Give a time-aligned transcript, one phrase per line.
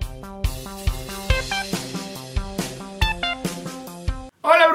[0.00, 0.57] Bye.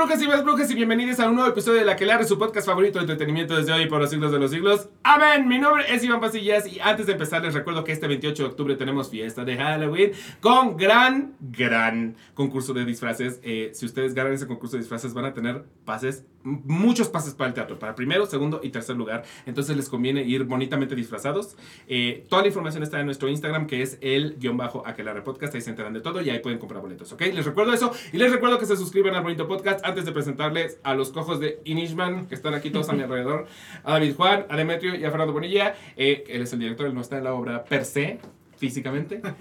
[0.03, 2.67] Brujas y más brujas y bienvenidos a un nuevo episodio de La que su podcast
[2.67, 4.89] favorito de entretenimiento desde hoy por los siglos de los siglos.
[5.01, 5.47] Amén.
[5.47, 8.49] Mi nombre es Iván Pasillas y antes de empezar les recuerdo que este 28 de
[8.49, 10.11] octubre tenemos fiesta de Halloween
[10.41, 13.39] con gran, gran concurso de disfraces.
[13.43, 17.47] Eh, si ustedes ganan ese concurso de disfraces van a tener pases, muchos pases para
[17.47, 19.23] el teatro, para primero, segundo y tercer lugar.
[19.45, 21.55] Entonces les conviene ir bonitamente disfrazados.
[21.87, 25.55] Eh, toda la información está en nuestro Instagram que es el guion bajo Aquelarre Podcast.
[25.55, 27.21] Ahí se enteran de todo y ahí pueden comprar boletos, ¿ok?
[27.33, 30.79] Les recuerdo eso y les recuerdo que se suscriban al bonito podcast antes de presentarles
[30.83, 33.45] a los cojos de Inishman, que están aquí todos a mi alrededor,
[33.83, 35.75] a David Juan, a Demetrio y a Fernando Bonilla.
[35.95, 38.19] Eh, él es el director, él no está en la obra per se,
[38.57, 39.21] físicamente.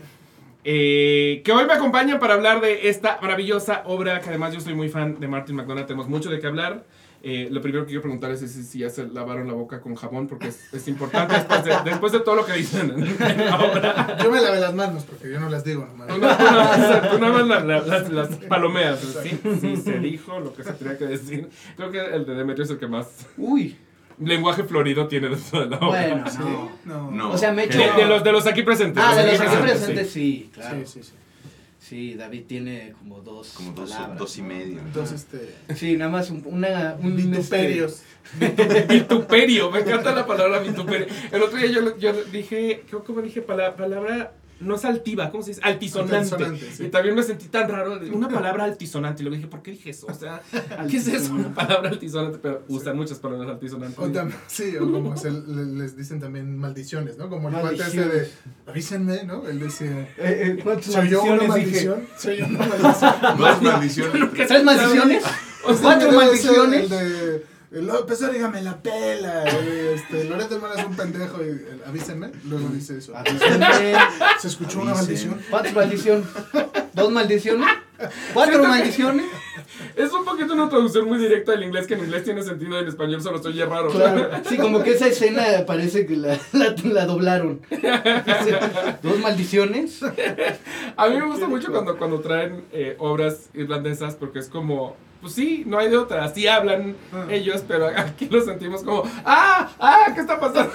[0.65, 4.75] Eh, que hoy me acompañan para hablar de esta maravillosa obra, que además yo soy
[4.75, 6.85] muy fan de Martin McDonagh, tenemos mucho de qué hablar.
[7.25, 10.27] Eh, lo primero que quiero preguntar es si, ya se lavaron la boca con jabón,
[10.27, 11.37] porque es, importante
[11.85, 14.17] después de, todo lo que dicen en, la obra.
[14.21, 16.09] Yo me lavé las manos, porque yo no las digo nomás.
[16.09, 18.99] Tú nada más las, las, palomeas.
[19.23, 21.49] Sí, sí, se dijo lo que se tenía que decir.
[21.77, 23.27] Creo que el de Demetrio es el que más...
[23.37, 23.77] Uy
[24.19, 25.89] lenguaje florido tiene dentro de la obra.
[25.89, 27.11] Bueno, no.
[27.11, 27.31] no.
[27.31, 29.03] O sea, me De, de, los, de los aquí presentes.
[29.05, 30.79] Ah, de los aquí presentes, sí, claro.
[30.85, 31.13] Sí, sí, sí.
[31.83, 34.81] Sí, David tiene como dos como dos, palabras, dos y medio.
[34.95, 35.53] Dos, este...
[35.75, 36.97] Sí, nada más una...
[37.01, 38.03] Un, vituperios.
[38.41, 41.09] Este, vituperio, me encanta la palabra vituperio.
[41.33, 43.43] El otro día yo, yo dije, ¿cómo dije?
[43.43, 44.33] Palabra
[44.63, 45.63] no es altiva, ¿cómo se dice?
[45.63, 46.37] Altisonante.
[46.79, 49.23] Y también me sentí tan raro, una palabra altisonante.
[49.23, 50.07] Y luego dije, ¿por qué dije eso?
[50.09, 50.43] O sea,
[50.89, 51.35] ¿qué es eso?
[51.35, 53.99] Una palabra altisonante, pero usan muchas palabras altisonantes.
[53.99, 57.29] O sí, o como se, les dicen también maldiciones, ¿no?
[57.29, 58.31] Como el cuate ese de,
[58.67, 59.47] avísenme, ¿no?
[59.47, 62.07] Él decía, eh, eh, ¿soy yo una maldición?
[62.17, 63.15] ¿Soy yo una maldición?
[63.39, 64.31] Dos maldiciones.
[64.33, 65.25] ¿Tres maldiciones?
[65.81, 66.91] ¿Cuatro maldiciones?
[67.73, 69.45] López dígame la pela.
[69.45, 71.43] Este, Loreto hermano es un pendejo.
[71.43, 72.31] Y, avísenme.
[72.45, 73.17] Luego dice eso.
[73.17, 73.67] Avísenme.
[74.39, 75.41] ¿Se escuchó una maldición?
[75.49, 76.27] ¿Cuántas maldiciones?
[76.93, 77.69] ¿Dos maldiciones?
[78.35, 79.27] ¿Cuatro maldiciones?
[79.97, 82.83] Es un poquito una traducción muy directa del inglés que en inglés tiene sentido y
[82.83, 83.91] en español solo se oye raro.
[83.91, 84.31] Claro.
[84.49, 87.61] Sí, como que esa escena parece que la, la, doblaron.
[89.03, 90.01] ¿Dos maldiciones?
[90.97, 95.35] A mí me gusta mucho cuando, cuando traen eh, obras irlandesas porque es como pues
[95.35, 96.25] sí, no hay de otra.
[96.25, 97.29] Así hablan ah.
[97.31, 99.71] ellos, pero aquí lo sentimos como, ¡ah!
[99.79, 100.13] ¡ah!
[100.13, 100.73] ¿Qué está pasando?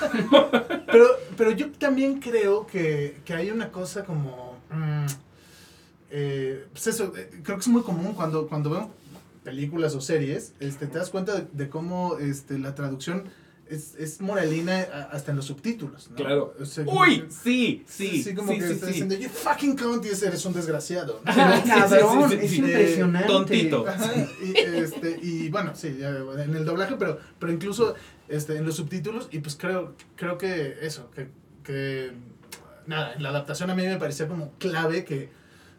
[0.88, 4.58] pero, pero yo también creo que, que hay una cosa como.
[4.72, 5.06] Mm,
[6.09, 8.90] eh, pues eso, eh, creo que es muy común cuando, cuando veo
[9.44, 13.25] películas o series, este, te das cuenta de, de cómo este, la traducción
[13.69, 16.16] es, es moralina hasta en los subtítulos, ¿no?
[16.16, 16.53] Claro.
[16.85, 18.23] Uy, sí, sí.
[18.23, 21.22] Sí, como que sí, está diciendo, you fucking cunt y eres un desgraciado.
[21.25, 21.33] ¿no?
[21.66, 23.28] Cabrón, es impresionante.
[23.28, 23.85] Tontito.
[24.44, 27.95] y, este, y bueno, sí, en el doblaje, pero, pero incluso
[28.28, 31.29] este, en los subtítulos, y pues creo, creo que eso, que,
[31.63, 32.11] que
[32.85, 35.29] nada, en la adaptación a mí me parecía como clave que,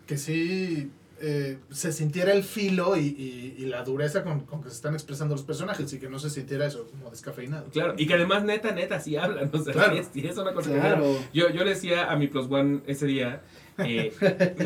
[0.06, 0.90] que sí
[1.20, 5.34] eh, se sintiera el filo y, y, la dureza con, con, que se están expresando
[5.34, 7.66] los personajes y que no se sintiera eso como descafeinado.
[7.70, 9.96] Claro, y que además neta, neta, sí hablan, o sea, claro.
[10.12, 11.04] sí, es, una cosa claro.
[11.32, 13.42] yo, yo le decía a mi Plus One ese día,
[13.78, 14.12] eh,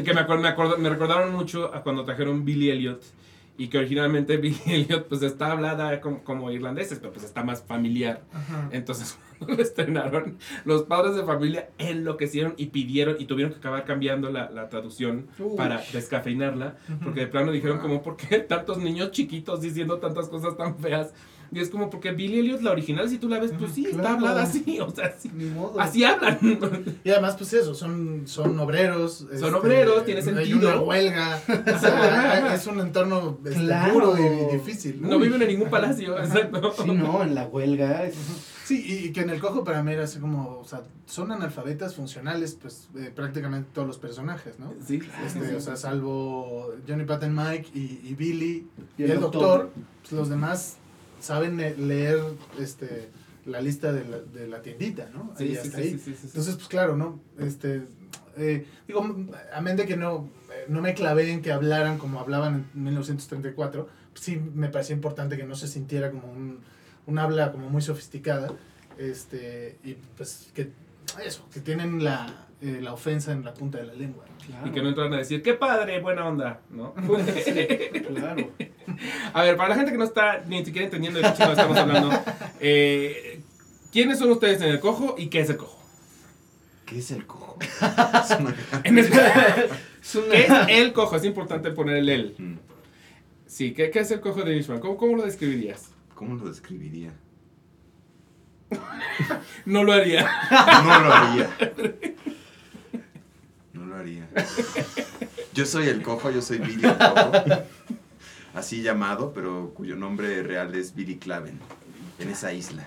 [0.05, 3.03] que me, acuerdo, me, acuerdo, me recordaron mucho a cuando trajeron Billy Elliot
[3.57, 7.63] y que originalmente Billy Elliot pues está hablada como, como irlandeses, pero pues está más
[7.63, 8.23] familiar.
[8.71, 9.17] Entonces
[9.47, 14.31] cuando lo estrenaron, los padres de familia enloquecieron y pidieron y tuvieron que acabar cambiando
[14.31, 19.61] la, la traducción para descafeinarla, porque de plano dijeron como, ¿por qué tantos niños chiquitos
[19.61, 21.13] diciendo tantas cosas tan feas?
[21.55, 24.15] Y es como porque Billy Elliot, la original, si tú la ves, pues sí, está
[24.15, 25.31] hablada así, o sea, así,
[25.79, 26.39] así hablan.
[27.05, 29.19] Y además, pues eso, son, son obreros.
[29.19, 30.45] Son este, obreros, tiene sentido.
[30.45, 31.43] Hay una huelga,
[32.55, 35.03] es un entorno este, duro y, difícil.
[35.03, 36.73] No viven en ningún palacio, exacto.
[36.83, 38.11] Sí, no, en la huelga.
[38.65, 41.97] Sí, y que en el cojo para mí era así como, o sea, son analfabetas
[41.97, 44.73] funcionales, pues eh, prácticamente todos los personajes, ¿no?
[44.87, 45.27] Sí, claro.
[45.27, 49.71] Este, o sea, salvo Johnny Patton Mike y, Billy y el, doctor,
[50.01, 50.79] pues, los demás
[51.23, 52.19] saben leer
[52.59, 53.09] este
[53.45, 55.33] la lista de la, de la tiendita, ¿no?
[55.37, 55.99] Sí, sí, ahí.
[55.99, 57.21] Sí, Entonces, pues claro, ¿no?
[57.39, 57.83] Este,
[58.37, 59.17] eh, digo,
[59.53, 60.29] amén de que no,
[60.69, 65.37] no me clavé en que hablaran como hablaban en 1934, pues sí me parecía importante
[65.37, 66.61] que no se sintiera como un,
[67.07, 68.53] un habla como muy sofisticada,
[68.99, 70.71] este, y pues que
[71.25, 74.25] eso, que tienen la, eh, la ofensa en la punta de la lengua.
[74.65, 76.95] Y que no entran a decir, qué padre, buena onda, ¿no?
[78.15, 78.51] claro.
[79.33, 82.11] A ver, para la gente que no está ni siquiera entendiendo de qué estamos hablando,
[82.61, 83.41] eh,
[83.93, 85.79] ¿quiénes son ustedes en el cojo y qué es el cojo?
[86.87, 87.59] ¿Qué es el cojo?
[88.83, 89.11] ¿Qué es
[90.69, 91.17] el cojo?
[91.17, 92.35] Es importante poner el el.
[92.39, 92.59] Mm.
[93.47, 94.81] Sí, ¿qué, ¿qué, es el cojo de Ishmael?
[94.81, 95.91] ¿Cómo, ¿Cómo lo describirías?
[96.15, 97.13] ¿Cómo lo describiría?
[99.67, 100.31] no lo haría.
[100.85, 101.51] No lo haría.
[103.73, 104.29] No lo haría.
[105.53, 107.33] Yo soy el cojo, yo soy Billy el cojo.
[108.55, 111.59] Así llamado, pero cuyo nombre real es Billy Claven.
[112.19, 112.85] En esa isla.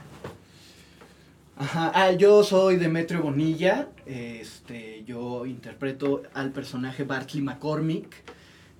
[1.58, 8.14] Ajá, ah, yo soy Demetrio Bonilla, este, yo interpreto al personaje Bartley McCormick,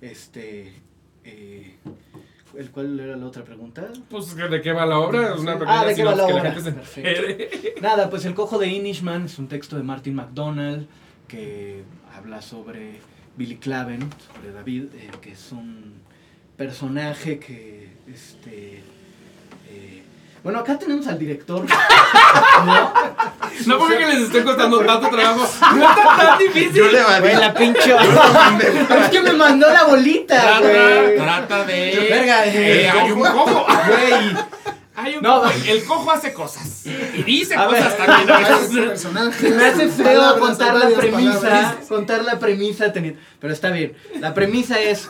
[0.02, 0.74] este,
[1.24, 1.76] eh,
[2.54, 3.88] ¿el cuál era la otra pregunta?
[4.10, 5.34] Pues, ¿de qué va la obra?
[5.36, 6.42] Una Ah, pequeña ¿de qué va la obra?
[6.44, 7.80] la Perfecto.
[7.80, 10.86] Nada, pues El Cojo de Inishman es un texto de Martin McDonald
[11.28, 11.82] que
[12.14, 13.00] habla sobre
[13.38, 14.00] Billy Claven,
[14.34, 15.94] sobre David, eh, que es un
[16.56, 18.82] personaje que, este,
[19.68, 20.02] eh,
[20.42, 21.64] bueno, acá tenemos al director.
[22.66, 22.92] ¿no?
[23.66, 25.46] No porque les esté costando tanto trabajo.
[25.76, 26.72] No está tan difícil.
[26.72, 27.02] Yo le.
[27.20, 27.94] Güey, la pinche.
[27.94, 28.66] Mandé.
[29.02, 31.16] es que me mandó la bolita, Trata, güey.
[31.16, 32.06] trata de.
[32.10, 33.66] Verga, Eh, eh, hay un cojo.
[33.88, 34.36] Güey.
[35.06, 35.42] Hay un No.
[35.42, 35.52] cojo.
[35.68, 36.84] El cojo hace cosas.
[36.86, 37.82] Y dice A ver.
[37.82, 38.30] cosas también.
[38.44, 41.86] a personajes, Me hace feo contar la premisa, palabras.
[41.88, 43.94] contar la premisa teniendo, pero está bien.
[44.20, 45.08] La premisa es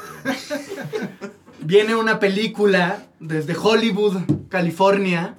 [1.61, 4.17] viene una película desde Hollywood,
[4.49, 5.35] California,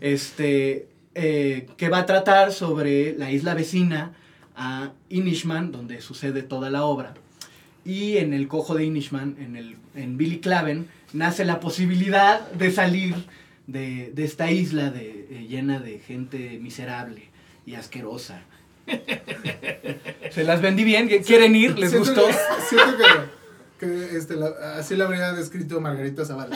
[0.00, 4.12] este eh, que va a tratar sobre la isla vecina
[4.56, 7.14] a Inishman, donde sucede toda la obra.
[7.84, 12.72] Y en el cojo de Inishman, en, el, en Billy Claven, nace la posibilidad de
[12.72, 13.14] salir
[13.66, 17.30] de, de esta isla de, eh, llena de gente miserable
[17.66, 18.42] y asquerosa.
[20.30, 21.78] Se las vendí bien, ¿quieren ir?
[21.78, 22.26] ¿Les Siento gustó?
[22.26, 22.34] que-
[22.68, 22.96] siento
[23.78, 26.54] que, que, este, la- así la habría descrito Margarita Zavala.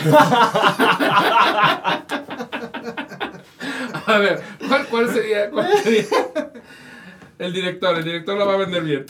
[4.06, 6.05] A ver, ¿cuál, cuál sería, cuál sería?
[7.38, 9.06] El director, el director la va a vender bien.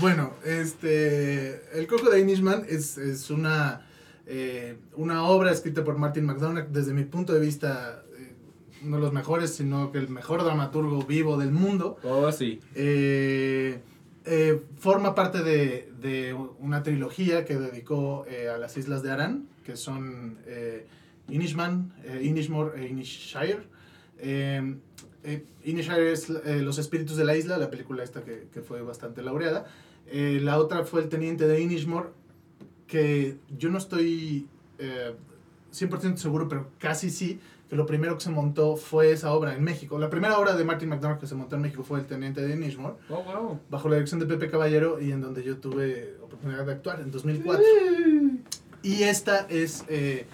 [0.00, 3.86] Bueno, este, El Cojo de Inishman es, es una,
[4.28, 8.34] eh, una obra escrita por Martin McDonagh, desde mi punto de vista, eh,
[8.84, 11.96] uno de los mejores, sino que el mejor dramaturgo vivo del mundo.
[12.04, 12.60] Oh, sí.
[12.74, 13.80] Eh,
[14.24, 19.76] eh, forma parte de, de una trilogía que dedicó a las islas de Aran, que
[19.76, 20.36] son
[21.28, 23.62] Inishman, Inishmore e Inishshire.
[25.64, 29.64] Inishshire es Los Espíritus de la Isla, la película esta que, que fue bastante laureada.
[30.12, 32.10] La otra fue El Teniente de Inishmore,
[32.88, 34.48] que yo no estoy
[34.80, 35.14] eh,
[35.72, 37.38] 100% seguro, pero casi sí,
[37.68, 39.98] que lo primero que se montó fue esa obra en México.
[39.98, 42.54] La primera obra de Martin McDonagh que se montó en México fue El Teniente de
[42.54, 43.60] Inishmore, Oh, wow.
[43.70, 47.10] bajo la dirección de Pepe Caballero y en donde yo tuve oportunidad de actuar en
[47.10, 47.62] 2004.
[48.82, 50.24] Y esta es eh,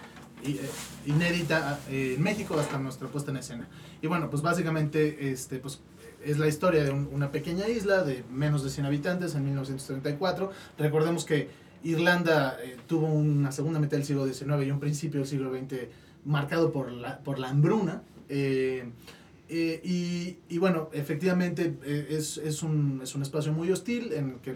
[0.45, 0.61] eh,
[1.07, 3.69] inédita eh, en México hasta nuestra puesta en escena.
[4.03, 5.81] Y bueno, pues básicamente este, pues,
[6.25, 10.51] es la historia de un- una pequeña isla de menos de 100 habitantes en 1934.
[10.79, 11.49] Recordemos que
[11.85, 15.89] Irlanda eh, tuvo una segunda mitad del siglo XIX y un principio del siglo XX
[16.25, 18.03] marcado por la, por la hambruna.
[18.29, 18.85] eh,
[19.51, 21.75] eh, y, y bueno, efectivamente
[22.09, 24.55] es, es, un, es un espacio muy hostil en el que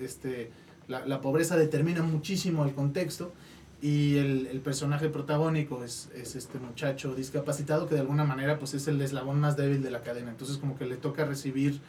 [0.00, 0.50] este,
[0.86, 3.32] la, la pobreza determina muchísimo el contexto
[3.80, 8.74] y el, el personaje protagónico es, es este muchacho discapacitado que de alguna manera pues
[8.74, 10.30] es el eslabón más débil de la cadena.
[10.30, 11.80] Entonces como que le toca recibir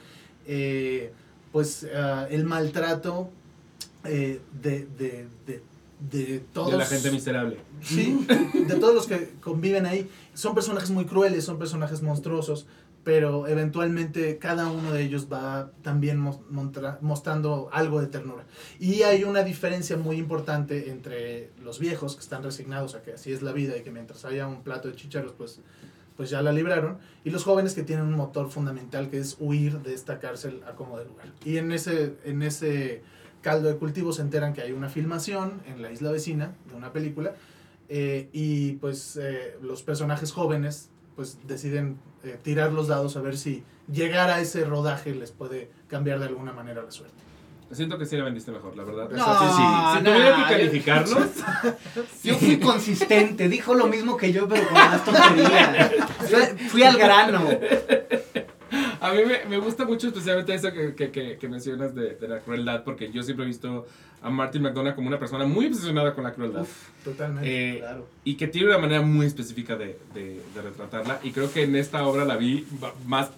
[1.52, 3.32] pues ah, el maltrato
[4.10, 5.62] eh, de, de, de,
[6.12, 7.58] de todos De la gente miserable.
[7.82, 8.26] Sí,
[8.68, 10.10] de todos los que conviven ahí.
[10.34, 12.66] Son personajes muy crueles, son personajes monstruosos,
[13.04, 16.20] pero eventualmente cada uno de ellos va también
[17.02, 18.46] mostrando algo de ternura.
[18.80, 23.32] Y hay una diferencia muy importante entre los viejos que están resignados a que así
[23.32, 25.60] es la vida y que mientras haya un plato de chicharos, pues,
[26.18, 29.80] pues ya la libraron, y los jóvenes que tienen un motor fundamental que es huir
[29.80, 31.28] de esta cárcel a como de lugar.
[31.46, 33.02] Y en ese, en ese
[33.42, 36.92] caldo de cultivo se enteran que hay una filmación en la isla vecina de una
[36.92, 37.34] película
[37.88, 43.38] eh, y pues eh, los personajes jóvenes pues deciden eh, tirar los dados a ver
[43.38, 47.16] si llegar a ese rodaje les puede cambiar de alguna manera la suerte.
[47.72, 49.10] Siento que sí la vendiste mejor, la verdad.
[49.12, 49.98] No, O sea, sí, sí.
[49.98, 51.28] Si no, tuviera que yo- calificarlos,
[52.24, 55.92] Yo fui consistente, dijo lo mismo que yo, pero con más tontería.
[56.20, 57.48] Fui, fui al grano.
[59.10, 62.28] A mí me, me gusta mucho especialmente eso que, que, que, que mencionas de, de
[62.28, 63.86] la crueldad, porque yo siempre he visto
[64.22, 66.66] a Martin McDonagh como una persona muy obsesionada con la crueldad.
[67.04, 67.76] Totalmente.
[67.76, 68.08] Eh, Claro.
[68.24, 71.20] y que tiene una manera muy específica de, de, de retratarla.
[71.24, 72.66] Y creo que en esta obra la vi
[73.08, 73.30] más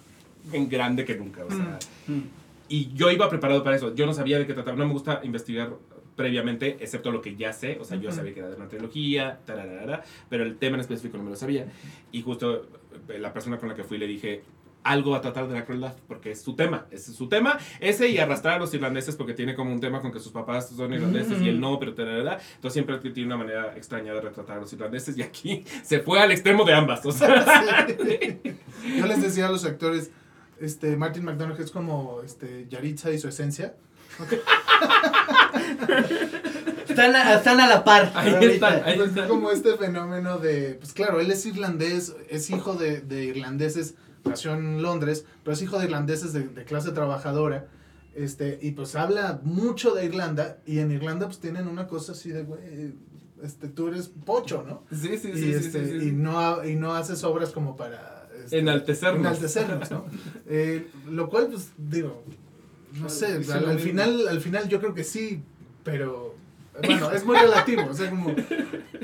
[0.52, 1.44] en grande que nunca.
[1.44, 2.20] O sea, Mm.
[2.68, 3.94] Y yo iba preparado para eso.
[3.94, 4.76] Yo no sabía de qué trataba.
[4.76, 5.70] No me gusta investigar
[6.16, 7.78] previamente, excepto lo que ya sé.
[7.80, 11.16] O sea, yo sabía que era de una trilogía, tararara, pero el tema en específico
[11.18, 11.66] no me lo sabía.
[12.12, 12.66] Y justo
[13.08, 14.42] eh, la persona con la que fui le dije,
[14.84, 16.86] algo va a tratar de la crueldad, porque es su tema.
[16.90, 17.58] Ese es su tema.
[17.80, 20.68] Ese y arrastrar a los irlandeses, porque tiene como un tema con que sus papás
[20.68, 22.38] son irlandeses y él no, pero tararara.
[22.54, 25.16] Entonces siempre tiene una manera extraña de retratar a los irlandeses.
[25.16, 27.04] Y aquí se fue al extremo de ambas.
[27.06, 27.86] O sea,
[28.96, 30.10] Yo les decía a los actores,
[30.60, 33.74] este, Martin McDonagh es como este, Yaritza y su esencia.
[36.88, 38.12] Están a, están a la par.
[38.14, 38.52] Ahí ahorita.
[38.52, 39.28] están, ahí están.
[39.28, 44.54] como este fenómeno de, pues claro, él es irlandés, es hijo de, de irlandeses, nació
[44.54, 47.68] en Londres, pero es hijo de irlandeses de, de clase trabajadora,
[48.14, 52.30] este, y pues habla mucho de Irlanda, y en Irlanda pues tienen una cosa así
[52.30, 52.94] de, güey,
[53.42, 54.84] este, tú eres pocho, ¿no?
[54.90, 55.28] Sí, sí, sí.
[55.30, 56.08] y, sí, este, sí, sí.
[56.08, 58.28] y, no, y no haces obras como para...
[58.44, 59.20] este, Enaltecernos.
[59.20, 60.04] enaltecernos, ¿no?
[60.46, 62.22] Eh, lo cual, pues, digo,
[63.00, 65.42] no sé, al, final, al final yo creo que sí,
[65.82, 66.31] pero...
[66.84, 68.34] Bueno, es muy relativo, o sea, como...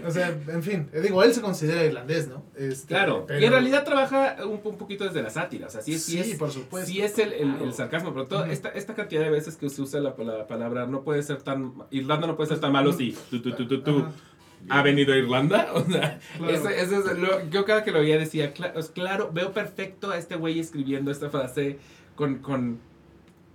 [0.07, 2.43] O sea, en fin, digo, él se considera irlandés, ¿no?
[2.57, 5.83] Este, Claro, pero- y en realidad trabaja un, un poquito desde la sátira, o sea,
[5.83, 6.89] sí es, sí Sí, es, por supuesto.
[6.91, 7.73] sí es el, el- el Claro.
[7.73, 8.53] sarcasmo, pero toda Ujú.
[8.53, 11.75] esta, esta cantidad de veces que se usa la, la palabra no puede ser tan,
[11.91, 14.05] Irlanda no puede ser tan malo si tú, tú, tú, tú,
[14.71, 16.53] ha venido a Irlanda, o sea, Claro.
[16.55, 20.11] eso, eso es lo- yo cada que lo veía decía, "Cla- pues, claro, veo perfecto
[20.11, 21.79] a este güey escribiendo esta frase
[22.15, 22.79] con, con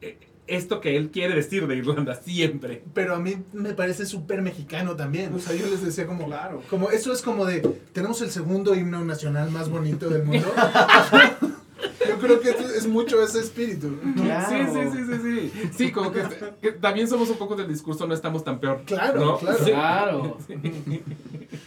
[0.01, 0.17] eh,
[0.55, 2.83] esto que él quiere decir de Irlanda siempre.
[2.93, 5.33] Pero a mí me parece súper mexicano también.
[5.33, 6.61] O sea, yo les decía como, Claro.
[6.69, 7.61] como eso es como de,
[7.93, 10.47] tenemos el segundo himno nacional más bonito del mundo.
[12.07, 13.99] yo creo que es, mucho ese espíritu.
[14.15, 14.73] Claro.
[14.73, 15.69] Sí, sí, sí, sí, sí.
[15.77, 16.23] Sí, como que,
[16.61, 18.83] que también somos un poco del discurso, no estamos tan peor.
[18.85, 19.37] Claro, ¿no?
[19.39, 19.57] claro.
[19.65, 19.71] Sí.
[19.71, 20.37] Claro.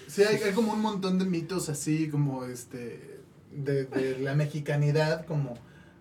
[0.07, 3.21] Sí, hay, hay como un montón de mitos así, como este,
[3.52, 5.55] de, de la mexicanidad, como,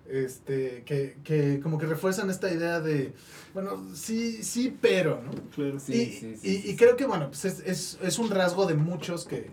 [0.10, 3.14] este, que, que como que refuerzan esta idea de,
[3.54, 5.32] bueno, sí, sí, pero, ¿no?
[5.56, 5.80] Claro.
[5.80, 6.76] Sí, y, sí, sí, y- sí, y sí.
[6.78, 9.50] creo que, bueno, pues es, es, es un rasgo de muchos que,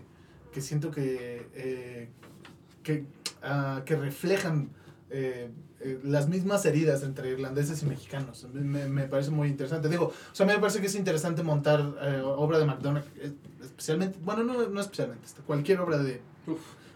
[0.53, 2.09] que siento que, eh,
[2.83, 3.05] que,
[3.41, 4.69] ah, que reflejan
[5.09, 8.47] eh, eh, las mismas heridas entre irlandeses y mexicanos.
[8.53, 9.89] Me, me- parece muy interesante.
[9.89, 13.09] Digo, o sea, a mí me parece que es interesante montar eh, obra de McDonald's,
[13.63, 16.21] especialmente, bueno, no, no especialmente, este, cualquier obra de...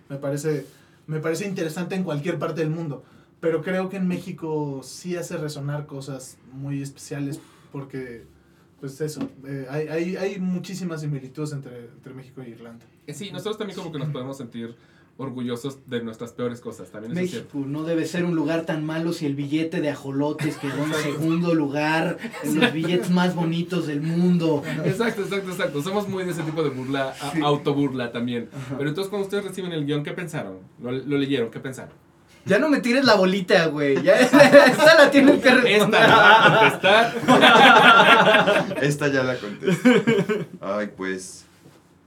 [0.10, 0.66] Me parece,
[1.08, 3.04] me parece interesante en cualquier parte del mundo.
[3.40, 7.40] Pero creo que en México sí hace resonar cosas muy especiales
[7.72, 8.24] porque,
[8.80, 12.86] pues eso, eh, hay, hay, hay muchísimas similitudes entre, entre México y Irlanda.
[13.06, 14.76] Eh, Sí, nosotros también como que nos podemos sentir
[15.20, 17.56] orgullosos de nuestras peores cosas, también es cierto.
[17.58, 20.94] México no debe ser un lugar tan malo si el billete de ajolotes quedó en
[20.94, 24.62] segundo lugar en los billetes más bonitos del mundo.
[24.86, 25.82] Exacto, exacto, exacto.
[25.82, 27.40] Somos muy de ese tipo de burla, Sí.
[27.44, 28.50] autoburla también.
[28.78, 30.58] Pero entonces cuando ustedes reciben el guion, ¿qué pensaron?
[30.82, 31.50] ¿Lo, lo leyeron?
[31.50, 31.94] ¿Qué pensaron?
[32.48, 34.02] Ya no me tires la bolita, güey.
[34.02, 36.02] Ya esa la tienes que responder.
[36.02, 37.14] Esta la va a contestar.
[38.84, 39.68] Esta ya la conté.
[40.62, 41.44] Ay, pues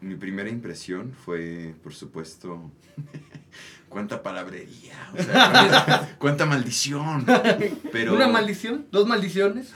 [0.01, 2.71] mi primera impresión fue, por supuesto,
[3.89, 7.27] cuánta palabrería, o sea, cuánta, cuánta maldición.
[7.93, 8.87] Pero ¿Una maldición?
[8.91, 9.73] ¿Dos maldiciones?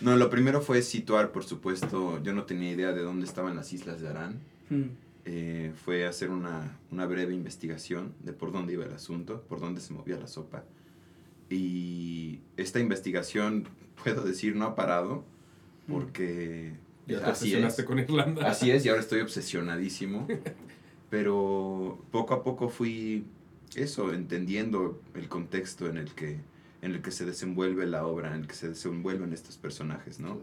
[0.00, 3.72] no, lo primero fue situar, por supuesto, yo no tenía idea de dónde estaban las
[3.72, 4.38] islas de Arán.
[4.70, 4.84] Mm.
[5.24, 9.80] Eh, fue hacer una, una breve investigación de por dónde iba el asunto, por dónde
[9.80, 10.64] se movía la sopa.
[11.48, 13.68] Y esta investigación,
[14.02, 15.24] puedo decir, no ha parado,
[15.88, 16.72] porque
[17.06, 17.88] Ya te así obsesionaste es.
[17.88, 18.48] con Irlanda.
[18.48, 20.26] Así es, y ahora estoy obsesionadísimo.
[21.10, 23.24] Pero poco a poco fui
[23.76, 26.38] eso, entendiendo el contexto en el que,
[26.80, 30.40] en el que se desenvuelve la obra, en el que se desenvuelven estos personajes, ¿no?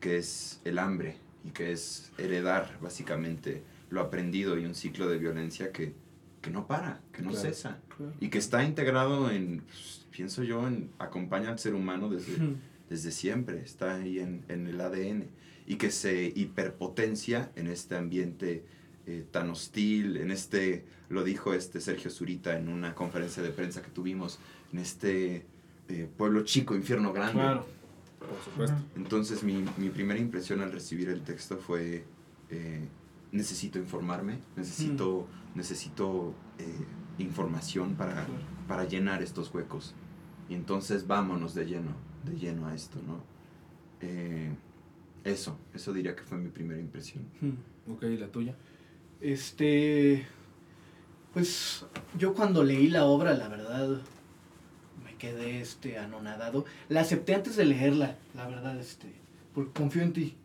[0.00, 3.62] Que es el hambre y que es heredar básicamente
[3.92, 5.92] lo aprendido y un ciclo de violencia que,
[6.40, 7.44] que no para, que no Claro.
[7.48, 7.78] cesa
[8.20, 12.56] y que está integrado en, pues, pienso yo, en acompaña al ser humano desde, Mm.
[12.88, 15.26] desde siempre, está ahí en, en el ADN
[15.66, 18.64] y que se hiperpotencia en este ambiente
[19.06, 23.82] eh, tan hostil, en este, lo dijo este Sergio Zurita en una conferencia de prensa
[23.82, 24.38] que tuvimos,
[24.72, 25.44] en este
[25.88, 27.32] eh, pueblo chico, infierno grande.
[27.42, 27.66] Claro.
[28.18, 28.76] Por supuesto.
[28.96, 32.04] Entonces mi, mi primera impresión al recibir el texto fue,
[32.50, 32.80] eh,
[33.32, 36.86] necesito informarme, necesito, necesito eh,
[37.18, 38.26] información para,
[38.68, 39.94] para llenar estos huecos.
[40.48, 43.22] Y entonces vámonos de lleno, de lleno a esto, ¿no?
[44.00, 44.52] Eh,
[45.24, 47.24] eso, eso diría que fue mi primera impresión.
[47.40, 47.92] Mm.
[47.92, 48.54] Ok, ¿la tuya?
[49.20, 50.26] Este.
[51.32, 51.86] Pues
[52.18, 54.02] yo cuando leí la obra, la verdad,
[55.02, 56.66] me quedé este, anonadado.
[56.88, 59.12] La acepté antes de leerla, la verdad, este.
[59.54, 60.36] Porque confío en ti.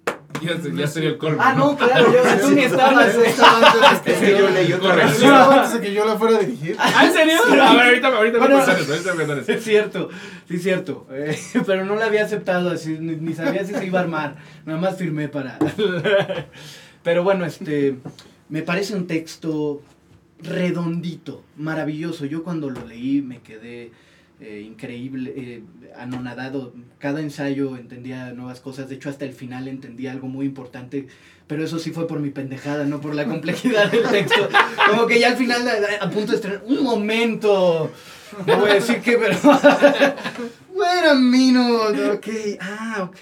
[0.42, 1.40] Ya, se- ya sería el colmo.
[1.42, 3.16] Ah, no, claro, yo, tú ni estabas.
[3.16, 3.24] eh.
[3.28, 5.10] Estaba antes de Es que yo leí otra.
[5.10, 6.76] Estaba antes de que yo la fuera a dirigir.
[6.80, 7.36] ¿Ah, en serio?
[7.44, 9.52] A ver, ahorita, ahorita Bueno, voy a pensar eso, ahorita.
[9.54, 10.10] Es cierto,
[10.48, 11.08] sí es cierto.
[11.12, 14.36] eh, pero no la había aceptado así, ni, ni sabía si se iba a armar.
[14.66, 15.58] Nada más firmé para.
[17.04, 17.96] pero bueno, este.
[18.50, 19.82] Me parece un texto
[20.42, 22.26] redondito, maravilloso.
[22.26, 23.92] Yo cuando lo leí me quedé
[24.40, 25.64] eh, increíble, eh,
[25.98, 26.72] anonadado.
[27.00, 28.88] Cada ensayo entendía nuevas cosas.
[28.88, 31.08] De hecho, hasta el final entendía algo muy importante.
[31.48, 34.48] Pero eso sí fue por mi pendejada, no por la complejidad del texto.
[34.90, 35.68] Como que ya al final,
[36.00, 37.92] a, punto de estrenar, un momento.
[38.46, 39.36] No voy a decir que, pero.
[40.74, 42.10] Wait a minute.
[42.12, 42.28] Ok.
[42.60, 43.18] Ah, ok.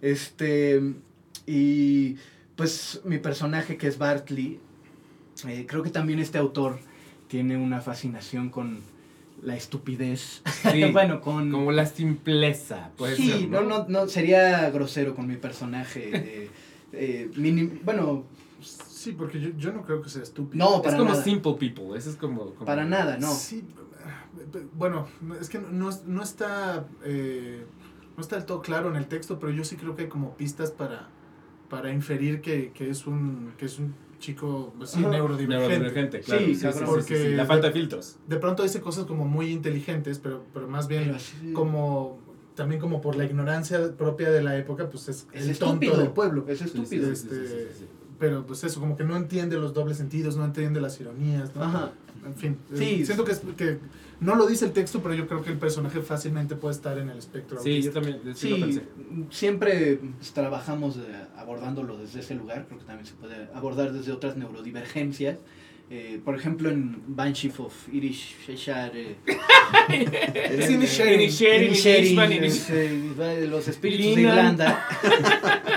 [0.00, 0.80] Este.
[1.46, 2.16] Y.
[2.56, 4.58] Pues mi personaje, que es Bartley.
[5.46, 6.78] eh, creo que también este autor
[7.28, 8.80] tiene una fascinación con
[9.46, 10.42] la estupidez.
[10.70, 11.50] Sí, bueno, con.
[11.50, 12.90] Como la simpleza.
[13.16, 16.10] sí, ser, no, no, no, sería grosero con mi personaje.
[16.14, 16.50] eh,
[16.92, 18.24] eh, minim- bueno,
[18.60, 20.64] Sí, porque yo, yo no creo que sea estúpido.
[20.64, 21.22] no, Es para como nada.
[21.22, 21.96] simple people.
[21.96, 22.54] Eso es como.
[22.54, 23.32] como- Para nada, no.
[23.32, 23.64] Sí,
[24.74, 25.06] bueno,
[25.40, 27.64] es que no, no está eh,
[28.16, 30.36] no está del todo claro en el texto, pero yo sí creo que hay como
[30.36, 31.08] pistas para,
[31.68, 35.10] para inferir que, que es un que es un chico así, Ajá.
[35.10, 35.68] neurodivergente.
[35.68, 36.40] Neurodivergente, claro.
[36.40, 36.78] Sí, Sí, sí, cabrón.
[36.78, 38.16] sí, sí, Porque sí, La de- falta de filtros.
[38.26, 42.18] De pronto dice cosas como muy inteligentes, pero, pero más bien Pero así- como
[42.54, 45.96] también como por la ignorancia propia de la época, pues es, Es el tonto estúpido.
[45.98, 46.44] del pueblo.
[46.48, 47.06] Es estúpido.
[47.06, 47.68] sí, este,
[48.18, 51.64] Pero pues eso, como que no entiende los dobles sentidos, no entiende las ironías, ¿no?
[51.64, 51.92] Ajá.
[52.24, 53.04] En fin, eh, Sí.
[53.04, 53.78] siento que, es- que
[54.20, 57.10] no lo dice el texto, pero yo creo que el personaje fácilmente puede estar en
[57.10, 58.00] el espectro Sí, yo autista.
[58.00, 58.82] también sí, lo pensé.
[59.30, 61.00] siempre pues, trabajamos eh,
[61.36, 65.38] abordándolo desde ese lugar, creo que también se puede abordar desde otras neurodivergencias.
[65.88, 69.16] Eh, por ejemplo, en Banshee of Irish eh,
[69.88, 70.98] Inish-
[72.66, 74.22] de los espíritus de.
[74.22, 74.84] Irlanda.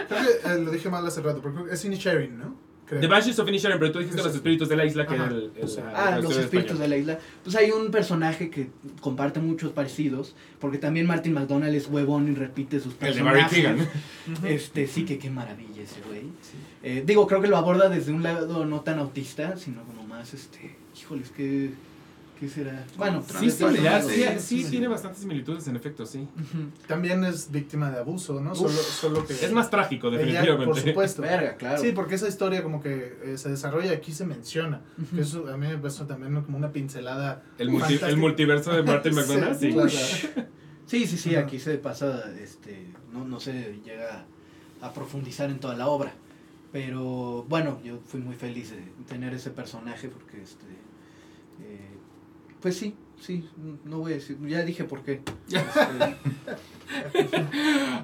[0.07, 2.55] Creo que eh, lo dije mal hace rato, porque es Inisherin, ¿no?
[2.89, 3.01] Creo.
[3.01, 5.25] The Banshees of Inisherin, pero tú dijiste los espíritus de la isla que Ajá.
[5.27, 6.77] era el, el- Ah, los espíritus español.
[6.79, 7.19] de la isla.
[7.43, 8.69] Pues hay un personaje que
[8.99, 13.41] comparte muchos parecidos, porque también Martin McDonald es huevón y repite sus El de Barry
[13.43, 13.87] personajes.
[14.27, 14.45] Keegan.
[14.45, 16.23] Este, sí que qué maravilla ese güey.
[16.83, 20.33] Eh, digo, creo que lo aborda desde un lado no tan autista, sino como más,
[20.33, 21.71] este, híjoles, ¿qué,
[22.39, 22.85] qué será?
[22.97, 24.69] Bueno, Sí, sí, sí, sí, sí, sí.
[24.71, 26.27] tiene bastantes similitudes, en efecto, sí.
[26.87, 28.51] También es víctima de abuso, ¿no?
[28.53, 28.57] Uf.
[28.57, 29.33] Solo, solo que...
[29.33, 30.65] Es más trágico, ella, definitivamente.
[30.65, 31.21] por supuesto.
[31.21, 31.81] Verga, claro.
[31.81, 34.81] Sí, porque esa historia como que eh, se desarrolla aquí se menciona.
[35.13, 37.43] Que eso a mí me parece también como una pincelada.
[37.57, 39.75] El, multi- el multiverso de Martin McDonagh, sí.
[40.85, 41.45] Sí, sí, sí, Ajá.
[41.45, 44.25] aquí se pasa, este, no, no se llega
[44.81, 46.13] a profundizar en toda la obra.
[46.71, 50.65] Pero bueno, yo fui muy feliz de tener ese personaje porque, este,
[52.61, 53.47] pues sí, sí,
[53.85, 55.21] no voy a decir, ya dije por qué.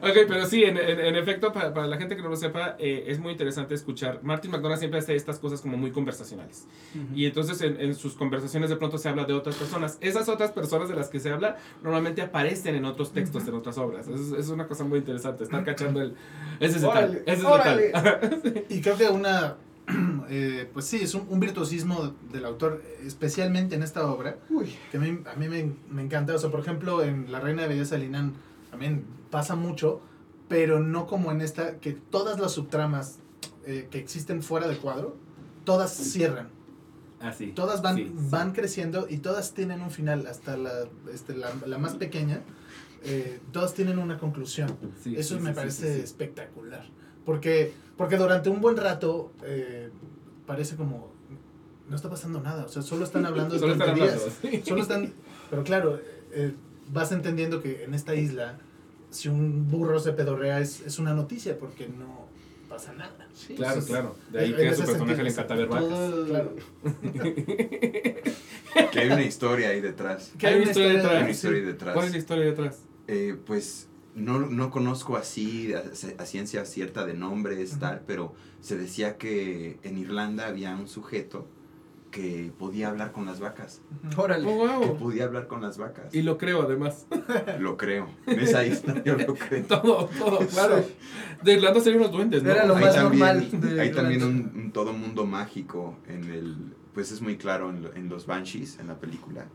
[0.01, 2.75] Ok, pero sí, en, en- en efecto, para, para la gente que no lo sepa,
[2.77, 4.19] eh, es muy interesante escuchar.
[4.23, 6.67] Martin McDonagh siempre hace estas cosas como muy conversacionales.
[7.15, 9.97] Y entonces en, en sus conversaciones de pronto se habla de otras personas.
[10.01, 13.77] Esas otras personas de las que se habla normalmente aparecen en otros textos, en otras
[13.79, 14.07] obras.
[14.07, 16.13] Es, es una cosa muy interesante, estar cachando el...
[16.59, 17.43] Ese es tal, Órale, ese es.
[18.77, 19.55] Y creo que una.
[20.29, 24.73] eh, pues sí, es un, un virtuosismo del autor, especialmente en esta obra, Uy.
[24.91, 26.33] que a mí, a mí me, me encanta.
[26.35, 28.33] O sea, por ejemplo, en La Reina de Belleza Linan
[28.71, 30.01] también pasa mucho,
[30.47, 33.19] pero no como en esta, que todas las subtramas
[33.65, 35.15] eh, que existen fuera de cuadro,
[35.63, 36.49] todas cierran.
[37.19, 37.47] Así.
[37.47, 38.13] Todas van, Sí, sí.
[38.29, 40.71] van creciendo y todas tienen un final, hasta la,
[41.13, 42.41] este, la, la más pequeña,
[43.03, 44.75] eh, todas tienen una conclusión.
[45.01, 46.03] Sí, Eso sí, me sí, parece sí, sí.
[46.03, 46.85] espectacular.
[47.25, 49.89] Porque, porque durante un buen rato eh,
[50.45, 51.13] parece como
[51.89, 52.65] no está pasando nada.
[52.65, 54.15] O sea, solo están hablando de Solo están tonterías.
[54.21, 54.35] hablando.
[54.41, 54.61] sí.
[54.65, 55.13] Solo están.
[55.49, 55.99] Pero claro,
[56.31, 56.53] eh,
[56.91, 58.57] vas entendiendo que en esta isla,
[59.11, 62.25] si un burro se pedorrea, es, es una noticia porque no
[62.69, 63.27] pasa nada.
[63.33, 64.15] Sí, Claro, claro.
[64.31, 65.89] De ahí que a su personaje le encanta ver vacas.
[66.27, 66.55] Claro.
[68.91, 70.31] Que hay una historia ahí detrás.
[70.37, 71.11] Que Hay una historia de- detrás.
[71.13, 71.31] Hay una sí.
[71.31, 71.93] historia detrás.
[71.93, 72.79] ¿Cuál es la historia detrás?
[73.07, 75.83] Eh, pues no, no conozco así a,
[76.21, 81.47] a ciencia cierta de nombres, tal, pero se decía que en Irlanda había un sujeto
[82.11, 83.81] que podía hablar con las vacas.
[84.15, 84.47] Órale.
[84.49, 86.15] Oh, Que podía hablar con las vacas.
[86.15, 87.07] Y lo creo además.
[87.59, 88.07] Lo creo.
[88.25, 89.65] En esa isla yo lo creo.
[89.65, 90.81] todo, todo, claro.
[91.43, 92.51] De Irlanda serían unos duendes, ¿no?
[92.51, 96.23] Era lo hay más también, normal de hay también un, un todo mundo mágico en
[96.31, 96.55] el
[96.93, 99.47] pues es muy claro en, lo- en los Banshees en la película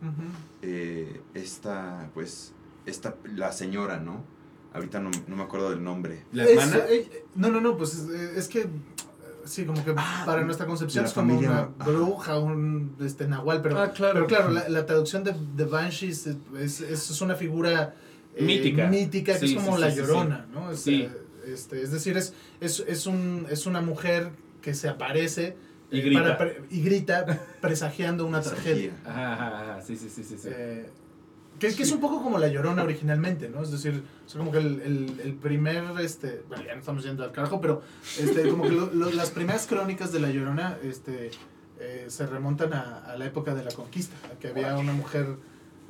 [0.60, 2.52] eh, esta pues
[2.84, 4.22] esta la señora no
[4.72, 6.84] ahorita no, no me acuerdo del nombre ¿La Es- hermana?
[6.88, 8.60] eh, no, no, no, pues es, es que.
[8.62, 8.68] eh,
[9.46, 13.62] Sí, como que Ah, para nuestra concepción es como familia, una bruja, un este, nahual,
[13.62, 14.12] pero, Ah, claro.
[14.14, 16.80] pero claro, la, la traducción de, de Banshees es, es,
[17.10, 17.94] es una figura
[18.36, 18.86] eh, Mítica.
[18.86, 20.70] mítica, que Sí, es como sí, la sí, sí, llorona, ¿no?
[20.70, 21.02] Es, Sí.
[21.02, 21.10] eh,
[21.52, 24.30] este, es decir, es, es, es, un, es una mujer
[24.60, 25.56] que se aparece
[25.90, 26.36] Y eh, grita.
[26.38, 27.24] para y grita
[27.62, 28.92] presagiando una tragedia.
[29.06, 29.82] Ajá, ajá, ajá.
[29.82, 30.36] Sí, sí, sí, sí.
[30.38, 30.48] sí.
[30.52, 30.86] Eh,
[31.60, 33.62] que, que es un poco como la llorona originalmente, ¿no?
[33.62, 37.04] Es decir, o sea, como que el, el, el primer, este, bueno, ya no estamos
[37.04, 37.82] yendo al carajo, pero
[38.18, 41.30] este, como que lo- lo- las primeras crónicas de la llorona este,
[41.78, 45.36] eh, se remontan a, a la época de la conquista, a que había una mujer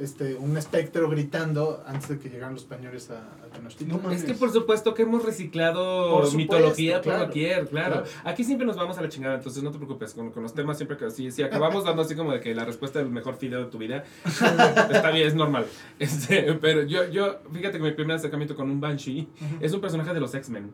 [0.01, 4.03] este, un espectro gritando antes de que llegaran los españoles a, a Tenochtitlan.
[4.03, 8.03] No Es que por supuesto que hemos reciclado Por supuesto, mitología por claro, doquier, claro.
[8.03, 8.07] claro.
[8.25, 10.77] Aquí siempre nos vamos a la chingada, entonces no te preocupes, con, con los temas
[10.77, 13.61] siempre que si, si acabamos dando así como de que la respuesta del mejor fideo
[13.65, 15.67] de tu vida, está bien, es normal.
[15.99, 19.29] Este, pero yo, yo, fíjate que mi primer acercamiento con un Banshee
[19.61, 20.71] es un personaje de los X-Men.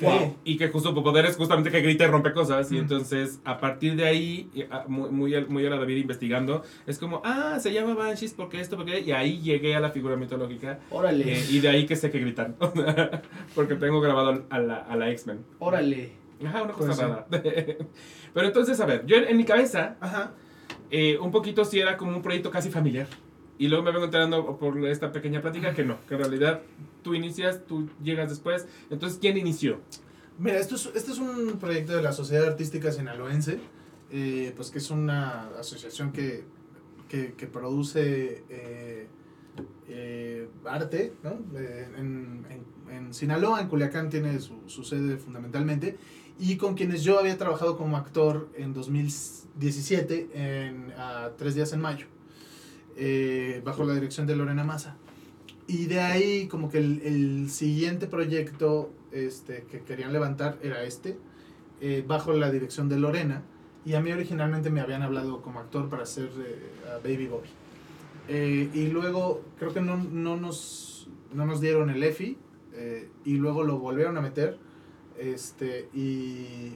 [0.00, 0.36] Wow.
[0.44, 2.72] Y que justo su poder es justamente que grita y rompe cosas.
[2.72, 6.62] Y entonces, a partir de ahí, ah, muy, muy, a- muy a la David investigando,
[6.86, 9.00] es como, ah, se llama Banshees porque esto, porque.
[9.00, 10.78] Y ahí llegué a la figura mitológica.
[10.90, 11.34] Órale.
[11.38, 12.56] eh, y de ahí que sé que gritan.
[13.54, 15.44] porque tengo grabado a la, a la X-Men.
[15.58, 16.12] Órale.
[16.44, 17.02] Ajá, una cosa Pues sí.
[17.02, 17.26] rara.
[18.34, 20.32] Pero entonces, a ver, yo en, en mi cabeza, Ajá.
[20.90, 23.06] eh, un poquito sí era como un proyecto casi familiar.
[23.58, 26.62] Y luego me vengo enterando por esta pequeña plática que no, que en realidad
[27.02, 28.66] tú inicias, tú llegas después.
[28.90, 29.80] Entonces, ¿quién inició?
[30.38, 33.60] Mira, esto es, este es un proyecto de la Sociedad Artística Sinaloense,
[34.10, 36.44] eh, pues que es una asociación que,
[37.08, 39.06] que, que produce eh,
[39.88, 41.38] eh, arte, ¿no?
[41.56, 45.96] Eh, en, en, en Sinaloa, en Culiacán tiene su, su sede fundamentalmente,
[46.38, 50.92] y con quienes yo había trabajado como actor en 2017 en
[51.36, 52.06] Tres Días en Mayo,
[52.96, 54.96] eh, bajo la dirección de Lorena Massa.
[55.66, 61.16] Y de ahí como que el, el siguiente proyecto este, que querían levantar era este,
[61.80, 63.42] eh, bajo la dirección de Lorena.
[63.86, 67.48] Y a mí originalmente me habían hablado como actor para hacer eh, a Baby Bobby.
[68.28, 72.38] Eh, y luego creo que no, no, nos, no nos dieron el EFI
[72.74, 74.58] eh, y luego lo volvieron a meter
[75.18, 76.72] este, y,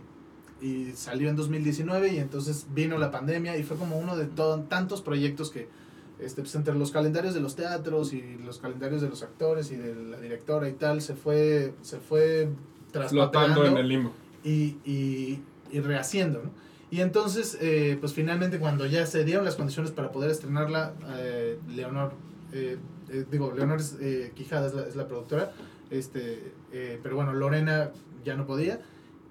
[0.61, 4.61] y salió en 2019 y entonces vino la pandemia y fue como uno de to-
[4.69, 5.69] tantos proyectos que
[6.21, 9.77] este, pues, entre los calendarios de los teatros y los calendarios de los actores y
[9.77, 12.49] de la directora y tal se fue se fue
[13.09, 14.13] Flotando en el limbo.
[14.45, 16.51] y, y, y rehaciendo, ¿no?
[16.91, 21.59] Y entonces, eh, pues finalmente cuando ya se dieron las condiciones para poder estrenarla, eh,
[21.69, 22.13] Leonor,
[22.55, 22.79] eh,
[23.11, 25.53] eh, digo, Leonor es, eh, Quijada es la, es la productora,
[25.91, 27.91] este, eh, pero bueno, Lorena
[28.25, 28.81] ya no podía,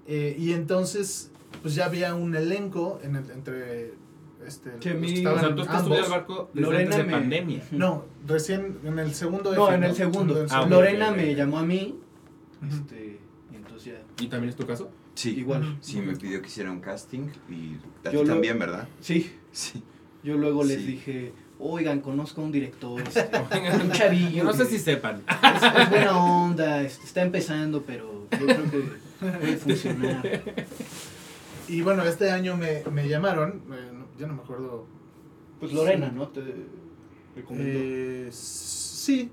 [0.08, 3.93] y entonces, pues ya había un elenco en el- entre...
[4.47, 6.17] Este, Que los mi- que O estaban sea, tú estás subido al ambos.
[6.17, 7.63] barco desde Lorena antes de me- pandemia.
[7.71, 10.38] No, recién en el segundo No, F, en el segundo.
[10.38, 11.99] En el Ah, Lorena me llamó a mí.
[12.67, 13.19] Este,
[13.51, 14.23] y entonces ya.
[14.23, 14.89] ¿Y también es tu caso?
[15.15, 15.31] Sí.
[15.38, 15.77] Igual.
[15.81, 17.75] Sí, me pidió que hiciera un casting y
[18.07, 18.88] a Yo ti lo- también, ¿verdad?
[19.01, 19.31] Sí.
[19.51, 19.83] Sí.
[20.23, 20.86] Yo luego les Sí.
[20.88, 23.29] dije, oigan, conozco a un director, este,
[23.83, 24.43] un chavillo.
[24.43, 25.23] No sé si sepan.
[25.27, 28.79] es, es buena onda, este, está empezando, pero yo creo que
[29.19, 30.41] puede funcionar.
[31.67, 34.86] Y bueno, este año me, me llamaron, eh, ya no me acuerdo
[35.60, 36.27] Pues Lorena, ¿no?
[36.30, 36.41] Te
[37.36, 37.80] recomendó.
[37.80, 39.32] Eh, sí,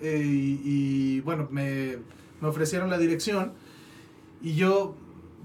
[0.00, 1.98] eh, y, y, bueno, me,
[2.40, 3.52] me ofrecieron la dirección
[4.42, 4.94] y yo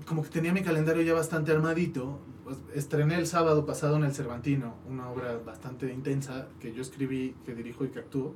[0.06, 2.20] como que tenía mi calendario ya bastante armadito.
[2.44, 7.34] Pues, estrené el sábado pasado en el Cervantino, una obra bastante intensa que yo escribí,
[7.46, 8.36] que dirijo y que actúo.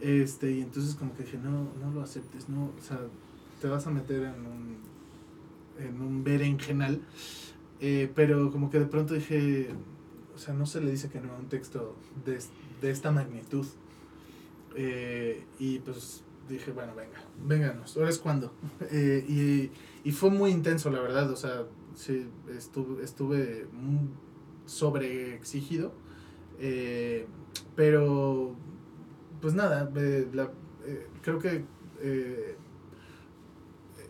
[0.00, 2.98] Este, y entonces como que dije, no, no lo aceptes, no, o sea,
[3.60, 4.76] te vas a meter en un,
[5.78, 7.00] en un berenjenal.
[7.80, 9.68] Eh, pero como que de pronto dije,
[10.34, 12.38] o sea, no se le dice que no a un texto de,
[12.80, 13.66] de esta magnitud.
[14.76, 18.52] Eh, y pues dije, bueno, venga, vénganos, ahora es cuando.
[18.90, 19.24] Eh,
[20.04, 21.64] y, y fue muy intenso, la verdad, o sea,
[21.94, 23.66] sí, estuve, estuve
[24.66, 25.92] sobre exigido.
[27.76, 28.54] pero,
[29.40, 30.28] pues nada, eh,
[30.86, 31.64] eh, creo que
[32.02, 32.56] eh,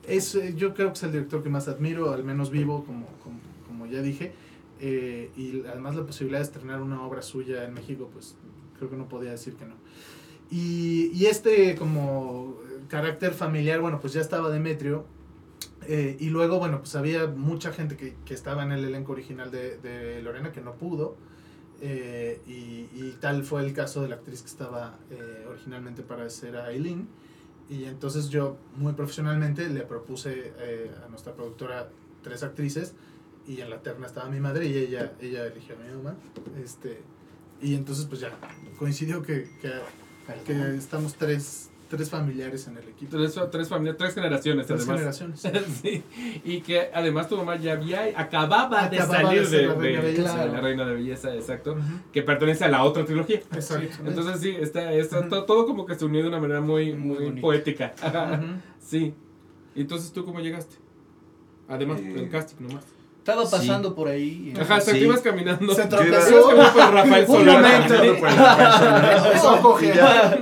[0.07, 3.07] es, eh, yo creo que es el director que más admiro, al menos vivo, como
[3.91, 4.33] ya dije.
[4.81, 8.37] Eh, y además la posibilidad de estrenar una obra suya en México, pues
[8.79, 9.75] creo que no podía decir que no.
[10.51, 12.57] Y, y este como
[12.89, 15.05] carácter familiar, bueno, pues ya estaba Demetrio.
[15.87, 19.51] eh, y luego, bueno, pues había mucha gente que, que estaba en el elenco original
[19.51, 21.17] de, de Lorena que no pudo.
[21.83, 26.29] eh, y, y tal fue el caso de la actriz que estaba eh, originalmente para
[26.31, 27.09] ser a Aileen.
[27.69, 31.89] Y entonces yo, muy profesionalmente, le propuse eh, a nuestra productora
[32.23, 32.95] tres actrices.
[33.47, 36.17] Y en la terna estaba mi madre y ella, ella eligió a mi mamá.
[36.63, 37.01] Este,
[37.61, 38.31] y entonces, pues ya,
[38.79, 39.73] coincidió que, que,
[40.47, 43.17] que estamos tres, tres familiares en el equipo.
[43.17, 45.19] Tres, tres familias, tres generaciones Tres además.
[45.19, 45.65] generaciones.
[45.83, 46.05] sí.
[46.45, 50.01] Y que además tu mamá ya había, acababa, de Acababa salir de de, la reina
[50.01, 50.45] de- de belleza.
[50.45, 51.73] de la reina de belleza, exacto.
[51.73, 51.83] Ujú.
[52.13, 53.39] Que pertenece a la otra trilogía.
[53.53, 54.05] Exacto.
[54.07, 55.29] Entonces sí, está, está Ujú.
[55.31, 57.95] to- todo como que se unió de una manera muy, Muy muy poética.
[58.01, 58.47] Ujú.
[58.81, 59.15] sí.
[59.75, 60.77] Entonces tú cómo llegaste?
[61.69, 62.85] Además, Eh, el casting nomás.
[63.21, 63.51] Estaba Sí.
[63.53, 64.53] pasando por ahí.
[64.59, 65.01] Ajá, o sea, Sí.
[65.01, 65.75] ibas caminando.
[65.75, 66.43] Se tropezó.
[66.51, 66.57] Por
[66.95, 67.95] Rafael Un momento.
[68.03, 70.39] Empezó a.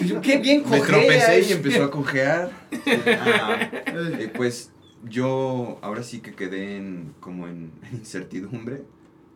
[0.00, 2.50] Yo, Qué bien Me tropecé y empezó a cojear.
[2.72, 4.72] Ah, eh, pues
[5.08, 8.82] yo ahora sí que quedé en, como en incertidumbre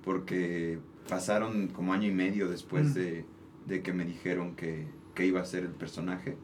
[0.05, 2.95] porque pasaron como año y medio después Mm.
[2.95, 3.25] de,
[3.67, 6.37] de que me dijeron que, que iba a ser el personaje.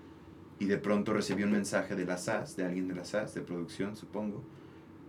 [0.59, 3.40] Y de pronto recibí un mensaje de la SAS, de alguien de la SAS, de
[3.40, 4.44] producción, supongo,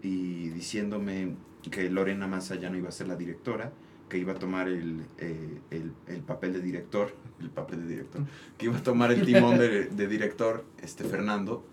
[0.05, 1.35] y diciéndome
[1.71, 3.71] que Lorena Massa ya no iba a ser la directora,
[4.09, 8.21] que iba a tomar el, eh, el, el papel de director, el papel de director,
[8.57, 11.65] que iba a tomar el timón de, de director, este Fernando,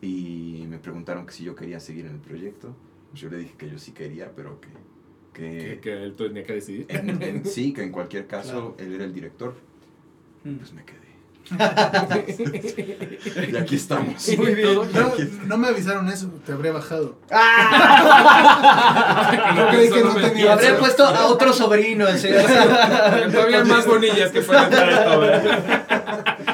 [0.00, 2.74] y me preguntaron que si yo quería seguir en el proyecto.
[3.14, 4.68] Yo le dije que yo sí quería, pero que...
[5.34, 6.86] Que, que, que él tenía que decidir.
[6.88, 8.76] en- en- sí, que en cualquier caso Claro.
[8.78, 9.54] él era el director.
[10.44, 10.54] Mm.
[10.56, 11.01] Pues me quedé.
[13.50, 14.28] Y aquí estamos.
[14.38, 14.74] Muy bien.
[14.74, 15.12] No,
[15.46, 17.18] no me avisaron eso, te habría bajado.
[19.56, 20.78] no creí que no Y tenía habré eso.
[20.78, 22.06] puesto a otro sobrino.
[22.06, 22.28] así.
[23.32, 26.51] Todavía más bonillas que pueden entrar a esto, ¿verdad?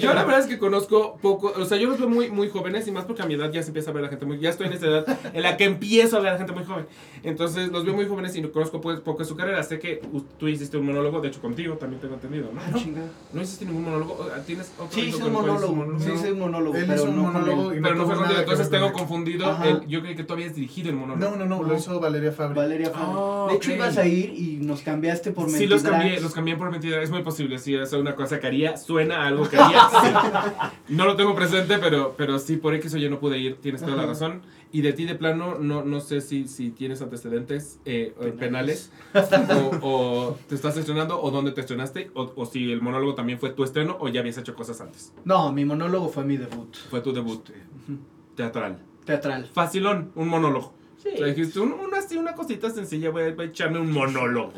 [0.00, 2.86] Yo la verdad es que conozco poco, o sea, yo los veo muy, muy jóvenes
[2.88, 4.50] y más porque a mi edad ya se empieza a ver la gente muy, ya
[4.50, 6.86] estoy en esa edad en la que empiezo a ver a la gente muy joven.
[7.22, 9.62] Entonces los veo muy jóvenes y no conozco pues, poco de su carrera.
[9.62, 10.00] Sé que
[10.38, 12.60] tú hiciste un monólogo, de hecho contigo también tengo entendido, ¿no?
[12.60, 12.78] Ah, ¿No?
[12.78, 13.02] chinga.
[13.32, 14.26] ¿No hiciste ningún monólogo?
[14.46, 15.98] ¿Tienes otro Sí, hice con un monólogo.
[15.98, 16.76] Sí, hice un monólogo.
[16.76, 17.78] Él pero hizo un no con monólogo él.
[17.78, 18.98] y Pero no fue contigo, entonces tengo con él.
[18.98, 19.58] confundido.
[19.64, 21.30] El- yo creí que tú habías dirigido el monólogo.
[21.30, 22.56] No, no, no, lo hizo Valeria Fabri.
[22.56, 23.06] Valeria Fabri.
[23.16, 26.56] Ah, de hecho, ibas a ir y nos cambiaste por Sí, los cambié, los cambié
[26.56, 27.02] por mentira.
[27.02, 28.76] Es muy posible, sí, es una cosa que haría.
[28.76, 29.80] Suena a algo que haría.
[29.90, 30.92] sí.
[30.94, 33.56] No lo tengo presente, pero, pero sí, por X o Y no pude ir.
[33.56, 34.42] Tienes toda la razón.
[34.72, 38.90] Y de ti de plano, no, no sé si, si tienes antecedentes eh, eh, penales,
[39.12, 39.50] Penales.
[39.82, 43.38] o, o te estás estrenando o dónde te estrenaste o, o si el monólogo también
[43.38, 45.12] fue tu estreno o ya habías hecho cosas antes.
[45.24, 46.74] No, mi monólogo fue mi debut.
[46.90, 47.98] Fue tu debut Ujú.
[48.34, 48.78] teatral.
[49.04, 49.46] Teatral.
[49.46, 50.74] Facilón, un monólogo.
[50.96, 51.10] Sí.
[51.14, 53.92] O sea, dijiste, un- una, así, una cosita sencilla, voy a, voy a echarme un
[53.92, 54.54] monólogo.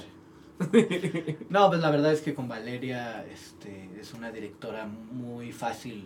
[1.50, 6.04] No, pues la verdad es que con Valeria este, es una directora muy fácil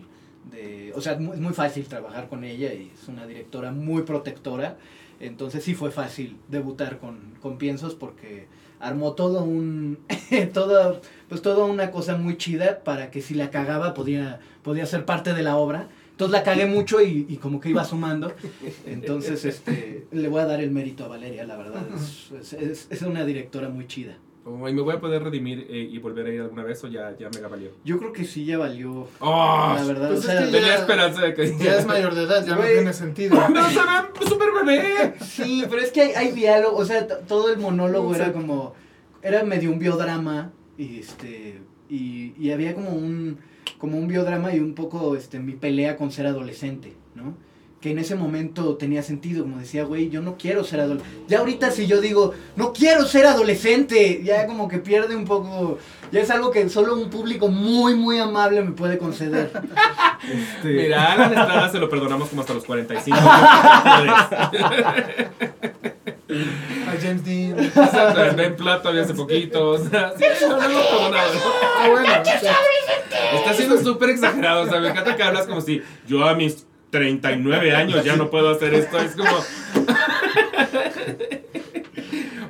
[0.51, 0.91] de...
[0.95, 4.77] O sea, es muy fácil trabajar con ella y es una directora muy protectora.
[5.19, 8.47] Entonces sí fue fácil debutar con, con Piensos porque
[8.79, 9.99] armó todo un...
[10.53, 15.05] toda, pues toda una cosa muy chida para que si la cagaba podía, podía ser
[15.05, 15.87] parte de la obra.
[16.11, 18.33] Entonces la cagué mucho y, y como que iba sumando.
[18.85, 21.83] Entonces este, le voy a dar el mérito a Valeria, la verdad.
[22.39, 24.17] Es- es- es una directora muy chida.
[24.43, 26.87] Oh, ¿Y me voy a poder redimir eh, y volver a ir alguna vez o
[26.87, 27.69] ya, ya me valió?
[27.85, 29.07] Yo creo que sí ya valió.
[29.19, 29.73] ¡Oh!
[29.77, 31.57] la verdad, pues o es que Tenía Ya- esperanza de que...
[31.59, 32.73] Ya es mayor de edad, ya no Güey.
[32.73, 33.35] tiene sentido.
[33.49, 35.13] ¡No se ve súper bebé!
[35.21, 38.33] Sí, pero es que hay, hay diálogo, o sea, todo el monólogo O sea, era
[38.33, 38.73] como,
[39.21, 43.37] era medio un biodrama, y este, y, y había como un,
[43.77, 47.35] como un biodrama y un poco, este, mi pelea con ser adolescente, ¿no?
[47.81, 51.19] Que en ese momento tenía sentido, como decía, güey, yo no quiero ser adolescente.
[51.27, 55.79] Ya ahorita si yo digo, no quiero ser adolescente, ya como que pierde un poco,
[56.11, 59.51] ya es algo que solo un público muy, muy amable me puede conceder.
[60.21, 63.17] Este, Mira, a Alan Estrada se lo perdonamos como hasta los 45.
[66.87, 67.59] A James Dean.
[67.59, 69.71] Exacto, Ben Platt todavía hace poquito.
[69.71, 71.31] O sea, sí, no, no lo hemos perdonado.
[71.79, 72.07] Ah, bueno.
[72.07, 72.55] o sea,
[73.33, 74.63] Está siendo súper exagerado.
[74.63, 78.29] O sea, me encanta que hablas como si yo a mis 39 años ya no
[78.29, 78.99] puedo hacer esto.
[78.99, 79.31] Es como.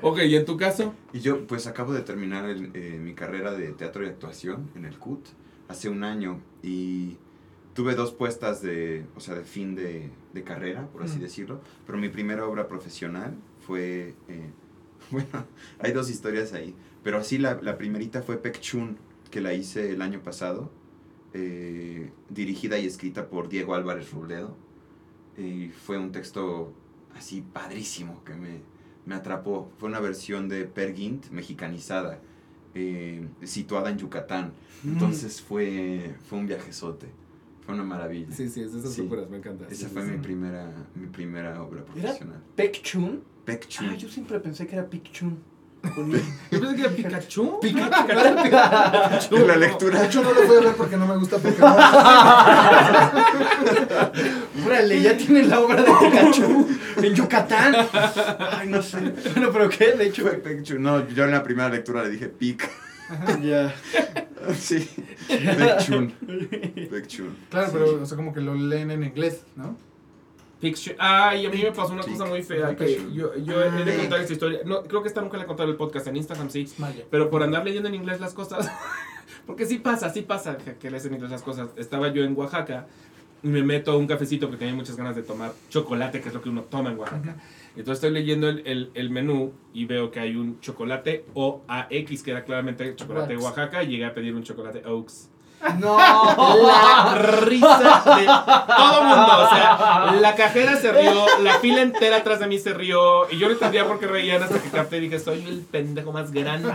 [0.01, 0.93] ok, ¿y en tu caso?
[1.13, 4.85] Y yo pues acabo de terminar el- eh, mi carrera de teatro y actuación en
[4.85, 5.25] el CUT
[5.67, 7.17] hace un año y
[7.73, 11.21] tuve dos puestas de, o sea, de fin de, de carrera, por así Mm.
[11.21, 13.33] decirlo, pero mi primera obra profesional
[13.65, 14.49] fue, eh,
[15.11, 15.45] bueno,
[15.79, 18.97] hay dos historias ahí, pero así la, la primerita fue Pek Chun,
[19.29, 20.69] que la hice el año pasado,
[21.33, 24.55] eh, dirigida y escrita por Diego Álvarez Robledo,
[25.37, 26.73] y fue un texto
[27.15, 28.61] así padrísimo que me,
[29.05, 29.71] me atrapó.
[29.77, 32.19] Fue una versión de Per Gint mexicanizada,
[32.75, 34.53] eh, situada en Yucatán.
[34.85, 37.07] Entonces fue, fue un viajezote.
[37.65, 38.31] Fue una maravilla.
[38.31, 39.07] Sí, sí, es de esas Sí.
[39.29, 39.67] me encanta.
[39.67, 40.21] Esa Sí, fue sí, mi sí.
[40.23, 41.85] primera, mi primera obra ¿Era?
[41.93, 42.43] profesional.
[42.55, 43.21] Pek Chun.
[43.45, 43.89] Pek Chun.
[43.89, 45.37] Ah, yo siempre pensé que era Pik Chun.
[45.83, 47.59] Yo pensé que era Pikachu.
[47.61, 49.35] Pikachu.
[49.35, 49.99] En la lectura.
[49.99, 51.73] De hecho, no lo voy a ver porque no me gusta Pokémon.
[54.65, 56.67] Órale, ya tienen la obra de Pikachu
[56.97, 57.75] en Yucatán.
[58.51, 58.97] Ay, no sé.
[59.33, 59.93] Bueno, pero ¿qué?
[59.93, 60.29] De hecho,
[60.63, 60.83] Chun.
[60.83, 62.69] No, yo en la primera lectura le dije Pik.
[63.41, 63.73] ya.
[64.57, 64.89] sí.
[65.27, 66.11] Pek Chun.
[66.91, 67.35] Pek Chun.
[67.49, 69.75] Claro, pero o sea, como que lo leen en inglés, ¿no?
[70.61, 70.91] Pikachu.
[70.97, 72.75] Ay, a mí me pasó una cosa muy fea.
[72.75, 73.11] Que Pikachu.
[73.11, 74.59] yo, yo he de contar esta historia.
[74.63, 76.71] No, creo que esta nunca la he contado en el podcast, en Instagram sí.
[77.09, 78.69] Pero por andar leyendo en inglés las cosas.
[79.45, 81.69] Porque sí pasa, sí pasa que, lees en inglés las cosas.
[81.75, 82.87] Estaba yo en Oaxaca
[83.43, 86.33] y me meto a un cafecito porque tenía muchas ganas de tomar chocolate, que es
[86.33, 87.37] lo que uno toma en Oaxaca.
[87.69, 92.31] Entonces estoy leyendo el, el, el menú y veo que hay un chocolate OAX, que
[92.31, 93.43] era claramente chocolate de.
[93.43, 95.30] Oaxaca, y llegué a pedir un chocolate Oaks.
[95.79, 95.97] No.
[95.97, 99.31] La risa de todo mundo.
[99.37, 103.29] O sea, la cajera se rió, la fila entera atrás de mí se rió.
[103.31, 106.11] Y yo no entendía por qué reían hasta que capté y dije, soy el pendejo
[106.11, 106.71] más grande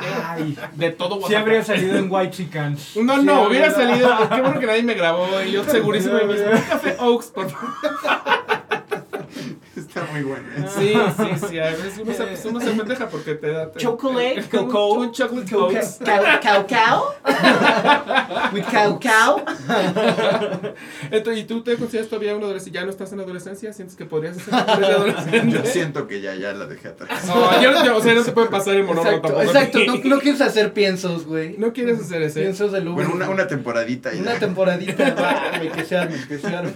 [0.75, 2.77] de todo Sí habría salido en White Chicken.
[2.97, 4.09] No, no, hubiera salido.
[4.29, 5.27] Qué bueno que nadie me grabó.
[5.47, 6.27] Y yo segurísimo de.
[6.27, 7.75] Un café Oaks, por favor.
[9.97, 10.45] Está muy bueno.
[10.77, 11.59] Sí, sí, sí.
[11.59, 13.71] A veces uno se, uno se pendeja porque te da.
[13.73, 15.99] te- Chocolate, un- cocoa, Un chocolate Oaks.
[16.05, 17.05] Cow, cow.
[18.53, 19.43] With cow, cow.
[21.11, 22.79] Entonces, ¿Y tú te consideras todavía un adolescente?
[22.79, 23.73] ¿Ya no estás en adolescencia?
[23.73, 25.51] ¿Sientes que podrías ser un adolescente?
[25.57, 27.25] Yo siento que ya, ya la dejé atrás.
[27.27, 29.59] No, yo no te- o sea, no se puede pasar en monólogo Exacto, tampoco.
[29.59, 29.79] exacto.
[29.87, 31.57] No, no quieres hacer piensos, güey.
[31.59, 32.41] No quieres hacer ese.
[32.43, 32.97] Piensos de Lugo.
[32.97, 34.41] Bueno, una, una temporadita y Una ya.
[34.41, 36.73] temporadita, va, que se arme, que se arme.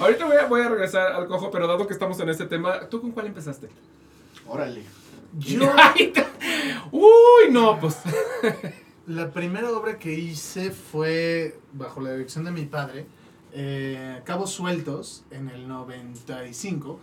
[0.00, 2.88] Ahorita voy a, voy a regresar al cojo, pero dado que estamos en este tema,
[2.88, 3.68] ¿tú con cuál empezaste?
[4.46, 4.82] Órale.
[5.38, 5.62] Yo,
[6.92, 7.98] Uy, no, pues.
[9.06, 13.06] la primera obra que hice fue, bajo la dirección de mi padre,
[13.52, 16.98] eh, Cabos Sueltos, en el 95,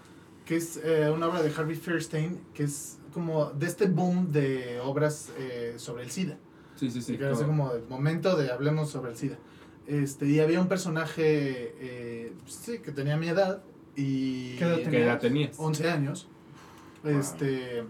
[0.46, 4.80] que es eh, una obra de Harvey Fierstein, que es como de este boom de
[4.84, 6.38] obras eh, sobre el SIDA.
[6.76, 7.18] Sí, sí, sí.
[7.18, 9.38] que es como el momento de hablemos sobre el SIDA.
[9.88, 13.62] Este, y había un personaje, eh, sí, que tenía mi edad
[13.96, 14.56] y...
[14.56, 15.60] ¿Qué edad ¿Qué edad tenías?
[15.60, 16.28] 11 años.
[17.04, 17.84] Este,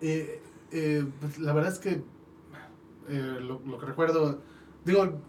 [0.00, 2.02] eh, eh, pues, la verdad es que
[3.08, 4.40] lo, lo que recuerdo,
[4.84, 5.20] digo,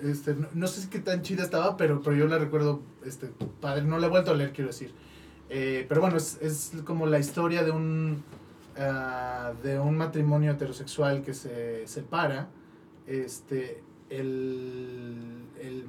[0.00, 3.82] este, no, no sé qué tan chida estaba, pero, pero yo la recuerdo, este, padre,
[3.82, 4.94] no la he vuelto a leer, quiero decir.
[5.48, 8.22] Pero bueno, es, es como la historia de un,
[8.78, 12.48] ah, de un matrimonio heterosexual que se separa.
[13.06, 13.82] Este,
[14.18, 15.14] el,
[15.60, 15.84] el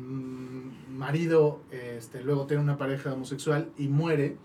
[0.90, 4.38] marido este, luego tiene una pareja homosexual y muere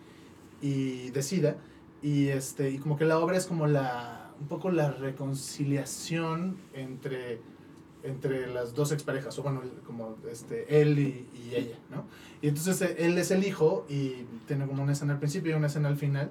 [0.60, 1.56] y decida
[2.02, 7.40] y este y como que la obra es como la un poco la reconciliación entre
[8.02, 12.04] entre las dos exparejas o bueno como este él y, y ella no
[12.40, 15.54] y entonces eh, él es el hijo y tiene como una escena al principio y
[15.54, 16.30] una escena al final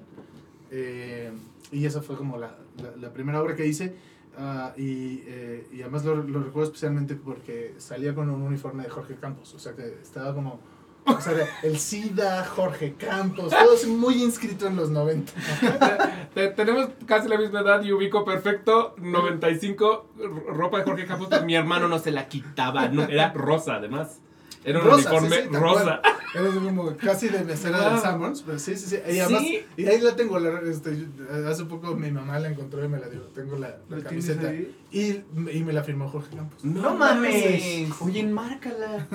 [0.70, 1.30] eh,
[1.70, 3.94] y esa fue como la, la, la primera obra que hice
[4.38, 9.16] ah, y, eh, y además lo, recuerdo especialmente porque salía con un uniforme de Jorge
[9.16, 10.60] Campos o sea que estaba como
[11.62, 15.32] el SIDA, Jorge Campos, todo es muy inscrito en los 90.
[16.34, 21.28] Te- Tenemos casi la misma edad y ubico perfecto 95 r- ropa de Jorge Campos,
[21.30, 24.20] pero mi hermano no se la quitaba, no, era rosa además.
[24.64, 26.00] Era un Rosa, uniforme sí, sí, tal rosa.
[26.34, 27.90] Era como casi de mesera Wow.
[27.92, 28.96] del Sanborns, pero sí, sí, sí.
[29.10, 29.60] Y además, Sí.
[29.78, 31.06] y ahí la tengo, la, este,
[31.48, 33.20] hace poco mi mamá la encontró y me la dio.
[33.34, 34.52] Tengo la, la ¿La tienes camiseta.
[34.90, 36.64] Y, y me la firmó Jorge Campos.
[36.64, 37.90] No mames.
[38.00, 39.06] Oye, enmárcala.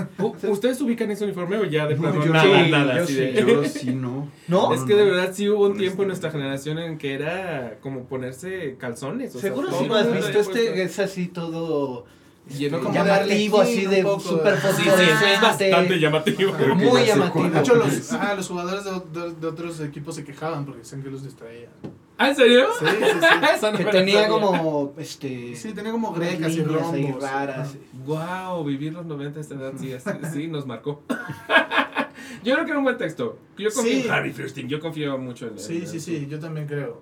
[0.44, 2.96] ¿Ustedes ubican ese uniforme o ya de No, plano yo nada, sí, nada?
[2.98, 4.30] yo así sí, de- Yo sí, no.
[4.48, 4.74] ¿No?
[4.74, 8.06] Es que de verdad sí hubo un tiempo en nuestra generación en que era como
[8.06, 9.36] ponerse calzones.
[9.36, 10.40] O Seguro sí lo has visto.
[10.40, 12.06] Este es así todo
[12.50, 14.90] Lleno como como de llamativo, así de súper Sí, sí,
[15.34, 16.54] es bastante llamativo.
[16.54, 16.74] Ajá.
[16.76, 17.50] Muy llamativo.
[17.50, 21.02] De hecho, los, ah, los jugadores de, de- de otros equipos se quejaban porque decían
[21.02, 21.70] que los distraía.
[22.18, 22.68] ¿Ah, en serio?
[22.80, 23.78] Sí, sí, sí.
[23.78, 25.56] Que tenía como, este...
[25.56, 27.22] Sí, tenía como grecas y ahí rombos.
[27.24, 27.76] raras.
[28.06, 31.02] Wow, vivir los 90 a esta edad sí, así- sí nos marcó.
[32.44, 33.38] yo creo que era un buen texto.
[33.58, 34.06] Yo confío Sí.
[34.06, 35.60] en Harry Fierstein, yo confío mucho en él.
[35.60, 37.02] Sí, sí, sí, yo también creo.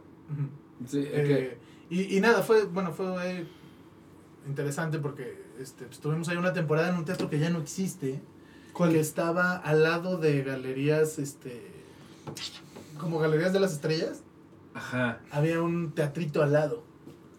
[0.88, 1.08] Sí, ok.
[1.14, 1.58] Eh,
[1.90, 3.46] y, y nada, fue, bueno, fue eh,
[4.48, 8.22] interesante porque este, pues, tuvimos ahí una temporada en un teatro que ya no existe,
[8.76, 11.62] que estaba al lado de galerías, este,
[12.98, 14.24] como galerías de las estrellas,
[14.74, 15.20] Ajá.
[15.32, 16.84] había un teatrito al lado.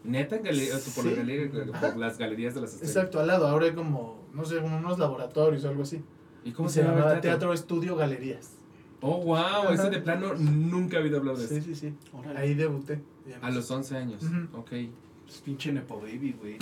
[0.04, 1.16] Neta, en gale- por, la Sí.
[1.16, 2.96] galería- por las galerías de las estrellas.
[2.96, 6.02] Exacto, al lado, ahora hay como, no sé, como unos laboratorios o algo así.
[6.44, 7.20] ¿Y cómo Y se, llamaba teatro?
[7.22, 8.50] Teatro Estudio Galerías.
[9.00, 9.90] Oh, wow, ese Ajá.
[9.90, 11.64] de plano nunca he oído hablar de Sí, eso.
[11.66, 11.94] sí, sí.
[12.12, 12.38] Órale.
[12.38, 13.00] Ahí debuté.
[13.40, 14.22] A los 11 años.
[14.22, 14.58] Ujú.
[14.58, 14.70] Ok.
[15.32, 16.58] Pues, pinche Nepo Baby, güey.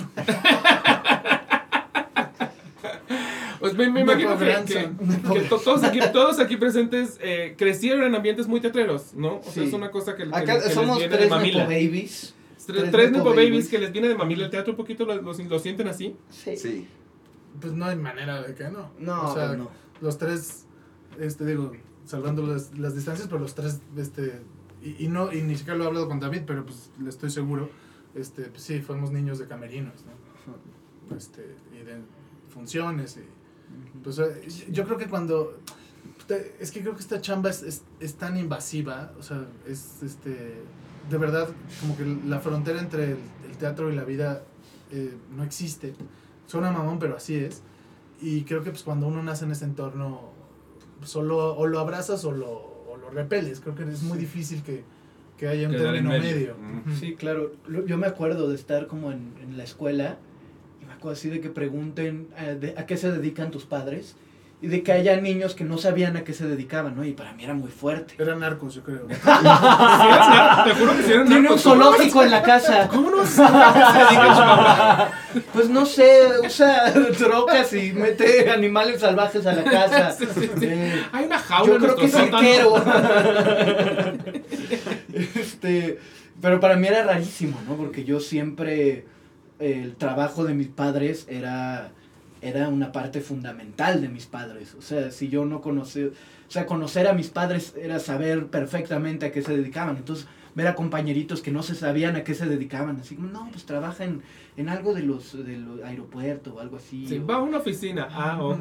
[3.59, 4.89] Pues me, me imagino que, que-
[5.33, 9.39] que to- todos, aquí, todos aquí presentes eh, crecieron en ambientes muy teatreros, ¿no?
[9.45, 11.57] O sea, es una cosa que, que- Acá que les somos viene de tres mamila.
[11.67, 12.33] Nepo Babies.
[12.65, 13.69] Tres, tres tres Nepo Nepo babies babies.
[13.69, 16.15] que les viene de mamila el teatro un poquito, lo, lo- lo sienten así.
[16.29, 16.55] Sí.
[16.55, 16.87] Sí.
[17.59, 18.89] Pues no hay manera de que no.
[18.97, 19.69] No, o sea, pues no.
[19.99, 20.65] los tres,
[21.19, 21.73] este, digo,
[22.05, 24.41] salvando las, las distancias, pero los tres, este,
[24.81, 27.29] y, y no, y ni siquiera lo he hablado con David, pero pues le estoy
[27.29, 27.69] seguro,
[28.15, 31.15] este, pues sí, fuimos niños de camerinos, ¿no?
[31.15, 31.97] Este, y de
[32.53, 35.59] funciones, y, pues eh, yo creo que cuando,
[36.59, 40.61] es que creo que esta chamba es, es, es tan invasiva, o sea, es, este,
[41.09, 43.17] de verdad, como que la frontera entre el,
[43.49, 44.43] el teatro y la vida
[44.91, 45.93] eh, no existe.
[46.47, 47.61] Suena mamón, pero así es.
[48.21, 50.31] Y creo que pues cuando uno nace en ese entorno,
[51.03, 53.61] solo o lo abrazas o lo, o lo repeles.
[53.61, 54.83] Creo que es muy difícil que,
[55.41, 56.55] que haya un término medio.
[56.85, 56.99] Mm.
[56.99, 57.53] Sí, claro.
[57.87, 60.17] Yo me acuerdo de estar como en, en la escuela
[60.79, 64.15] y naco, así de que pregunten eh, de- a qué se dedican tus padres
[64.61, 67.03] y de que haya niños que no sabían a qué se dedicaban, ¿no?
[67.03, 68.13] Y para mí era muy fuerte.
[68.19, 69.07] Eran narcos, yo creo.
[69.09, 72.87] Sí, Te juro que si eran Tiene un narcos, ¿cómo no zoológico en la casa.
[72.87, 75.11] ¿Cómo no se dedica su papá?
[75.53, 80.11] Pues no sé, usa drogas y mete animales salvajes a la casa.
[80.11, 80.65] Sí, sí, sí.
[80.67, 82.75] Eh, Hay una jaula Yo creo que es arquero.
[85.35, 85.99] Este,
[86.41, 87.75] pero para mí era rarísimo, ¿no?
[87.75, 89.05] Porque yo siempre
[89.59, 91.91] el trabajo de mis padres era
[92.43, 94.73] era una parte fundamental de mis padres.
[94.73, 96.11] O sea, si yo no conocía, o
[96.51, 99.95] sea, conocer a mis padres era saber perfectamente a qué se dedicaban.
[99.97, 103.47] Entonces, ver a compañeritos que no se sabían a qué se dedicaban, así como, no,
[103.51, 104.23] pues trabaja en,
[104.57, 107.05] en algo de los del aeropuerto o algo así.
[107.07, 108.07] Sí, o- va a una oficina.
[108.11, 108.57] Ah, ok.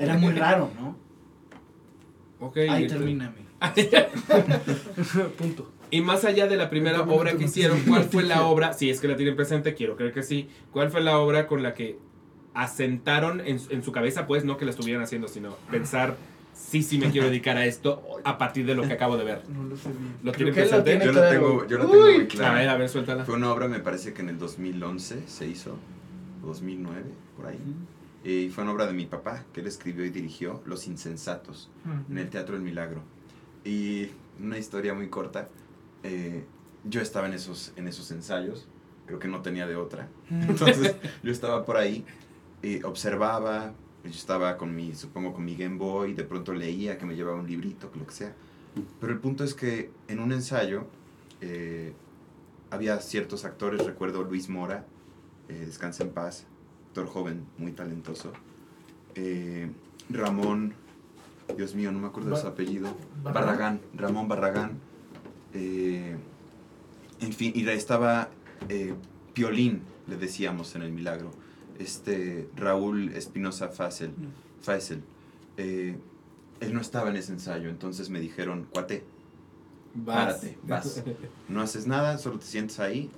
[0.00, 0.96] Era muy raro, ¿no?
[2.40, 3.44] Ok, Ahí entonces- termina mi
[5.36, 5.70] punto.
[5.90, 8.72] Y más allá de la primera obra que hicieron, ¿cuál fue la obra?
[8.72, 10.48] Si es que la tienen presente, quiero creer que sí.
[10.72, 11.98] ¿Cuál fue la obra con la que
[12.54, 16.16] asentaron en, su- en su cabeza, pues, no que la estuvieran haciendo, sino pensar,
[16.54, 19.42] sí, sí me quiero dedicar a esto a partir de lo que acabo de ver?
[19.48, 20.14] No lo sé bien.
[20.22, 20.90] ¿Lo tienen presente?
[20.90, 21.34] tiene Yo la claro.
[21.38, 22.28] tengo, yo la tengo Uy.
[22.34, 23.24] muy A ver, a ver, suéltala.
[23.24, 25.76] Fue una obra, me parece que en el 2011 se hizo,
[26.42, 27.02] 2009,
[27.36, 27.58] por ahí.
[28.22, 31.70] Y fue una obra de mi papá, que él escribió y dirigió, Los Insensatos,
[32.10, 33.00] en el Teatro del Milagro.
[33.64, 34.08] Y
[34.42, 35.48] una historia muy corta,
[36.02, 36.44] eh,
[36.84, 38.68] yo estaba en esos, en esos ensayos,
[39.06, 40.08] creo que no tenía de otra.
[40.30, 42.04] Entonces yo estaba por ahí,
[42.62, 43.72] y observaba,
[44.04, 47.38] yo estaba con mi, supongo con mi Game Boy, de pronto leía que me llevaba
[47.38, 48.34] un librito, que lo que sea.
[49.00, 50.86] Pero el punto es que en un ensayo
[51.40, 51.92] eh,
[52.70, 54.86] había ciertos actores, recuerdo Luis Mora,
[55.48, 56.46] eh, descansa en paz,
[56.88, 58.32] actor joven, muy talentoso.
[59.14, 59.70] Eh,
[60.08, 60.74] Ramón,
[61.56, 62.88] Dios mío, no me acuerdo de su apellido.
[63.22, 63.46] Barragán.
[63.46, 64.89] Barragán, Ramón Barragán.
[65.54, 66.16] Eh,
[67.20, 68.30] en fin, y estaba
[68.68, 68.94] eh,
[69.34, 71.30] Piolín, le decíamos en el milagro.
[71.78, 74.12] Este Raúl Espinosa Faisel.
[74.60, 75.02] Faisel.
[75.56, 75.96] Eh,
[76.60, 79.04] él no estaba en ese ensayo, entonces me dijeron, cuate,
[79.94, 80.34] Vas.
[80.34, 81.02] párate, vas.
[81.48, 83.10] No haces nada, solo te sientes ahí,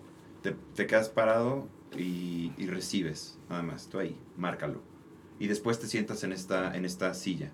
[0.43, 4.81] te, te quedas parado y, y recibes, nada más, tú ahí, márcalo.
[5.41, 7.51] Y después te sientas en esta, en esta silla.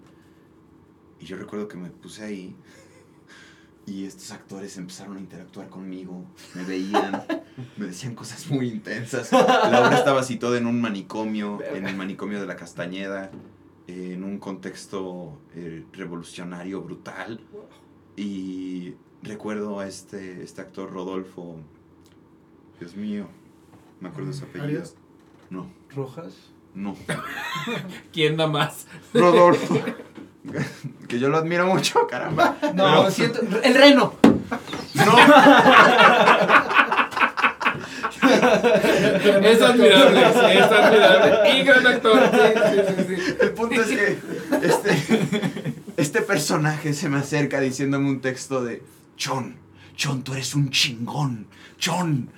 [1.21, 2.55] Y yo recuerdo que me puse ahí
[3.89, 6.25] y estos actores empezaron a interactuar conmigo,
[6.55, 7.25] me veían,
[7.77, 9.33] me decían cosas muy intensas.
[9.33, 13.31] La obra estaba situada en un manicomio, en el manicomio de la Castañeda,
[13.87, 17.41] en un contexto eh, revolucionario brutal.
[18.17, 21.57] Y recuerdo a este, este actor Rodolfo,
[22.81, 23.27] Dios mío,
[24.01, 24.65] me acuerdo de su apellido.
[24.65, 24.97] Arias.
[25.49, 26.35] No, ¿Rojas?
[26.75, 26.95] no.
[28.13, 28.87] ¿Quién da más?
[29.15, 29.83] Rodolfo.
[31.09, 32.57] Que yo lo admiro mucho, caramba.
[32.75, 33.41] No, Pero- siento.
[33.63, 34.15] El reno.
[34.95, 35.17] No,
[39.43, 41.59] Es admirable, sí, es admirable.
[41.59, 42.21] Y gran actor.
[42.31, 42.39] Sí,
[42.71, 43.23] sí, sí, sí.
[43.41, 44.19] el punto es que
[44.63, 45.21] este,
[45.97, 48.83] este personaje se me acerca diciéndome un texto de
[49.17, 49.57] Chon,
[49.97, 51.47] Chon, tú eres un chingón,
[51.79, 52.31] Chon.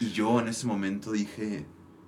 [0.00, 1.64] Y yo en ese momento dije,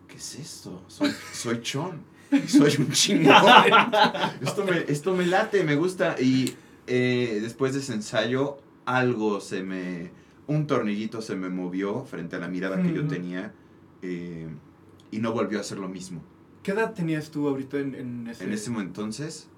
[0.08, 0.82] ¿qué es esto?
[0.88, 2.02] Soy, soy Chon,
[2.46, 3.34] soy un chingón.
[4.42, 6.16] Esto me, esto me late, me gusta.
[6.20, 6.54] Y
[6.86, 10.10] eh, después de ese ensayo, algo se me...
[10.46, 13.52] Un tornillito se me movió frente a la mirada que yo tenía
[14.00, 14.48] eh,
[15.10, 16.22] y no volvió a ser lo mismo.
[16.62, 19.48] ¿Qué edad tenías tú ahorita en, en ese En ese momento entonces,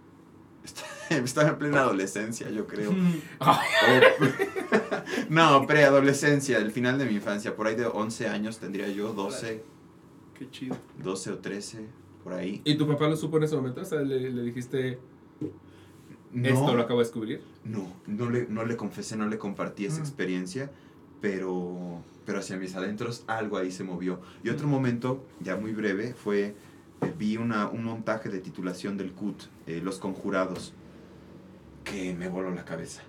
[1.11, 2.93] estaba en plena adolescencia, yo creo.
[2.93, 3.21] Mm.
[5.29, 9.63] No, preadolescencia, el final de mi infancia, por ahí de 11 años tendría yo, 12,
[10.39, 10.77] Qué chido.
[11.03, 11.87] 12 o 13,
[12.25, 12.61] por ahí.
[12.65, 13.81] ¿Y tu papá lo supo en ese momento?
[13.81, 14.99] O sea, le, le dijiste,
[16.43, 17.43] esto lo acabo de descubrir.
[17.65, 20.03] no, no le, no le confesé, no le compartí esa Mm.
[20.03, 20.71] experiencia,
[21.21, 24.21] pero, pero hacia mis adentros algo ahí se movió.
[24.45, 26.55] Y otro momento, ya muy breve, fue,
[27.03, 30.73] eh, vi una, un montaje de titulación del CUT, eh, Los Conjurados,
[31.85, 33.03] que me voló la cabeza,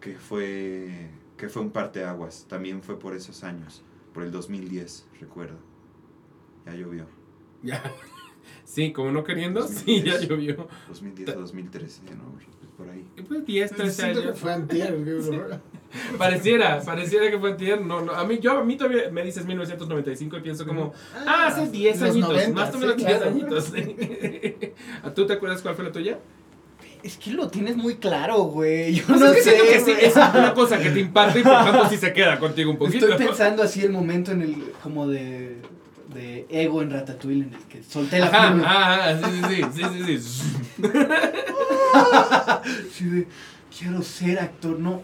[0.00, 3.82] que fue, que fue un parteaguas, también fue por esos años,
[4.14, 5.56] por el 2010, recuerdo.
[6.66, 7.06] Ya llovió.
[7.62, 7.82] Ya.
[8.64, 10.66] Sí, como no queriendo, sí, ya llovió.
[10.88, 12.32] 2010 a 2013, ¿no?
[12.32, 13.04] Pues por ahí.
[13.28, 14.38] Pues 10, 13 Siento que años.
[14.38, 15.58] fue antier, güey.
[16.16, 17.80] Pareciera, pareciera que fue antier.
[17.82, 20.94] No, no, a mí, yo, a mí todavía me dices 1995 y pienso como,
[21.26, 23.30] ah, hace 10 los añitos, 90, más o menos sí, 10 claro.
[23.30, 23.64] añitos.
[23.64, 24.56] sí.
[25.02, 26.18] ¿A ¿Tú te acuerdas cuál fue la tuya?
[27.02, 28.94] Es que lo tienes muy claro, güey.
[28.94, 29.56] Yo Pues no es que sé.
[29.56, 32.70] que sí, es una cosa que te impacta y por tanto sí se queda contigo
[32.70, 33.06] un poquito.
[33.08, 35.56] Estoy pensando así el momento en el como de
[36.14, 38.68] de ego en Ratatouille en el que solté la Ajá, pluma.
[38.68, 40.82] ajá, sí, sí, sí, sí, sí,
[42.92, 43.04] sí.
[43.06, 43.26] De,
[43.76, 44.78] quiero ser actor.
[44.78, 45.02] No,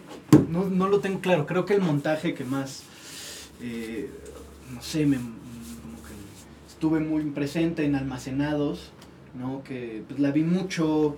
[0.49, 1.45] no, no lo tengo claro.
[1.45, 2.83] Creo que el montaje que más,
[3.61, 4.09] eh,
[4.73, 6.13] no sé, me, como que
[6.67, 8.91] estuve muy presente en Almacenados,
[9.37, 9.63] ¿no?
[9.63, 11.17] Que pues, la vi mucho,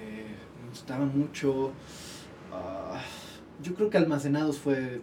[0.00, 0.26] eh,
[0.62, 1.72] me gustaba mucho.
[2.52, 3.00] Ah,
[3.62, 5.00] yo creo que Almacenados fue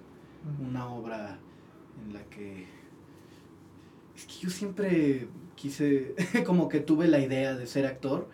[0.67, 1.37] una obra
[2.05, 2.76] en la que...
[4.37, 6.15] Que yo siempre quise,
[6.45, 8.27] como que tuve la idea de ser actor.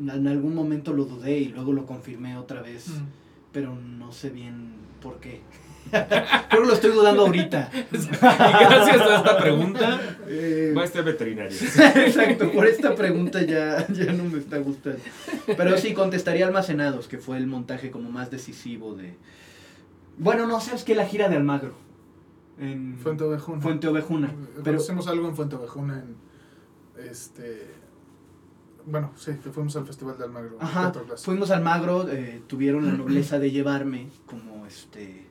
[0.00, 3.04] En algún momento lo dudé y luego lo confirmé otra vez, Mm.
[3.52, 4.72] pero no sé bien
[5.02, 5.40] por qué.
[5.90, 7.70] Creo que lo estoy dudando ahorita.
[7.92, 11.56] Y gracias a esta pregunta, Eh, va a ser veterinario.
[11.58, 15.00] Exacto, por esta pregunta ya, ya no me está gustando.
[15.56, 19.14] Pero sí, contestaría Almacenados, que fue el montaje como más decisivo de...
[20.16, 20.94] Bueno, no, ¿sabes qué?
[20.94, 21.74] La gira de Almagro.
[22.60, 23.60] En Fuente Ovejuna.
[23.60, 24.34] Fuente Ovejuna.
[24.62, 26.16] Pero hacemos algo en Fuente Ovejuna en
[27.10, 27.66] este
[28.86, 30.56] bueno, sí, que fuimos al Festival de Almagro.
[30.60, 35.26] ajá, fuimos a Almagro, eh, tuvieron la nobleza de llevarme como este...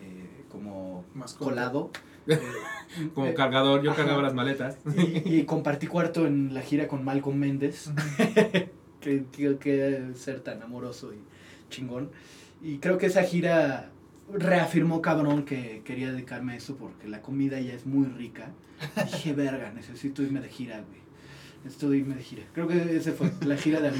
[0.00, 1.50] eh, como Mascota.
[1.50, 1.90] colado.
[2.30, 4.00] Eh, Como eh, cargador, yo Ajá.
[4.02, 4.78] cargaba las maletas.
[5.24, 7.90] y, y compartí cuarto en la gira con Malcolm Méndez.
[9.00, 11.18] Que, que, que ser tan amoroso y
[11.70, 12.10] chingón.
[12.60, 13.90] Y creo que esa gira
[14.32, 18.50] reafirmó cabrón que quería dedicarme a eso porque la comida ya es muy rica.
[19.04, 21.00] Dije, verga, necesito irme de gira, güey.
[21.64, 22.42] Necesito irme de gira.
[22.52, 23.90] Creo que ese fue la gira de.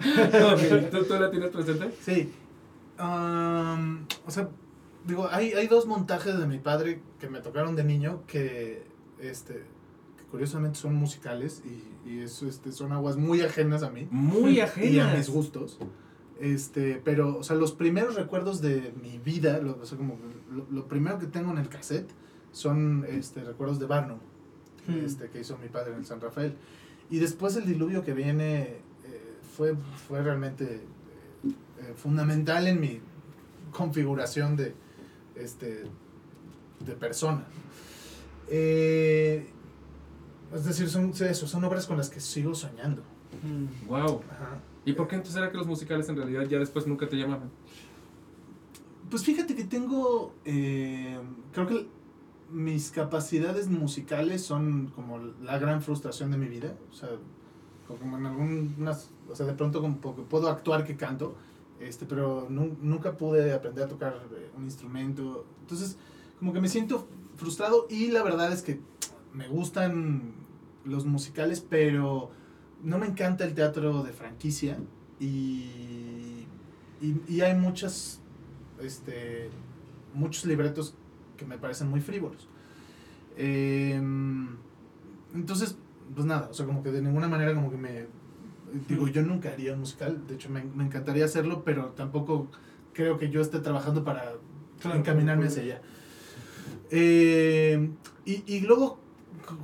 [0.00, 1.90] Ok, ¿Tú, ¿Tú la tienes presente?
[2.00, 2.30] Sí.
[2.98, 4.48] Am, o sea,
[5.04, 8.84] digo, hay, hay dos montajes de mi padre que me tocaron de niño que,
[9.20, 9.54] este,
[10.16, 14.06] que curiosamente son musicales y, y eso, este, son aguas muy ajenas a mí.
[14.10, 15.16] Muy y a ajenas.
[15.16, 15.78] mis gustos.
[16.40, 20.18] Este, pero, o sea, los primeros recuerdos de mi vida, lo, o sea, como
[20.50, 22.10] lo, lo primero que tengo en el cassette
[22.52, 24.18] son este, recuerdos de Barnum,
[24.88, 25.04] Hmm.
[25.04, 26.54] este, que hizo mi padre en San Rafael.
[27.10, 28.80] Y después el diluvio que viene eh,
[29.54, 29.74] fue,
[30.06, 30.80] fue realmente eh,
[31.44, 33.00] eh, fundamental en mi
[33.70, 34.74] configuración de,
[35.36, 35.84] este,
[36.80, 37.44] de persona.
[38.48, 39.46] Eh,
[40.54, 43.02] es decir, son, eso, son obras con las que sigo soñando.
[43.86, 44.22] Wow.
[44.30, 44.58] Ajá.
[44.88, 47.50] ¿Y por qué entonces era que los musicales en realidad ya después nunca te llamaban?
[49.10, 51.18] Pues fíjate que tengo, eh,
[51.52, 51.86] creo que
[52.50, 56.74] mis capacidades musicales son como la gran frustración de mi vida.
[56.90, 57.10] O sea,
[57.86, 61.34] como en algunas, o sea, de pronto como puedo actuar que canto,
[61.80, 65.44] este, pero nu- nunca pude aprender a tocar eh, un instrumento.
[65.60, 65.98] Entonces,
[66.38, 68.80] como que me siento frustrado y la verdad es que
[69.34, 70.32] me gustan
[70.86, 72.30] los musicales, pero
[72.82, 74.78] no me encanta el teatro de franquicia
[75.20, 76.44] y,
[77.00, 78.20] y, y hay muchas,
[78.80, 79.50] este,
[80.14, 80.94] muchos libretos
[81.36, 82.48] que me parecen muy frívolos.
[83.36, 84.56] Em,
[85.34, 85.76] entonces,
[86.14, 88.06] pues nada, o sea, como que de ninguna manera como que me...
[88.88, 92.48] Digo, yo nunca haría un musical, de hecho me, me encantaría hacerlo, pero tampoco
[92.92, 94.34] creo que yo esté trabajando para
[94.80, 95.82] Claro, encaminarme hacia allá.
[96.90, 97.90] Eh,
[98.24, 99.00] y, y luego,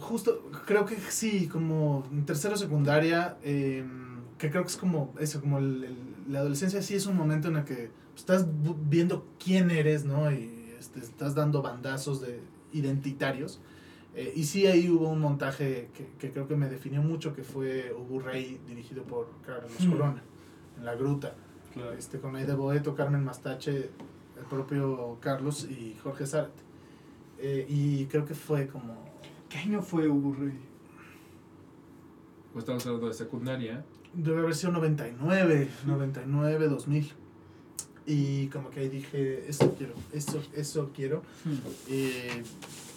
[0.00, 3.84] justo, creo que sí, como en tercero secundaria, eh,
[4.38, 7.48] que creo que es como eso, como el- el- la adolescencia sí es un momento
[7.48, 8.46] en el que estás
[8.88, 10.30] viendo quién eres, ¿no?
[10.30, 12.40] Y este, estás dando bandazos de
[12.72, 13.60] identitarios.
[14.16, 17.42] Eh, y sí, ahí hubo un montaje que, que creo que me definió mucho, que
[17.42, 19.90] fue Ubu Rey, dirigido por Carlos Mm.
[19.90, 20.22] Corona,
[20.78, 21.34] en La Gruta
[21.98, 23.90] este, con Aida Boeto, Carmen Mastache,
[24.38, 26.62] el propio Carlos y Jorge Zárate.
[27.40, 28.94] Eh, y creo que fue como...
[29.54, 30.58] ¿Qué año fue Hugo Rey?
[32.52, 33.84] Pues estamos hablando de secundaria.
[34.12, 37.12] Debe haber sido 99, 99, 2000.
[38.04, 41.22] Y como que ahí dije, eso quiero, eso, eso quiero.
[41.88, 42.14] Y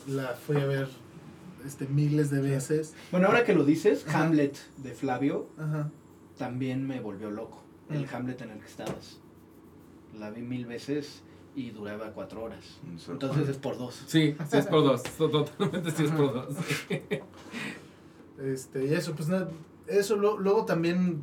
[0.09, 0.87] la fui a ver
[1.63, 2.95] este, miles de veces.
[3.11, 4.23] Bueno, ahora que lo dices, Ajá.
[4.23, 5.91] Hamlet de Flavio Ajá.
[6.39, 7.61] también me volvió loco.
[7.91, 8.15] El Mm.
[8.15, 9.19] Hamlet en el que estabas.
[10.17, 11.21] La vi mil veces
[11.57, 12.63] y duraba cuatro horas.
[13.09, 14.03] Entonces es por dos.
[14.05, 15.01] Sí, sí es por dos.
[15.03, 16.55] Totalmente sí es por dos.
[18.39, 19.49] Este, y eso, pues nada,
[19.87, 21.21] eso lo- luego también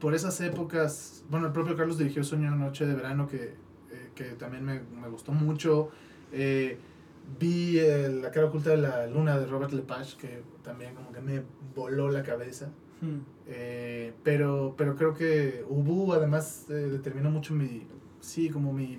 [0.00, 3.42] por esas épocas, bueno, el propio Carlos dirigió Sueño de Noche de Verano que,
[3.90, 5.90] eh, que también me, me gustó mucho.
[6.32, 6.78] Eh,
[7.38, 11.20] vi eh, La cara oculta de la luna de Robert Lepage que también como que
[11.20, 11.42] me
[11.74, 12.70] voló la cabeza.
[13.46, 17.82] Eh, pero, pero creo que Ubu además eh, determinó mucho mi,
[18.20, 18.98] sí, como mi,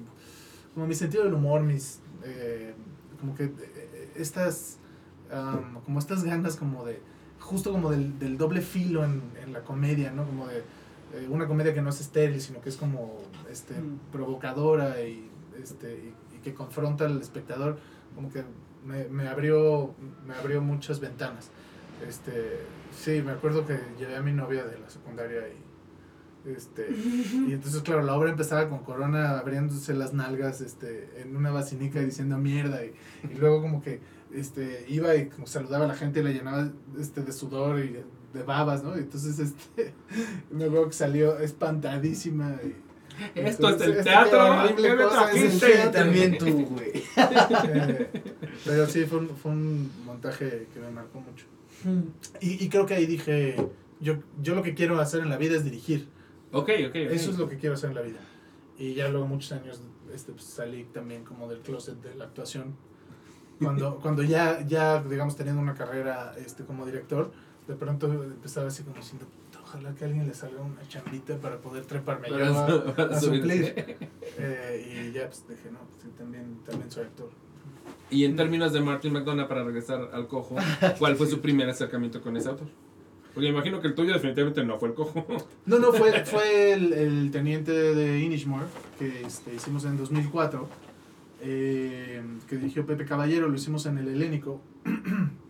[0.76, 2.74] como mi sentido del humor, mis, eh,
[3.20, 4.78] como que eh, estas,
[5.32, 7.02] am, como estas ganas como de,
[7.40, 10.26] justo como del, del doble filo en, en la comedia, ¿no?
[10.26, 13.18] Como de eh, una comedia que no es estéril, sino que es como,
[13.50, 14.12] este, Mm.
[14.12, 15.30] provocadora y,
[15.62, 17.80] este, y, y que confronta al espectador,
[18.14, 18.44] como que
[18.86, 19.96] me, me abrió,
[20.28, 21.50] me abrió muchas ventanas.
[22.08, 22.60] Este,
[22.96, 25.58] sí, me acuerdo que llevé a mi novia de la secundaria y
[26.46, 26.88] este
[27.48, 32.02] y entonces claro, la obra empezaba con Corona abriéndose las nalgas este en una basinica
[32.02, 32.94] y diciendo mierda y,
[33.32, 34.00] y luego como que
[34.36, 36.70] este, iba y como saludaba a la gente y la llenaba
[37.00, 38.96] este, de sudor y de, de babas, ¿no?
[38.96, 39.94] Entonces, este,
[40.52, 42.60] me acuerdo que salió espantadísima.
[42.64, 42.76] Y,
[43.40, 44.32] Esto es entonces, el este, teatro.
[44.32, 45.90] qué horrible ¿qué me es trajiste?
[45.92, 47.04] También tú, güey.
[47.18, 48.10] Eh,
[48.66, 51.46] pero sí, fue un, fue un montaje que me marcó mucho.
[52.42, 53.56] Y, y creo que ahí dije,
[54.00, 56.08] yo, yo lo que quiero hacer en la vida es dirigir.
[56.56, 56.96] Ok, ok, ok.
[56.96, 58.20] Eso es lo que quiero hacer en la vida.
[58.78, 59.82] Y ya luego muchos años
[60.14, 62.76] este, pues, salí también como del closet de la actuación.
[63.60, 67.32] Cuando, cuando ya, ya, digamos, teniendo una carrera este, como director,
[67.68, 71.36] de pronto empezaba así como diciendo, "Puta, ojalá que a alguien le salga una chambita
[71.38, 73.98] para poder treparme yo a, a suplir.
[74.38, 77.30] Eh, y ya pues dije, no, sí, también, también soy actor.
[78.10, 80.58] Y en términos de Martin McDonough, para regresar al cojo,
[81.00, 82.68] ¿cuál fue su primer acercamiento con ese autor?
[83.36, 85.26] Porque me imagino que el tuyo definitivamente no fue el cojo.
[85.66, 88.66] No, no, fue, fue el, el teniente de Inishmore
[88.98, 90.68] que este, hicimos en 2004,
[91.42, 94.62] eh, que dirigió Pepe Caballero, lo hicimos en el Helénico.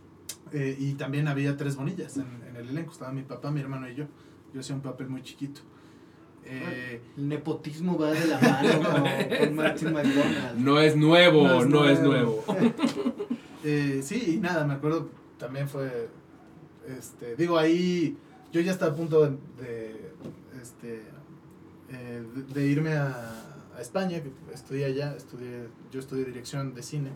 [0.53, 3.89] Eh, y también había tres bonillas en, en el elenco, estaba mi papá, mi hermano
[3.89, 4.05] y yo.
[4.53, 5.59] Yo hacía un papel muy chiquito.
[6.45, 10.57] Eh, El nepotismo va de la mano con, con Martin McDonald.
[10.59, 12.43] No es nuevo, No es nuevo.
[13.65, 16.07] eh, sí, y nada, me acuerdo, también fue,
[16.97, 18.17] este, digo, ahí
[18.51, 20.11] yo ya estaba a punto de, de,
[20.61, 21.01] este,
[21.89, 26.83] eh, de, de irme a, a España, que estudié allá, estudié, yo estudié dirección de
[26.83, 27.11] cine,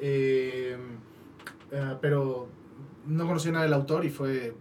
[0.00, 0.76] eh,
[1.70, 2.48] eh, pero
[3.06, 4.54] no conocía nada del autor y fue,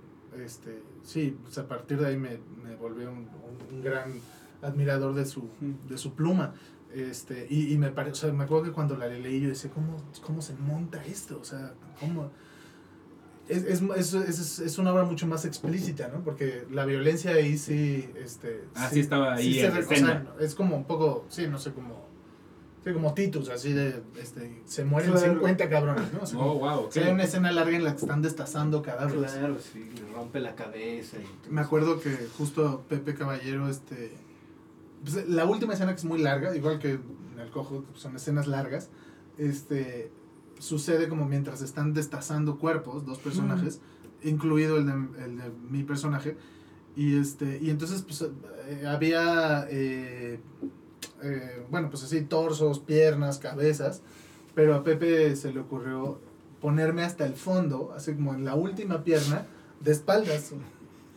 [0.43, 4.13] este, sí, pues a partir de ahí me, me volví un, un- un gran
[4.61, 5.49] admirador de su,
[5.89, 6.53] de su pluma.
[6.93, 9.69] Este, y, y me pare- o sea, me acuerdo que cuando la leí yo decía,
[9.71, 11.38] ¿cómo, cómo se monta esto?
[11.41, 12.31] O sea, ¿cómo?
[13.49, 16.21] Es, es, es, es, es una obra mucho más explícita, ¿no?
[16.21, 18.65] Porque la violencia ahí sí, este...
[18.75, 21.71] Ah, sí estaba ahí se en o sea, es como un poco, sí, no sé,
[21.71, 22.05] como...
[22.83, 25.33] Sí, como Titus, así de, este, se mueren Claro.
[25.33, 26.21] 50 cabrones, ¿no?
[26.21, 26.91] O sea, Oh, wow, ok.
[26.93, 29.31] sí, hay una escena larga en la que están destazando cadáveres.
[29.33, 31.17] Claro, sí, le rompe la cabeza.
[31.17, 34.11] Y Me acuerdo que justo Pepe Caballero, este.
[35.03, 38.47] pues, la última escena que es muy larga, igual que en el cojo, son escenas
[38.47, 38.89] largas,
[39.37, 40.11] este.
[40.59, 43.79] Sucede como mientras están destazando cuerpos, dos personajes,
[44.23, 44.93] incluido el de,
[45.23, 46.35] el de mi personaje.
[46.95, 47.59] Y este.
[47.61, 49.67] Y entonces, pues, eh, había.
[49.69, 50.39] eh,
[51.23, 54.01] eh, bueno, pues así, torsos, piernas, cabezas.
[54.55, 56.19] Pero a Pepe se le ocurrió
[56.61, 59.45] ponerme hasta el fondo, así como en la última pierna,
[59.79, 60.53] de espaldas.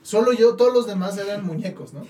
[0.02, 2.02] Solo yo, todos los demás eran muñecos, ¿no?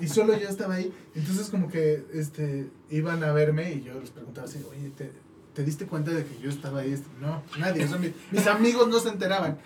[0.00, 0.92] Y solo yo estaba ahí.
[1.14, 5.12] Entonces como que este, iban a verme y yo les preguntaba así, oye, ¿te,
[5.54, 6.94] te diste cuenta de que yo estaba ahí?
[7.20, 7.84] No, nadie.
[7.84, 9.58] o sea, mi- mis amigos no se enteraban.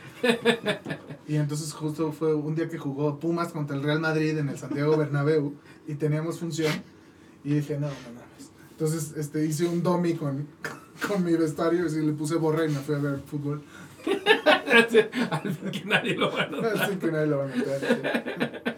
[1.29, 4.59] Y entonces justo fue un día que jugó Pumas contra el Real Madrid en el
[4.59, 5.55] Santiago Bernabéu
[5.87, 6.73] y teníamos función.
[7.45, 8.51] Y dije, no, no mames.
[8.71, 10.47] Entonces este, hice un dummy con,
[11.07, 13.63] con mi vestuario y le puse borra y me fui a ver fútbol.
[15.31, 16.83] Al fin que nadie lo va a notar.
[16.83, 18.75] Así que nadie lo va a notar.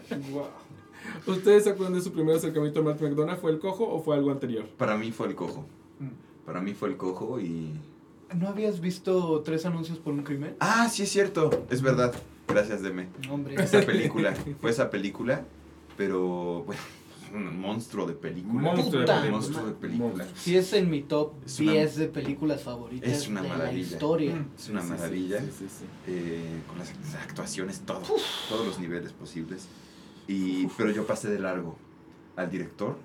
[1.25, 3.39] ¿Ustedes se acuerdan de su primer acercamiento a Martin McDonough?
[3.39, 4.65] ¿Fue el cojo o fue algo anterior?
[4.77, 5.65] Para mí fue el cojo.
[5.99, 6.07] Mm.
[6.47, 7.73] Para mí fue el cojo y...
[8.33, 10.55] ¿No habías visto tres anuncios por un crimen?
[10.59, 11.67] Ah, sí es cierto.
[11.69, 12.15] Es verdad.
[12.47, 13.09] Gracias, Deme.
[13.29, 13.55] Hombre.
[13.61, 14.33] Esa película.
[14.61, 15.43] Fue esa película,
[15.97, 16.81] pero bueno,
[17.33, 18.61] un monstruo de película.
[18.61, 19.15] Monstruo de Puta.
[19.21, 19.31] película.
[19.31, 20.27] Monstruo de película.
[20.35, 23.57] Sí es en mi top Es una- 10 de películas favoritas Es una de la
[23.57, 23.81] maravilla.
[23.85, 24.35] historia.
[24.35, 24.45] Mm.
[24.57, 25.39] Es una Sí, maravilla.
[25.41, 25.85] Sí, sí, sí.
[26.07, 26.93] eh, con las
[27.23, 28.01] actuaciones, todo,
[28.47, 29.67] todos los niveles posibles.
[30.29, 31.77] Y, pero yo pasé de largo
[32.37, 32.97] al director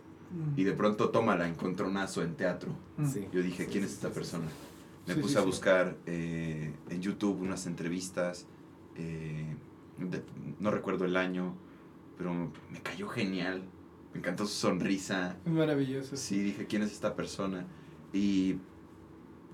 [0.57, 2.70] y de pronto toma la encontronazo en teatro.
[2.97, 3.07] Mm.
[3.07, 3.28] Sí.
[3.33, 4.45] Yo dije, ¿quién sí, es esta sí, persona?
[5.07, 5.47] Me puse sí, a sí.
[5.47, 8.47] buscar eh, en YouTube unas entrevistas,
[8.97, 9.55] eh,
[9.99, 10.22] de-
[10.61, 11.55] no recuerdo el año,
[12.16, 12.33] pero
[12.70, 13.62] me cayó genial.
[14.12, 15.37] Me encantó su sonrisa.
[15.47, 16.16] Maravilloso.
[16.16, 17.66] Sí, dije, ¿quién es esta persona?
[18.12, 18.57] Y,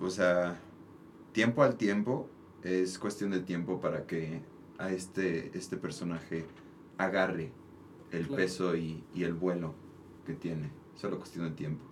[0.00, 0.58] o sea,
[1.32, 2.28] tiempo al tiempo,
[2.62, 4.40] es cuestión de tiempo para que
[4.78, 6.44] a este, este personaje
[6.98, 7.52] agarre
[8.10, 8.36] el Claro.
[8.42, 9.74] peso y, y el vuelo
[10.28, 10.70] que tiene.
[11.00, 11.84] Solo cuestión de tiempo.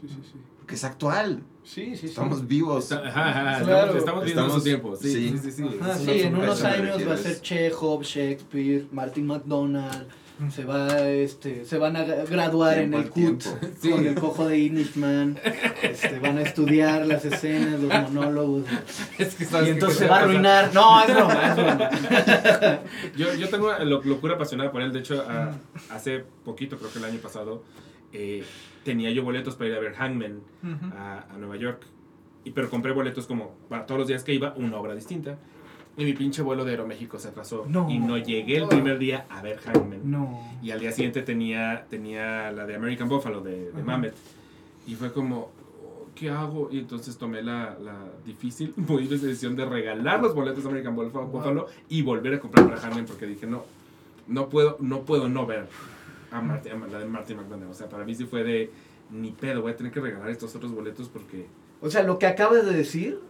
[0.00, 0.38] Sí, sí, sí.
[0.58, 1.42] Porque es actual.
[1.64, 2.06] Sí, sí, sí.
[2.06, 2.84] Estamos vivos.
[2.84, 3.80] Está- ajá, ajá, Claro.
[3.80, 4.96] estamos, estamos viendo Estamos- su tiempo.
[4.96, 5.38] Sí, sí, sí.
[5.38, 5.52] sí.
[5.68, 10.06] sí, Ajá, sí, en unos años va a ser Chekhov, Shakespeare, Martin McDonald.
[10.50, 13.42] Se va este, se van a graduar Tiempo en el CUT.
[13.80, 13.90] Sí.
[13.90, 15.38] con el cojo de Inishman,
[15.82, 18.64] este, van a estudiar las escenas, los monólogos,
[19.18, 20.70] Es que y entonces se va a arruinar.
[20.74, 21.90] No, es broma, es broma.
[23.16, 24.92] Yo, yo tengo una lo- locura apasionada por él.
[24.92, 25.52] De hecho, a-
[25.90, 27.62] hace poquito, creo que el año pasado,
[28.12, 28.44] eh,
[28.84, 30.40] tenía yo boletos para ir a ver Hangman
[30.96, 31.82] a, a Nueva York.
[32.44, 35.38] Y, pero compré boletos como para todos los días que iba, una obra distinta.
[36.00, 37.66] Y mi pinche vuelo de Aeroméxico se atrasó.
[37.68, 37.90] No.
[37.90, 40.10] Y no llegué el primer día a ver Hangman.
[40.10, 40.40] No.
[40.62, 43.82] Y al día siguiente tenía, tenía la de American Buffalo, de, de.
[43.82, 44.14] Mamet.
[44.86, 45.50] Y fue como,
[45.84, 46.70] oh, ¿qué hago?
[46.72, 50.96] Y entonces tomé la, la difícil, muy difícil decisión de regalar los boletos de American
[50.96, 53.64] Buffalo Buffalo y volver a comprar para Harlem porque dije, no,
[54.26, 55.66] no puedo no, puedo no ver
[56.30, 57.72] a, Martin, a la de Martin McDonald.
[57.72, 58.72] O sea, para mí sí fue de,
[59.10, 61.46] ni pedo, voy a tener que regalar estos otros boletos porque...
[61.82, 63.20] O sea, lo que acabas de decir,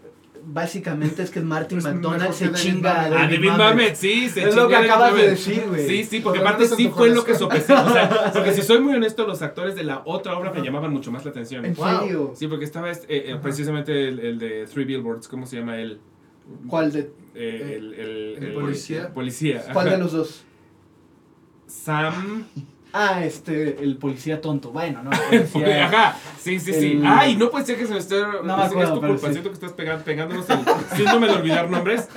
[0.44, 3.04] básicamente es que Martin Es McDonald se chinga a.
[3.04, 3.58] Ah, David David Mamet.
[3.58, 5.30] Mamet, sí, se Es lo que a David acabas de Mamet.
[5.30, 5.86] decir, güey.
[5.88, 7.72] Sí, sí, porque aparte sí fue lo que sopesé.
[7.72, 10.92] O sea, porque si soy muy honesto, los actores de la otra obra me llamaban
[10.92, 11.64] mucho más la atención.
[11.64, 12.00] ¿En Wow.
[12.00, 12.32] serio?
[12.34, 15.78] Sí, porque estaba este, eh, eh, precisamente el, el de Three Billboards, ¿cómo se llama
[15.78, 15.98] él?
[16.66, 19.12] ¿Cuál de, Eh, el, el, ¿El policía?
[19.14, 19.62] policía.
[19.72, 20.44] cuál de los dos?
[21.66, 22.44] Sam.
[22.92, 24.70] Ah, este, el policía tonto.
[24.72, 25.10] Bueno, no.
[25.30, 26.92] Porque, Policía, Ajá, sí, sí, sí.
[26.92, 28.20] El- Ay, no puede ser que se me esté.
[28.20, 29.26] No me es- acuerdo, es tu culpa.
[29.28, 29.32] sí.
[29.34, 30.58] Siento que estás pegándonos el
[30.96, 32.08] síndrome de olvidar nombres.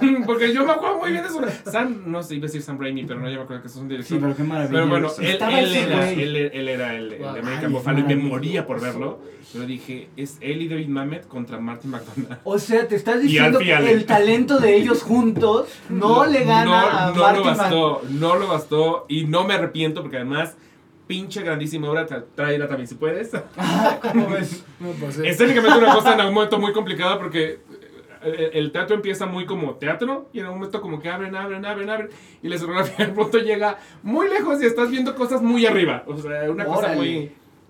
[0.26, 1.40] Porque yo me acuerdo muy bien de eso.
[1.70, 3.76] Sam, no sé, iba a decir Sam Raimi, pero no, ya me acuerdo que es
[3.76, 4.16] un director.
[4.16, 4.72] Sí, pero qué maravilla.
[4.72, 7.32] Pero bueno, él, Estaba él era, él, él era el, el Wow.
[7.34, 9.20] de American Buffalo y me moría por verlo.
[9.52, 12.38] Pero dije, es él y David Mamet contra Martin McDonald.
[12.44, 16.76] O sea, te estás diciendo que el talento de ellos juntos no, le gana no,
[16.76, 20.54] a no Martin lo Mac- bastó, no lo bastó y no me arrepiento porque además
[21.06, 23.30] pinche grandísima obra, tráela también si puedes.
[24.02, 24.62] ¿Cómo ves?
[24.78, 25.22] No, pues, sí.
[25.24, 27.60] Escénicamente una cosa en algún momento muy complicada porque
[28.22, 31.64] eh, el teatro empieza muy como teatro y en algún momento como que abren, abren,
[31.64, 32.08] abren, abren
[32.42, 36.04] y la escenografía de pronto llega muy lejos y estás viendo cosas muy arriba.
[36.06, 36.94] O sea, una cosa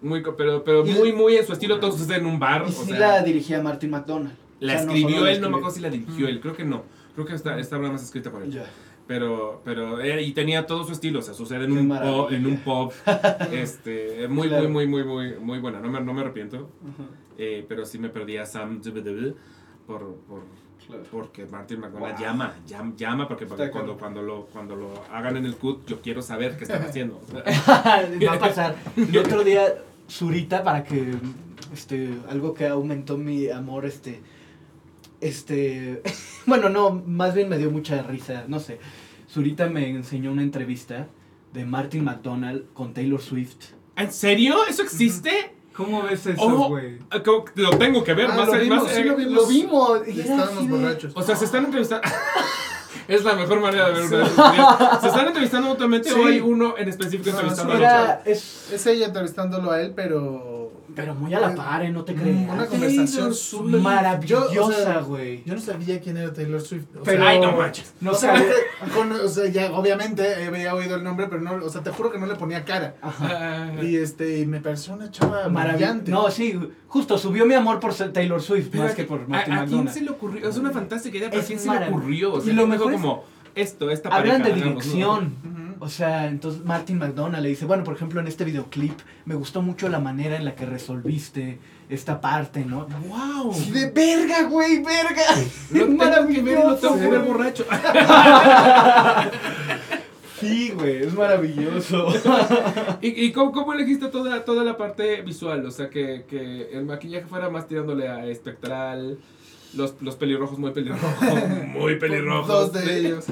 [0.00, 2.64] muy, pero, pero muy, muy en su estilo, todo sucede en un bar.
[2.66, 4.34] Y o sí sea, la dirigía Martin McDonald.
[4.60, 6.64] la O sea, no escribió él, no me acuerdo si la dirigió él, creo que
[6.64, 6.84] no.
[7.14, 8.60] Creo que está, está nada más escrita por él.
[9.08, 12.26] Pero, pero, eh, y tenía todo su estilo, o sea, sucede en Qué un, maravilla.
[12.26, 12.92] pub, en un pub,
[13.52, 14.68] este, muy, Claro.
[14.68, 16.68] muy, muy, muy, muy, muy buena, no me, no me arrepiento,
[17.38, 18.82] eh, pero sí me perdí a Sam
[19.88, 20.42] por, por,
[20.86, 21.02] Claro.
[21.10, 22.20] porque Martin McDonald Wow.
[22.24, 26.00] llama, llama, llama porque, porque cuando, cuando, lo, cuando lo hagan en el CUT, yo
[26.00, 27.20] quiero saber qué están haciendo.
[27.68, 28.76] Va a pasar.
[28.96, 29.64] Y otro día,
[30.08, 31.14] Zurita, para que,
[31.74, 34.20] este, algo que aumentó mi amor, este,
[35.20, 36.02] este,
[36.46, 38.78] bueno, no, más bien me dio mucha risa, no sé.
[39.28, 41.08] Zurita me enseñó una entrevista
[41.52, 43.72] de Martin McDonald con Taylor Swift.
[43.96, 44.56] ¿En serio?
[44.68, 45.54] ¿Eso existe?
[45.78, 46.98] ¿Cómo ves eso, güey?
[47.10, 47.30] ah, que
[47.62, 49.34] Lo tengo que ver, Ah, más, lo más- vimos, sí eh, lo vimos.
[49.34, 50.00] Lo vimos.
[50.08, 51.12] y Estábamos borrachos.
[51.14, 52.06] O sea, se están entrevistando.
[53.08, 54.98] es la mejor manera de ver una.
[55.00, 56.18] ¿Se están entrevistando mutuamente Sí.
[56.18, 57.86] o hay uno en específico No, entrevistando sí, otro?
[57.88, 60.57] Era, es, Es ella entrevistándolo a él, pero.
[60.94, 61.90] Pero muy a la par, ¿eh?
[61.90, 62.48] no te creas.
[62.50, 65.42] Una conversación súper Maravillosa, Yo, o sea, güey.
[65.44, 66.84] Yo no sabía quién era Taylor Swift.
[66.98, 67.94] O Pero- sea, Ay, no manches.
[68.00, 68.52] No o sea, sabía-
[68.94, 72.10] con- o sea, ya obviamente había oído el nombre, pero no, o sea, te juro
[72.10, 72.96] que no le ponía cara.
[73.02, 73.72] Ajá.
[73.82, 75.76] Y este, y me pareció una chava Maravilloso.
[75.92, 76.10] brillante.
[76.10, 79.26] No, sí, justo subió mi amor por Taylor Swift pero más a- que por ¿a,
[79.26, 79.90] Martin a quién McDonald.
[79.94, 80.48] se le ocurrió?
[80.48, 82.32] Es una fantástica idea, pero ¿a quién se le ocurrió?
[82.34, 83.24] O sea, Y lo dijo mejor es- como
[83.54, 84.72] esto, esta Hablan de pareja, ¿no?
[84.80, 85.36] dirección.
[85.44, 85.67] Ujú.
[85.80, 89.62] O sea, entonces Martin McDonald le dice, bueno, por ejemplo, en este videoclip me gustó
[89.62, 91.58] mucho la manera en la que resolviste
[91.88, 92.86] esta parte, ¿no?
[92.86, 93.54] ¡Wow!
[93.54, 95.22] Sí, de verga, güey, verga.
[95.70, 97.64] Lo tengo que ver y lo tengo que ver borracho.
[100.40, 102.06] Sí, güey, es maravilloso.
[103.02, 105.66] ¿Y, y cómo, cómo elegiste toda, toda la parte visual?
[105.66, 109.18] O sea, que, que el maquillaje fuera más tirándole a espectral,
[109.74, 111.14] los, los pelirrojos muy pelirrojos,
[111.68, 112.48] muy pelirrojos.
[112.48, 113.26] Dos de ellos.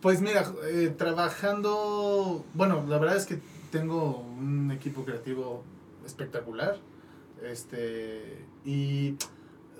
[0.00, 2.44] Pues mira, eh, trabajando.
[2.54, 3.38] Bueno, la verdad es que
[3.70, 5.62] tengo un equipo creativo
[6.04, 6.78] espectacular.
[7.44, 8.44] Este.
[8.64, 9.16] Y.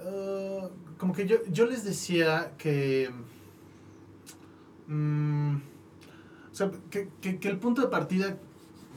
[0.04, 0.68] ah,
[0.98, 3.10] como que yo, yo les decía que.
[4.86, 8.36] mm, o sea, que, que- que el punto de partida,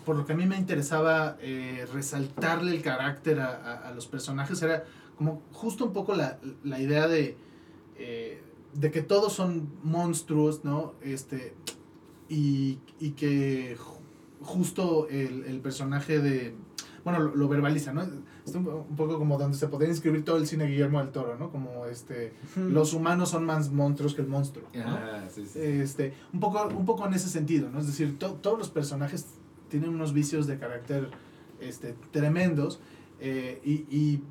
[0.05, 4.07] por lo que a mí me interesaba eh, resaltarle el carácter a, a- a los
[4.07, 4.83] personajes, era
[5.17, 7.35] como justo un poco la, la idea de,
[7.97, 8.41] eh,
[8.73, 10.93] de que todos son monstruos, ¿no?
[11.01, 11.53] Este,
[12.29, 13.99] y, y que ju-
[14.41, 16.55] justo el, el personaje de...
[17.03, 18.01] Bueno, lo, lo verbaliza, ¿no?
[18.45, 21.37] Es un, un poco como donde se podría inscribir todo el cine Guillermo del Toro,
[21.37, 21.51] ¿no?
[21.51, 22.33] Como este...
[22.55, 24.83] Los humanos son más monstruos que el monstruo, ¿no?
[24.87, 25.59] Ah, sí, sí.
[25.61, 27.79] este, un, poco, un poco en ese sentido, ¿no?
[27.79, 29.27] Es decir, to- todos los personajes
[29.69, 31.11] tienen unos vicios de carácter
[31.61, 32.79] este, tremendos
[33.19, 34.23] eh, y, y,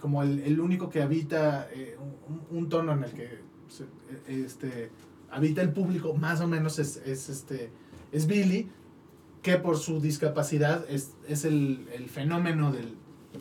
[0.00, 1.96] como el, el único que habita eh,
[2.28, 4.90] un, un tono en el que eh, este,
[5.30, 7.70] habita el público más o menos es, es, este,
[8.12, 8.68] es Billy,
[9.42, 12.96] que por su discapacidad es, es el, el fenómeno del,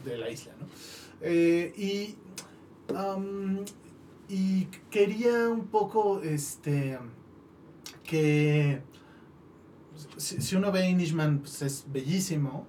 [0.05, 0.67] de la isla, ¿no?
[1.21, 2.15] Eh, y,
[2.95, 3.65] am,
[4.29, 6.99] y quería un poco este
[8.03, 8.81] que
[10.17, 12.67] si, si uno ve Inishman pues es bellísimo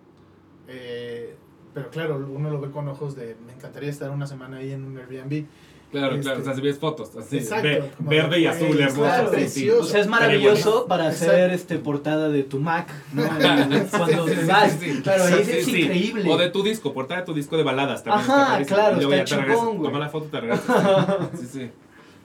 [1.78, 4.84] pero claro uno lo ve con ojos de me encantaría estar una semana ahí en
[4.84, 5.46] un Airbnb
[5.90, 8.78] Claro, Este, claro, o sea, si ves fotos, así, Exacto, ve- como verde y azul,
[8.78, 9.32] hermoso.
[9.34, 9.70] sí, sí.
[9.70, 10.86] O sea, es maravilloso bueno.
[10.86, 11.32] para Exacto.
[11.32, 13.22] hacer este portada de tu Mac, ¿no?
[13.96, 14.72] Cuando Sí, te sí, vas.
[14.72, 15.00] sí, sí.
[15.02, 16.12] Claro, ahí Sí, es sí.
[16.28, 18.30] O O de tu disco, portada de tu disco de baladas también.
[18.30, 19.90] Ajá, está claro, Y luego está ya te regresas, chingón, güey.
[19.90, 21.28] Toma la foto y te regresas.
[21.40, 21.70] Sí, sí.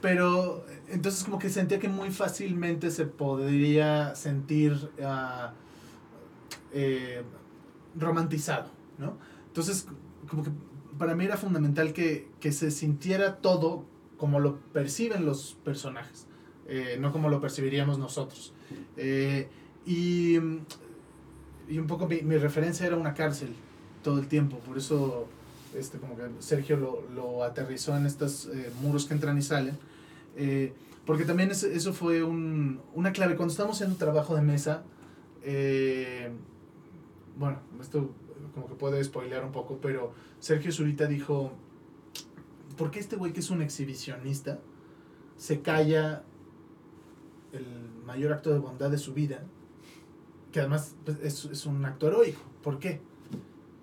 [0.02, 5.54] Pero entonces como que sentía que muy fácilmente se podría sentir ah,
[6.74, 7.22] eh,
[7.98, 8.66] romantizado,
[8.98, 9.18] ¿no?
[9.54, 9.86] Entonces
[10.28, 10.50] como que
[10.98, 13.86] para mí era fundamental que, que se sintiera todo
[14.18, 16.26] como lo perciben los personajes,
[16.68, 18.52] eh, no como lo percibiríamos nosotros.
[18.98, 19.48] Eh,
[19.86, 20.38] y,
[21.70, 23.50] y un poco mi, mi referencia era una cárcel
[24.04, 25.28] todo el tiempo, por eso
[25.78, 29.78] este, como que Sergio lo, lo aterrizó en estos eh, muros que entran y salen.
[30.36, 30.74] Eh,
[31.06, 33.36] porque también es- eso fue un- una clave.
[33.36, 34.84] Cuando estamos haciendo trabajo de mesa,
[35.44, 36.32] eh,
[37.38, 38.10] bueno, esto
[38.54, 41.52] como que puede spoilear un poco, pero Sergio Zurita dijo,
[42.78, 44.60] ¿por qué este güey que es un exhibicionista
[45.38, 46.24] se calla
[47.52, 47.66] el
[48.06, 49.44] mayor acto de bondad de su vida?
[50.52, 52.42] Que además pues, es, es un acto heroico.
[52.62, 53.02] ¿Por qué?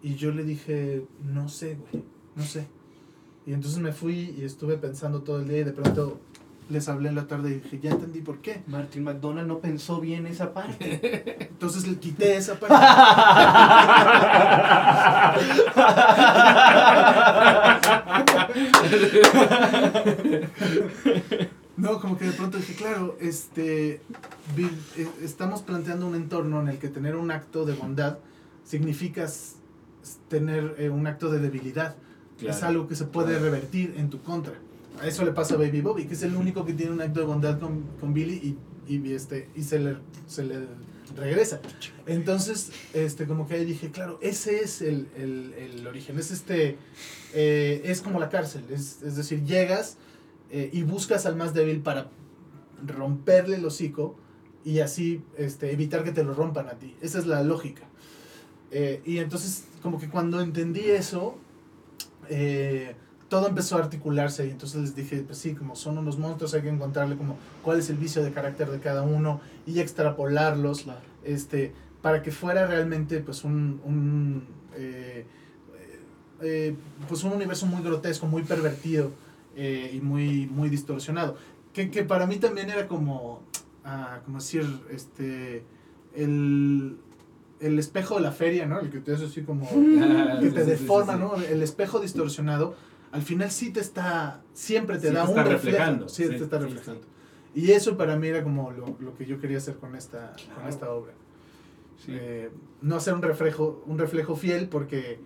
[0.03, 2.05] Y yo le dije, no sé, güey,
[2.37, 2.67] no sé.
[3.47, 6.21] Y entonces me fui y estuve pensando todo el día y de pronto
[6.71, 8.63] les hablé en la tarde y dije, ya entendí por qué.
[8.69, 11.39] Martin McDonald no pensó bien esa parte.
[11.51, 12.75] Entonces le quité esa parte.
[21.77, 24.03] No, como que de pronto dije, claro, este,
[24.59, 28.19] eh, estamos planteando un entorno en el que tener un acto de bondad
[28.65, 29.27] significa
[30.29, 31.97] tener eh, un acto de debilidad.
[32.39, 32.55] Claro.
[32.55, 34.53] Es algo que se puede revertir en tu contra.
[35.05, 37.27] Eso le pasa a Baby Bobby, que es el único que tiene un acto de
[37.27, 40.67] bondad con, con Billy y, y, este, y se, le, se le
[41.17, 41.61] regresa.
[42.07, 46.19] Entonces, este, como que ahí dije, claro, ese es el, el, el origen.
[46.19, 46.77] Es este,
[47.33, 48.65] eh, es como la cárcel.
[48.71, 49.97] Es, es decir, llegas
[50.51, 52.11] eh, y buscas al más débil para
[52.87, 54.17] romperle el hocico
[54.65, 56.95] y así este, evitar que te lo rompan a ti.
[57.01, 57.83] Esa es la lógica.
[58.71, 61.37] Eh, y entonces, como que cuando entendí eso,
[62.29, 62.95] eh,
[63.31, 66.63] todo empezó a articularse y entonces les dije, pues sí, como son unos monstruos, hay
[66.63, 70.85] que encontrarle como cuál es el vicio de carácter de cada uno y extrapolarlos
[71.25, 71.73] este,
[72.03, 75.25] para que fuera realmente pues un, un, eh,
[76.43, 76.75] eh,
[77.09, 79.13] pues un universo muy grotesco, muy pervertido
[79.55, 81.37] eh, y muy, muy distorsionado.
[81.73, 83.43] Que, que para mí también era como,
[83.85, 85.63] ah, como decir, este,
[86.17, 86.99] el,
[87.61, 88.81] el espejo de la feria, ¿no?
[88.81, 89.69] El que te hace así como,
[90.41, 91.15] que te deforma.
[91.15, 91.37] ¿no?
[91.37, 92.75] El espejo distorsionado,
[93.13, 95.77] al final sí te está, siempre te Sí da te un está reflejo.
[95.77, 97.07] reflejando, Sí, sí, te está sí, reflejando.
[97.55, 100.69] Y eso para mí era como lo, lo que yo quería hacer con esta, con
[100.69, 101.13] esta obra.
[102.09, 102.51] Eh,
[102.83, 105.19] no hacer un reflejo, un reflejo fiel porque,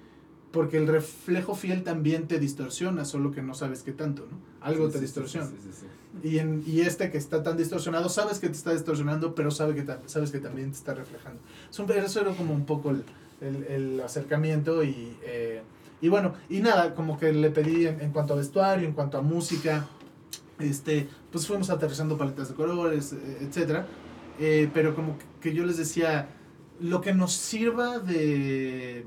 [0.51, 4.39] porque el reflejo fiel también te distorsiona, solo que no sabes qué tanto, ¿no?
[4.61, 5.49] Algo te distorsiona.
[6.23, 9.75] Y, en, y este que está tan distorsionado, sabes que te está distorsionando, pero sabe
[9.75, 11.41] que sabes que también te está reflejando.
[11.71, 13.05] Es un- Eso era como un poco el,
[13.41, 15.63] el- el acercamiento y, eh,
[16.01, 19.23] y bueno, y nada, como que le pedí en, cuanto a vestuario, en cuanto a
[19.23, 19.87] música,
[20.59, 23.87] este, pues fuimos aterrizando paletas de colores, eh, etcétera.
[24.39, 26.29] Eh, pero como que, yo les decía,
[26.81, 29.07] lo que nos sirva de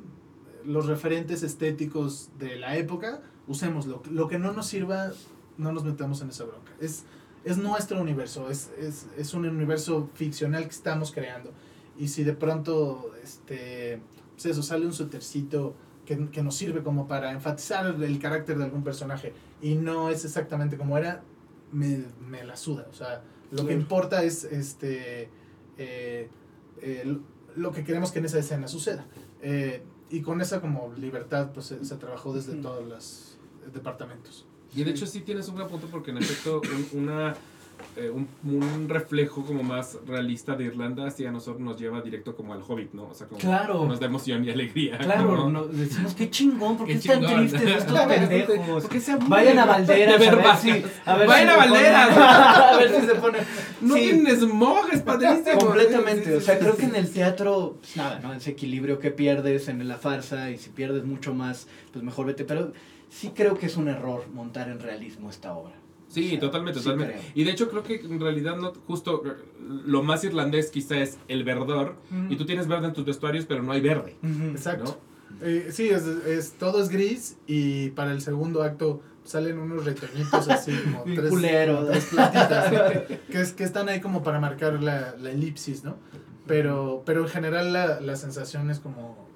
[0.65, 4.01] los referentes estéticos de la época, usémoslo.
[4.09, 5.11] Lo que no nos sirva,
[5.57, 6.71] no nos metamos en esa bronca.
[6.79, 7.03] Es,
[7.43, 11.51] es nuestro universo, es, es, es un universo ficcional que estamos creando.
[11.97, 14.01] Y si de pronto, este,
[14.41, 15.75] pues sale un sutercito
[16.07, 20.23] que, que nos sirve como para enfatizar el carácter de algún personaje y no es
[20.23, 21.21] exactamente como era,
[21.73, 22.87] me, me la suda.
[22.89, 25.29] O sea, lo que importa es este
[25.77, 26.29] eh,
[26.81, 27.17] eh,
[27.55, 29.05] lo que queremos que en esa escena suceda.
[29.41, 33.37] Eh, y con esa como libertad pues se, se trabajó desde todos los
[33.73, 34.47] departamentos.
[34.73, 36.61] Y de hecho sí tienes un gran punto porque en efecto
[36.93, 37.35] un, una,
[37.95, 42.35] eh, un, un reflejo como más realista de Irlanda sí a nosotros nos lleva directo
[42.35, 43.07] como al Hobbit, ¿no?
[43.09, 43.85] O sea, como Claro.
[43.85, 44.97] nos da emoción y alegría.
[44.97, 45.49] Claro, ¿no?
[45.49, 47.47] no, decimos qué chingón, porque Qué están chingón.
[47.47, 48.83] tristes estos pendejos.
[48.83, 49.15] ¿Por qué se?
[49.15, 50.69] Vayan a Valderas De a ver si,
[51.05, 52.17] a ver Vayan si a Valderas.
[52.17, 53.41] a ver si se ponen.
[53.81, 55.57] No Sí, tienen smog, es padrísimo.
[55.59, 56.35] completamente.
[56.35, 58.33] O sea, creo que en el teatro, pues nada, ¿no?
[58.33, 62.43] Ese equilibrio que pierdes en la farsa y si pierdes mucho más, pues mejor vete.
[62.43, 62.73] Pero
[63.09, 65.73] sí creo que es un error montar en realismo esta obra.
[66.09, 67.13] Sí, O sea, totalmente, sí totalmente.
[67.19, 67.31] creo.
[67.35, 69.23] Y de hecho creo que en realidad no, justo
[69.59, 71.95] lo más irlandés quizá es el verdor.
[72.29, 74.15] Y tú tienes verde en tus vestuarios, pero no hay verde.
[74.51, 74.99] Exacto.
[75.41, 80.47] Eh, sí, es, es- todo es gris y para el segundo acto salen unos retoñitos
[80.47, 81.79] así como tres, culero.
[81.79, 82.05] como tres
[82.71, 83.17] ¿no?
[83.29, 85.97] que, es, que están ahí como para marcar la, la elipsis, ¿no?
[86.47, 89.26] Pero, pero en general la, la sensación es como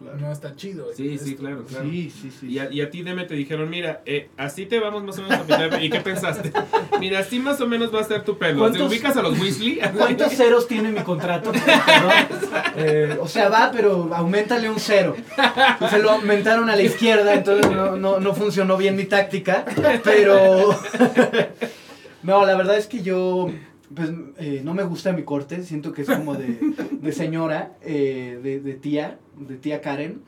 [0.00, 0.86] no está chido.
[0.94, 1.40] Sí, sí, esto.
[1.42, 1.84] claro, claro.
[1.88, 2.46] Sí, sí, sí.
[2.48, 5.22] Y a, y a ti, Deme, te dijeron, mira, eh, así te vamos más o
[5.22, 5.82] menos a pintar.
[5.82, 6.52] ¿Y qué pensaste?
[7.00, 8.54] Mira, así más o menos va a ser tu pelo.
[8.54, 9.80] ¿Te ¿Cuántos- ubicas a los Weasley?
[9.96, 11.52] ¿Cuántos ceros tiene mi contrato?
[12.76, 15.14] Eh, o sea, va, pero aumentale un cero.
[15.90, 19.64] Se lo aumentaron a la izquierda, entonces no, no, no funcionó bien mi táctica.
[20.04, 20.78] Pero.
[22.22, 23.50] No, la verdad es que yo.
[23.94, 26.58] Pues eh, no me gusta mi corte, siento que es como de,
[26.90, 30.22] de señora, eh, de, de tía, de tía Karen.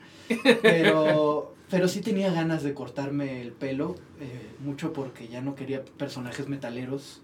[0.61, 5.83] Pero, pero sí tenía ganas de cortarme el pelo, eh, mucho porque ya no quería
[5.83, 7.21] personajes metaleros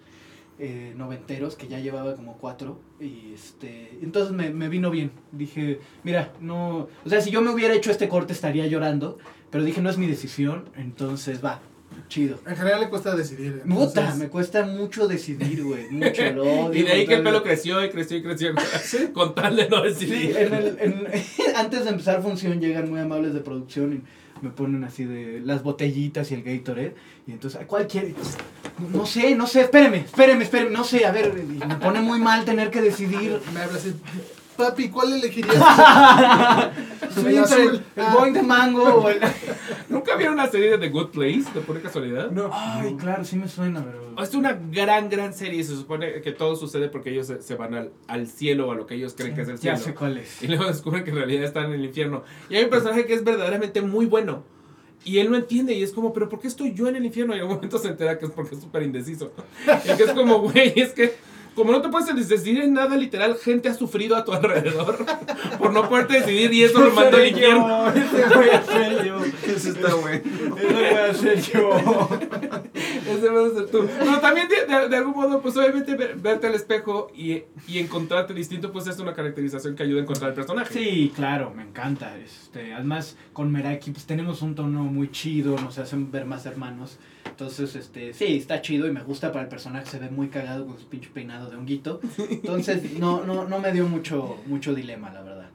[0.57, 2.79] eh, noventeros, que ya llevaba como cuatro.
[2.99, 5.11] Y este, entonces me, me vino bien.
[5.31, 6.87] Dije, mira, no.
[7.05, 9.17] O sea, si yo me hubiera hecho este corte estaría llorando.
[9.51, 10.69] Pero dije, no es mi decisión.
[10.75, 11.61] Entonces va,
[12.07, 12.39] chido.
[12.47, 13.61] En general le cuesta decidir.
[13.61, 15.89] Puta, entonces- me cuesta mucho decidir, güey.
[15.89, 18.53] Mucho, lo odio Y de ahí que el pelo creció y creció y creció.
[19.13, 20.37] Con tal de no Sí, decidir.
[20.37, 21.07] en el, en-
[21.55, 25.63] antes de empezar función llegan muy amables de producción y me ponen así de las
[25.63, 26.93] botellitas y el Gatorade.
[27.25, 28.13] Y entonces, "Ay, ¿cuál quiere?
[28.93, 32.19] No sé, no sé, espéreme, espéreme, espéreme, no sé, a ver, y me pone muy
[32.19, 33.39] mal tener que decidir.
[33.53, 33.93] Me habla así,
[34.55, 35.55] papi, ¿cuál elegirías?
[37.13, 38.15] Soy El entre el, el Ah.
[38.17, 39.19] boing de mango o el...
[39.89, 42.29] ¿Nunca vieron una serie de The Good Place, de pura casualidad?
[42.31, 42.49] No.
[42.51, 44.21] Ay, claro, sí me suena, pero...
[44.21, 45.63] Es una gran, gran serie.
[45.63, 48.75] Se supone que todo sucede porque ellos se, se van al, al cielo o a
[48.75, 49.77] lo que ellos creen que es el Ya cielo.
[49.85, 50.41] sé cuál es.
[50.41, 52.23] Y luego descubren que en realidad están en el infierno.
[52.49, 54.43] Y hay un personaje que es verdaderamente muy bueno.
[55.03, 57.35] Y él no entiende y es como, pero ¿por qué estoy yo en el infierno?
[57.35, 59.31] Y en un momento se entera que es porque es súper indeciso.
[59.85, 61.13] Y que es como, güey, es que
[61.55, 65.05] como no te puedes decidir en nada literal, gente ha sufrido a tu alrededor
[65.57, 67.87] por no poderte decidir y eso lo mandó al infierno.
[67.89, 69.17] Ese voy a ser yo.
[69.47, 70.21] Eso está bueno.
[70.57, 72.09] Ese voy a ser yo.
[72.73, 73.87] Ese vas a ser tú.
[73.99, 77.79] Pero también de, de- de algún modo, pues obviamente ver- verte al espejo y, y
[77.79, 80.73] encontrarte distinto, pues es una caracterización que ayuda a encontrar el personaje.
[80.73, 82.17] Sí, claro, me encanta.
[82.17, 86.97] Este, además, con Meraki pues, tenemos un tono muy chido, nos hacen ver más hermanos.
[87.25, 90.65] Entonces, este, sí, está chido y me gusta para el personaje, se ve muy cagado
[90.65, 91.99] con su pinche peinado de honguito.
[92.29, 95.49] Entonces, no, no, no me dio mucho, mucho dilema, la verdad.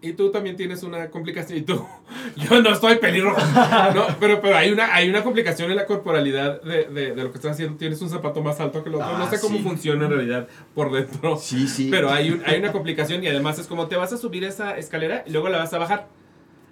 [0.00, 1.58] Y tú también tienes una complicación.
[1.58, 1.82] Y tú,
[2.36, 3.40] yo no estoy pelirrojo.
[3.94, 7.30] No, pero, pero hay una, hay una complicación en la corporalidad de, de, de lo
[7.32, 7.78] que estás haciendo.
[7.78, 9.16] Tienes un zapato más alto que el otro.
[9.18, 9.62] no Ah, sé cómo sí.
[9.62, 11.36] funciona en realidad por dentro.
[11.38, 11.88] Sí, sí.
[11.90, 14.76] Pero hay, un- hay una complicación y además es como te vas a subir esa
[14.76, 16.06] escalera y luego la vas a bajar.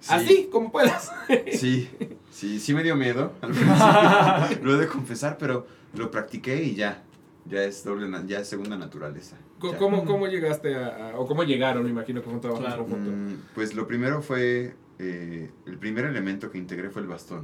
[0.03, 0.13] Sí.
[0.13, 1.11] Así, como puedas.
[1.53, 1.89] Sí,
[2.29, 3.53] sí, sí me dio miedo al
[4.63, 7.03] lo he de confesar, pero lo practiqué y ya.
[7.45, 9.37] Ya es doble, ya es segunda naturaleza.
[9.59, 9.77] Co- Ya.
[9.77, 12.85] ¿Cómo, ¿Cómo llegaste a, a- o cómo llegaron, me imagino, que fue un trabajo Claro.
[12.85, 17.43] Mm, pues lo primero fue, eh, el primer elemento que integré fue el bastón.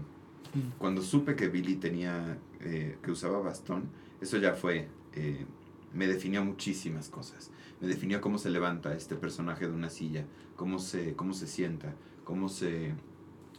[0.53, 0.77] Mm.
[0.79, 3.89] Cuando supe que Billy tenía, eh, que usaba bastón,
[4.19, 5.45] eso ya fue, eh,
[5.93, 7.51] me definió muchísimas cosas.
[7.79, 10.25] Me definió cómo se levanta este personaje de una silla,
[10.57, 11.93] cómo se, cómo se sienta,
[12.29, 12.93] cómo se...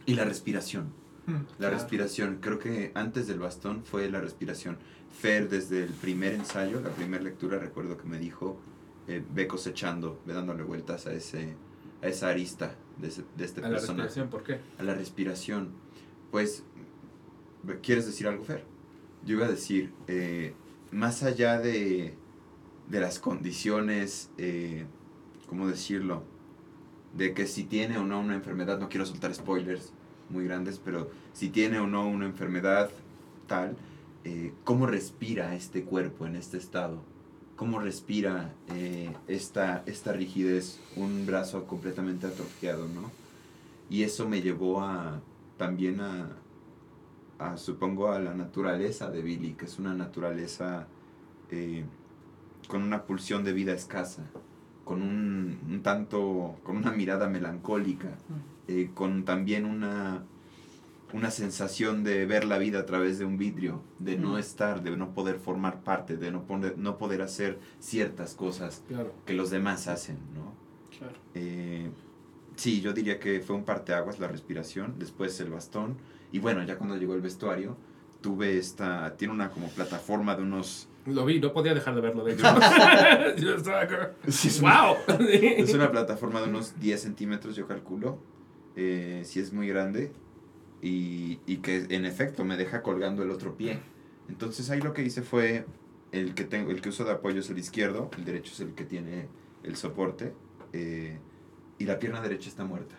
[0.05, 0.93] Y la respiración.
[1.27, 1.73] Mm, La Claro.
[1.75, 4.77] respiración, creo que antes del bastón fue la respiración.
[5.11, 8.57] Fer, desde el primer ensayo, la primera lectura, recuerdo que me dijo,
[9.09, 11.55] eh, ve cosechando, ve dándole vueltas a, ese,
[12.01, 14.03] a esa arista de, ese- de este a la personaje.
[14.03, 14.59] respiración, ¿por qué?
[14.79, 15.73] A la respiración.
[16.31, 16.63] Pues,
[17.83, 18.63] ¿quieres decir algo, Fer?
[19.25, 20.53] Yo iba a decir, eh,
[20.91, 22.15] más allá de,
[22.89, 24.85] de las condiciones, eh,
[25.47, 26.23] ¿cómo decirlo?
[27.15, 29.91] De que si tiene o no una enfermedad, no quiero soltar spoilers
[30.29, 32.89] muy grandes, pero si tiene o no una enfermedad
[33.47, 33.75] tal,
[34.23, 37.03] eh, ¿cómo respira este cuerpo en este estado?
[37.55, 43.11] ¿Cómo respira eh, esta, esta rigidez, un brazo completamente atrofiado, ¿no?
[43.89, 45.21] Y eso me llevó a
[45.57, 50.87] también a, supongo, a la naturaleza de Billy, que es una naturaleza
[51.51, 51.83] eh,
[52.67, 54.23] con una pulsión de vida escasa,
[54.91, 58.09] con un, un tanto, con una mirada melancólica,
[58.67, 60.25] eh, con también una,
[61.13, 64.97] una sensación de ver la vida a través de un vidrio, de no estar, de
[64.97, 69.13] no poder formar parte, de no poder, no poder hacer ciertas cosas Claro.
[69.25, 70.51] que los demás hacen, ¿no?
[70.97, 71.15] Claro.
[71.35, 71.89] Eh,
[72.57, 75.95] sí, yo diría que fue un parteaguas la respiración, después el bastón,
[76.33, 77.77] y bueno, ya cuando llegó el vestuario,
[78.19, 80.89] tuve esta, tiene una como plataforma de unos...
[81.05, 82.43] Lo vi, no podía dejar de verlo, de hecho.
[83.37, 84.95] Yo estaba como, Sí, es una- ¡Wow!
[85.29, 88.19] Es una plataforma de unos 10 centímetros, yo calculo,
[88.75, 90.11] eh, si es muy grande,
[90.81, 93.79] y, y que en efecto me deja colgando el otro pie.
[94.29, 95.65] Entonces ahí lo que hice fue,
[96.11, 98.73] el que, tengo, el que uso de apoyo es el izquierdo, el derecho es el
[98.73, 99.27] que tiene
[99.63, 100.33] el soporte,
[100.73, 101.17] eh,
[101.79, 102.95] y la pierna derecha está muerta.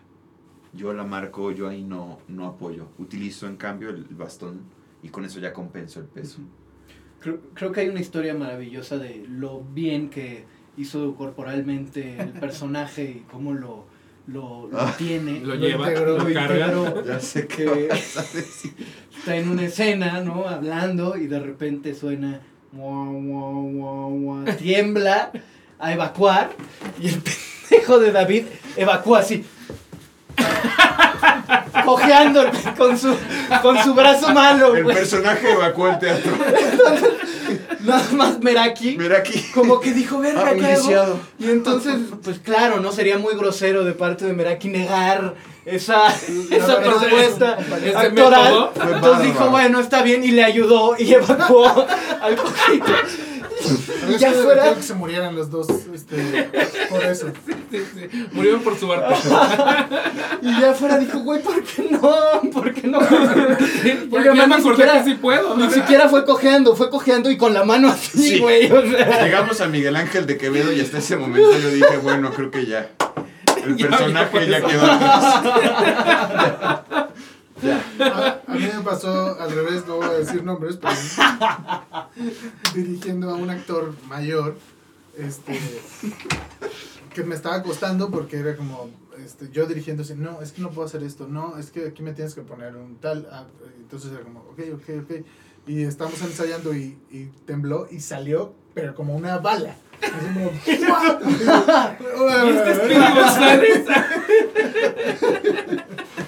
[0.72, 2.88] Yo la marco, yo ahí no, no apoyo.
[2.98, 4.61] Utilizo en cambio el bastón
[5.03, 6.38] y con eso ya compenso el peso.
[7.22, 10.44] Creo, creo que hay una historia maravillosa de lo bien que
[10.76, 13.84] hizo corporalmente el personaje y cómo lo,
[14.26, 14.94] lo, lo Ah.
[14.98, 15.40] tiene.
[15.40, 16.66] Lo Lo lleva, integró, lo lo carga.
[16.66, 17.04] integró.
[17.06, 18.72] Ya sé Que- que vas a decir.
[19.16, 20.48] Está en una escena, ¿no?
[20.48, 22.40] Hablando y de repente suena.
[22.72, 25.30] "Mua, mua, mua, mua", Tiembla
[25.78, 26.50] a evacuar
[27.00, 27.14] y el
[27.70, 28.44] pendejo de David
[28.76, 29.44] evacúa así.
[31.84, 32.44] Cojeando
[32.76, 33.14] con su,
[33.62, 36.32] con su brazo malo, El personaje evacuó el teatro.
[37.80, 38.96] Nada más Meraki.
[39.16, 39.40] Aquí.
[39.54, 40.76] Como que dijo, verga, Ah, ¿qué un hago?".
[40.76, 41.20] lisiado.
[41.38, 42.92] Y entonces, pues claro, ¿no?
[42.92, 46.02] Sería muy grosero de parte de Meraki negar esa,
[46.50, 47.58] esa propuesta
[47.96, 48.70] actoral.
[48.94, 51.86] Entonces dijo, bueno, está bien, y le ayudó y evacuó
[52.20, 52.92] al cojito.
[54.18, 54.62] Ya que fuera.
[54.62, 56.48] creo que se murieran los dos este,
[56.90, 57.26] por eso.
[57.72, 58.26] Sí, sí.
[58.32, 59.14] Murieron por su arte.
[60.42, 62.50] Y ya fuera dijo, güey, ¿por qué no?
[62.52, 62.98] ¿Por qué no?
[62.98, 65.56] Porque ya además me ni acordé siquiera- que sí puedo.
[65.56, 68.38] Ni siquiera fue cojeando, fue cojeando y con la mano así, Sí.
[68.40, 68.70] güey.
[68.70, 69.24] O sea.
[69.24, 72.66] Llegamos a Miguel Ángel de Quevedo y hasta ese momento yo dije, bueno, creo que
[72.66, 72.90] ya.
[73.64, 75.42] El Ya, personaje ya, quedó atrás.
[77.64, 80.94] A, a mí me pasó al revés, no voy a decir nombres, pero
[82.74, 84.56] dirigiendo a un actor mayor,
[85.16, 85.60] este,
[87.14, 88.90] que me estaba costando porque era como,
[89.24, 92.02] este, yo dirigiendo así, no, es que no puedo hacer esto, no, es que aquí
[92.02, 93.44] me tienes que poner un tal, ah,
[93.78, 95.10] entonces era como, ok, ok, ok,
[95.66, 99.76] y estábamos ensayando y, y tembló y salió, pero como una bala.
[100.02, 100.72] Así como, ¿Y
[103.70, 103.92] este?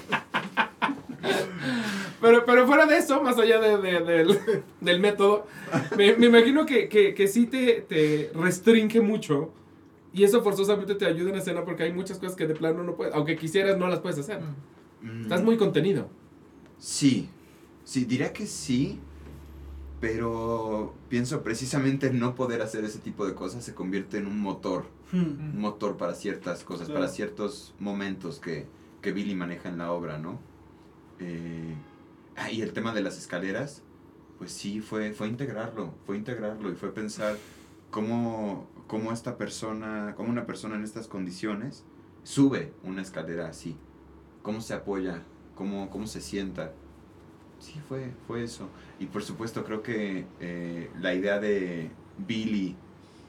[2.25, 4.39] Pero, pero fuera de eso, más allá de- de- del,
[4.81, 5.47] del método,
[5.97, 9.53] me, me imagino que, que, que sí te, te restringe mucho
[10.13, 12.95] y eso forzosamente te ayuda en escena porque hay muchas cosas que de plano no
[12.97, 14.41] puedes, aunque quisieras, no las puedes hacer.
[15.23, 16.09] Estás muy contenido.
[16.79, 17.29] Sí,
[17.85, 18.99] sí, diría que sí,
[20.01, 24.85] pero pienso precisamente no poder hacer ese tipo de cosas se convierte en un motor,
[25.13, 27.01] un motor para ciertas cosas, Claro.
[27.01, 28.67] para ciertos momentos que,
[29.01, 30.39] que Billy maneja en la obra, ¿no?
[31.21, 31.75] Eh,
[32.37, 33.83] ah, y el tema de las escaleras,
[34.39, 37.37] pues sí, fue, fue integrarlo, fue integrarlo y fue pensar
[37.91, 41.85] cómo, cómo esta persona, cómo una persona en estas condiciones
[42.23, 43.77] sube una escalera así,
[44.43, 45.23] cómo se apoya,
[45.55, 46.73] cómo, cómo se sienta.
[47.61, 48.69] Sí, fue, fue eso.
[48.99, 52.77] Y por supuesto creo que eh, la idea de Billy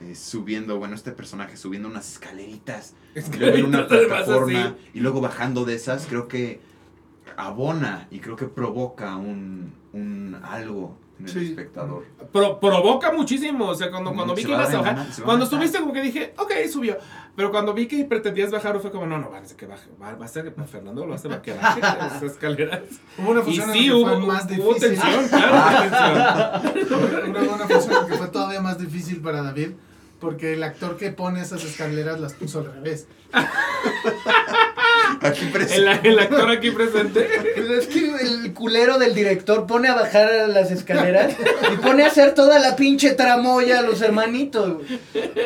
[0.02, 5.00] eh, subiendo, bueno, este personaje subiendo unas escaleritas, y luego en una Escaleritas, plataforma y
[5.00, 6.60] luego bajando de esas, creo que
[7.38, 11.46] abona y creo que provoca un, un algo en el Sí.
[11.46, 12.04] espectador.
[12.34, 13.68] Pro- provoca muchísimo.
[13.70, 15.28] O sea, cuando, Mm, cuando vi que va a ibas a bajar, se va a
[15.28, 16.98] cuando subiste como que dije, ok, subió.
[17.38, 19.90] Pero cuando vi que pretendías bajar, fue como, no, no, parece que baje.
[20.02, 22.82] Va, va a ser, Fernando lo hace para que baje esas escaleras.
[23.18, 24.90] Hubo una Y función sí, en la que hubo, fue más hubo difícil.
[25.00, 27.30] tensión, claro, hubo tensión.
[27.30, 29.72] Una, una función que fue todavía más difícil para David,
[30.20, 33.08] porque el actor que pone esas escaleras las puso al revés.
[35.22, 36.08] Aquí El, presente.
[36.10, 37.28] el actor aquí presente.
[37.56, 41.36] Pues es que el culero del director pone a bajar las escaleras
[41.74, 44.84] y pone a hacer toda la pinche tramoya a los hermanitos.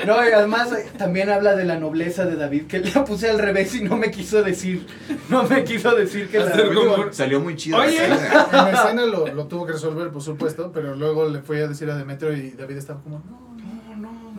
[0.05, 3.39] No, y además eh, también habla de la nobleza de David, que la puse al
[3.39, 4.86] revés y no me quiso decir,
[5.30, 6.51] no me quiso decir que la...
[6.51, 7.78] Como- Salió muy chido.
[7.78, 7.95] la Oye.
[7.97, 8.47] escena.
[8.51, 11.67] En la escena lo, lo tuvo que resolver, por supuesto, pero luego le fue a
[11.67, 13.49] decir a Demetrio y David estaba como, no,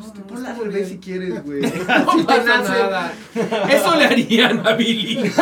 [0.01, 0.89] No, ponla al está revés bien.
[0.89, 1.61] si quieres, güey.
[1.63, 3.13] No te pasa nada.
[3.71, 5.31] Eso le harían a Billy.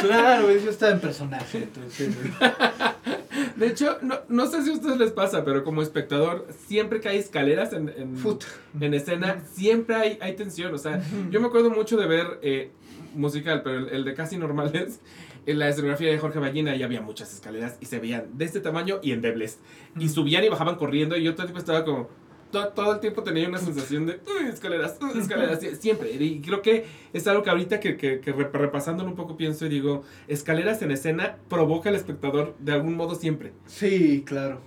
[0.00, 2.14] Claro, eso está en personaje, entonces...
[3.56, 7.10] De hecho, no, no sé si a ustedes les pasa, pero como espectador, siempre que
[7.10, 8.16] hay escaleras en, en,
[8.80, 10.72] en escena, siempre hay, hay tensión.
[10.74, 12.70] O sea, yo me acuerdo mucho de ver eh,
[13.14, 15.00] musical, pero el, el de Casi Normales,
[15.44, 18.60] en la escenografía de Jorge Ballina, ya había muchas escaleras y se veían de este
[18.60, 19.58] tamaño y endebles.
[19.98, 22.08] Y subían y bajaban corriendo y yo todo el tiempo estaba como...
[22.50, 26.10] to- Todo, el tiempo tenía una sensación de "Uy, escaleras, uy, escaleras, sie- siempre.
[26.12, 29.66] Y creo que es algo que ahorita que, que, que rep- repasándolo un poco pienso
[29.66, 33.52] y digo, escaleras en escena provoca al espectador de algún modo siempre.
[33.66, 34.60] Sí, claro.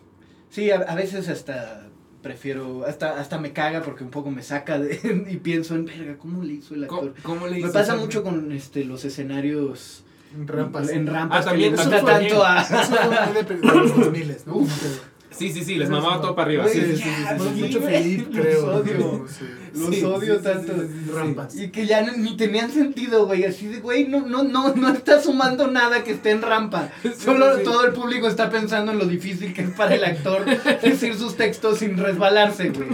[0.50, 1.90] Sí, a, a veces hasta
[2.22, 6.18] prefiero, hasta, hasta me caga porque un poco me saca de, y pienso en, verga,
[6.18, 7.22] ¿cómo le hizo el ¿Cómo, actor?
[7.24, 10.90] cómo le Me pasa mucho con este, los escenarios en rampas.
[10.90, 12.62] en rampas Ah, también, tanto a...
[12.62, 14.68] Eso fue muy de, los 2000, ¿no?
[15.36, 16.68] Sí, sí, sí, les mamaba todo para arriba.
[16.68, 19.26] Sí, Sí, sí, sí, sí, sí, sí, ya, sí, sí, mucho Felipe, los odio.
[19.74, 20.74] Los Sí, odio tanto.
[20.74, 21.12] sí, sí, sí.
[21.12, 21.56] Rampas.
[21.56, 23.44] Y que ya ni- ni tenían sentido, güey.
[23.44, 26.90] Así de, güey, no, no, no, no está sumando nada que esté en rampa.
[27.04, 27.64] Sí, Solo sí.
[27.64, 30.46] todo el público está pensando en lo difícil que es para el actor
[30.82, 32.90] decir sus textos sin resbalarse, güey.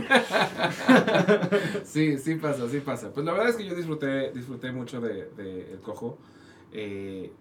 [1.83, 3.09] Sí, sí pasa, sí pasa.
[3.13, 6.17] Pues la verdad es que yo disfruté, disfruté mucho de, de El Cojo.
[6.71, 7.31] Eh,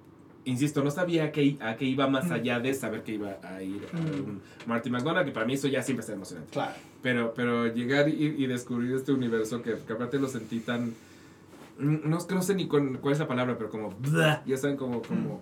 [0.49, 3.63] insisto, no sabía a qué, a qué iba más allá de saber que iba a
[3.63, 6.53] ir a un Marty McDonald, que para mí eso ya siempre está emocionante.
[6.53, 6.73] Claro.
[7.03, 10.95] Pero, pero llegar y, y descubrir este universo que, que aparte lo sentí tan...
[11.79, 13.95] mm, no, no sé ni con, cuál es la palabra, pero como,
[14.47, 15.41] ya saben, como, como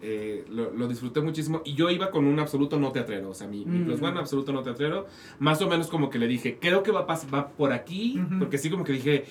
[0.00, 1.62] eh, lo, lo, disfruté muchísimo.
[1.64, 4.52] Y yo iba con un absoluto no teatrero, o sea, mi, mi plus one, absoluto
[4.52, 5.06] no teatrero,
[5.38, 8.70] más o menos como que le dije, creo que va, va por aquí, porque sí
[8.70, 9.24] como que dije,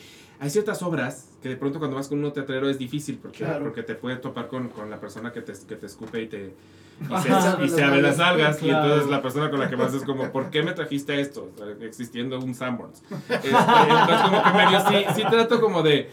[0.44, 3.82] hay ciertas obras que de pronto cuando vas con un teatrero es difícil porque, porque
[3.82, 6.54] te puede topar con, con la persona que te, que te escupe y te
[7.64, 10.32] y se, abre las algas y entonces la persona con la que vas es como
[10.32, 11.52] ¿por qué me trajiste esto?
[11.82, 13.02] existiendo un Sanborns.
[13.30, 16.10] Este, entonces como que medio sí, sí trato como de,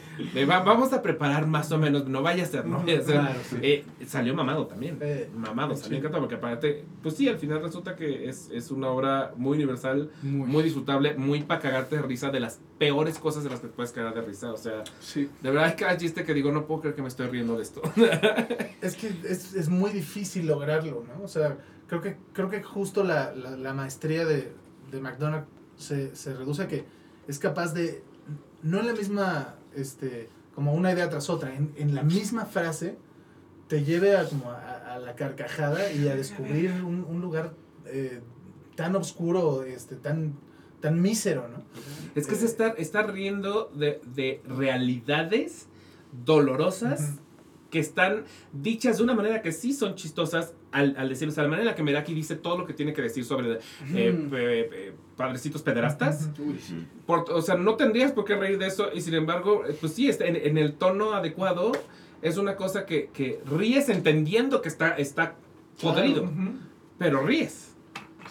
[0.47, 2.82] vamos a preparar más o menos no vaya a ser, ¿no?
[2.86, 7.94] Eh, salió mamado también eh, mamado, salió encantado porque aparte pues sí, al final resulta
[7.94, 12.40] que es, es una obra muy universal muy, disfrutable, muy para cagarte de risa de
[12.40, 14.82] las peores cosas de las que puedes cagar de risa, o sea
[15.15, 17.62] de verdad es cada chiste que digo no puedo creer que me estoy riendo de
[17.62, 17.82] esto
[18.81, 21.22] es que es, es muy difícil lograr ¿no?
[21.22, 24.52] O sea, creo que, creo que justo la, la, maestría de,
[24.90, 25.44] de McDonald
[25.76, 26.84] se, se, reduce a que
[27.26, 28.02] es capaz de,
[28.62, 32.97] no en la misma, este, como una idea tras otra, en, en la misma frase,
[33.68, 37.55] te lleve a, como a, la carcajada y a descubrir un, un lugar
[37.86, 38.20] eh,
[38.76, 40.34] tan oscuro, este, tan,
[40.80, 41.62] tan mísero, ¿no?
[42.14, 45.68] Es que se está, está riendo de, de realidades
[46.24, 47.14] dolorosas
[47.70, 51.44] que están dichas de una manera que sí son chistosas al, al decir, o sea,
[51.44, 53.59] la manera en la que Meraki dice todo lo que tiene que decir sobre eh,
[53.94, 56.30] eh, padrecitos pederastas.
[57.06, 60.09] o sea, no tendrías por qué reír de eso y sin embargo, eh, pues sí,
[60.09, 61.72] está en, en el tono adecuado
[62.22, 65.36] es una cosa que, que, ríes entendiendo que está, está
[65.80, 66.30] podrido,
[66.98, 67.68] pero ríes.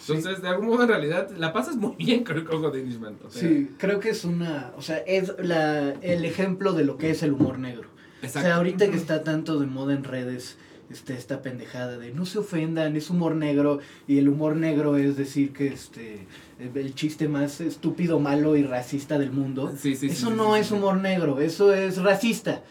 [0.08, 3.16] Entonces, de algún modo, en realidad, la pasas muy bien con el cojo de Irishman.
[3.28, 4.72] sí, creo que es una.
[4.76, 7.88] O sea, es la, el ejemplo de lo que es el humor negro.
[8.22, 10.56] O sea, ahorita que está tanto de moda en redes,
[10.90, 13.78] este, esta pendejada de no se ofendan, es humor negro,
[14.08, 16.26] y el humor negro es decir que este
[16.74, 19.72] el chiste más estúpido, malo y racista del mundo.
[19.82, 22.62] eso no es humor negro, eso es racista.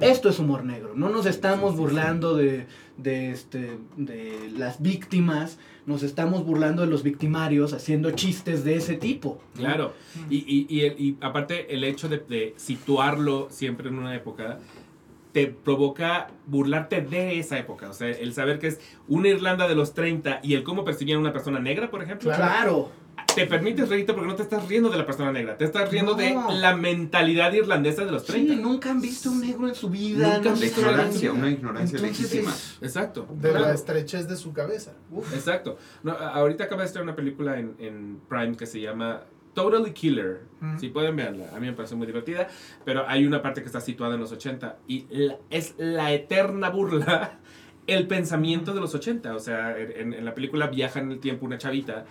[0.00, 0.94] Esto es humor negro.
[0.96, 2.66] No nos estamos burlando de,
[2.96, 8.94] de, este, de las víctimas, nos estamos burlando de los victimarios haciendo chistes de ese
[8.94, 9.40] tipo.
[9.54, 9.94] Claro,
[10.28, 14.58] y, y, y, y, aparte el hecho de, de situarlo siempre en una época
[15.36, 17.90] te provoca burlarte de esa época.
[17.90, 21.18] O sea, el saber que es una Irlanda de los 30 y el cómo percibían
[21.18, 22.32] a una persona negra, por ejemplo.
[22.32, 22.90] Claro.
[23.34, 26.14] Te permites reírte porque no te estás riendo de la persona negra, te estás riendo
[26.14, 28.54] de la mentalidad irlandesa de los 30.
[28.54, 30.36] Sí, nunca han visto un negro en su vida.
[30.36, 32.54] Nunca han visto ignorancia, una ignorancia legítima.
[32.80, 33.28] Exacto.
[33.30, 34.94] De la estrechez de su cabeza.
[35.34, 35.76] Exacto.
[36.02, 39.20] No, ahorita acaba de estar una película en, en Prime que se llama
[39.56, 40.42] Totally Killer.
[40.78, 42.48] Si pueden verla, a mí me parece muy divertida,
[42.84, 45.06] pero hay una parte que está situada en los 80 y
[45.48, 47.38] es la eterna burla
[47.86, 49.34] el pensamiento de los 80.
[49.34, 52.04] O sea, en, en la película viaja en el tiempo una chavita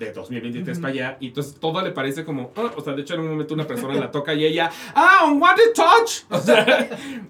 [0.00, 1.16] de 2023 para allá.
[1.20, 3.66] Y entonces todo le parece como, ah", o sea, de hecho en un momento una
[3.66, 6.24] persona la toca y ella, ah, un wanted touch.
[6.30, 6.88] O sea,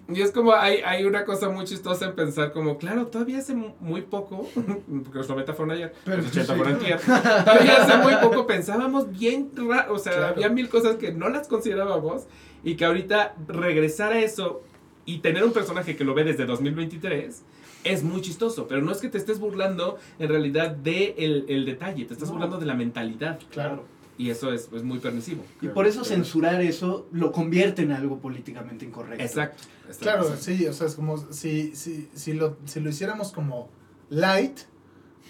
[0.09, 3.55] y es como, hay, hay una cosa muy chistosa en pensar como, claro, todavía hace
[3.55, 8.15] muy poco, porque los 90 fueron ayer, Pero los 80 fueron ayer, todavía hace muy
[8.23, 9.51] poco pensábamos bien,
[9.89, 12.27] o sea, había mil cosas que no las considerábamos
[12.63, 14.63] y que ahorita regresar a eso
[15.07, 17.43] y tener un personaje que lo ve desde 2023
[17.85, 22.05] es muy chistoso, pero no es que te estés burlando en realidad de el, detalle,
[22.05, 23.39] te estás burlando de la mentalidad.
[23.51, 23.85] Claro.
[24.19, 25.43] Y eso es, es muy permisivo.
[25.63, 29.25] Y por eso censurar eso lo convierte en algo políticamente incorrecto.
[29.25, 29.63] Exacto.
[29.99, 33.71] claro, sí, o sea, es como si, si, si, lo, si lo hiciéramos como
[34.11, 34.59] light,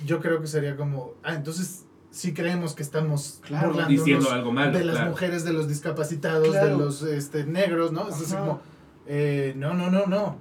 [0.04, 4.76] yo creo que sería como, ah, entonces sí creemos que estamos claro, diciendo algo malo.
[4.76, 8.08] De las mujeres, de los discapacitados, de los este, negros, ¿no?
[8.08, 8.60] Es como,
[9.06, 10.36] eh, no, no, no, no.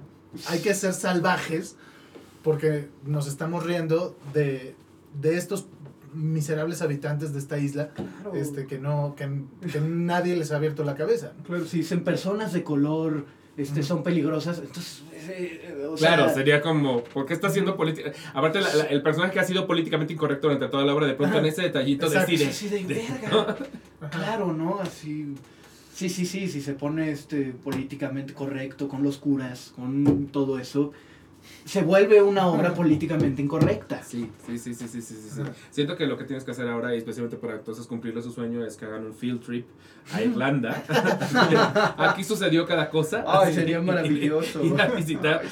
[0.48, 1.76] Hay que ser salvajes
[2.42, 4.74] porque nos estamos riendo de,
[5.20, 5.66] de estos
[6.12, 7.90] miserables habitantes de esta isla
[8.34, 9.28] este que no que,
[9.80, 13.26] nadie les ha abierto la cabeza claro si dicen personas de color
[13.56, 18.58] este son peligrosas entonces eh, claro sería como ¿por qué está haciendo política aparte
[18.90, 21.62] el personaje que ha sido políticamente incorrecto durante toda la obra de pronto en ese
[21.62, 23.56] detallito decide así de, verga.
[24.10, 25.34] claro no así
[25.94, 30.92] sí sí sí si se pone este políticamente correcto con los curas con todo eso
[31.64, 34.02] se vuelve una obra políticamente incorrecta.
[34.02, 35.42] Sí, sí, sí, sí, sí, sí, sí.
[35.70, 38.64] Siento que lo que tienes que hacer ahora, y especialmente para entonces cumplirle su sueño,
[38.64, 39.66] es que hagan un field trip
[40.12, 40.82] a Irlanda.
[41.98, 43.24] Aquí sucedió cada cosa.
[43.26, 44.62] Ay, sería maravilloso.
[44.64, 45.42] Ir a visitar.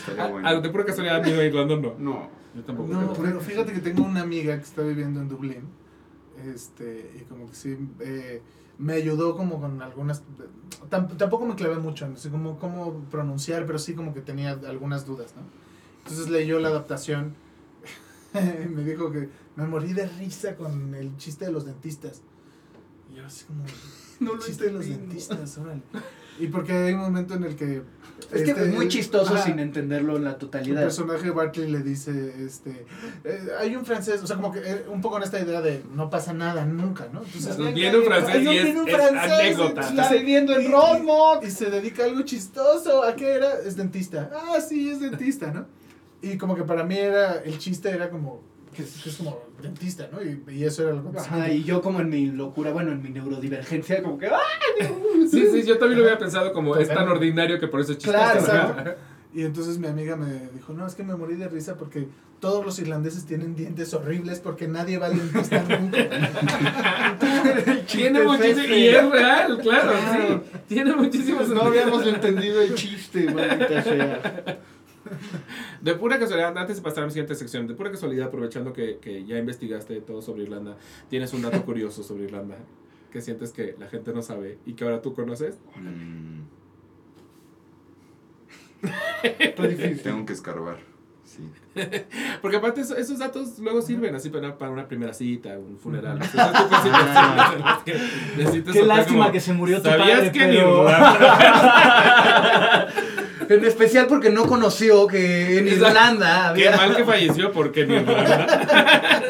[0.45, 1.95] Ah, de pura casualidad a Irlanda no.
[1.99, 2.31] No.
[2.55, 2.93] Yo tampoco.
[2.93, 5.63] No, pero fíjate que tengo una amiga que está viviendo en Dublín.
[6.53, 8.41] Este, y como que sí, eh,
[8.79, 10.23] me ayudó como con algunas...
[10.89, 15.35] Tampoco me clavé mucho así como cómo pronunciar, pero sí como que tenía algunas dudas,
[15.37, 15.43] ¿no?
[16.09, 17.35] Entonces leyó la adaptación.
[18.33, 22.23] me dijo que me morí de risa con el chiste de los dentistas.
[23.13, 23.65] Y yo así como...
[24.21, 25.81] No chiste de los dentistas, órale.
[26.41, 27.83] Y porque hay un momento en el que...
[28.33, 30.83] Es que este, es muy chistoso sin entenderlo en la El totalidad.
[30.83, 32.85] personaje Bartley le dice, este,
[33.23, 35.85] eh, hay un francés, o sea, como que eh, un poco en esta idea de
[35.95, 37.23] no pasa nada nunca, ¿no?
[37.23, 39.81] Entonces, Viene un francés y es, un es francés, anécdota.
[39.83, 41.45] está viviendo en Rosemont.
[41.45, 43.05] y se dedica a algo chistoso.
[43.05, 43.61] ¿A qué era?
[43.65, 44.31] Es dentista.
[44.35, 45.67] Ah, sí, es dentista, ¿no?
[46.23, 48.43] Y como que para mí era, el chiste era como,
[48.75, 50.21] que es, que es como dentista, ¿no?
[50.23, 53.03] Y, y eso era lo que Ajá, y yo como en mi locura, bueno, en
[53.03, 54.39] mi neurodivergencia, como que ¡ah!
[55.31, 57.99] Sí, sí, yo también lo había pensado como es tan ordinario que por eso es
[57.99, 58.19] chistoso.
[58.19, 58.91] Claro, exacto.
[59.35, 62.09] Y entonces mi amiga me dijo, no, es que me morí de risa porque
[62.41, 65.99] todos los irlandeses tienen dientes horribles porque nadie va al dentista nunca.
[67.87, 70.43] Tiene muchísimo, y es real, claro, Claro.
[70.45, 70.59] sí.
[70.69, 74.59] Tiene muchísimos Pues no habíamos entendido el chiste, maldita sea.
[75.81, 78.99] De pura casualidad, antes de pasar a la siguiente sección, de pura casualidad, aprovechando que,
[78.99, 80.77] que ya investigaste todo sobre Irlanda,
[81.09, 82.57] tienes un dato curioso sobre Irlanda
[83.13, 85.57] que sientes que la gente no sabe y que ahora tú conoces.
[85.77, 86.43] Mm,
[89.39, 90.01] Está difícil.
[90.03, 90.79] tengo que escarbar.
[91.25, 91.49] Sí.
[92.43, 96.19] Porque aparte eso- esos datos luego sirven así para, para una primera cita, un funeral.
[97.85, 97.95] Que
[98.37, 100.89] necesitas Qué lástima como, que se murió tu ¿Sabías padre, que pero...
[100.89, 102.89] en Irlanda?
[103.49, 105.87] En especial porque no conoció que en Exacto.
[105.89, 106.77] Irlanda Qué había...
[106.77, 109.23] mal que falleció porque en Irlanda.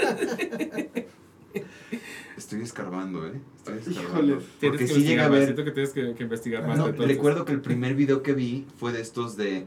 [2.36, 3.32] Estoy escarbando, ¿eh?
[3.59, 4.32] Estoy escarbando.
[4.32, 4.47] Híjole.
[4.61, 5.45] Tienes Porque que sí llega a ver.
[5.45, 6.78] siento que tienes que, que investigar más.
[6.78, 9.66] No, de recuerdo que el primer video que vi fue de estos de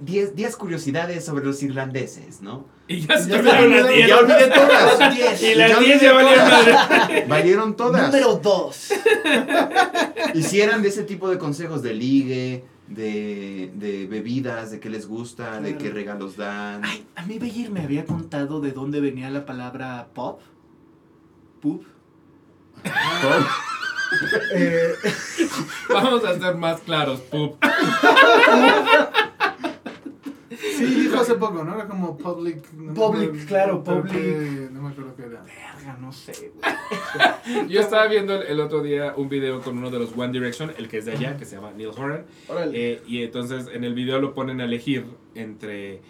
[0.00, 2.66] 10 10 curiosidades sobre los irlandeses, ¿no?
[2.86, 3.96] Y ya se Ya te se olvidaron me las olvidó.
[3.96, 4.08] diez.
[4.08, 5.14] Ya olvidé todas.
[5.42, 6.88] Y Ya las olvidé 10 ya valieron todas.
[6.98, 7.24] madre.
[7.28, 8.06] Valieron todas.
[8.12, 8.92] Número dos.
[10.34, 12.64] Y si de ese tipo de consejos de ligue,
[12.94, 16.84] de, de bebidas, de qué les gusta, de qué regalos dan.
[16.84, 20.40] Ay, a mí Beyer me había contado de dónde venía la palabra pop.
[21.60, 21.84] Poop.
[24.54, 24.94] Eh,
[25.88, 27.56] Vamos a ser más claros, pup.
[30.86, 31.74] sí, dijo hace poco, ¿no?
[31.74, 32.72] Era como public.
[32.74, 34.12] no Public, acuerdo, claro, public.
[34.12, 35.42] que- no me acuerdo qué era.
[35.42, 37.68] Verga, no sé, güey.
[37.68, 40.72] Yo estaba viendo el, el otro día un video con uno de los One Direction,
[40.78, 42.24] el que es de allá, que se llama Neil Horan.
[42.48, 42.92] Órale.
[42.94, 46.00] Eh, y entonces en el video lo ponen a elegir entre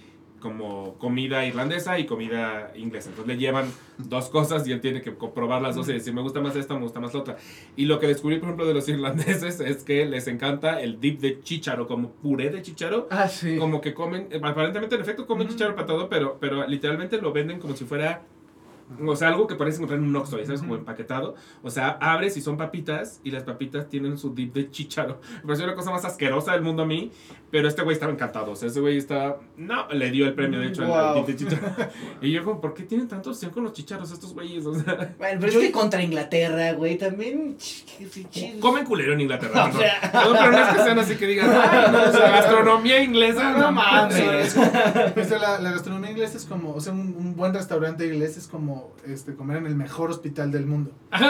[0.43, 3.11] como comida irlandesa y comida inglesa.
[3.11, 3.67] Entonces le llevan
[3.97, 6.75] dos cosas y él tiene que comprobar las dos y decir, me gusta más esta,
[6.75, 7.37] me gusta más la otra.
[7.77, 11.21] Y lo que descubrí, por ejemplo, de los irlandeses es que les encanta el dip
[11.21, 13.07] de chícharo, como puré de chícharo.
[13.11, 13.57] Ah, sí.
[13.57, 17.33] Como que comen, eh, aparentemente en efecto comen chícharo para todo, pero, pero literalmente lo
[17.33, 18.23] venden como si fuera,
[19.07, 20.61] o sea, algo que parece encontrar en un Oxxo, ¿sabes?
[20.61, 21.37] Como empaquetado.
[21.63, 25.21] O sea, abres y son papitas y las papitas tienen su dip de chícharo.
[25.37, 27.13] Me pareció la cosa más asquerosa del mundo a mí,
[27.53, 28.51] pero este güey estaba encantado.
[28.53, 31.27] O sea, ese güey estaba, no, le dio el premio, de hecho, al- al Wow.
[31.27, 31.63] de chícharo.
[32.23, 34.65] Y yo como, ¿por qué tienen tanta opción con los chícharos estos güeyes?
[34.67, 37.57] O sea, Bueno, pero es que contra Inglaterra, güey, también.
[38.61, 39.67] comen culero en Inglaterra.
[39.67, 39.81] O perdón.
[39.83, 43.03] sea- No, pero no es que sean así que digan, ay, no, o sea, gastronomía
[43.03, 44.57] inglesa, no, No mames.
[44.57, 48.37] O sea, la, la gastronomía inglesa es como, o sea, un, un buen restaurante inglés
[48.39, 50.91] es como este, comer en el mejor hospital del mundo.
[51.11, 51.21] Ah,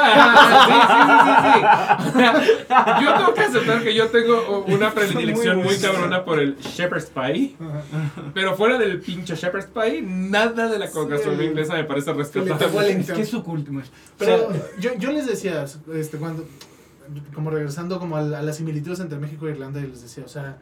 [2.13, 3.05] sí, sí, sí, sí, sí.
[3.05, 7.57] Yo tengo que aceptar que yo tengo una predilección muy cabrona por el Shepherd's Pie.
[8.35, 10.99] Pero fuera del pinche Shepherd's Pie, nada de la Sí.
[11.09, 12.91] gastronomía inglesa me parece rescatable.
[13.01, 13.71] Es que es su culto.
[13.73, 13.81] o
[14.19, 15.65] Pero sea, yo, yo les decía,
[15.95, 16.45] este, cuando,
[17.35, 20.25] como regresando como a, la- a las similitudes entre México e Irlanda, y les decía,
[20.25, 20.59] o sea,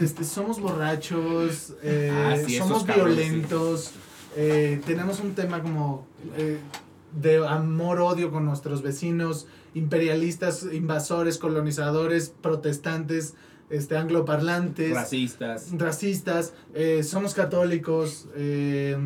[0.00, 3.92] este, somos borrachos, eh, Ah, sí, somos violentos,
[4.36, 6.06] eh, tenemos un tema como
[6.36, 6.58] eh,
[7.12, 13.34] de amor-odio con nuestros vecinos, imperialistas, invasores, colonizadores, protestantes,
[13.70, 15.68] este, angloparlantes, Racistas.
[15.78, 18.96] racistas, eh, somos católicos, eh,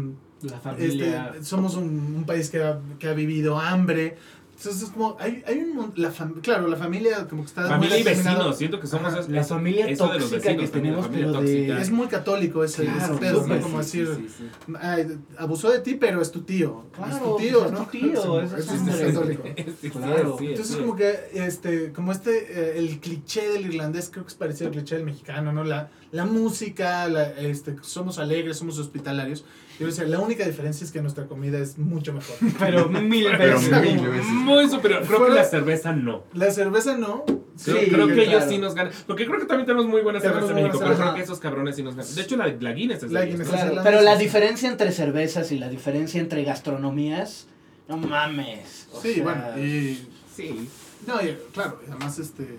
[0.42, 1.26] La familia.
[1.34, 4.16] este, somos un, un país que ha, que ha vivido hambre.
[4.60, 7.98] Entonces es como, hay, hay un la fam- claro, la familia como que está Familia
[7.98, 9.22] y muy vecinos, siento que somos Ajá.
[9.30, 11.80] La eso- familia eso de los tóxica que tenemos, pero de-.
[11.80, 13.60] Es muy católico ese, ese Claro, pedo, ¿no?
[13.62, 14.34] Como Sí, decir, sí,
[14.66, 14.74] sí.
[14.78, 16.84] "Ay, abusó de ti, pero es tu tío.
[16.94, 17.78] Claro, es tu tío, pues, ¿no?
[17.80, 19.42] es tu tío, es es, es católico.
[19.92, 20.36] Claro.
[20.38, 24.34] sí, Entonces como que este como este eh, el cliché del irlandés creo que es
[24.34, 25.64] parecido al cliché del mexicano, ¿no?
[25.64, 29.44] La, la música, la, este somos alegres, somos hospitalarios.
[29.78, 32.36] Yo decía, la única diferencia es que nuestra comida es mucho mejor.
[32.58, 33.82] Pero mil Pero veces.
[33.82, 34.26] mil veces.
[34.26, 35.02] Muy superior.
[35.06, 36.24] Creo que la cerveza no.
[36.34, 37.24] La cerveza no.
[37.64, 38.92] Creo, Sí, creo que ellos sí nos ganan.
[39.06, 40.84] Porque creo que también tenemos muy buena Tenemos cerveza en México.
[40.84, 42.14] Pero creo que esos cabrones sí nos ganan.
[42.14, 43.24] De hecho, la, la Guinness es La.
[43.24, 43.48] Guinness.
[43.48, 47.46] claro, pero la diferencia entre cervezas y la diferencia entre gastronomías,
[47.88, 48.88] no mames.
[48.92, 50.68] o Sí, sea, bueno, y Sí.
[51.06, 52.58] no, y, claro, además este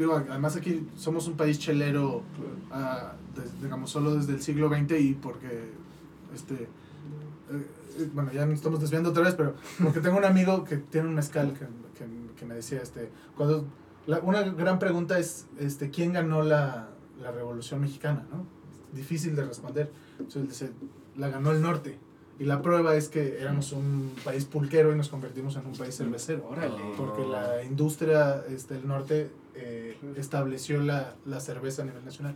[0.00, 2.22] digo, además aquí somos un país chelero
[2.70, 5.70] ah, des- digamos solo desde el siglo XX y porque
[6.34, 7.66] este eh,
[7.98, 11.08] eh, bueno, ya nos estamos desviando otra vez, pero porque tengo un amigo que tiene
[11.08, 11.66] un mezcal que,
[11.98, 12.06] que,
[12.36, 13.66] que me decía, este, cuando
[14.06, 16.88] la- una gran pregunta es, este, ¿quién ganó la,
[17.20, 18.24] la Revolución Mexicana?
[18.32, 18.44] ¿no?
[18.96, 19.90] Difícil de responder.
[20.18, 20.70] Entonces, dice,
[21.16, 21.98] la ganó el norte.
[22.38, 25.94] Y la prueba es que éramos un país pulquero y nos convertimos en un país
[25.96, 26.46] cervecero.
[26.48, 26.74] Órale.
[26.96, 29.30] Porque la industria este, del norte
[29.60, 32.34] eh, estableció la, la cerveza a nivel nacional.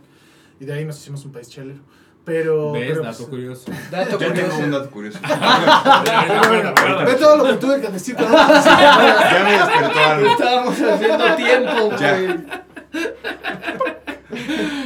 [0.59, 1.79] Y de ahí nos hicimos un país chelero.
[2.23, 2.71] Pero...
[2.71, 2.87] ¿Ves?
[2.89, 3.71] pero, Dato pues, curioso.
[3.91, 4.57] Dato Yo tengo curioso.
[4.59, 5.19] un dato curioso.
[7.05, 8.15] ve todo lo que tuve que decir.
[8.17, 10.27] ya me despertó algo.
[10.31, 12.19] Estábamos haciendo tiempo, Ya.
[12.19, 12.35] güey.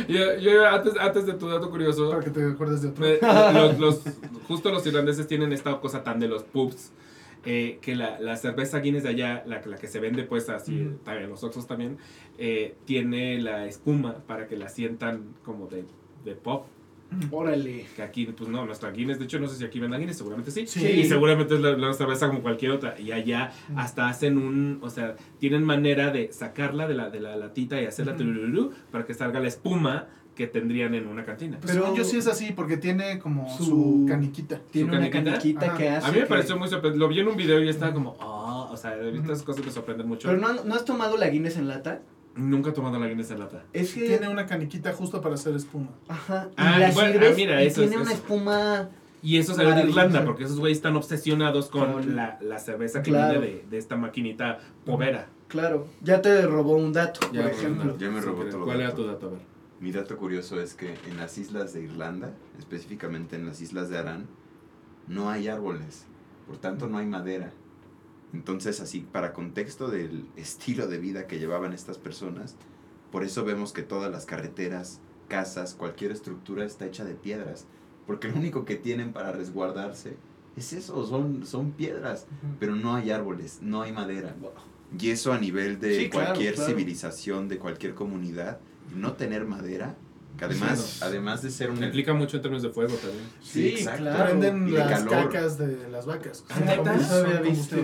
[0.07, 3.05] Yo, yo antes, antes de tu dato curioso, Para que te acuerdes de otro.
[3.05, 3.19] me-
[3.59, 4.01] los, los-
[4.47, 6.91] justo los irlandeses tienen esta cosa tan de los pubs.
[7.45, 10.81] Eh, que la, la cerveza Guinness de allá, la, la que se vende pues así,
[10.81, 10.97] Ujú.
[11.03, 11.97] también los otros también,
[12.37, 15.85] eh, tiene la espuma para que la sientan como de,
[16.25, 16.65] de pop.
[17.31, 17.87] Órale.
[17.95, 20.51] Que aquí, pues no, nuestra Guinness, de hecho no sé si aquí vendan Guinness, seguramente
[20.51, 20.67] sí.
[20.67, 20.85] Sí.
[20.85, 22.99] Y seguramente es la, la cerveza como cualquier otra.
[22.99, 23.79] Y allá Mm.
[23.79, 27.85] hasta hacen un, o sea, tienen manera de sacarla de la, de la latita y
[27.85, 30.07] hacerla turururú para que salga la espuma
[30.39, 31.57] que tendrían en una cantina.
[31.59, 34.61] Pues Pero- yo sí es así, porque tiene como su, Su- caniquita.
[34.71, 35.73] Tiene ¿Su una caniquita?
[35.75, 36.07] que hace.
[36.07, 36.97] A mí me que- pareció muy sorprendente.
[36.97, 40.07] Lo vi en un video y estaba como, ah, o sea, estas cosas me sorprenden
[40.07, 40.29] mucho.
[40.29, 41.99] Pero no, no has tomado la Guinness en lata.
[42.37, 43.65] Nunca he tomado la Guinness en lata.
[43.73, 44.07] Es que.
[44.07, 45.89] Tiene una caniquita justo para hacer espuma.
[46.07, 46.47] Ajá.
[46.51, 48.21] Y Ah, la bueno, ah, mira, y eso es- tiene una eso.
[48.21, 48.89] espuma.
[49.21, 49.81] Y eso salió de.
[49.89, 53.41] Irlanda, porque esos güeyes están obsesionados con la, la cerveza que Claro.
[53.41, 55.27] viene de, de esta maquinita povera.
[55.49, 55.87] Claro.
[56.01, 57.97] Ya te robó un dato, Ya, por ejemplo.
[57.97, 58.63] Ya me robó todo.
[58.63, 59.27] ¿Cuál era tu dato?
[59.27, 59.48] A ver.
[59.79, 63.97] Mi dato curioso es que en las islas de Irlanda, específicamente en las islas de
[63.97, 64.27] Arán,
[65.07, 66.05] no hay árboles,
[66.47, 67.53] por tanto no hay madera.
[68.33, 72.55] Entonces, así, para contexto del estilo de vida que llevaban estas personas,
[73.11, 74.99] por eso vemos que todas las carreteras,
[75.29, 77.65] casas, cualquier estructura está hecha de piedras,
[78.05, 80.17] porque lo único que tienen para resguardarse
[80.57, 82.27] es eso, son, son piedras,
[82.59, 84.35] pero no hay árboles, no hay madera.
[84.99, 86.69] Y eso a nivel de Sí, claro, cualquier claro.
[86.69, 88.59] civilización, de cualquier comunidad,
[88.95, 89.95] no tener madera,
[90.37, 91.83] que además, Sí, además de ser un...
[91.83, 93.25] Implica mucho en términos de fuego también.
[93.41, 94.25] Sí, Sí, claro.
[94.25, 95.29] Prenden las calor.
[95.29, 96.45] cacas de las vacas.
[96.49, 96.55] Ah,
[97.25, 97.75] había visto.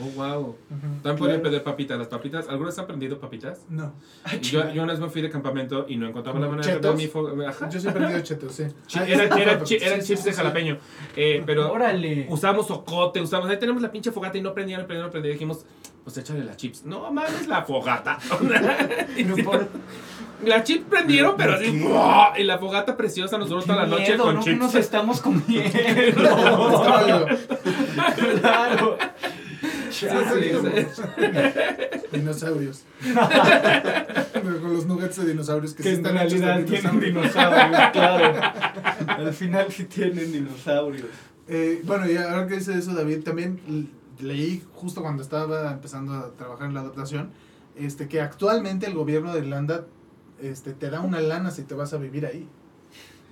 [0.00, 0.40] Oh, wow.
[0.40, 0.56] Ujú.
[0.70, 1.42] También podrían Claro.
[1.42, 1.98] pedir papitas.
[1.98, 3.62] Las papitas, ¿algunas han prendido papitas?
[3.68, 3.92] No.
[4.32, 6.74] Y yo, yo una vez me fui de campamento y no encontraba la ¿Como manera
[6.74, 7.16] de prender chetos?
[7.16, 7.48] mi fuego.
[7.48, 7.68] Ajá.
[7.68, 8.62] Yo siempre he prendido chetos, sí.
[8.86, 9.76] Chi- Ah, era, ese era de- eran sí,
[10.06, 10.36] chips sí, de sí.
[10.36, 10.78] jalapeño.
[11.16, 12.26] Eh, pero Órale.
[12.30, 13.50] usamos ocote, usamos.
[13.50, 15.32] Ahí tenemos la pinche fogata y no prendía, no prendía, no prendía.
[15.32, 15.66] Dijimos,
[16.08, 16.86] pues échale las chips.
[16.86, 18.18] No mames, la fogata.
[20.44, 21.84] Las chips prendieron, pero así.
[22.38, 24.42] Y la fogata preciosa nos duró Qué toda la noche miedo, con ¿no?
[24.42, 24.58] chips.
[24.58, 25.68] nos estamos comiendo.
[28.40, 28.96] Claro.
[29.90, 30.06] Sí.
[32.12, 32.84] Dinosaurios.
[34.62, 37.60] Con los nuggets de dinosaurios que, Que sí en están de realidad tienen dinosaurio.
[37.60, 38.52] dinosaurios, claro.
[39.08, 41.06] Al final sí tienen dinosaurios.
[41.48, 43.58] Eh, bueno, y ahora que dice eso, David, también
[44.20, 47.30] leí justo cuando estaba empezando a trabajar en la adaptación,
[47.76, 49.86] este, que actualmente el gobierno de Irlanda
[50.40, 52.48] este, te da una lana si te vas a vivir ahí.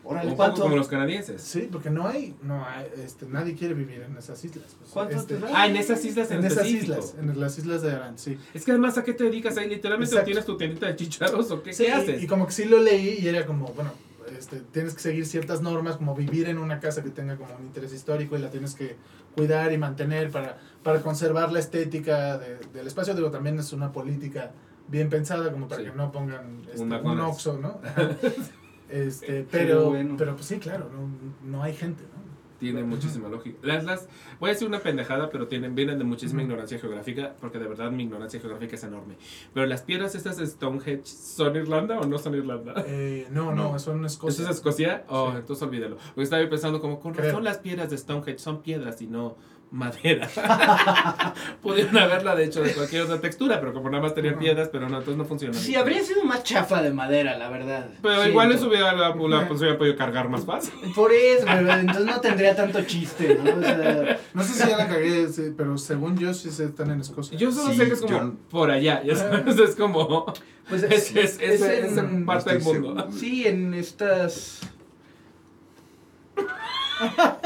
[0.09, 0.63] Órale, Un poco ¿cuánto?
[0.63, 1.43] como los canadienses.
[1.43, 4.77] Sí, porque no hay, no hay, este, nadie quiere vivir en esas islas.
[4.79, 5.49] pues, ¿Cuánto este, te da?
[5.53, 8.39] Ah, en esas islas en, En esas islas, en las islas de Arán, sí.
[8.55, 9.69] Es que además, ¿a qué te dedicas ahí?
[9.69, 10.27] Literalmente Exacto.
[10.27, 12.23] tienes tu tiendita de chicharos o qué, Sí, ¿qué haces?
[12.23, 13.91] Y como que sí lo leí y era como, bueno,
[14.39, 17.65] este, tienes que seguir ciertas normas, como vivir en una casa que tenga como un
[17.67, 18.97] interés histórico y la tienes que
[19.35, 23.15] cuidar y mantener para, para conservar la estética de- del espacio.
[23.15, 24.53] Digo, también es una política
[24.89, 25.91] bien pensada, como para Sí.
[25.91, 27.21] que no pongan este, Un.
[27.21, 27.81] Oxxo, ¿no?
[28.89, 30.15] este, pero, bueno.
[30.17, 32.26] pero pues sí, claro, no, no hay gente, ¿no?
[32.59, 33.59] Tiene muchísima lógica.
[33.63, 34.09] Las, las,
[34.41, 37.91] voy a decir una pendejada, pero tienen, vienen de muchísima ignorancia geográfica, porque de verdad
[37.91, 39.17] mi ignorancia geográfica es enorme.
[39.53, 42.75] Pero las piedras estas de Stonehenge, ¿son Irlanda o no son Irlanda?
[42.87, 43.79] Eh, no, no, No.
[43.79, 44.45] son ¿Eso Escocia.
[44.45, 45.05] es Escocia?
[45.09, 45.37] Oh, Sí.
[45.39, 45.97] entonces olvídalo.
[45.97, 49.37] Porque estaba yo pensando como, con razón las piedras de Stonehenge son piedras y no
[49.77, 50.29] madera.
[51.63, 54.89] Pudieron haberla de hecho de cualquier otra textura, pero como nada más tenían piedras, pero
[54.89, 55.55] no, entonces no funciona.
[55.55, 57.89] Sí, habría sido más chafa de madera, la verdad.
[58.03, 58.31] Pero Siento.
[58.31, 60.73] igual eso hubiera, la, la- pues, hubiera podido cargar más fácil.
[60.95, 63.55] Por eso, pero entonces no tendría tanto chiste, ¿no?
[63.59, 66.91] O sea, No sé si ya la cagué, sí, pero según yo sí se están
[66.91, 67.39] en Escocia.
[67.39, 70.33] Yo solo Sí, sé que es como yo- por allá, ya sabes, es como...
[70.69, 72.89] pues Es, es, es, es en- parte del mundo.
[73.03, 73.13] seguro.
[73.13, 74.61] Sí, en estas.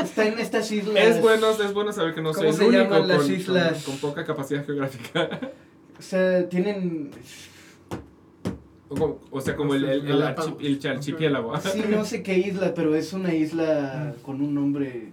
[0.03, 0.97] Está en estas islas.
[0.97, 3.33] Es bueno, es bueno saber que no soy ¿Cómo el se único llaman las con,
[3.33, 3.83] islas?
[3.85, 5.41] con- con poca capacidad geográfica.
[5.99, 7.11] O sea, tienen.
[9.31, 11.59] o, sea, como el, el, el, archi- el archipiélago.
[11.61, 15.13] Sí, no sé qué isla, pero es una isla con un nombre.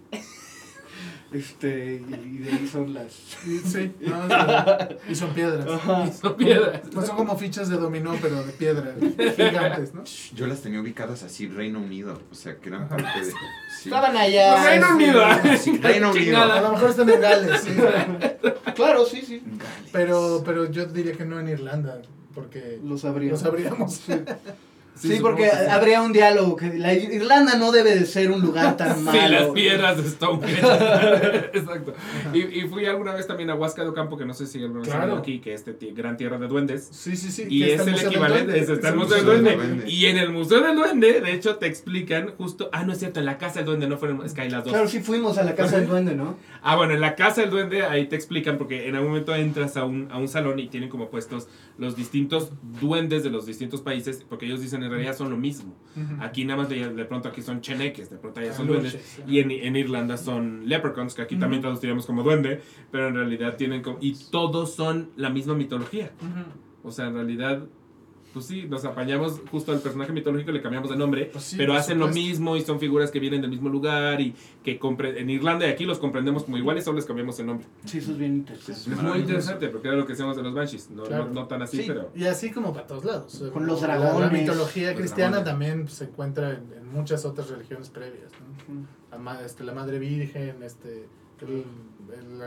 [1.31, 3.13] Este, y de ahí son las.
[3.45, 4.97] Y, sí, no, es verdad.
[5.09, 5.67] y son piedras.
[5.69, 6.11] Ajá.
[6.11, 6.81] Son piedras.
[6.93, 8.95] Pues son como fichas de dominó, pero de piedra,
[9.35, 10.03] gigantes, ¿no?
[10.35, 12.21] Yo las tenía ubicadas así, Reino Unido.
[12.31, 13.31] O sea, que eran parte de.
[13.31, 13.89] Sí.
[13.89, 14.63] Estaban allá.
[14.69, 15.23] Reino Unido.
[15.59, 16.37] Sí, Reino Unido.
[16.37, 17.71] A lo mejor están en Gales, sí.
[18.75, 19.41] Claro, sí, sí.
[19.45, 19.89] Gales.
[19.91, 22.01] Pero, pero yo diría que no en Irlanda,
[22.33, 23.41] porque Lo sabríamos.
[23.41, 23.93] lo sabríamos.
[23.95, 24.13] Sí,
[24.99, 28.77] Sí, porque que habría un diálogo que la Irlanda no debe de ser un lugar
[28.77, 29.19] tan malo.
[29.19, 30.61] Sí, las piedras de Stonehenge.
[31.53, 31.93] Exacto.
[32.33, 34.81] Y, y fui alguna vez también a Huasca de Ocampo, que no sé si alguna
[34.81, 35.17] vez Claro.
[35.17, 36.87] aquí, que es este gran tierra de duendes.
[36.91, 37.45] Sí, sí, sí.
[37.49, 39.55] Y que es el equivalente, es, está Es el Museo del Duende.
[39.55, 39.89] Duende.
[39.91, 42.69] Y en el Museo del Duende, de hecho, te explican justo.
[42.73, 44.73] Ah, no es cierto, en la Casa del Duende, no fueron Sky las dos.
[44.73, 46.37] Claro, sí fuimos a la casa del duende, ¿no?
[46.61, 49.77] Ah, bueno, en la Casa del Duende, ahí te explican, porque en algún momento entras
[49.77, 51.47] a un, a un salón y tienen como puestos
[51.77, 52.51] los distintos
[52.81, 55.75] duendes de los distintos países, porque ellos dicen en realidad son lo mismo.
[56.19, 59.19] Aquí nada más de, de pronto aquí son cheneques, de pronto allá son duendes.
[59.27, 61.41] Y en, en Irlanda son leprechauns, que aquí Ujú.
[61.41, 62.61] también traduciríamos como duende,
[62.91, 63.97] pero en realidad tienen como...
[64.01, 66.11] Y todos son la misma mitología.
[66.83, 67.63] O sea, en realidad,
[68.37, 71.73] pues sí, nos apañamos justo al personaje mitológico, le cambiamos de nombre, Pues sí, pero
[71.73, 75.29] hacen lo mismo y son figuras que vienen del mismo lugar y que compre en
[75.29, 77.65] Irlanda y aquí los comprendemos como iguales, solo les cambiamos el nombre.
[77.85, 78.91] Sí, eso es bien interesante.
[78.91, 81.25] Es muy interesante porque era lo que hacíamos de los Banshees, no, Claro.
[81.25, 81.83] no, no tan así, Sí.
[81.87, 82.11] pero...
[82.15, 83.43] Y así como para todos lados.
[83.51, 84.31] Con los La- La, dragones.
[84.31, 85.51] mitología cristiana dragones.
[85.51, 88.31] también se encuentra en, en muchas otras religiones previas.
[88.67, 88.85] ¿no?
[89.11, 91.07] La, ma- este, la Madre Virgen, este,
[91.41, 91.63] el,
[92.13, 92.41] el,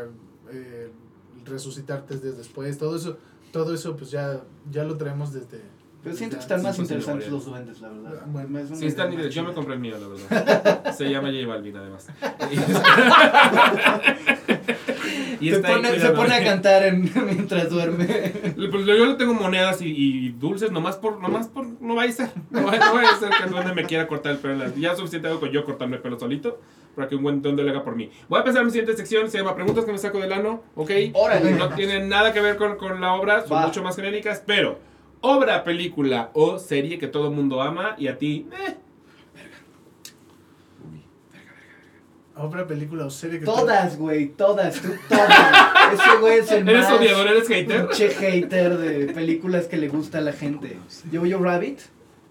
[0.53, 0.91] eh,
[1.39, 3.17] el resucitar tres días después, todo eso,
[3.53, 5.61] todo eso pues ya, ya lo traemos desde...
[6.03, 8.23] Pero siento que están más sí, interesantes los duendes, la verdad.
[8.27, 10.93] Bueno, Es una Sí, están Yo me compré el mío, la verdad.
[10.97, 12.09] Se llama J Balvin, además.
[15.41, 16.15] y Se está ahí pone, se cuidado.
[16.17, 18.07] pone a cantar en- mientras duerme.
[18.71, 22.15] Pues yo le tengo monedas y, y dulces, nomás por, nomás por, no vaya a
[22.15, 24.65] ser, no vaya, no vaya a ser que el duende me quiera cortar el pelo.
[24.77, 26.61] Ya suficiente hago con yo cortarme el pelo solito,
[26.95, 28.11] para que un buen duende lo haga por mí.
[28.29, 30.91] Voy a empezar mi siguiente sección, se llama Preguntas que me saco del ano, ¿ok?
[31.15, 31.53] Órale.
[31.53, 33.67] No tienen nada que ver con, con la obra, son Va.
[33.67, 34.79] mucho más genéricas, pero
[35.21, 38.77] obra, película o serie que todo el mundo ama y a ti, eh,
[40.91, 41.03] Uy.
[42.37, 43.45] Obra, película o serie que...
[43.45, 45.31] Todas, güey, todas, tú, todas.
[45.93, 47.27] Ese güey es el ¿Eres más odiador?
[47.29, 47.87] ¿Eres hater?
[47.89, 50.79] pinche hater de películas que le gusta a la gente.
[51.11, 51.81] Yo-Yo Rabbit.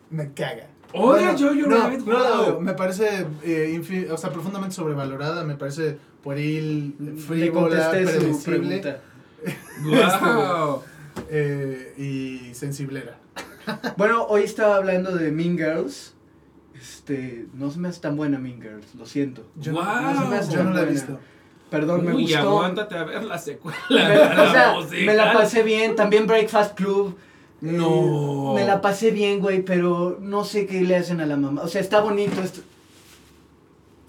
[0.10, 0.68] Me caga.
[0.92, 5.54] Odia Bueno, Jojo no, Rabbit, no me parece eh, infi- o sea, profundamente sobrevalorada, me
[5.56, 8.98] parece pueril, Le frívola, predecible.
[9.84, 10.82] Wow.
[11.30, 13.18] eh, y sensiblera.
[13.98, 16.16] Bueno, hoy estaba hablando de Mean Girls.
[16.80, 19.46] Este, no se me hace tan buena Mean Girls, lo siento.
[19.58, 19.84] Yo, Wow.
[19.84, 21.20] no, se me hace- yo no la he visto.
[21.70, 22.40] Perdón, me gustó.
[22.40, 23.78] aguántate a ver la secuela.
[23.90, 25.06] Me, la o sea, musical.
[25.06, 25.96] me la pasé bien.
[25.96, 27.16] También Breakfast Club.
[27.62, 28.54] eh, No.
[28.56, 31.62] Me la pasé bien, güey, pero no sé qué le hacen a la mamá.
[31.62, 32.62] O sea, está bonito esto.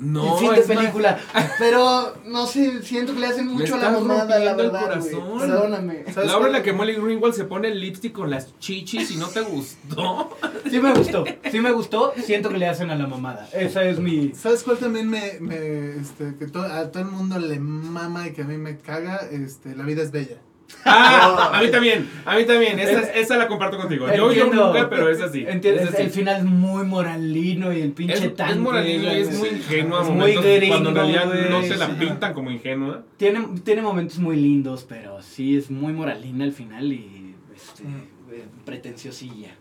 [0.00, 1.20] No, el fin de es más-.
[1.58, 4.80] Pero no sé, siento que le hacen mucho a la mamada, la el verdad.
[4.82, 5.38] corazón.
[5.38, 6.04] Perdóname.
[6.12, 9.10] ¿Sabes La obra en la que Molly Greenwald se pone el lipstick con las chichis
[9.10, 10.30] y no te gustó.
[10.70, 12.12] Sí me gustó, sí me gustó.
[12.24, 13.48] Siento que le hacen a la mamada.
[13.52, 14.32] Esa es mi.
[14.36, 18.32] ¿Sabes cuál también me, me este, que to- a todo el mundo le mama y
[18.32, 19.16] que a mí me caga?
[19.32, 20.36] Este, La vida es bella.
[20.84, 22.78] Ah, a mí también, a mí también.
[22.78, 24.06] Esa, esa la comparto contigo.
[24.14, 25.44] Yo, yo nunca, pero es así.
[25.46, 26.02] Entiendes, Es así.
[26.02, 28.60] el final es muy moralino y el pinche Es, es tanque.
[28.60, 31.76] moralino y es muy ingenuo a Es muy momentos gringo, cuando en realidad no te
[31.76, 31.92] la sí.
[31.98, 33.04] pintan como ingenua.
[33.16, 37.96] Tiene, tiene momentos muy lindos, pero sí es muy moralina al final y este, Mm.
[38.32, 39.54] eh, pretenciosilla.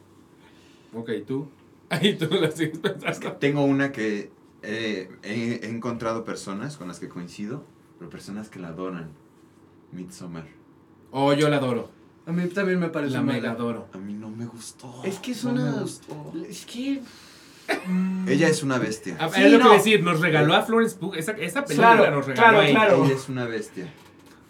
[0.94, 1.50] Ok, tú.
[1.90, 3.32] Ahí tú la sigues Es que pensando.
[3.34, 4.32] tengo una que
[4.62, 7.66] eh, he, he encontrado personas con las que coincido,
[7.98, 9.10] pero personas que la adoran.
[9.92, 10.46] Midsommar.
[11.12, 11.90] Oh, yo la adoro.
[12.26, 13.34] A mí también me parece La mala.
[13.34, 13.88] mega adoro.
[13.94, 15.02] A mí no me gustó.
[15.04, 15.72] Es que es No me una...
[15.82, 16.34] gustó.
[16.48, 17.02] Es que...
[18.28, 19.16] Ella es una bestia.
[19.20, 19.70] Ah, Sí, es lo no.
[19.70, 21.14] que decir, nos regaló a Florence Pugh.
[21.16, 22.74] Esa, esa película Claro, nos regaló claro, a ella.
[22.86, 23.06] claro.
[23.06, 23.94] Ella es una bestia.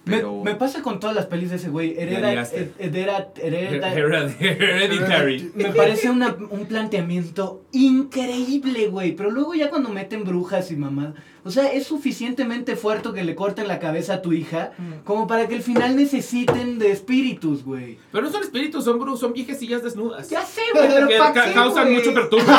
[0.05, 1.95] Me, Pero me pasa con todas las pelis de ese güey.
[1.99, 2.31] Hereda,
[2.79, 5.51] Hereda- Hereda- Hered- Hereditary.
[5.55, 9.11] me parece una- un planteamiento increíble, güey.
[9.15, 11.09] Pero luego ya cuando meten brujas y mamás...
[11.45, 15.03] O sea, es suficientemente fuerte que le corten la cabeza a tu hija Mm.
[15.05, 17.97] como para que al final necesiten de espíritus, güey.
[18.11, 20.29] Pero no son espíritus, son brujos, son viejecillas desnudas.
[20.29, 22.45] Ya sé, güey, pero que ¿pa' ca- qué, causan mucho perturbo.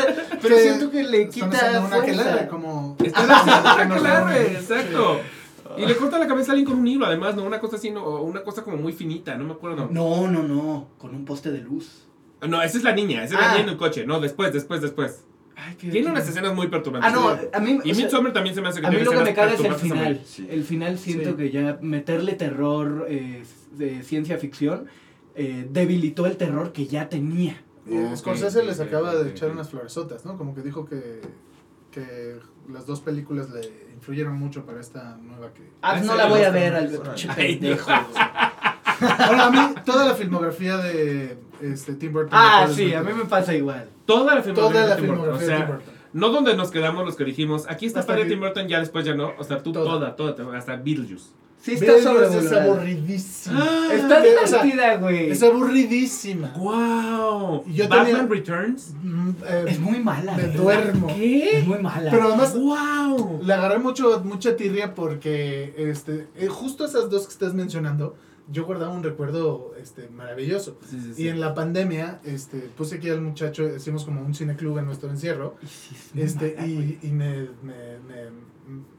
[0.42, 2.96] pero siento que le quita una como...
[2.96, 3.26] Que una
[3.84, 4.56] nos aquelarre, reúnen.
[4.56, 5.20] exacto.
[5.78, 7.44] Y le corta la cabeza a alguien con un hilo, además, ¿no?
[7.44, 9.88] Una cosa así, no, una cosa como muy finita, no me acuerdo.
[9.90, 12.06] No, no, no, con un poste de luz.
[12.46, 13.52] No, esa es la niña, esa es la Ah.
[13.54, 14.06] niña en un coche.
[14.06, 15.24] No, después, después, después.
[15.56, 17.12] Ay, qué Tiene unas escenas muy perturbantes.
[17.12, 17.78] Ah, no, a mí...
[17.84, 19.74] Y Midsommar también se me hace que A mí lo que me caga es el
[19.74, 20.20] final.
[20.24, 20.46] Sí.
[20.50, 21.36] El final siento Sí.
[21.36, 23.42] que ya meterle terror eh,
[23.76, 24.86] de ciencia ficción
[25.34, 27.62] eh, debilitó el terror que ya tenía.
[27.86, 30.38] Y Ok, Scorsese les acaba ok, de echar unas floresotas, ¿no?
[30.38, 31.20] Como que dijo que,
[31.90, 32.36] que
[32.68, 33.60] las dos películas le
[33.94, 35.70] influyeron mucho para esta nueva que...
[35.82, 36.90] Ah, ¿En no la voy a ver al
[37.36, 37.90] pendejo.
[39.00, 42.30] Ahora, a mí, toda la filmografía de este, Tim Burton...
[42.32, 43.88] Ah, sí, a mí me pasa igual.
[44.04, 45.94] Toda la filmografía, Toda la de Tim Burton, filmografía o de sea, Tim Burton.
[46.12, 48.30] no donde nos quedamos los que dijimos, aquí está Hasta padre aquí.
[48.30, 49.32] Tim Burton, ya después ya no.
[49.38, 50.14] O sea, tú Toda.
[50.14, 51.30] toda, toda, hasta Beetlejuice.
[51.62, 52.06] Sí, está es
[52.52, 53.64] aburridísima.
[53.92, 55.30] Está O sea, divertida, güey.
[55.30, 56.54] Es aburridísima.
[56.56, 57.64] ¡Wow!
[57.66, 58.94] Yo Batman tenía- Returns.
[59.02, 60.36] Mm, eh, Es muy mala.
[60.36, 60.56] Me güey.
[60.56, 61.08] duermo.
[61.10, 61.64] Es ¿Qué?
[61.66, 62.10] muy mala.
[62.10, 63.40] Pero además, ¡Wow!
[63.42, 68.16] le agarré mucho, mucha tirria porque este, eh, justo esas dos que estás mencionando,
[68.50, 70.78] yo guardaba un recuerdo este, maravilloso.
[70.88, 71.22] Sí, sí, sí.
[71.24, 75.10] Y en la pandemia, este, puse aquí al muchacho, hicimos como un cineclub en nuestro
[75.10, 75.56] encierro,
[76.16, 78.50] este, y, y me, me, me-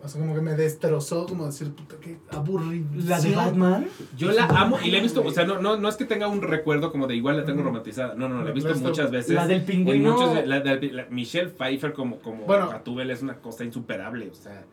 [0.04, 2.86] o sea, como que me destrozó, como decir, puta, qué aburrido.
[3.06, 3.88] La de Batman.
[4.18, 6.28] Yo la amo y la he visto, o sea, no, no, no es que tenga
[6.28, 8.16] un recuerdo como de igual la tengo romantizada.
[8.16, 9.36] No, no, no, la he visto muchas veces.
[9.36, 10.14] La del pingüino.
[10.14, 12.70] muchos- la, la- la- Michelle Pfeiffer como, como Bueno.
[12.70, 14.66] Gatúbel es una cosa insuperable, o sea.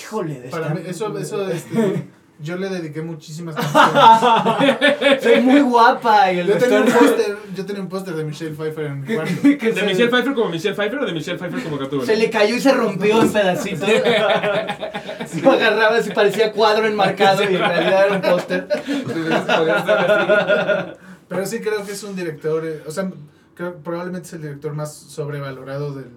[0.00, 2.06] Híjole, Para está- mí, eso, eso, este,
[2.38, 5.22] yo le dediqué muchísimas canciones.
[5.22, 8.54] Soy muy guapa y el Yo tenía un póster, yo tenía un póster de Michelle
[8.54, 9.32] Pfeiffer en mi cuarto.
[9.42, 12.06] ¿De Michelle Pfeiffer como Michelle Pfeiffer o de Michelle Pfeiffer como Gatúbel?
[12.06, 13.88] Se le cayó y se rompió en pedacitos.
[15.42, 18.68] Lo agarraba así, parecía cuadro enmarcado y en realidad era un póster.
[21.28, 23.10] Pero sí creo que es un director, eh, o sea,
[23.54, 26.10] creo, probablemente es el director más sobrevalorado del,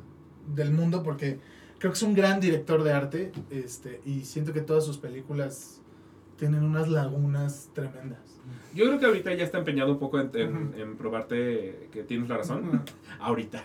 [0.54, 1.40] del mundo porque
[1.80, 5.79] creo que es un gran director de arte este, y siento que todas sus películas
[6.40, 8.20] tienen unas lagunas tremendas.
[8.74, 12.30] Yo creo que ahorita ya está empeñado un poco en, en- en probarte que tienes
[12.30, 12.84] la razón.
[13.20, 13.64] Ahorita.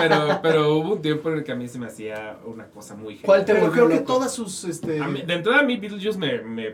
[0.00, 2.94] Pero, pero hubo un tiempo en el que a mí se me hacía una cosa
[2.96, 4.04] muy ¿Cuál te creo que loco?
[4.14, 4.64] todas sus...
[4.64, 6.68] Este, A mí- de entrada a mí Beetlejuice me, me,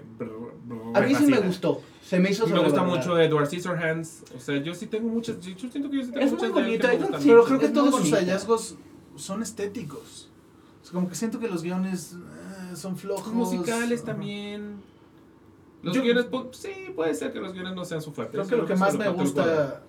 [0.95, 1.81] A mí sí me gustó.
[2.05, 4.25] Se me hizo Me gusta mucho Edward Scissorhands.
[4.37, 5.41] O sea, yo sí tengo muchas.
[5.41, 7.59] Yo siento que yo sí tengo Es muchas muy bonito, que me sí, pero creo
[7.59, 8.77] que es todos sus hallazgos
[9.17, 10.31] son estéticos.
[10.83, 13.33] O sea, como que siento que los guiones eh, son flojos.
[13.33, 14.13] musicales Ajá.
[14.13, 14.77] también.
[15.83, 18.33] Los Yo- guiones, pues, sí, puede ser que los guiones no sean su fuerte.
[18.39, 19.83] Creo que lo que más me gusta,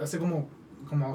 [0.00, 0.48] así como,
[0.88, 1.14] como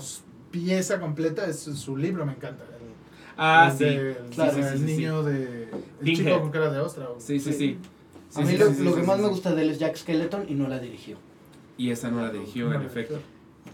[0.52, 2.64] pieza completa, es su libro, me encanta.
[2.66, 2.92] El-
[3.38, 3.84] Ah, el sí.
[3.86, 5.70] del- claro, el sí, sí, sí, niño de...
[6.02, 7.10] El chico con cara de ostra.
[7.10, 7.78] o- Sí, sí, sí.
[8.30, 9.24] Sí, A mí sí, lo, sí, sí, lo sí, que sí, más sí.
[9.24, 11.18] me gusta de él es Jack Skeleton y no la dirigió.
[11.78, 13.20] Y esa no la dirigió, No, en no, efecto.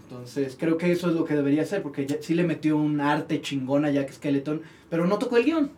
[0.04, 3.00] Entonces creo que eso es lo que debería hacer porque ya- sí le metió un
[3.00, 5.70] arte chingón a Jack Skeleton, pero no tocó el guion.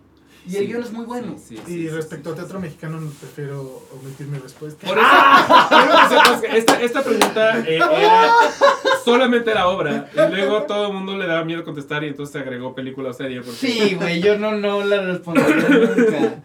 [0.47, 1.37] Y el Sí, guion es muy bueno.
[1.39, 2.63] sí, sí, Y respecto sí, a teatro sí.
[2.65, 4.87] mexicano, prefiero omitir mi respuesta.
[4.87, 5.07] Por eso,
[5.69, 8.33] quiero que sepas que esta, esta pregunta eh, era
[9.05, 10.09] solamente la obra.
[10.15, 13.13] Y luego todo el mundo le daba miedo contestar y entonces se agregó película o
[13.13, 13.41] serie.
[13.43, 16.43] porque- Sí, güey, yo no, no la respondería nunca.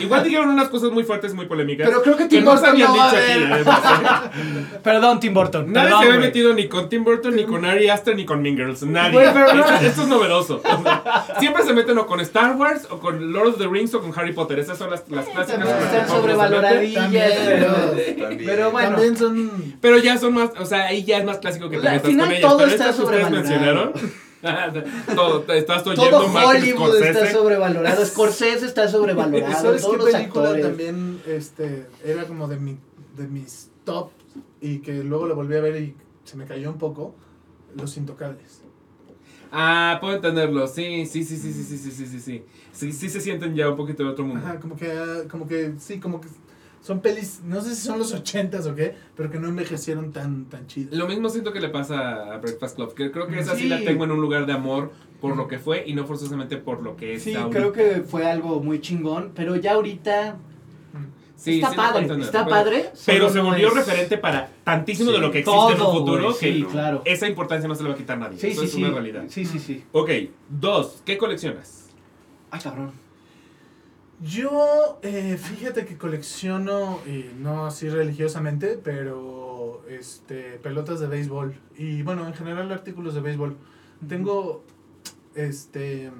[0.00, 1.86] Igual dijeron unas cosas muy fuertes, muy polémicas.
[1.88, 4.40] Pero creo que que Tim no se Burton habían no dicho aquí.
[4.40, 4.78] ¿eh?
[4.82, 5.72] Perdón, Tim Burton.
[5.72, 8.42] Nadie perdón, se había metido ni con Tim Burton, ni con Ari Aster, ni con
[8.42, 8.82] Mean Girls.
[8.82, 9.12] Nadie.
[9.12, 10.62] Güey, pero no- esto, esto es novedoso.
[10.64, 13.94] O sea, siempre se meten o con Star Wars, o con Lord of the Rings,
[13.94, 14.58] o con Harry Potter.
[14.58, 15.64] Esas son las, las clásicas.
[15.64, 17.74] Que están sobrevaloradillas, pero...
[18.44, 18.90] Pero bueno.
[18.90, 19.76] También son...
[19.80, 22.26] Pero ya son más, o sea, ahí ya es más clásico que te metas final
[22.26, 22.48] con ellas.
[22.48, 23.92] todo Pero está estas que ustedes sobrevalorado.
[23.92, 24.23] mencionaron.
[25.14, 28.04] todo, te estás oyendo Todo Hollywood está sobrevalorado.
[28.04, 29.52] Scorsese está sobrevalorado.
[29.60, 30.66] ¿Sabes todos qué los película actores.
[30.66, 32.78] también este, era como de, mi,
[33.16, 34.10] de mis top
[34.60, 37.14] y que luego la volví a ver y se me cayó un poco?
[37.74, 38.60] Los Intocables.
[39.50, 40.66] Ah, puedo entenderlo.
[40.66, 42.44] Sí, sí, sí, sí, sí, sí, sí, sí, sí, sí.
[42.72, 44.44] Sí, sí se sienten ya un poquito de otro mundo.
[44.44, 44.92] Ajá, como que,
[45.30, 46.26] como que, sí, como que
[46.84, 50.44] son pelis, no sé si son los ochentas o qué, pero que no envejecieron tan,
[50.50, 50.94] tan chido.
[50.94, 53.68] Lo mismo siento que le pasa a Breakfast Club, que creo que esa sí, Sí.
[53.68, 56.82] la tengo en un lugar de amor por lo que fue y no forzosamente por
[56.82, 57.58] lo que es Sí, ahorita.
[57.58, 60.36] creo que fue algo muy chingón, pero ya ahorita
[61.36, 62.90] Sí, está sí padre, entender, está padre.
[63.06, 65.22] Pero se no volvió es- referente para tantísimo de Sí.
[65.22, 67.02] lo que existe en un Todo, futuro que sí, claro.
[67.06, 68.38] esa importancia no se le va a quitar nadie.
[68.38, 68.82] Sí, Eso sí, es sí.
[68.82, 69.24] una realidad.
[69.28, 69.84] Sí, sí, sí.
[69.92, 70.10] Ok,
[70.48, 71.88] dos, ¿qué coleccionas?
[72.50, 72.92] Ay, cabrón.
[74.20, 81.54] Yo, eh, fíjate que colecciono, y no así religiosamente, pero este, pelotas de béisbol.
[81.76, 83.56] Y bueno, en general artículos de béisbol.
[84.08, 84.64] Tengo,
[85.34, 86.10] este,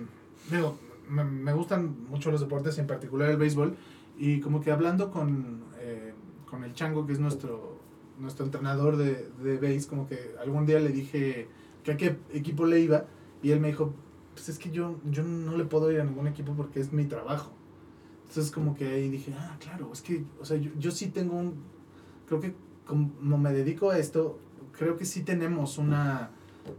[0.50, 3.76] digo, me, me gustan mucho los deportes, en particular el béisbol.
[4.18, 6.12] Y como que hablando con, eh,
[6.48, 7.78] con el Chango, que es nuestro,
[8.18, 11.48] nuestro entrenador de, de béis, como que algún día le dije
[11.82, 13.06] que a qué equipo le iba.
[13.42, 13.94] Y él me dijo,
[14.34, 17.04] pues es que yo, yo no le puedo ir a ningún equipo porque es mi
[17.04, 17.52] trabajo.
[18.28, 21.36] Entonces como que ahí dije, ah, claro, es que, o sea, yo, yo sí tengo
[21.36, 21.54] un,
[22.26, 22.54] creo que
[22.86, 24.38] como me dedico a esto,
[24.72, 26.30] creo que sí tenemos una,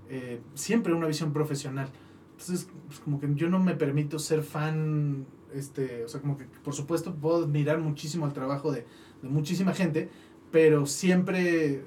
[0.09, 1.89] eh, siempre una visión profesional.
[2.31, 6.45] Entonces, pues como que yo no me permito ser fan, este, o sea, como que
[6.63, 8.85] por supuesto puedo admirar muchísimo el trabajo de,
[9.21, 10.09] de muchísima gente,
[10.51, 11.83] pero siempre eh,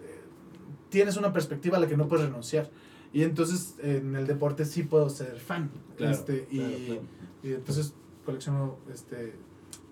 [0.89, 2.70] tienes una perspectiva a la que no puedes renunciar.
[3.12, 5.70] Y entonces en el deporte sí puedo ser fan.
[5.97, 7.02] Claro, este, y, claro.
[7.43, 7.94] y entonces
[8.24, 9.35] colecciono este,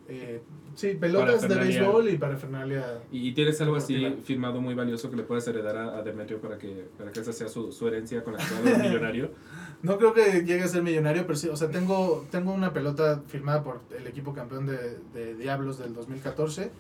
[0.08, 0.40] eh,
[0.74, 3.02] sí, pelotas de béisbol y parafernalia.
[3.10, 6.58] ¿Y tienes algo así firmado muy valioso que le puedes heredar a, a Demetrio para
[6.58, 9.30] que, para que esa sea su, su herencia con la que millonario?
[9.82, 13.22] No creo que llegue a ser millonario, pero sí, o sea, tengo, tengo una pelota
[13.28, 16.70] firmada por el equipo campeón de, de Diablos del 2014.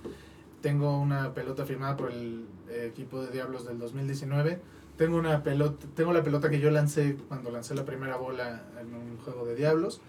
[0.62, 4.58] Tengo una pelota firmada por el eh, equipo de Diablos del 2019.
[4.96, 8.94] Tengo una pelota, tengo la pelota que yo lancé cuando lancé la primera bola en
[8.94, 10.00] un juego de Diablos.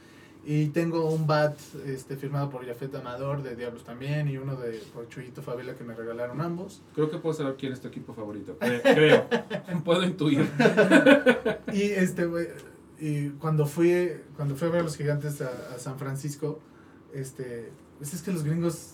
[0.50, 4.82] Y tengo un bat este, firmado por Jafet Amador de Diablos también y uno de
[4.94, 6.82] por Chuyito Favela que me regalaron ambos.
[6.96, 8.58] Creo que puedo saber quién es tu equipo favorito.
[8.58, 9.28] Cre- Creo.
[9.84, 10.48] Puedo intuir.
[11.74, 12.26] Y este
[13.00, 16.60] y cuando fui cuando fui a ver a los gigantes a, a San Francisco,
[17.14, 18.94] este, pues es que los gringos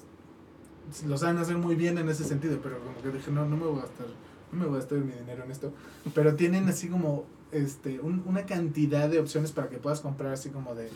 [1.07, 3.65] lo saben hacer muy bien en ese sentido, pero como que dije, no, no me
[3.65, 4.07] voy a gastar,
[4.51, 5.71] no me voy a gastar mi dinero en esto.
[6.15, 10.49] Pero tienen así como este un- una cantidad de opciones para que puedas comprar así
[10.49, 10.89] como de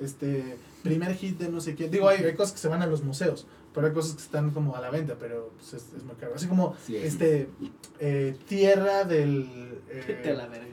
[0.00, 1.88] este primer hit de no sé qué.
[1.88, 4.50] Digo, hay, hay cosas que se van a los museos, pero hay cosas que están
[4.50, 6.34] como a la venta, pero pues, es, es muy caro.
[6.34, 7.48] Así como Sí, este
[8.00, 9.48] eh, tierra del
[9.90, 10.66] eh, a la verga.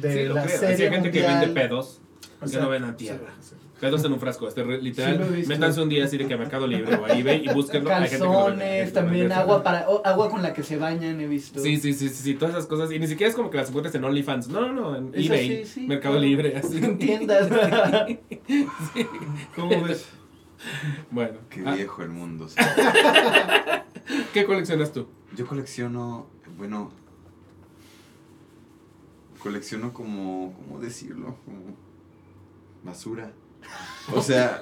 [0.00, 1.40] de Sí, la serie hay gente que mundial.
[1.40, 2.00] vende pedos
[2.42, 3.32] O que no ven a sí, tierra.
[3.40, 3.54] sí.
[3.80, 4.46] Pedos en un frasco.
[4.46, 7.48] Este, literal, Sí métanse un día así de que a Mercado Libre o a eBay
[7.48, 7.88] y búsquenlo.
[7.88, 11.26] Vende, hay gente Calzones, también agua para o- agua con la que se bañan, he
[11.26, 11.60] visto.
[11.60, 12.92] Sí, sí, sí, sí, sí, todas esas cosas.
[12.92, 14.48] Y ni siquiera es como que las encuentres en OnlyFans.
[14.48, 16.26] No, no, no, en Eso eBay, sí, sí, Mercado claro.
[16.28, 16.76] Libre, así.
[16.76, 17.48] En tiendas.
[19.56, 20.06] ¿Cómo ves?
[21.10, 22.48] Bueno, Qué ah, viejo el mundo.
[22.48, 22.56] sí.
[24.34, 25.06] ¿qué coleccionas tú?
[25.36, 26.26] Yo colecciono,
[26.58, 26.90] bueno,
[29.42, 31.36] colecciono como, ¿cómo decirlo?
[31.44, 31.76] Como
[32.84, 33.32] basura.
[34.12, 34.58] O sea,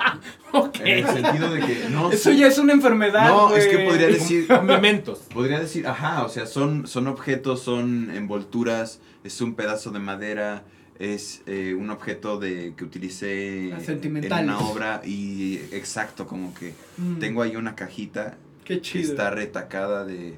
[0.80, 2.10] en el sentido de que no...
[2.12, 3.28] Eso ya es una enfermedad.
[3.28, 4.46] No, es que podría decir...
[4.62, 5.20] Mementos.
[5.32, 10.64] Podría decir, ajá, o sea, son, son objetos, son envolturas, es un pedazo de madera,
[10.98, 17.18] es eh, un objeto de que utilicé en una obra y exacto, como que Mm,
[17.20, 19.10] tengo ahí una cajita Qué que chido.
[19.12, 20.36] está retacada de,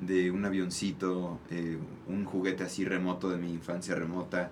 [0.00, 1.76] de un avioncito, eh,
[2.08, 4.50] un juguete así remoto de mi infancia remota,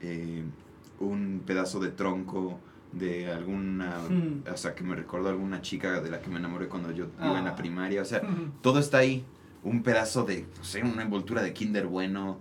[0.00, 0.42] eh,
[0.98, 2.58] un pedazo de tronco
[2.92, 4.44] de alguna, Mm.
[4.52, 7.06] o sea, que me recordó a alguna chica de la que me enamoré cuando yo
[7.18, 7.56] iba en la Ah.
[7.56, 8.52] primaria, o sea, Mm.
[8.62, 9.24] todo está ahí,
[9.62, 12.38] un pedazo de, no sé, una envoltura de Kinder bueno.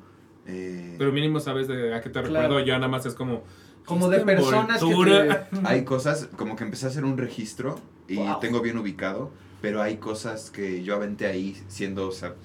[0.49, 2.27] eh, Pero mínimo sabes de a qué te Claro.
[2.29, 2.59] recuerdo.
[2.65, 3.43] Ya nada más es como.
[3.85, 8.15] Como de personas que te- hay cosas, como que empecé a hacer un registro y
[8.15, 8.39] Wow.
[8.39, 12.35] tengo bien ubicado, pero hay cosas que yo aventé ahí siendo, o sea,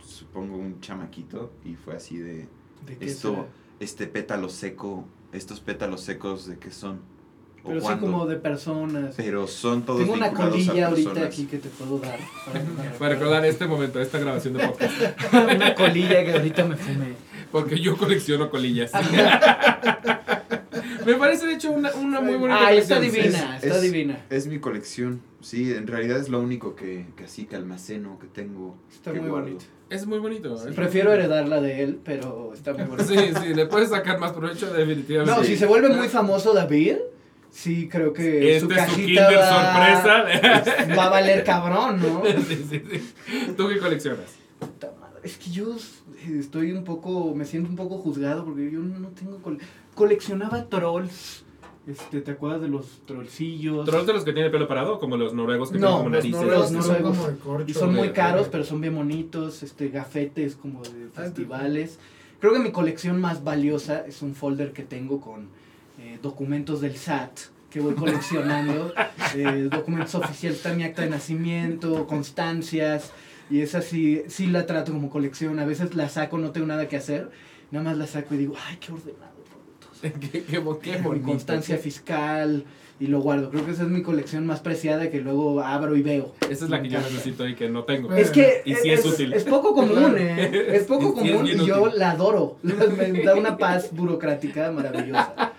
[0.00, 2.46] supongo un chamaquito y fue así de,
[2.86, 3.46] ¿De qué esto, será?
[3.80, 7.00] este pétalo seco, estos pétalos secos de qué son
[7.68, 9.14] Pero sí cuándo, como de personas.
[9.16, 12.18] pero son todos Tengo una colilla ahorita aquí que te puedo dar.
[12.46, 14.92] para- Para recordar este momento, esta grabación de podcast.
[15.54, 17.12] una colilla que ahorita me fumé.
[17.52, 18.90] Porque yo colecciono colillas.
[21.06, 24.18] Me parece, de hecho, una, una muy bonita Ah, está divina, Es- está es- divina.
[24.28, 28.26] Es mi colección, sí, en realidad es lo único que, que así que almaceno, que
[28.26, 28.76] tengo.
[28.92, 29.46] Está que muy guardo.
[29.46, 29.64] bonito.
[29.88, 30.54] Es muy bonito.
[30.54, 33.04] es- Prefiero heredarla de él, pero está muy bonito.
[33.04, 35.40] Sí, sí, le puedes sacar más provecho definitivamente.
[35.40, 36.96] No, si se vuelve muy famoso David,
[37.50, 40.94] sí creo que Este su es su Kinder va, sorpresa.
[40.96, 42.22] va a valer cabrón, ¿no?
[42.48, 43.54] Sí, sí, sí.
[43.56, 44.34] ¿Tú qué coleccionas?
[44.58, 48.70] Puta madre, Es que yo eh, estoy un poco, me siento un poco juzgado porque
[48.70, 49.58] yo no tengo cole-
[49.94, 51.44] coleccionaba trolls.
[51.86, 53.86] Este, ¿te acuerdas de los trollcillos?
[53.86, 54.98] ¿Trolls de los que tienen pelo parado?
[54.98, 56.40] Como los noruegos que No, tienen como Los narices.
[56.42, 57.18] noruegos Los son noruegos.
[57.18, 57.70] como corcho.
[57.70, 61.98] Y son muy de- caros, pero son bien bonitos, este, gafetes como de Ah, festivales.
[62.40, 65.48] Creo que mi colección más valiosa es un folder que tengo con
[66.18, 67.38] eh, documentos del SAT
[67.70, 68.92] que voy coleccionando.
[69.34, 73.12] eh, documentos oficiales, está mi acta de nacimiento, constancias.
[73.50, 75.58] Y esa sí, sí la trato como colección.
[75.58, 77.30] A veces la saco, no tengo nada que hacer.
[77.70, 79.38] Nada más la saco y digo, ay, qué ordenado
[80.02, 81.26] qué, qué, qué bonito.
[81.26, 82.64] constancia fiscal
[83.00, 83.50] y lo guardo.
[83.50, 86.34] Creo que esa es mi colección más preciada que luego abro y veo.
[86.48, 88.12] Esa es la que yo necesito y que no tengo.
[88.14, 89.32] Es que Y sí es útil.
[89.32, 90.68] es poco común, ¿eh?
[90.76, 91.98] Es poco Sí es común bien y yo útil.
[91.98, 92.58] la adoro.
[92.62, 95.52] Me da una paz burocrática maravillosa.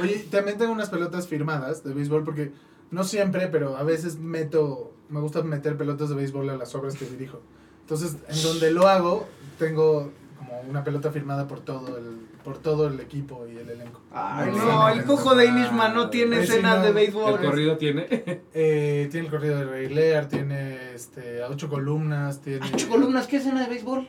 [0.00, 2.52] Oye, también tengo unas pelotas firmadas de béisbol porque
[2.90, 6.96] no siempre, pero a veces meto, me gusta meter pelotas de béisbol a las obras
[6.96, 7.40] que dirijo.
[7.82, 9.26] Entonces, en donde lo hago,
[9.58, 14.00] tengo como una pelota firmada por todo el, por todo el equipo y el elenco.
[14.12, 16.82] Ay, no, me el cojo de Inishman no tiene escenas no.
[16.82, 17.40] de El béisbol.
[17.40, 18.40] corrido tiene.
[18.52, 22.66] Eh, tiene el corrido de Rey Lear, tiene este, a ocho columnas, tiene...
[22.74, 23.28] ¿Ocho columnas?
[23.28, 24.08] ¿Qué escena de béisbol?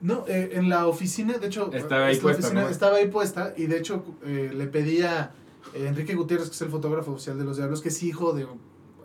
[0.00, 2.68] No, eh, en la oficina, de hecho, Estaba ahí puesta, oficina ¿no?
[2.68, 5.32] estaba ahí puesta y de hecho eh, le pedí a
[5.74, 8.46] eh, Enrique Gutiérrez, que es el fotógrafo oficial de los Diablos, que es hijo de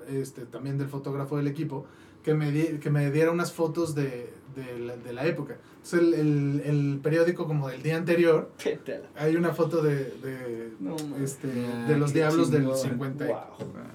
[0.10, 1.86] este también del fotógrafo del equipo,
[2.24, 5.58] que me, di- que me diera unas fotos de, de, la, de la época.
[5.84, 8.52] Entonces, el, el, el periódico como del día anterior,
[9.16, 12.78] hay una foto de, de, No, este, Ah, de los qué diablos del chingón.
[12.78, 13.26] 50.
[13.26, 13.40] y- Wow.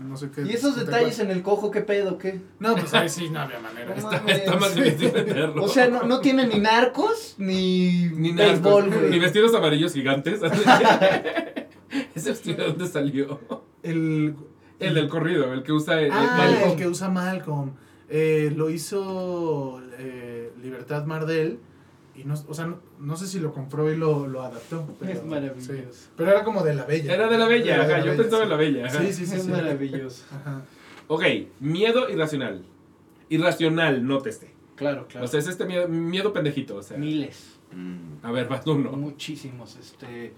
[0.08, 0.42] No sé qué.
[0.42, 0.84] ¿Y esos 54.
[0.86, 2.40] detalles en el cojo qué pedo, qué?
[2.60, 3.94] No, pues ahí sí no había manera.
[3.94, 5.12] No Está, está más difícil.
[5.60, 9.10] O sea, no, no tiene ni narcos ni, Ni béisbol, güey.
[9.10, 10.40] Ni vestidos amarillos gigantes.
[12.14, 13.40] ¿Ese vestido de dónde salió?
[13.82, 14.34] El,
[14.78, 17.72] El del corrido, el que usa el, el Ah, el que usa Malcolm.
[18.08, 20.25] Eh, lo hizo eh,
[20.62, 21.58] Libertad Mardel.
[22.14, 24.88] Y no, o sea, no, no sé si lo compró y lo, lo adaptó.
[24.98, 25.72] Pero, Es maravilloso.
[25.74, 26.08] sí.
[26.16, 27.12] Pero era como de la bella.
[27.14, 28.44] Era de la bella, Era de ajá, la yo bella, pensaba sí.
[28.44, 28.86] en la bella.
[28.86, 29.00] ajá.
[29.00, 29.34] Sí, sí, sí.
[29.36, 29.50] es sí.
[29.50, 30.24] maravilloso.
[30.34, 30.62] Ajá.
[31.08, 31.22] Ok,
[31.60, 32.64] miedo irracional.
[33.28, 34.50] Irracional, nótese.
[34.76, 35.24] Claro, claro.
[35.26, 36.76] O sea, es este miedo, miedo pendejito.
[36.76, 36.96] O sea.
[36.96, 37.58] Miles.
[37.72, 38.24] Mm.
[38.24, 38.92] A ver, vas uno.
[38.92, 39.76] Muchísimos.
[39.76, 40.32] Este.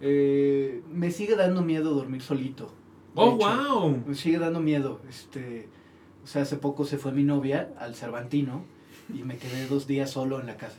[0.00, 2.66] eh, me sigue dando miedo dormir solito.
[2.66, 2.70] de
[3.16, 3.68] Oh, hecho.
[3.78, 4.02] wow.
[4.06, 5.00] Me sigue dando miedo.
[5.08, 5.68] Este.
[6.24, 8.64] O sea, hace poco se fue mi novia al Cervantino
[9.14, 10.78] y me quedé dos días solo en la casa.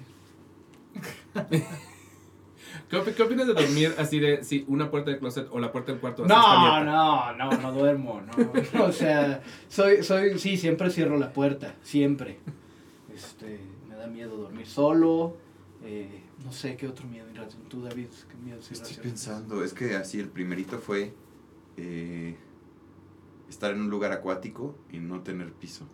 [2.89, 5.71] ¿Qué, opi- qué opinas de dormir así de si una puerta del closet o la
[5.71, 8.83] puerta del cuarto así No, no, no, no duermo, no.
[8.83, 12.39] O sea, soy, soy, sí, siempre cierro la puerta, siempre.
[13.13, 13.59] Este,
[13.89, 15.37] me da miedo dormir solo.
[15.83, 17.67] eh, no sé qué otro miedo irracional.
[17.69, 21.13] Tú, David, qué miedo es Estoy pensando, es que así el primerito fue
[21.77, 22.35] eh,
[23.49, 25.85] estar en un lugar acuático y no tener piso.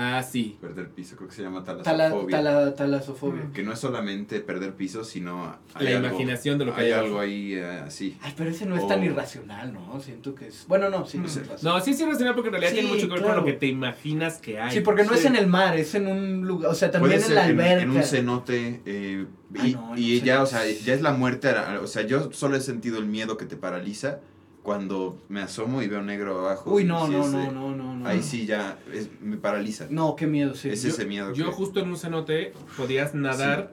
[0.00, 0.56] Ah, sí.
[0.60, 2.36] Perder piso, creo que se llama Tala, talasofobia.
[2.36, 3.48] tala- talasofobia.
[3.52, 6.86] Que no es solamente perder piso, sino hay La algo- imaginación de lo que hay
[6.86, 8.16] hay algo ahí eh, así.
[8.22, 9.98] Ay, pero ese no es tan irracional, ¿no?
[10.00, 10.66] Siento que es...
[10.68, 11.40] Bueno, no, sí, no es Sí.
[11.40, 11.78] irracional.
[11.78, 13.34] No, sí es irracional porque en realidad Sí, tiene mucho que ver claro.
[13.40, 14.70] con lo que te imaginas que hay.
[14.72, 15.18] Sí, porque no Sí.
[15.18, 17.44] es en el mar, es en un lugar, o sea, también Puede en ser la
[17.46, 17.82] alberca.
[17.82, 19.26] en un cenote eh,
[19.58, 21.48] Ay, y, no, y ya, o sea, ya es la muerte,
[21.82, 24.20] o sea, yo solo he sentido el miedo que te paraliza
[24.68, 26.70] cuando me asomo y veo negro abajo.
[26.74, 28.06] Uy, no, no, no, no, no, no.
[28.06, 29.86] Ahí sí ya es- me paraliza.
[29.88, 30.68] No, qué miedo, sí.
[30.68, 33.72] es Yo- ese miedo Yo que- justo en un cenote podías nadar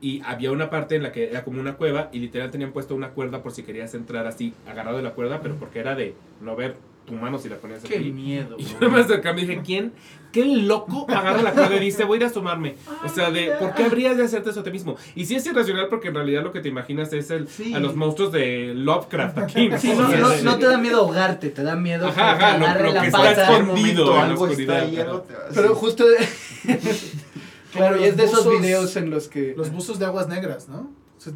[0.00, 2.96] y había una parte en la que era como una cueva y literal tenían puesto
[2.96, 6.16] una cuerda por si querías entrar así agarrado de la cuerda, pero porque era de
[6.40, 6.74] no ver
[7.06, 8.10] tu mano si la ponías Qué aquí.
[8.12, 8.56] miedo.
[8.58, 9.92] Y yo me acerqué y dije, ¿quién?
[10.32, 12.74] ¿Qué loco agarra la cuerda y dice, voy a ir a asomarme?
[13.04, 14.96] O sea, de, ¿por qué habrías de hacerte eso a ti mismo?
[15.14, 17.72] Y sí es irracional porque en realidad lo que te imaginas es el, Sí.
[17.72, 19.68] a los monstruos de Lovecraft aquí.
[19.68, 19.78] ¿no?
[19.78, 22.64] Sí, no, no, de- no te da miedo ahogarte, te da miedo Ajá, ajá, lo-
[22.66, 24.06] agarre lo la que está escondido.
[24.06, 25.22] momento en la oscuridad, a
[25.54, 26.04] Pero justo...
[27.72, 29.54] claro, y es de esos videos en los que...
[29.56, 30.90] Los buzos de aguas negras, ¿no?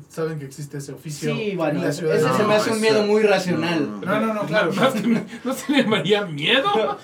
[0.09, 1.35] Saben que existe ese oficio.
[1.35, 4.01] Sí, en bueno, la ese ciudad de- se me hace un miedo muy racional.
[4.01, 4.73] No, no, no, claro.
[4.73, 6.99] Más que me- no se le llamaría miedo.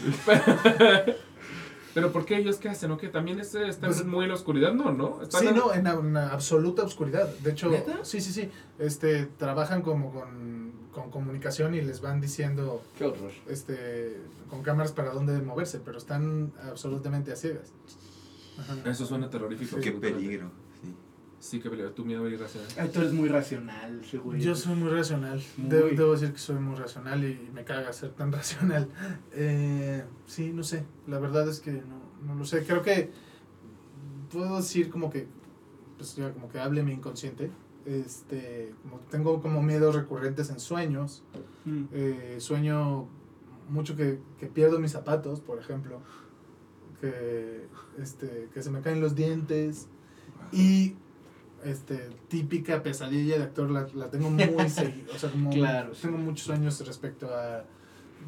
[1.94, 2.90] Pero ¿por qué ellos qué hacen?
[2.90, 3.09] ¿O qué?
[3.09, 4.73] ¿También es, están Pues- muy en la oscuridad?
[4.74, 5.23] No, ¿no?
[5.23, 7.28] Están Sí, en- no, en una absoluta oscuridad.
[7.39, 8.01] De hecho, ¿Neta?
[8.05, 8.51] sí, sí, sí.
[8.81, 13.31] Este, trabajan como con, con comunicación y les van diciendo Qué horror.
[13.48, 14.16] este,
[14.51, 17.73] con cámaras para dónde moverse, pero están absolutamente a ciegas.
[18.59, 18.74] Ajá.
[18.90, 19.77] Eso suena terrorífico.
[19.81, 20.20] Qué absolutamente.
[20.20, 20.51] peligro.
[21.44, 21.58] Sí.
[21.58, 21.92] Peligro.
[21.92, 22.68] Tu miedo irracional.
[22.78, 24.38] Ay, tú eres muy racional, seguro.
[24.38, 25.42] Yo soy muy racional.
[25.56, 25.68] Muy.
[25.68, 28.88] Debo, debo decir que soy muy racional y me caga ser tan racional.
[29.32, 30.84] Eh, sí, no sé.
[31.06, 32.64] La verdad es que no, no lo sé.
[32.64, 33.10] Creo que
[34.32, 35.28] puedo decir como que,
[35.96, 37.50] pues ya como que hable mi inconsciente.
[37.86, 41.22] Este, como que tengo como miedos recurrentes en sueños.
[41.64, 41.84] Mm.
[41.92, 43.08] Eh, sueño
[43.68, 46.00] mucho que, que pierdo mis zapatos, por ejemplo.
[47.00, 47.66] Que,
[47.98, 49.88] este, que se me caen los dientes.
[50.52, 50.96] Y
[51.64, 55.12] este, típica pesadilla de actor la, la tengo muy seguida.
[55.14, 56.02] O sea, como Claro, sí.
[56.02, 57.64] tengo muchos sueños respecto a...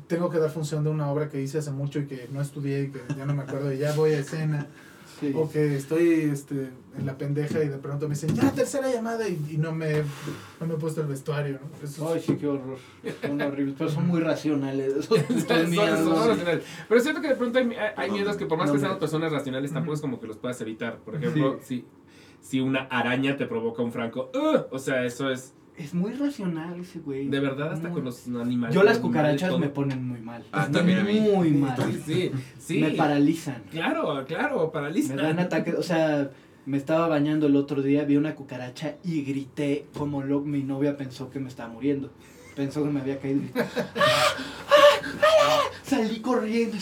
[0.08, 2.82] Tengo que dar función de una obra que hice hace mucho y que no estudié
[2.84, 4.66] y que ya no me acuerdo y ya voy a escena.
[5.18, 5.32] Sí.
[5.34, 6.68] O que estoy este,
[6.98, 10.02] en la pendeja y de pronto me dicen, ya, tercera llamada y, y no, me,
[10.60, 11.88] no me he puesto el vestuario, ¿no?
[11.88, 12.76] Eso Ay, es- sí, qué horror.
[13.22, 14.92] Son horribles, pero son muy racionales.
[15.06, 16.00] Son- putos son- miedos.
[16.00, 16.64] son racionales.
[16.86, 18.86] Pero es cierto que de pronto hay, hay- miedos que por más no, que no.
[18.88, 20.98] sean personas racionales, tampoco es como que los puedas evitar.
[20.98, 21.86] Por ejemplo, si,
[22.46, 24.66] si una araña te provoca un franco, ¡ugh!
[24.70, 27.26] o sea, eso es Es muy racional ese güey.
[27.28, 28.72] de verdad hasta Muy- con los animales.
[28.74, 30.44] Yo las cucarachas me ponen muy mal.
[30.52, 31.18] Ah, también a mí.
[31.20, 31.76] Muy mal.
[32.06, 32.78] Sí, sí.
[32.80, 33.62] Me paralizan.
[33.70, 35.14] Claro, claro, paraliza.
[35.16, 35.74] Me dan ataques.
[35.74, 36.30] O sea,
[36.66, 40.96] me estaba bañando el otro día, vi una cucaracha y grité como lo, mi novia
[40.96, 42.10] pensó que me estaba muriendo.
[42.54, 43.42] Pensó que me había caído.
[43.42, 43.50] y-
[45.82, 46.76] Salí corriendo.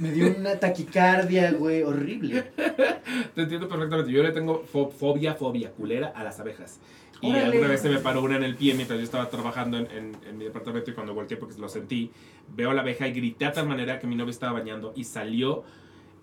[0.00, 2.42] Me dio una taquicardia, güey, horrible.
[3.34, 4.10] Te entiendo perfectamente.
[4.10, 6.80] Yo le tengo fo- fobia, fobia, culera a las abejas.
[7.20, 7.44] Y Órale.
[7.46, 10.16] alguna vez se me paró una en el pie mientras yo estaba trabajando en, en-
[10.28, 12.10] en mi departamento y cuando volteé porque lo sentí,
[12.56, 15.04] veo a la abeja y grité a tal manera que mi novia estaba bañando y
[15.04, 15.64] salió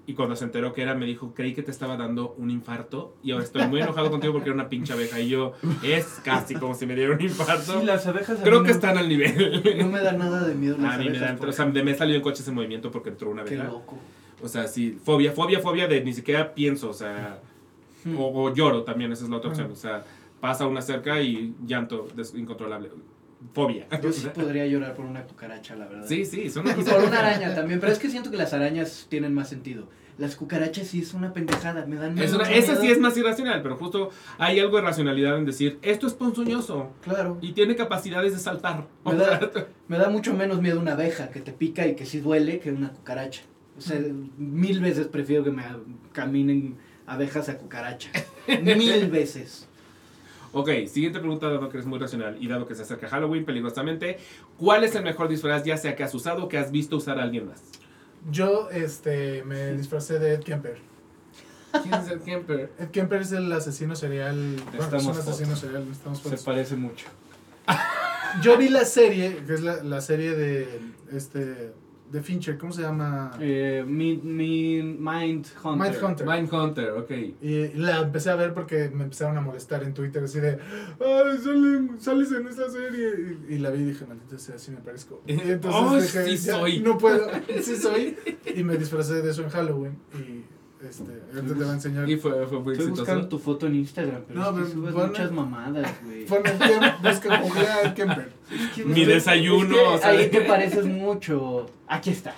[0.08, 3.16] y cuando se enteró que era me dijo, creí que te estaba dando un infarto
[3.22, 5.52] y ahora estoy muy enojado contigo porque era una pinche abeja y yo,
[5.84, 7.80] es casi como si me diera un infarto.
[7.80, 9.62] Sí, las abejas Creo que no- están al nivel.
[9.78, 11.66] No me da nada de miedo las a mí me abejas, dan, por o sea,
[11.66, 13.70] de me salió en coches en movimiento porque entró una Qué abeja.
[13.70, 13.98] loco.
[14.42, 17.40] O sea, sí, fobia, fobia, fobia de ni siquiera pienso, o sea,
[18.06, 18.16] Hmm.
[18.18, 19.72] o, o lloro también, esa es la otra opción.
[19.72, 20.06] O sea,
[20.40, 22.92] pasa una cerca y llanto incontrolable.
[23.54, 23.88] Fobia.
[24.02, 26.06] Yo sí podría llorar por una cucaracha, la verdad.
[26.08, 29.08] Sí, sí, son Y por una araña también, pero es que siento que las arañas
[29.10, 29.88] tienen más sentido.
[30.18, 32.82] Las cucarachas sí es una pendejada, me dan Es una- esa miedo.
[32.82, 34.10] sí es más irracional, pero justo
[34.40, 37.38] hay algo de racionalidad en decir, esto es ponzoñoso Claro.
[37.40, 38.88] y tiene capacidades de saltar.
[39.06, 39.40] Me da,
[39.88, 42.72] me da mucho menos miedo una abeja que te pica y que sí duele que
[42.72, 43.44] una cucaracha.
[43.78, 44.00] O sea,
[44.40, 45.64] mil veces prefiero que me
[46.14, 48.10] caminen abejas a cucaracha.
[48.64, 49.68] Mil veces.
[50.60, 54.18] Ok, siguiente pregunta, dado que eres muy racional y dado que se acerca Halloween peligrosamente.
[54.58, 57.20] ¿Cuál es el mejor disfraz, ya sea que has usado o que has visto usar
[57.20, 57.62] a alguien más?
[58.32, 60.80] Yo este, me disfracé de Ed Kemper.
[61.84, 62.72] ¿Quién es el Kemper?
[62.80, 64.56] Ed Kemper es el asesino serial.
[64.76, 65.60] Bueno, es un asesino fotos.
[65.60, 65.86] serial.
[65.88, 67.06] necesitamos Se parece mucho.
[68.42, 70.80] Yo vi la serie, que es la, la serie de
[71.12, 71.72] este
[72.12, 73.32] de Fincher, ¿cómo se llama?
[73.40, 75.92] Eh, mi, mi Mind Hunter.
[75.92, 76.26] Mindhunter.
[76.28, 77.12] Mindhunter, ok.
[77.42, 80.52] Y la empecé a ver porque me empezaron a molestar en Twitter, así de,
[81.00, 83.38] ay, salen- sales en esta serie.
[83.50, 85.22] Y, y la vi y dije, maldita sea, así me parezco.
[85.28, 86.80] Y entonces Oh, dije, sí "Ya, soy".
[86.80, 87.28] No puedo,
[87.62, 88.18] sí soy.
[88.56, 89.98] Y me disfracé de eso en Halloween.
[90.14, 90.44] Y
[90.82, 92.10] este, ahorita te voy a enseñar.
[92.10, 93.30] Y fue, fue muy Estoy buscando exitoso.
[93.30, 96.26] tu foto en Instagram, pero No, es que subes muchas mamadas, güey.
[96.26, 98.32] Pon el busca googlea el Kemper.
[98.52, 101.66] Es que- Mi desayuno, es que o sea, ahí te pareces mucho.
[101.88, 102.36] Aquí está.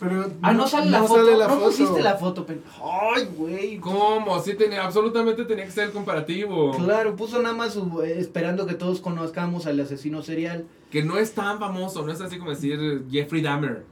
[0.00, 1.24] Pero Ah, no sale la no foto.
[1.24, 1.66] sale la no foto.
[1.66, 2.46] pusiste la foto,
[2.82, 3.78] Ay, güey.
[3.78, 4.38] ¿Cómo?
[4.40, 6.72] Sí, tenía, absolutamente tenía que ser el comparativo.
[6.76, 10.66] Claro, puso nada más su- eh, esperando que todos conozcamos al asesino serial.
[10.90, 13.84] Que no es tan famoso, no es así como decir Jeffrey Dahmer.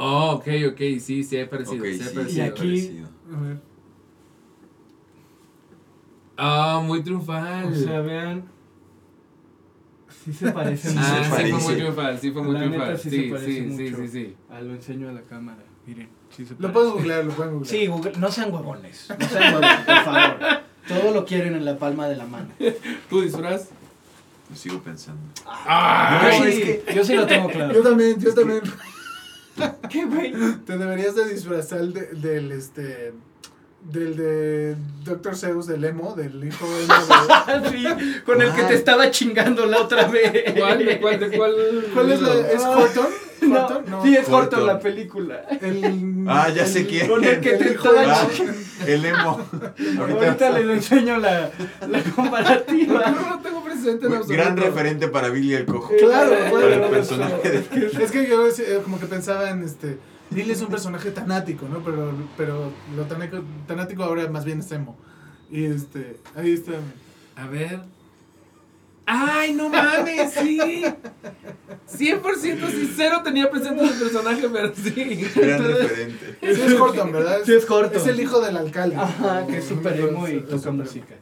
[0.00, 1.78] Oh, ok, ok, sí, sí, he parecido.
[1.82, 2.44] Ok, sí, he sí, parecido.
[2.44, 3.08] Y aquí- parecido.
[3.36, 3.60] A ver.
[6.36, 7.72] Ah, muy triunfal.
[7.72, 8.44] O sea, vean.
[10.24, 11.08] Sí se parece Sí mucho.
[11.08, 11.54] ah, se sí fue parece.
[11.66, 12.98] muy triunfal, sí fue muy La neta triunfal.
[12.98, 14.12] sí Sí, se sí, parece sí, sí, mucho.
[14.12, 14.36] sí.
[14.50, 15.62] Ah, lo enseño a la cámara.
[15.86, 16.72] Miren, sí se Lo parece.
[16.74, 17.70] pueden googlear, lo pueden googlear.
[17.76, 19.08] Sí, Google, no sean huevones.
[19.18, 20.38] No sean huevones, por favor.
[20.86, 22.48] Todo lo quieren en la palma de la mano.
[23.10, 23.68] ¿Tú disfraz?
[24.50, 25.20] Lo sigo pensando.
[25.46, 27.74] Ah, Yo Ay, sí, yo sí lo tengo claro.
[27.74, 28.60] Yo también, yo también.
[29.90, 30.32] ¿Qué, güey?
[30.64, 33.12] Te deberías de disfrazar de- del este
[33.80, 35.34] del de Dr.
[35.36, 36.66] Zeus del emo, del hijo
[37.56, 37.84] emo de Sí,
[38.26, 40.52] con el que te estaba chingando la otra vez.
[40.58, 40.84] ¿Cuál?
[40.84, 41.20] ¿De cuál?
[41.20, 41.54] ¿De cuál?
[41.94, 43.06] ¿Cuál es la es Horton?
[43.40, 44.66] No, sí, es Horton.
[44.66, 45.42] La película.
[45.62, 47.08] El, Ah, ya el- sé quién.
[47.08, 48.60] Con el que te el estaba de- Ah, chingando.
[48.86, 49.46] el emo.
[50.00, 51.50] Ahorita les enseño la,
[51.88, 53.10] la comparativa.
[53.10, 54.28] No tengo presente en absoluto.
[54.32, 55.92] Gran referente para Billy el Cojo.
[55.98, 58.04] Claro, Para bueno, el personaje de...
[58.04, 59.98] Es que yo eh, como que pensaba en este
[60.30, 61.82] Billy es un personaje tanático, ¿no?
[61.82, 64.96] Pero pero lo tanático, tanático ahora más bien es emo.
[65.50, 66.72] Y este, ahí está.
[67.36, 67.80] A ver.
[69.06, 70.34] ¡Ay, no mames!
[70.34, 70.60] Sí.
[70.60, 74.90] 100% sincero tenía presente el personaje, pero sí.
[75.34, 76.38] Gran referente.
[76.42, 77.38] Sí es Horton, ¿verdad?
[77.46, 77.98] Sí es Horton.
[77.98, 78.96] Es el hijo del alcalde.
[78.96, 81.14] Ajá, que es súper emo y toca música.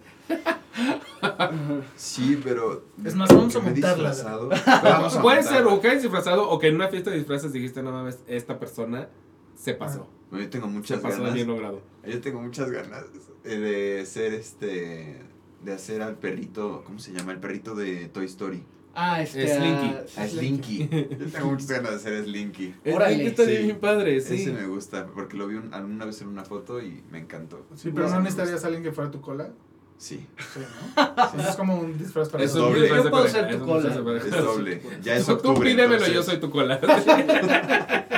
[1.97, 2.85] Sí, pero...
[3.05, 4.11] Es más, vamos a montarla.
[4.11, 4.49] disfrazado.
[4.83, 7.53] Vamos a Puede ser o que hayas disfrazado o que en una fiesta de disfraces
[7.53, 9.09] dijiste, no mames, esta persona
[9.55, 10.09] se pasó.
[10.31, 11.35] No, Yo tengo Se muchas pasó ganas.
[11.35, 11.81] bien logrado.
[12.07, 13.05] Yo tengo muchas ganas
[13.45, 15.23] de ser este...
[15.63, 16.83] De hacer al perrito...
[16.85, 17.33] ¿Cómo se llama?
[17.33, 18.63] El perrito de Toy Story.
[18.99, 19.47] Ah, este.
[19.47, 19.95] Slinky.
[20.17, 20.89] ah, A Slinky.
[21.21, 22.75] Yo tengo muchas ganas de ser Slinky.
[22.83, 23.51] Que está Sí.
[23.65, 24.37] bien padre, sí.
[24.37, 27.67] Ese me gusta, porque lo vi un- alguna vez en una foto y me encantó.
[27.75, 29.51] Sí, pero no me necesitarías a alguien que fuera tu cola.
[29.99, 30.61] Sí, Sí,
[30.97, 31.31] ¿no?
[31.31, 32.83] Sí, es como un disfraz para Es Eso un doble.
[32.83, 33.89] disfraz de Yo puedo ser tu cola.
[34.19, 34.83] es doble.
[35.03, 36.79] Ya es Tú pídemelo, entonces- yo soy tu cola.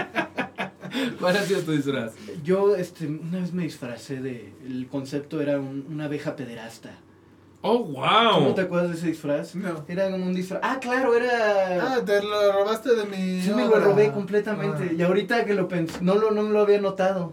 [1.21, 2.13] ¿Cuál ha sido tu disfraz?
[2.43, 4.53] Yo este, una vez me disfracé de.
[4.67, 6.91] El concepto era un- una abeja pederasta.
[7.61, 8.55] Oh, ¿Cómo wow.
[8.55, 9.55] te acuerdas de ese disfraz?
[9.57, 9.85] No.
[9.89, 10.61] Era como un disfraz.
[10.65, 11.95] Ah, claro, era.
[11.95, 13.43] Ah, te lo robaste de mi.
[13.43, 14.89] sí, me lo robé completamente.
[14.91, 14.95] Ah.
[14.97, 17.33] Y ahorita que lo pensé, no lo, no lo había notado.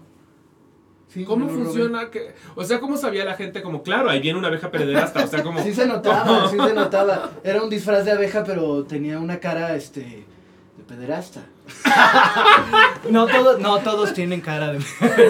[1.15, 2.09] Sí, ¿Cómo funciona?
[2.11, 3.61] que O sea, ¿cómo sabía la gente?
[3.61, 5.23] Como, claro, ahí viene una abeja pederasta.
[5.23, 5.55] O sea, como.
[5.63, 7.31] Sí se notaba, sí se notaba.
[7.41, 11.45] Era un disfraz de abeja, pero tenía una cara, este, de pederasta.
[13.09, 14.79] no, todos, no todos tienen cara de...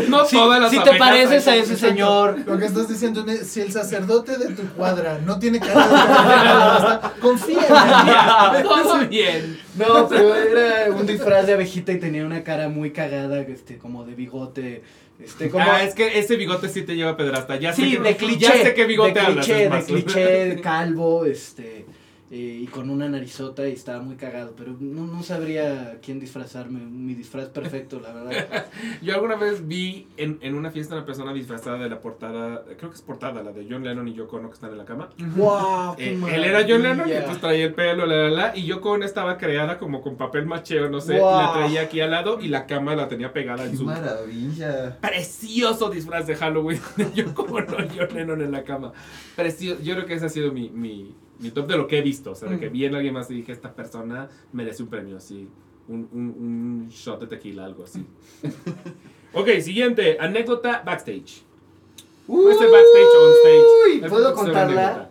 [0.10, 3.48] No Si, todas las si te pareces a ese señor, Lo que estás diciendo es,
[3.48, 8.64] si el sacerdote de tu cuadra no tiene cara de pederasta, confía en él.
[8.68, 9.60] Todo bien.
[9.76, 14.04] No, pero era un disfraz de abejita y tenía una cara muy cagada, este, como
[14.04, 14.84] de bigote,
[15.20, 15.64] este, como...
[15.64, 17.58] Ah, es que ese bigote sí te lleva a pedrasta.
[17.58, 18.40] Ya sé sí, que, de cliché.
[18.40, 19.46] Ya sé qué bigote de hablas.
[19.46, 21.86] cliché, de cliché, calvo, este...
[22.32, 26.80] eh, y con una narizota y estaba muy cagado, pero no, no sabría quién disfrazarme,
[26.80, 28.66] mi disfraz perfecto, la verdad.
[29.04, 32.90] Yo alguna vez vi en, en una fiesta una persona disfrazada de la portada, creo
[32.90, 35.10] que es portada, la de John Lennon y Yoko Ono que están en la cama.
[35.36, 35.96] ¡Wow!
[36.06, 38.92] Eh, él era John Lennon y entonces traía el pelo, la, la, la, y Yoko
[38.92, 41.32] Ono estaba creada como con papel macheo, no sé, Wow.
[41.42, 43.86] la traía aquí al lado y la cama la tenía pegada en ¡Qué su...
[43.86, 44.98] maravilla!
[45.00, 48.92] Precioso disfraz de Halloween de Yoko Ono y John Lennon en la cama.
[49.36, 52.02] Precioso, yo creo que ese ha sido mi, mi, mi top de lo que he
[52.02, 52.74] visto, o sea, de que Mm.
[52.74, 55.50] vi en alguien más y dije, esta persona merece un premio, así,
[55.88, 58.06] un, un, un shot de tequila, algo así.
[59.34, 61.44] ok, siguiente, anécdota backstage.
[62.28, 63.66] Puede ser backstage o on stage.
[63.86, 65.10] Uy, ¿puedo Es una contarla?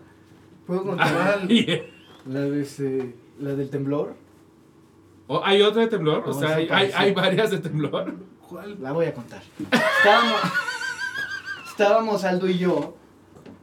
[0.67, 1.83] ¿Puedo contar Yeah.
[2.27, 4.15] la, de ese- la del temblor?
[5.27, 6.23] ¿O ¿Hay otra de temblor?
[6.27, 8.15] O sea, hay, hay, hay varias de temblor.
[8.49, 8.77] ¿Cuál?
[8.83, 9.43] La voy a contar.
[9.99, 10.41] Estábamos,
[11.71, 12.95] estábamos Aldo y yo.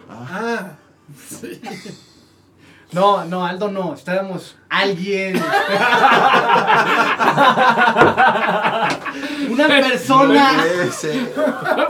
[0.10, 0.78] Ah,
[1.28, 1.62] sí.
[2.94, 3.94] No, no, Aldo no.
[3.94, 5.36] Estábamos alguien.
[9.50, 10.52] Una persona.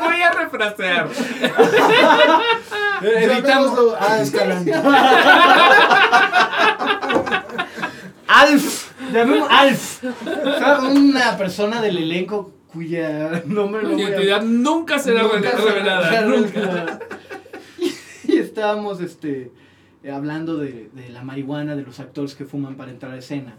[0.03, 1.09] Voy a refrasear.
[3.01, 3.43] Editamos.
[3.43, 4.73] Llamémoslo a Escalante.
[8.27, 8.91] Alf.
[9.11, 10.03] Llamemos Alf.
[10.83, 15.49] Una persona del elenco cuya nombre no Mi voy a- identidad nunca será Nunca re-
[15.51, 16.21] será revelada.
[16.21, 16.51] Nunca.
[16.59, 16.99] revelada.
[18.23, 19.51] Y estábamos este,
[20.03, 23.55] eh, hablando de, de la marihuana, de los actores que fuman para entrar a escena.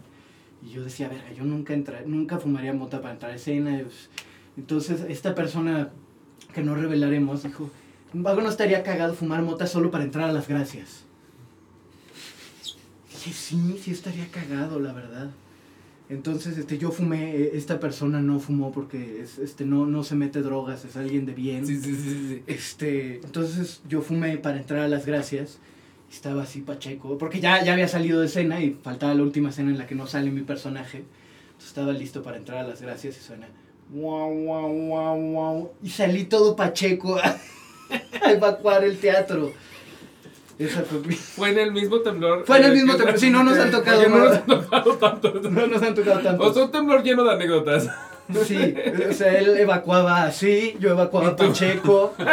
[0.65, 3.81] Y yo decía, verga, yo nunca, entra, nunca fumaría mota para entrar a escena.
[4.57, 5.89] Entonces, esta persona
[6.53, 7.69] que no revelaremos dijo,
[8.13, 11.03] algo no estaría cagado fumar mota solo para entrar a las gracias.
[13.11, 15.31] Dije, sí, sí estaría cagado, la verdad.
[16.09, 20.15] Entonces, este, yo fumé, eh, esta persona no fumó porque es, este, no, no se
[20.15, 21.65] mete drogas, es alguien de bien.
[21.65, 22.43] Sí, sí, sí, sí.
[22.45, 25.59] Este, entonces yo fumé para entrar a las gracias.
[26.13, 29.71] Estaba así pacheco, porque ya, ya había salido de escena y faltaba la última escena
[29.71, 30.99] en la que no sale mi personaje.
[31.47, 33.47] Entonces estaba listo para entrar a las gracias y suena
[33.89, 35.71] guau, guau, guau.
[35.83, 37.35] Y salí todo pacheco a,
[38.25, 39.51] a evacuar el teatro.
[40.59, 42.45] Esa fue mi- Fue en el mismo temblor.
[42.45, 43.19] Fue en el mismo temblor.
[43.19, 45.33] Sí, no nos han tocado no nos han tocado tanto.
[45.49, 46.43] No nos han tocado tanto.
[46.43, 47.89] O sea, un temblor lleno de anécdotas.
[48.45, 48.73] Sí,
[49.09, 52.13] o sea, él evacuaba así, yo evacuaba pacheco.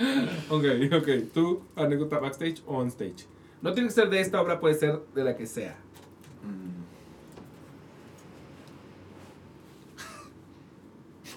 [0.50, 1.08] Ok, ok.
[1.32, 3.26] ¿Tú, anécdota backstage o on stage?
[3.62, 5.76] No tiene que ser de esta obra, puede ser de la que sea.
[6.42, 6.80] Mm.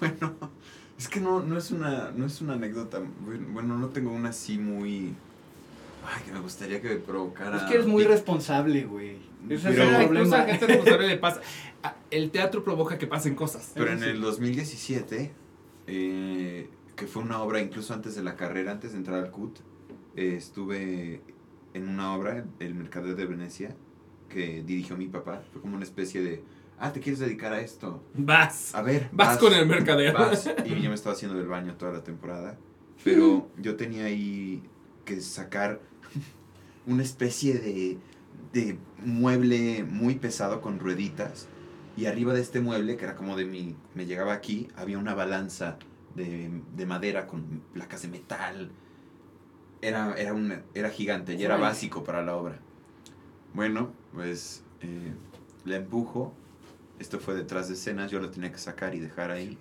[0.00, 0.34] Bueno,
[0.98, 3.00] es que no, no, es una, no es una anécdota.
[3.52, 5.14] Bueno, no tengo una así muy.
[6.04, 7.56] Ay, que me gustaría que me provocara.
[7.58, 9.18] Es que eres muy responsable, güey.
[9.48, 11.40] Ese es Pero- el Incluso a gente responsable le pasa.
[12.10, 13.72] El teatro provoca que pasen cosas.
[13.74, 15.32] Pero en el 2017,
[15.86, 19.58] eh, que fue una obra incluso antes de la carrera, antes de entrar al CUT,
[20.16, 21.22] eh, estuve
[21.72, 23.74] en una obra, El Mercader de Venecia,
[24.28, 25.42] que dirigió mi papá.
[25.52, 26.44] Fue como una especie de,
[26.78, 28.02] ah, ¿te quieres dedicar a esto?
[28.14, 28.74] Vas.
[28.74, 30.12] A ver, Vas con el mercader.
[30.14, 30.48] vas.
[30.64, 32.56] Y yo me estaba haciendo del baño toda la temporada.
[33.02, 34.62] Pero yo tenía ahí
[35.04, 35.80] que sacar
[36.86, 37.98] una especie de,
[38.52, 41.48] de mueble muy pesado con rueditas.
[41.96, 43.76] Y arriba de este mueble, que era como de mi.
[43.94, 45.78] me llegaba aquí, había una balanza
[46.14, 48.70] de, de madera con placas de metal.
[49.82, 52.58] Era, era, una, era gigante y era básico para la obra.
[53.52, 55.12] Bueno, pues eh,
[55.64, 56.32] la empujo.
[56.98, 59.58] Esto fue detrás de escenas, yo lo tenía que sacar y dejar ahí.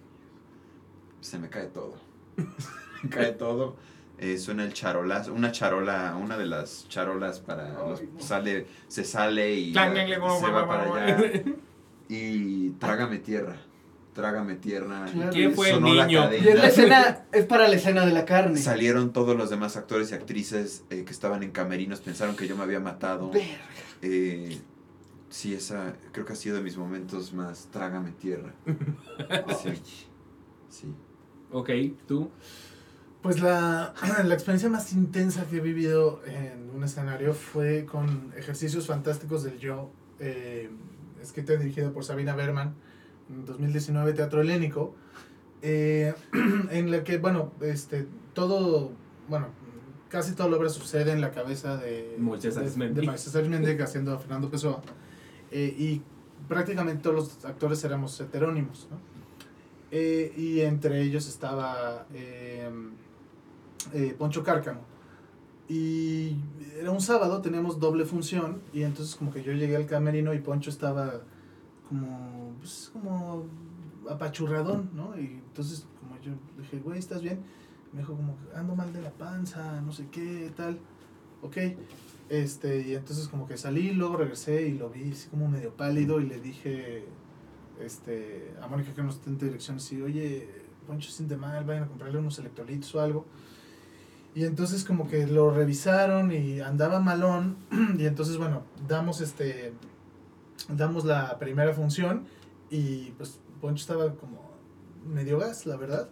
[1.22, 1.96] Se me cae todo.
[3.04, 3.76] me cae todo.
[4.20, 9.54] Eh, suena el charolazo, una charola, una de las charolas para los- sale, se sale
[9.56, 10.06] y Clang, ya
[10.40, 11.44] se va para allá
[12.08, 13.58] y trágame tierra,
[14.14, 15.06] trágame tierra.
[15.12, 15.32] Claro.
[15.32, 16.30] ¿Quién fue el Sonó la niño?
[16.34, 18.60] Y es la escena, es para la escena de la carne.
[18.60, 22.56] Salieron todos los demás actores y actrices eh, que estaban en camerinos, pensaron que yo
[22.56, 23.30] me había matado.
[23.30, 23.48] Verga.
[24.02, 24.60] Eh,
[25.30, 28.54] sí, esa creo que ha sido de mis momentos más trágame tierra.
[29.62, 29.82] Sí.
[30.70, 30.96] sí.
[31.52, 31.70] Ok,
[32.08, 32.32] tú.
[33.24, 33.94] Pues la,
[34.26, 39.60] la experiencia más intensa que he vivido en un escenario fue con ejercicios fantásticos del
[39.60, 40.70] yo, eh,
[41.22, 42.76] escrita y dirigida por Sabina Berman,
[43.30, 44.94] en 2019 Teatro Helénico,
[45.62, 46.14] eh,
[46.72, 48.92] en la que, bueno, este, todo,
[49.30, 49.48] bueno,
[50.10, 53.02] casi toda la obra sucede en la cabeza de Moisés de- Arismendi.
[53.02, 54.82] de Moisés Arismendi, haciendo a Fernando Pessoa,
[55.52, 56.02] eh, y
[56.48, 58.98] prácticamente todos los actores éramos heterónimos, ¿no?
[59.96, 62.68] Eh, y entre ellos estaba eh,
[63.94, 64.82] eh, Poncho Cárcamo.
[65.70, 66.36] Y
[66.80, 70.40] era un sábado, teníamos doble función, y entonces como que yo llegué al camerino y
[70.40, 71.22] Poncho estaba
[71.88, 73.46] como, pues, como
[74.10, 75.18] apachurradón, ¿no?
[75.20, 77.40] Y entonces como yo dije, güey, ¿estás bien?
[77.92, 80.80] Me dijo como, ando mal de la panza, no sé qué, tal.
[81.42, 81.58] Ok.
[82.30, 86.20] Este, y entonces como que salí, luego regresé y lo vi así como medio pálido
[86.20, 87.06] y le dije
[87.80, 90.48] este, a Mónica que nos en dirección así, oye,
[90.88, 93.26] Poncho siente mal, vayan a comprarle unos electrolitos o algo.
[94.36, 97.58] Y entonces como que lo revisaron y andaba malón
[98.00, 99.74] y entonces bueno, damos este
[100.70, 102.26] damos la primera función
[102.70, 104.42] y pues Poncho estaba como
[105.06, 106.10] medio gas, la verdad.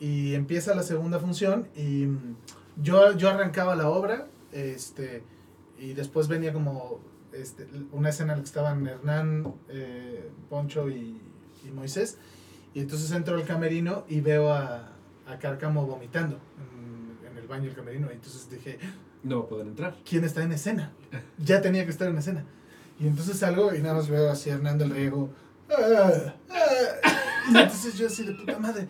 [0.00, 2.08] Y empieza la segunda función y
[2.76, 5.22] yo, yo arrancaba la obra, este,
[5.78, 7.00] y después venía como
[7.32, 11.20] este, una escena en la que estaban Hernán, eh, Poncho y,
[11.66, 12.18] y, Moisés.
[12.74, 14.92] Y entonces entro al camerino y veo a,
[15.26, 18.08] a Cárcamo vomitando en, en, el baño del camerino.
[18.10, 18.78] Y entonces dije,
[19.22, 19.96] no va a poder entrar.
[20.08, 20.92] ¿Quién está en escena?
[21.38, 22.44] Ya tenía que estar en escena.
[23.02, 25.28] Y entonces salgo y nada más veo así a Hernán del Riego.
[25.68, 27.10] Ah, ah".
[27.50, 28.86] Y entonces yo así de puta madre.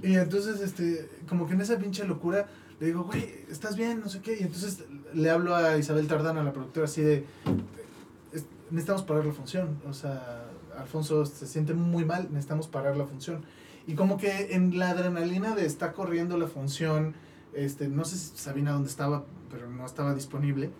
[0.00, 2.46] Y entonces, este, como que en esa pinche locura,
[2.78, 3.98] le digo, güey, ¿estás bien?
[3.98, 4.36] No sé qué.
[4.38, 7.26] Y entonces le hablo a Isabel Tardana, la productora, así de,
[8.70, 9.80] necesitamos parar la función.
[9.88, 10.44] O sea,
[10.78, 13.44] Alfonso se siente muy mal, necesitamos parar la función.
[13.88, 17.14] Y como que en la adrenalina de estar corriendo la función,
[17.54, 20.70] este, no sé si Sabina dónde estaba, pero no estaba disponible,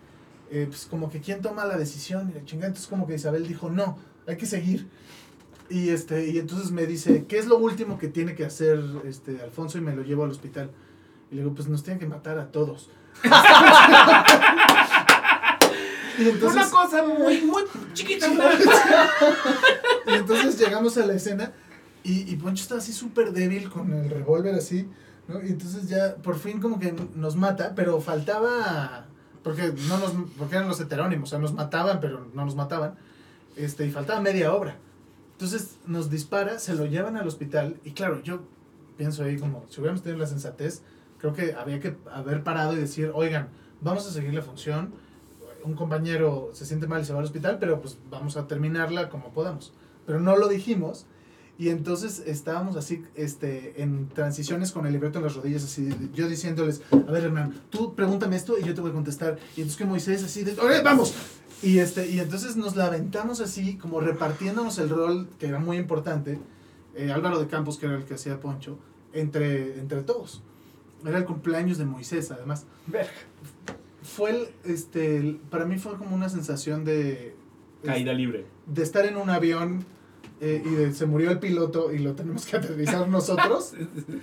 [0.51, 2.67] eh, pues como que quién toma la decisión y la chingada.
[2.67, 3.97] Entonces como que Isabel dijo, no,
[4.27, 4.87] hay que seguir.
[5.69, 9.41] Y, este, y entonces me dice, ¿qué es lo último que tiene que hacer este,
[9.41, 9.77] Alfonso?
[9.77, 10.71] Y me lo llevo al hospital.
[11.31, 12.89] Y le digo, pues nos tienen que matar a todos.
[16.17, 17.63] entonces, Una cosa muy, muy
[17.93, 18.27] chiquita.
[20.07, 21.51] y entonces llegamos a la escena
[22.03, 24.89] y, y Poncho está así súper débil con el revólver así.
[25.27, 25.43] ¿no?
[25.43, 29.08] Y entonces ya por fin como que nos mata, pero faltaba...
[29.43, 32.95] Porque, no nos, porque eran los heterónimos, o sea, nos mataban, pero no nos mataban.
[33.55, 34.77] Este, y faltaba media obra.
[35.33, 38.41] Entonces nos dispara, se lo llevan al hospital y claro, yo
[38.97, 40.81] pienso ahí como, si hubiéramos tenido la sensatez,
[41.17, 43.47] creo que había que haber parado y decir, oigan,
[43.79, 44.93] vamos a seguir la función,
[45.63, 49.09] un compañero se siente mal y se va al hospital, pero pues vamos a terminarla
[49.09, 49.73] como podamos.
[50.05, 51.05] Pero no lo dijimos
[51.59, 56.29] y entonces estábamos así este, en transiciones con el libreto en las rodillas, así, yo
[56.29, 59.37] diciéndoles, a ver Hernán, tú pregúntame esto y yo te voy a contestar.
[59.57, 61.13] Y entonces que Moisés así, de, vamos!
[61.61, 65.75] Y, este, y entonces nos la aventamos así, como repartiéndonos el rol, que era muy
[65.75, 66.39] importante,
[66.95, 68.79] eh, Álvaro de Campos, que era el que hacía Poncho,
[69.11, 70.41] entre, entre todos.
[71.05, 72.67] Era el cumpleaños de Moisés, además.
[74.01, 77.35] Fue el, este, para mí fue como una sensación de...
[77.83, 78.45] Caída libre.
[78.65, 79.83] De estar en un avión
[80.41, 83.73] eh, y de, se murió el piloto y lo tenemos que aterrizar nosotros.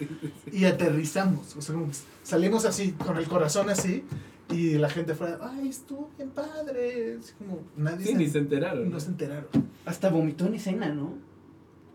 [0.52, 1.56] y aterrizamos.
[1.56, 1.76] O sea,
[2.22, 4.05] salimos así, con el corazón así,
[4.51, 7.18] y la gente fuera, ay, estuvo bien padre.
[7.20, 8.90] Así como nadie sí, ni se enteraron.
[8.90, 9.47] No se enteraron.
[9.84, 11.14] Hasta vomitó en escena, ¿no?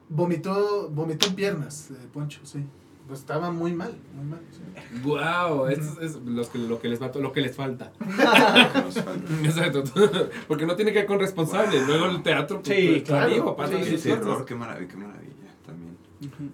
[0.09, 2.65] Vomitó, vomitó en piernas, de Poncho, sí.
[3.11, 4.39] Pues estaba muy mal, muy mal.
[4.51, 5.01] Sí.
[5.03, 7.91] Wow, eso es, lo, que, lo que les falta, lo que les falta.
[9.43, 9.83] Exacto.
[10.47, 11.85] Porque no tiene que ver con responsables.
[11.85, 13.53] Luego el teatro, pues, sí, pues, claro.
[13.57, 15.33] Pasa sí, sí, terror, qué maravilla, qué maravilla
[15.65, 15.97] también.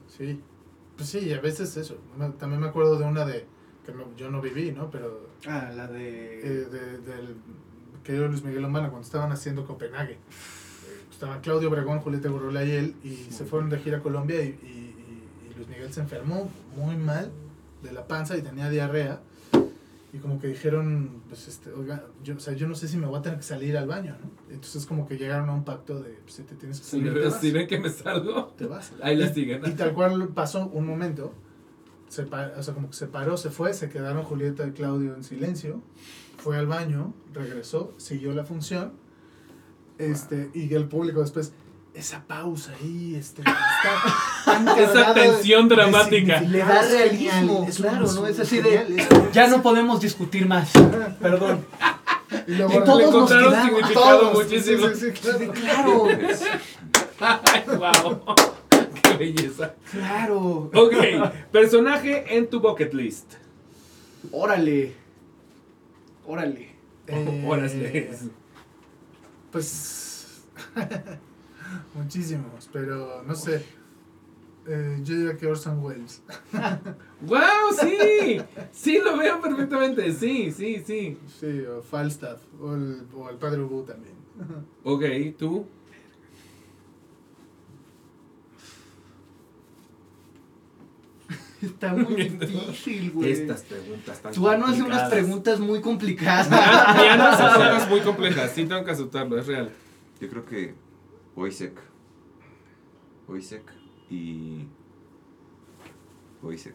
[0.08, 0.42] Sí.
[0.96, 2.00] Pues sí, a veces eso.
[2.40, 3.46] También me acuerdo de una de
[3.86, 4.90] que no, yo no viví, ¿no?
[4.90, 5.28] Pero...
[5.48, 6.40] Ah, la de...
[6.40, 7.36] Eh, de del
[8.04, 10.14] querido Luis Miguel Lomana, cuando estaban haciendo Copenhague.
[10.14, 10.18] Eh,
[11.12, 14.87] estaban Claudio Obregón, Julieta Gurrola y él, y se fueron de gira a Colombia y,
[15.58, 17.32] Luis Miguel se enfermó muy mal
[17.84, 19.20] de la panza y tenía diarrea.
[20.14, 23.06] Y como que dijeron, pues, este, oiga, yo, o sea, yo no sé si me
[23.06, 24.30] voy a tener que salir al baño, ¿no?
[24.54, 27.26] Entonces como que llegaron a un pacto de, pues, si te tienes que salir, te
[27.26, 27.42] vas.
[27.42, 28.94] si ven que me salgo, te vas.
[29.02, 29.62] Ahí la y, siguen.
[29.66, 31.34] Y tal cual pasó un momento
[32.10, 35.24] se o sea, como que se paró, se fue, se quedaron Julieta y Claudio en
[35.24, 35.82] silencio,
[36.38, 38.94] fue al baño, regresó, siguió la función,
[39.98, 41.54] este, y el público después,
[41.98, 43.42] esa pausa ahí, este,
[44.46, 46.42] está esa tensión dramática.
[46.42, 48.28] Le da realismo, es claro, ¿no?
[48.28, 50.72] Es así de, ya no podemos discutir más,
[51.22, 51.66] perdón.
[52.46, 54.88] Y, luego y todos nos quedamos, significado todos, muchísimo.
[54.90, 55.54] Sí, sí, sí, claro.
[55.54, 56.08] claro.
[57.20, 58.36] Ay, wow.
[59.02, 59.74] Qué belleza.
[59.90, 60.70] Claro.
[60.74, 60.94] Ok,
[61.52, 63.34] personaje en tu bucket list.
[64.32, 64.94] Órale.
[66.28, 66.76] Órale.
[67.08, 68.12] Eh, Órale.
[69.52, 70.44] Pues.
[71.94, 73.66] muchísimos, pero no sé.
[74.70, 76.22] Eh, yo diría que Orson Welles.
[77.22, 77.40] ¡Wow!
[77.80, 78.42] Sí,
[78.72, 80.12] sí, lo veo perfectamente.
[80.14, 81.18] Sí, sí, sí.
[81.40, 84.16] Sí, o Falstaff, o el, o el padre Ubu también.
[84.84, 85.04] Ok,
[85.38, 85.66] ¿tú?
[91.62, 93.32] Está muy difícil, güey.
[93.32, 96.48] Estas preguntas tan Tú no hace unas preguntas muy complicadas.
[96.52, 98.52] Hace preguntas muy complejas.
[98.54, 99.72] Sí, tengo que aceptarlo, es real.
[100.22, 100.76] Yo creo que
[101.38, 101.80] Oisek.
[103.28, 103.62] Oisek
[104.10, 104.66] y.
[106.42, 106.74] Oisek.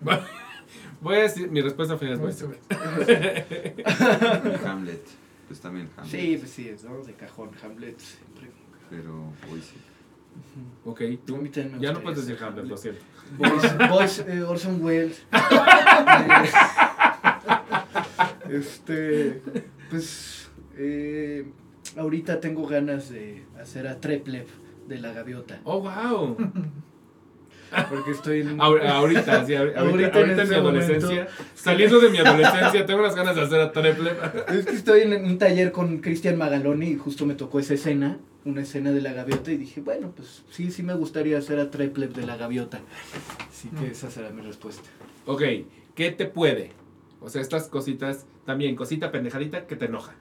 [1.02, 2.20] Voy a decir, mi respuesta final es.
[2.20, 2.54] Weinstein.
[4.66, 5.06] Hamlet.
[5.48, 6.10] Pues también Hamlet.
[6.10, 7.02] Sí, pues sí, es, ¿no?
[7.02, 8.50] De cajón, Hamlet siempre.
[8.88, 9.76] Pero sí.
[10.86, 11.36] Ok, A tú.
[11.36, 13.02] mí también me Ya no puedes decir Hamlet, lo siento.
[13.36, 15.26] Boys, Boys, eh, Orson Welles.
[18.48, 19.40] Este,
[19.90, 21.46] pues, eh,
[21.96, 24.46] ahorita tengo ganas de hacer a Treplev
[24.88, 25.60] de la gaviota.
[25.64, 26.36] Oh, wow.
[27.88, 28.58] Porque estoy en...
[28.58, 32.98] Ahor- Ahorita, sí, ahorita, ahorita, Ahorita en en mi adolescencia, saliendo de mi adolescencia, tengo
[33.00, 34.10] unas ganas de hacer a Treple.
[34.48, 38.18] Es que estoy en un taller con Cristian Magaloni y justo me tocó esa escena,
[38.44, 41.70] una escena de la gaviota y dije, bueno, pues sí, sí me gustaría hacer a
[41.70, 42.80] Treplev de la gaviota.
[43.48, 44.88] Así que esa será mi respuesta.
[45.26, 45.42] Ok,
[45.94, 46.72] ¿qué te puede?
[47.20, 50.16] O sea, estas cositas, también, cosita pendejadita que te enoja.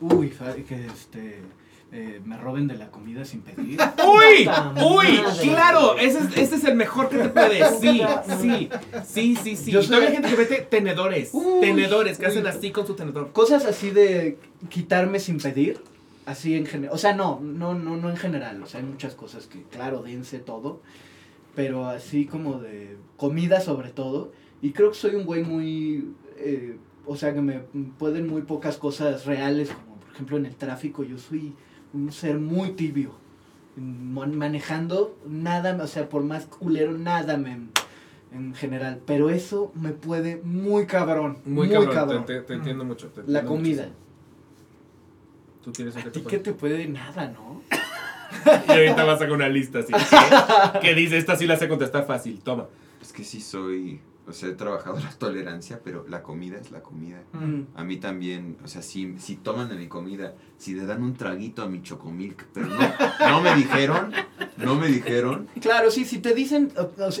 [0.00, 1.42] Uy, fa- que este,
[1.92, 3.78] eh, me roben de la comida sin pedir.
[4.06, 4.48] ¡Uy!
[4.82, 5.20] ¡Uy!
[5.42, 5.96] ¡Claro!
[5.98, 7.60] Ese es, ese es el mejor que te puede.
[7.80, 8.02] Sí,
[8.40, 8.68] sí,
[9.04, 9.70] sí, sí, sí.
[9.70, 11.30] Yo Y todavía hay soy- gente que mete tenedores.
[11.32, 12.30] Uy, tenedores que uy.
[12.30, 13.32] hacen así con su tenedor.
[13.32, 15.80] Cosas así de quitarme sin pedir,
[16.26, 16.94] así en general.
[16.94, 18.62] O sea, no, no, no, no en general.
[18.62, 20.80] O sea, hay muchas cosas que, claro, dense todo.
[21.56, 24.32] Pero así como de comida sobre todo.
[24.62, 26.12] Y creo que soy un güey muy...
[26.38, 27.60] eh, o sea, que me
[27.98, 29.89] pueden muy pocas cosas reales, como
[30.20, 31.02] ejemplo en el tráfico.
[31.02, 31.54] Yo soy
[31.94, 33.12] un ser muy tibio.
[33.76, 37.58] Man- Manejando, nada, o sea, por más culero, nada me...
[38.32, 41.38] En general, pero eso me puede muy cabrón.
[41.44, 42.24] Muy, cabrón.
[42.26, 43.08] Te, te- te entiendo mucho.
[43.08, 43.82] te La entiendo comida.
[43.82, 43.96] muchísimo.
[45.64, 46.38] Tú tienes un ¿A que ti qué puede.
[46.38, 46.86] te puede?
[46.88, 47.60] Nada, ¿no?
[48.68, 49.92] Y ahorita vas a sacar una lista así.
[49.92, 52.38] que- Que dice, esta sí la sé contestar fácil.
[52.40, 52.68] Toma.
[53.02, 54.00] Es que sí soy,
[54.30, 57.18] o sea, he trabajado la tolerancia, pero la comida es la comida.
[57.32, 57.62] Mm.
[57.76, 61.14] A mí también, o sea, si, si toman de mi comida, si le dan un
[61.14, 62.78] traguito a mi chocomilk, pero no,
[63.28, 64.12] no me dijeron,
[64.56, 65.48] no me dijeron.
[65.60, 66.72] Claro, sí, si te dicen,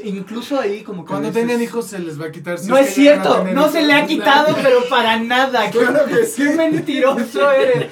[0.04, 1.10] incluso ahí como que...
[1.10, 2.58] Cuando dices, tengan hijos se les va a quitar.
[2.58, 5.70] si No es cierto, no se le ha quitado, pero para nada.
[5.70, 6.42] Claro que sí.
[6.42, 7.86] Qué mentiroso eres.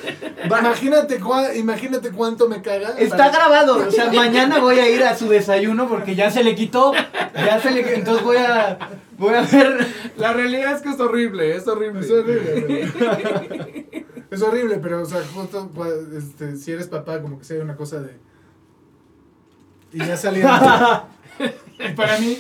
[0.45, 2.91] Imagínate, cua- imagínate cuánto me caga.
[2.99, 6.45] Está para- grabado, o sea, mañana voy a ir a su desayuno porque ya se
[6.45, 6.93] le quitó,
[7.35, 8.79] ya se le entonces voy a
[9.19, 9.87] voy a ver
[10.17, 12.01] La realidad es que es horrible, es horrible.
[12.01, 12.89] Es horrible.
[14.31, 17.77] Es horrible, pero, o sea, justo, pues, este, si eres papá, como que sea una
[17.77, 18.19] cosa de...
[19.93, 21.05] Y ya salía...
[21.79, 22.37] y para mí...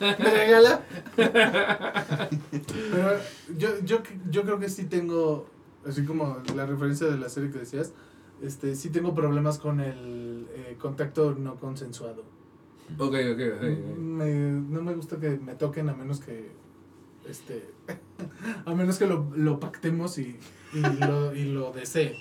[0.00, 0.80] ¿Me regala?
[1.16, 3.18] Pero
[3.58, 5.46] yo, yo, yo creo que sí tengo,
[5.86, 7.92] así como la referencia de la serie que decías,
[8.42, 12.24] este, sí tengo problemas con el eh, contacto no consensuado.
[12.96, 13.62] Ok, ok, ok.
[13.62, 13.98] ok.
[13.98, 16.50] Me- no me gusta que me toquen a menos que
[17.28, 17.68] este
[18.64, 20.38] a menos que lo, lo pactemos y,
[20.72, 22.16] y lo, y lo desee.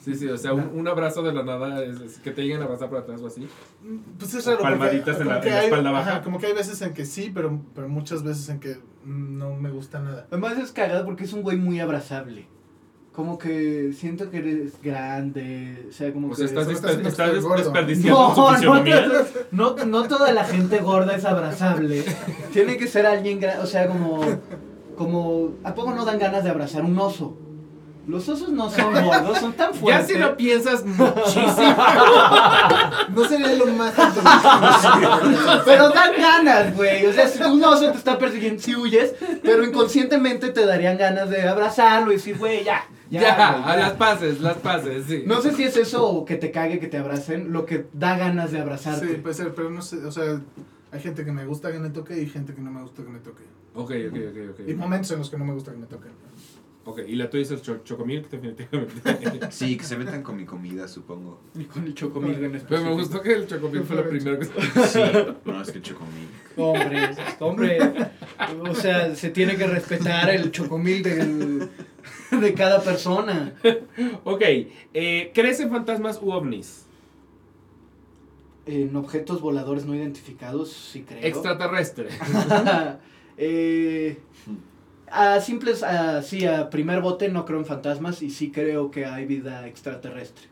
[0.00, 2.60] Sí, sí, o sea, un, un abrazo de la nada, es, es que te lleguen
[2.60, 3.48] a abrazar por atrás o así.
[4.16, 4.58] Pues es raro.
[4.58, 6.22] porque Palmaditas en la- que en la hay- espalda ajá, baja.
[6.22, 9.70] como que hay veces en que sí, pero, pero muchas veces en que no me
[9.70, 10.28] gusta nada.
[10.30, 12.46] Además es cagado porque es un güey muy abrazable.
[13.12, 16.54] Como que siento que eres grande, o sea, como O sea, que...
[16.60, 16.68] estás,
[16.98, 22.04] estás desperdiciando No, su no, no, no toda la gente gorda es abrazable.
[22.54, 24.20] Tiene que ser alguien, o sea, como,
[24.96, 27.36] como, ¿a poco no dan ganas de abrazar un oso?
[28.06, 30.06] Los osos no son gordos, son tan Ya fuertes.
[30.08, 31.76] si lo piensas muchísimo.
[33.14, 33.92] No sería lo más.
[35.64, 37.06] Pero dan ganas, güey.
[37.06, 41.30] O sea, si un oso te está persiguiendo, si huyes, pero inconscientemente te darían ganas
[41.30, 42.82] de abrazarlo y decir, güey, ya.
[43.12, 43.76] Ya, Ya, güey, a ya.
[43.76, 45.22] las pases, las pases, sí.
[45.26, 48.16] No sé si es eso o que te cague que te abracen, lo que da
[48.16, 49.06] ganas de abrazarte.
[49.06, 50.40] Sí, puede ser, pero no sé, o sea,
[50.90, 53.10] hay gente que me gusta que me toque y gente que no me gusta que
[53.10, 53.42] me toque.
[53.74, 54.16] Ok, ok,
[54.50, 54.78] ok, Y ok.
[54.78, 56.10] momentos en los que no me gusta que me toquen.
[56.84, 58.94] Ok, y la tuya es el cho chocomilk, definitivamente.
[59.50, 61.40] Sí, que se metan con mi comida, supongo.
[61.54, 62.88] Y con el chocomilk en Pero específico.
[62.90, 64.46] me gustó que el chocomilk fue lo primero que...
[64.46, 65.00] Sí,
[65.44, 66.30] no, es que chocomilk.
[66.56, 67.78] Hombre, hombre.
[68.68, 71.70] O sea, se tiene que respetar el chocomil del,
[72.40, 73.54] de cada persona.
[74.24, 74.42] Ok,
[74.94, 76.86] eh, ¿crees en fantasmas u ovnis?
[78.66, 81.22] En objetos voladores no identificados, sí creo.
[81.22, 82.08] Extraterrestre.
[83.36, 84.18] eh,
[85.10, 89.04] a simples, a, sí, a primer bote no creo en fantasmas y sí creo que
[89.04, 90.46] hay vida extraterrestre.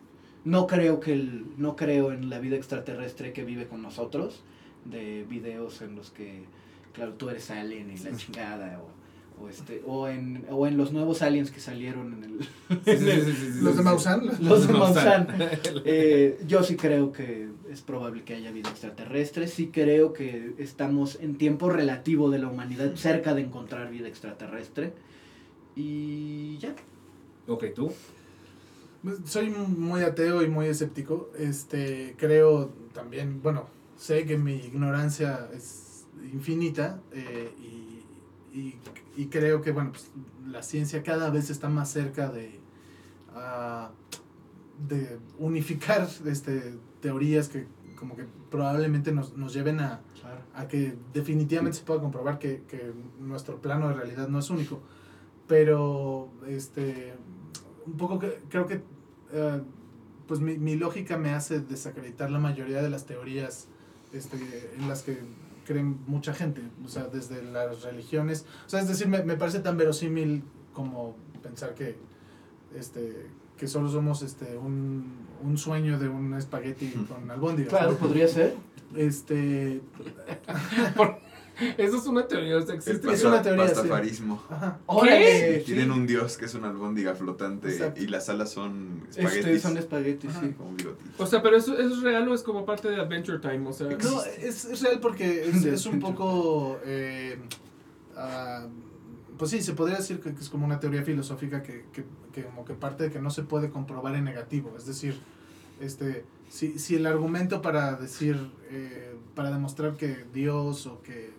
[0.45, 4.43] No creo que el, no creo en la vida extraterrestre que vive con nosotros,
[4.85, 6.45] de videos en los que,
[6.93, 9.00] claro, tú eres alien y la chingada, o,
[9.41, 13.33] o este, o en, o en los nuevos aliens que salieron en el, sí, sí,
[13.33, 13.83] sí, Los de.
[13.83, 14.27] Mausan.
[14.27, 15.27] los de Maussan.
[15.27, 15.51] Maussan.
[15.85, 19.47] Eh, yo sí creo que es probable que haya vida extraterrestre.
[19.47, 24.93] Sí creo que estamos en tiempo relativo de la humanidad cerca de encontrar vida extraterrestre.
[25.77, 26.75] Y ya.
[27.47, 27.93] Ok, ¿tú?
[29.25, 31.31] Soy muy ateo y muy escéptico.
[31.39, 38.79] Este, creo también, bueno, sé que mi ignorancia es infinita eh, y, y,
[39.17, 40.11] y creo que, bueno, pues,
[40.47, 42.61] la ciencia cada vez está más cerca de,
[43.35, 43.91] ah,
[44.89, 47.67] de unificar este, teorías que
[48.01, 50.01] como que probablemente nos, nos lleven a,
[50.55, 54.81] a que definitivamente se pueda comprobar que, que nuestro plano de realidad no es único.
[55.47, 57.13] Pero, este,
[57.87, 58.83] un poco que, creo que,
[59.33, 59.63] eh,
[60.27, 63.69] pues mi, mi lógica me hace desacreditar la mayoría de las teorías
[64.13, 64.39] este,
[64.79, 65.19] en las que
[65.71, 69.61] creen mucha gente, o sea, desde las religiones, o sea, es decir, me, me parece
[69.61, 70.43] tan verosímil
[70.73, 71.15] como
[71.45, 71.95] pensar que,
[72.77, 77.71] este, que solo somos este, un, un sueño de un espagueti con albóndigas.
[77.71, 78.57] Claro, podría ser.
[78.97, 79.81] Este,
[81.77, 83.13] Eso es una teoría, o sea, existe.
[83.13, 83.75] Es una teoría, sí.
[83.75, 84.43] Pastafarismo.
[84.49, 84.79] ajá.
[85.65, 85.99] Tienen sí.
[85.99, 88.03] un dios que es una albóndiga flotante Exacto.
[88.03, 89.63] y las alas son Este, espaguetis.
[89.63, 90.41] son espaguetis, Ajá.
[90.41, 90.53] sí.
[90.57, 91.21] Como bigotitos.
[91.21, 93.73] O sea, pero eso, eso es real o es como parte de Adventure Time, o
[93.73, 93.89] sea.
[93.89, 96.79] No, es, es real porque es, un poco.
[96.85, 97.39] eh,
[98.17, 98.67] ah,
[99.39, 102.45] pues sí, se podría decir que, que es como una teoría filosófica que, que, que
[102.45, 104.75] como que parte de que no se puede comprobar en negativo.
[104.77, 105.19] Es decir,
[105.81, 108.51] este si, si el argumento para decir.
[108.71, 111.31] eh, para demostrar que Dios o que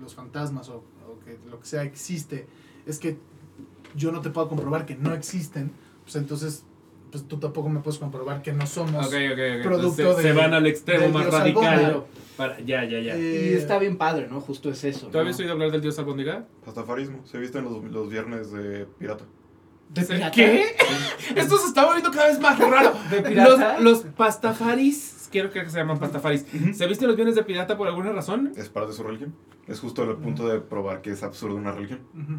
[0.00, 0.76] los fantasmas o,
[1.08, 2.46] o que lo que sea existe
[2.86, 3.16] es que
[3.94, 5.70] yo no te puedo comprobar que no existen,
[6.04, 6.64] pues entonces.
[7.12, 9.06] Pues tú tampoco me puedes comprobar que no somos.
[9.06, 9.62] Ok, ok, ok.
[9.62, 12.04] Producto Entonces, se, se de- van al extremo más dios radical.
[12.36, 13.14] Para, ya, ya, ya.
[13.14, 14.40] Eh, Y está bien padre, ¿no?
[14.40, 15.06] Justo es eso.
[15.06, 15.20] ¿Tú ¿no?
[15.20, 16.44] habías oído hablar del dios albóndiga?
[16.64, 19.22] Pastafarismo, se viste en los, los viernes de pirata.
[19.90, 20.32] ¿De pirata?
[20.32, 20.74] ¿Qué?
[21.36, 22.94] Esto se está volviendo cada vez más raro.
[23.08, 23.78] ¿De pirata?
[23.78, 27.76] Los, los pastafaris, quiero creer que se llaman pastafaris, ¿se visten los bienes de pirata
[27.76, 28.52] por alguna razón?
[28.56, 29.34] Es parte de su religión.
[29.66, 32.00] Es justo el punto de probar que es absurdo una religión.
[32.14, 32.38] Ujú.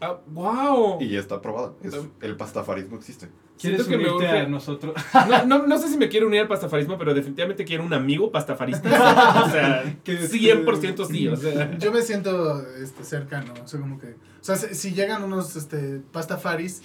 [0.00, 0.98] Ah, wow.
[1.00, 1.72] Y ya está probada.
[1.82, 3.28] Es, el pastafarismo existe.
[3.60, 4.94] ¿Quieres que me unirte urge- a nosotros?
[5.28, 8.30] No, no, no sé si me quiero unir al pastafarismo, pero definitivamente quiero un amigo
[8.30, 8.88] pastafarista.
[9.46, 11.28] O sea, Que- 100% sí.
[11.28, 14.14] O sea, Yo me siento este, cercano, o sea, como que...
[14.40, 16.80] O sea, si, llegan unos este, pastafaris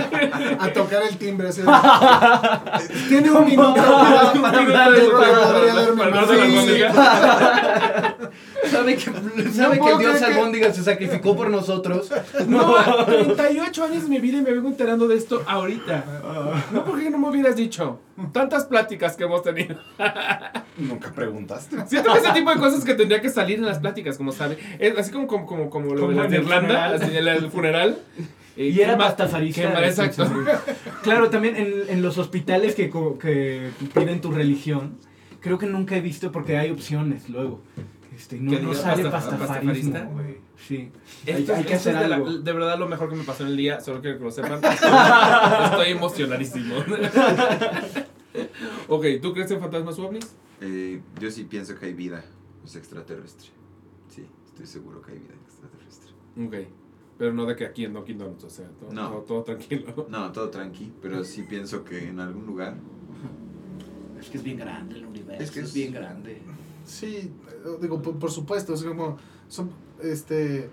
[0.60, 1.66] a tocar el timbre, así de-
[3.08, 4.30] Tiene un minuto para,
[6.30, 6.92] albóndiga.
[8.70, 12.10] ¿Sabe que, sabe que el dios creer que- albóndiga se sacrificó por nosotros?
[12.46, 12.74] No,
[13.06, 16.04] 38 años de mi vida y me vengo enterando de esto ahorita.
[16.72, 17.98] No, ¿por qué no me hubieras dicho?
[18.32, 19.76] Tantas pláticas que hemos tenido.
[20.80, 21.76] Nunca preguntaste.
[21.86, 24.58] Siento que ese tipo de cosas que tendría que salir en las pláticas, como sabe.
[24.78, 26.94] Es así como, como, como, como lo Como de Irlanda, funeral.
[26.94, 27.98] así, el, el funeral.
[28.56, 29.86] Eh, Y era qué ma- pastafarista.
[29.86, 30.28] Exacto.
[31.02, 34.98] Claro, también en, en los hospitales que, co- que piden tu religión,
[35.40, 37.62] creo que nunca he visto porque hay opciones luego.
[38.16, 40.40] Este, no, ¿Que no diga sale pasta- pastafarismo, pastafarista?
[40.68, 40.90] Sí.
[41.24, 42.32] Esto, hay, hay que hacer es de, la- algo.
[42.38, 44.60] de verdad lo mejor que me pasó en el día, solo quiero que lo sepan.
[45.64, 46.74] Estoy emocionadísimo.
[48.88, 50.34] ok, ¿tú crees en fantasmas o ovnis?
[50.60, 52.24] Eh, yo sí pienso que hay vida
[52.64, 53.48] es extraterrestre.
[54.08, 56.12] Sí, estoy seguro que hay vida extraterrestre.
[56.44, 56.68] Ok,
[57.18, 59.08] pero no de que aquí en Dunkin' Donuts, o sea, todo, No.
[59.08, 60.06] todo, todo tranquilo.
[60.10, 62.76] No, todo tranqui, pero sí pienso que en algún lugar.
[64.18, 65.42] Es que es bien grande el universo.
[65.42, 66.42] Es que es es- bien grande.
[66.84, 67.30] Sí, eh,
[67.80, 69.16] digo, por, por supuesto, es como,
[69.48, 69.70] son,
[70.02, 70.68] este,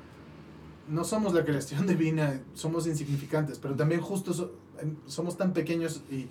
[0.89, 4.51] no somos la creación divina, somos insignificantes, pero también justo so-
[4.81, 6.27] en- somos tan pequeños y,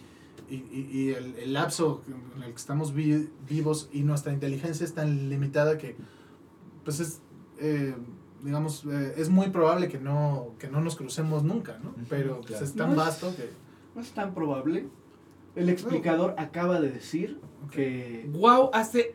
[0.51, 2.03] y, y- y el, el lapso
[2.37, 5.97] en el que estamos vi- vivos y nuestra inteligencia es tan limitada que,
[6.85, 7.21] pues es,
[7.59, 7.95] eh,
[8.43, 11.95] digamos, eh, es muy probable que no, que no nos crucemos nunca, ¿no?
[12.09, 12.65] Pero pues, claro.
[12.65, 13.51] es tan No es- vasto que...
[13.95, 14.87] No es tan probable.
[15.55, 17.41] El explicador acaba de decir
[17.71, 18.29] que...
[18.33, 19.15] Wow, hace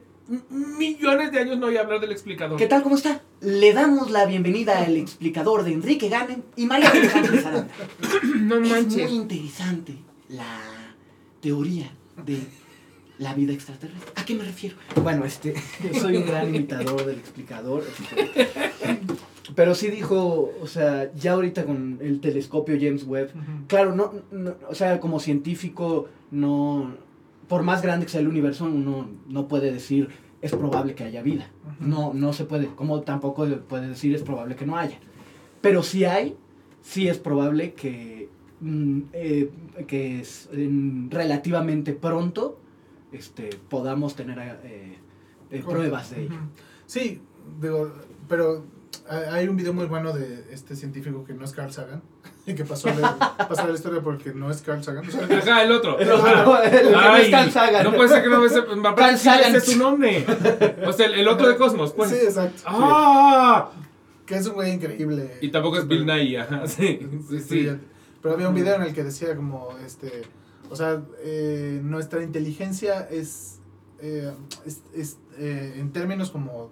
[0.50, 2.58] millones de años no oía hablar del explicador.
[2.58, 2.82] ¿Qué tal?
[2.84, 3.22] ¿Cómo está?
[3.42, 7.68] Le damos la bienvenida al explicador de Enrique Ganem y María Alejandra.
[8.42, 9.12] No Es muy manches.
[9.12, 9.98] interesante
[10.30, 10.46] la
[11.42, 11.92] teoría
[12.26, 12.38] de
[13.20, 14.12] la vida extraterrestre.
[14.16, 14.76] ¿A qué me refiero?
[15.04, 15.54] Bueno, este,
[15.94, 17.84] yo soy un gran imitador del explicador.
[19.56, 23.32] Pero sí dijo, o sea, ya ahorita con el telescopio James Webb,
[23.68, 26.96] claro, no, no- o sea, como científico, no,
[27.48, 30.10] por más grande que sea el universo, uno no puede decir
[30.42, 31.50] es probable que haya vida.
[31.80, 34.98] No, no se puede, como tampoco puede decir es probable que no haya.
[35.62, 36.36] Pero si hay,
[36.82, 38.30] sí es probable que,
[39.14, 39.50] eh,
[39.88, 42.60] que es, en relativamente pronto
[43.12, 44.98] este, podamos tener eh,
[45.52, 46.36] eh, pruebas de ello.
[46.86, 47.22] Sí,
[47.62, 47.92] digo,
[48.30, 48.64] pero
[49.10, 52.02] hay- un video muy bueno de este científico que no es Carl Sagan
[52.46, 53.18] y que pasó a la,
[53.50, 55.08] pasó a la historia porque no es Carl Sagan.
[55.08, 56.00] O sea, Ajá, el otro.
[56.00, 57.84] El otro, el que no es Carl Sagan.
[57.84, 58.76] No puede ser que no me sepa.
[58.76, 59.56] me Carl parece que Sagan.
[59.56, 60.26] es su nombre.
[60.86, 62.10] O sea, el, el otro de Cosmos, pues.
[62.12, 62.62] sí, exacto.
[62.66, 63.72] ¡Ah!
[64.26, 65.38] Que es un güey increíble.
[65.42, 66.66] Y tampoco es Bill Nye, ajá.
[66.68, 67.70] Sí, sí, sí.
[68.22, 70.24] Pero había un video en el que decía como, este,
[70.70, 73.60] o sea, eh, nuestra inteligencia es,
[74.00, 74.32] eh,
[74.66, 76.70] es- es, eh, en términos como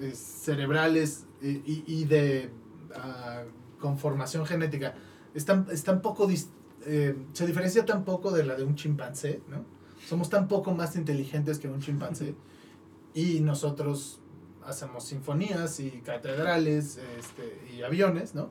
[0.00, 2.50] eh, cerebrales eh, y, y de
[2.94, 3.42] ah,
[3.78, 4.94] conformación genética,
[5.34, 9.64] es tan, es tan poco, se diferencia tan poco de la de un chimpancé, ¿no?
[10.08, 12.34] Somos tan poco más inteligentes que un chimpancé
[13.14, 14.20] y nosotros
[14.64, 18.50] hacemos sinfonías y catedrales este, y aviones, ¿no?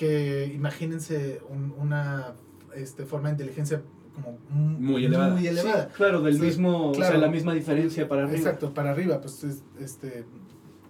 [0.00, 2.32] Que imagínense un- una
[2.74, 3.82] este, forma de inteligencia
[4.14, 5.34] como Muy elevada.
[5.34, 5.88] Muy elevada.
[5.88, 8.38] Sí, claro, del Sí, mismo, o sea, la misma diferencia para arriba.
[8.38, 10.24] Exacto, para arriba, pues es- este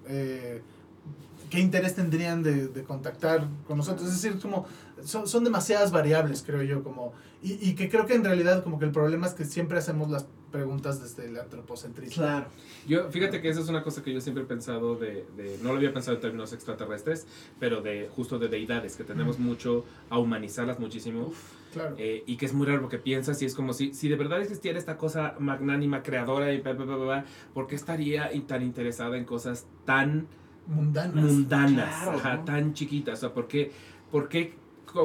[0.07, 0.63] eh,
[1.51, 4.09] qué interés tendrían de, de contactar con nosotros.
[4.09, 4.67] Es decir, como
[5.05, 8.79] son, son demasiadas variables, creo yo, como y, y que creo que en realidad como
[8.79, 12.15] que el problema es que siempre hacemos las preguntas desde el antropocentrismo.
[12.25, 12.47] Claro.
[12.89, 15.71] Yo, fíjate que esa es una cosa que yo siempre he pensado de, de- no
[15.71, 17.27] lo había pensado en términos extraterrestres,
[17.61, 21.33] pero de justo de deidades, que tenemos mucho a humanizarlas muchísimo.
[21.73, 21.95] Claro.
[21.99, 24.43] eh, y que es muy raro porque piensas y es como si, si de verdad
[24.43, 28.63] existiera esta cosa magnánima, creadora y bla, bla, bla, bla, ¿por qué estaría in- tan
[28.65, 30.27] interesada en cosas tan
[30.67, 31.15] Mundanas.
[31.15, 32.45] mundanas, Claro, ajá, ¿no?
[32.45, 33.19] tan chiquitas?
[33.19, 33.71] O sea, ¿por qué,
[34.11, 34.55] por qué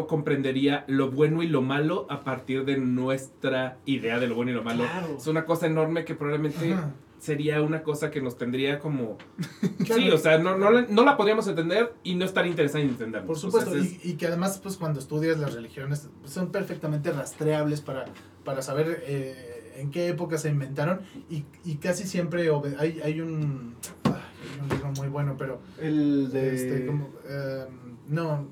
[0.07, 4.53] comprendería lo bueno y lo malo a partir de nuestra idea de lo bueno y
[4.53, 4.83] lo malo?
[4.83, 5.15] Claro.
[5.17, 6.91] Es una cosa enorme que probablemente Ajá.
[7.19, 9.17] sería una cosa que nos tendría como...
[9.85, 10.01] Claro.
[10.01, 12.89] Sí, o sea, no, no, la- no la podríamos entender y no estar interesada en
[12.89, 13.27] entenderla.
[13.27, 17.81] Por supuesto, y, y que además, pues cuando estudias las religiones, pues, son perfectamente rastreables
[17.81, 18.05] para,
[18.43, 22.49] para saber eh, en qué época se inventaron y, y casi siempre
[22.79, 23.75] hay, hay un
[24.05, 26.55] ay, hay un libro muy bueno, pero El de...
[26.55, 27.65] este, como, eh,
[28.07, 28.47] no,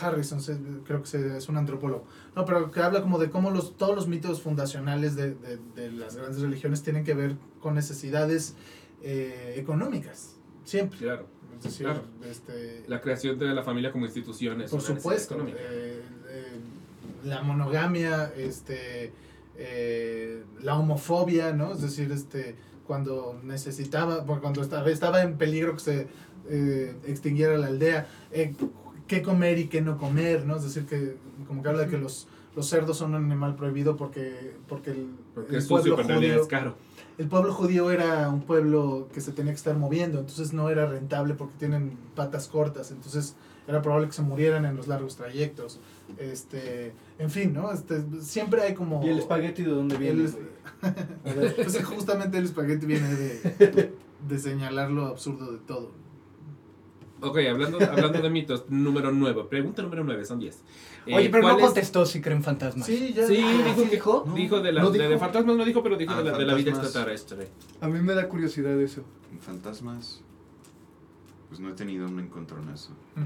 [0.00, 2.04] Harrison, se- creo que se- es un antropólogo,
[2.34, 5.92] no, pero que habla como de cómo los, todos los mitos fundacionales de, de- de
[5.92, 8.54] las grandes religiones tienen que ver con necesidades
[9.02, 10.98] eh, económicas, siempre.
[10.98, 11.26] Claro,
[11.58, 12.02] Es decir, Claro.
[12.30, 16.60] este, la creación de la familia como institución es por una supuesto, eh, eh,
[17.24, 19.12] la monogamia, este,
[19.56, 21.72] eh, la homofobia, ¿no?
[21.72, 22.56] Es decir, este,
[22.86, 26.06] cuando necesitaba, cuando estaba, estaba en peligro que se
[26.48, 28.54] eh, extinguiera la aldea, eh,
[29.06, 30.56] qué comer y qué no comer, ¿no?
[30.56, 31.16] Es decir, que
[31.46, 35.08] como que habla de que los, los cerdos son un animal prohibido porque, porque el,
[35.34, 36.74] Porque el es sucio, en realidad judío- es caro.
[37.18, 40.86] el pueblo judío era un pueblo que se tenía que estar moviendo, entonces no era
[40.86, 43.36] rentable porque tienen patas cortas, entonces
[43.68, 45.80] era probable que se murieran en los largos trayectos.
[46.18, 47.72] Este, en fin, ¿no?
[47.72, 49.04] Este, siempre hay como...
[49.04, 50.24] ¿Y el espagueti de dónde viene?
[50.24, 50.34] el-
[51.56, 53.92] pues justamente el espagueti viene de,
[54.28, 55.90] de señalar lo absurdo de todo.
[57.22, 59.44] Ok, hablando, hablando de mitos, número 9.
[59.48, 60.62] Pregunta número 9, son 10.
[61.06, 62.86] Eh, Oye, pero no ¿cuál es- contestó si creen fantasmas.
[62.86, 63.26] Sí, ya.
[63.26, 64.32] Sí, Ah, dijo ¿sí que dijo?
[64.34, 65.20] dijo de la No de, de dijo.
[65.20, 67.48] fantasmas no dijo, pero dijo Ah, de, la, de la vida extraterrestre.
[67.80, 69.02] A mí me da curiosidad eso.
[69.40, 70.20] Fantasmas.
[71.48, 72.90] Pues no he tenido un encontronazo.
[73.14, 73.22] Mm.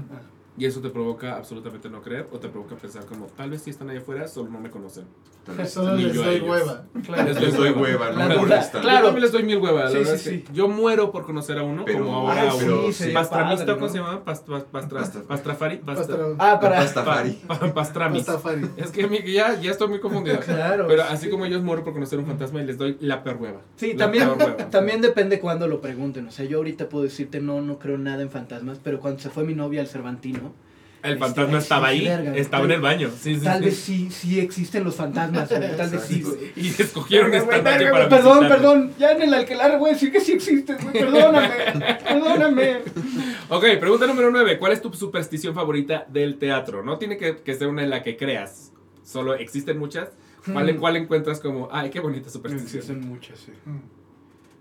[0.57, 3.69] Y eso te provoca absolutamente no creer o te provoca pensar como tal vez si
[3.69, 5.05] están ahí afuera solo no me conocen.
[5.45, 5.71] Tal vez.
[5.71, 6.49] Solo les doy ellos.
[6.49, 6.83] hueva.
[7.05, 7.33] Claro.
[7.39, 8.81] Les doy hueva, no me molestan.
[8.81, 8.99] claro.
[8.99, 9.91] Yo también les doy mil huevas.
[9.93, 10.43] Sí, sí, sí.
[10.53, 12.81] yo muero por conocer a uno Pero- como ahora a uno.
[13.13, 13.91] Pastramista, ¿cómo ¿no?
[13.91, 14.23] se llama?
[14.25, 15.77] Pastrafari.
[15.77, 16.77] Pastra- Pastra- Ah, para...
[16.77, 17.31] Pastafari.
[17.47, 18.23] pa- pa- Pastramis.
[18.23, 18.69] Pastafari.
[18.77, 20.39] Es que mi- ya, ya estoy muy confundido.
[20.41, 20.85] Claro.
[20.87, 23.61] Pero así como ellos muero por conocer un fantasma y les doy la peor hueva.
[23.77, 24.69] Sí, también, peor hueva.
[24.69, 26.27] también depende cuando lo pregunten.
[26.27, 29.29] O sea, yo ahorita puedo decirte no, no creo nada en fantasmas, pero cuando se
[29.29, 30.50] fue mi novia al Cervantino,
[31.03, 33.09] El Este, fantasma sí, estaba sí, ahí, verga, estaba en el baño.
[33.19, 33.65] Sí, sí, tal sí.
[33.65, 36.37] vez sí, sí existen los fantasmas, güey, tal vez sí, güey.
[36.55, 38.49] Y escogieron esta güey, noche para Perdón, visitarlo.
[38.49, 41.49] perdón, ya en el alquiler voy a decir que sí existes, güey, perdóname,
[42.07, 42.77] perdóname.
[43.49, 44.59] Ok, pregunta número 9.
[44.59, 46.83] ¿Cuál es tu superstición favorita del teatro?
[46.83, 48.71] No tiene que, que ser una en la que creas.
[49.03, 50.09] Solo existen muchas.
[50.53, 50.79] ¿Cuál, en Hmm.
[50.79, 52.77] cuál encuentras como, ay, qué bonita superstición?
[52.79, 53.51] Existen muchas, sí.
[53.65, 53.77] Mm.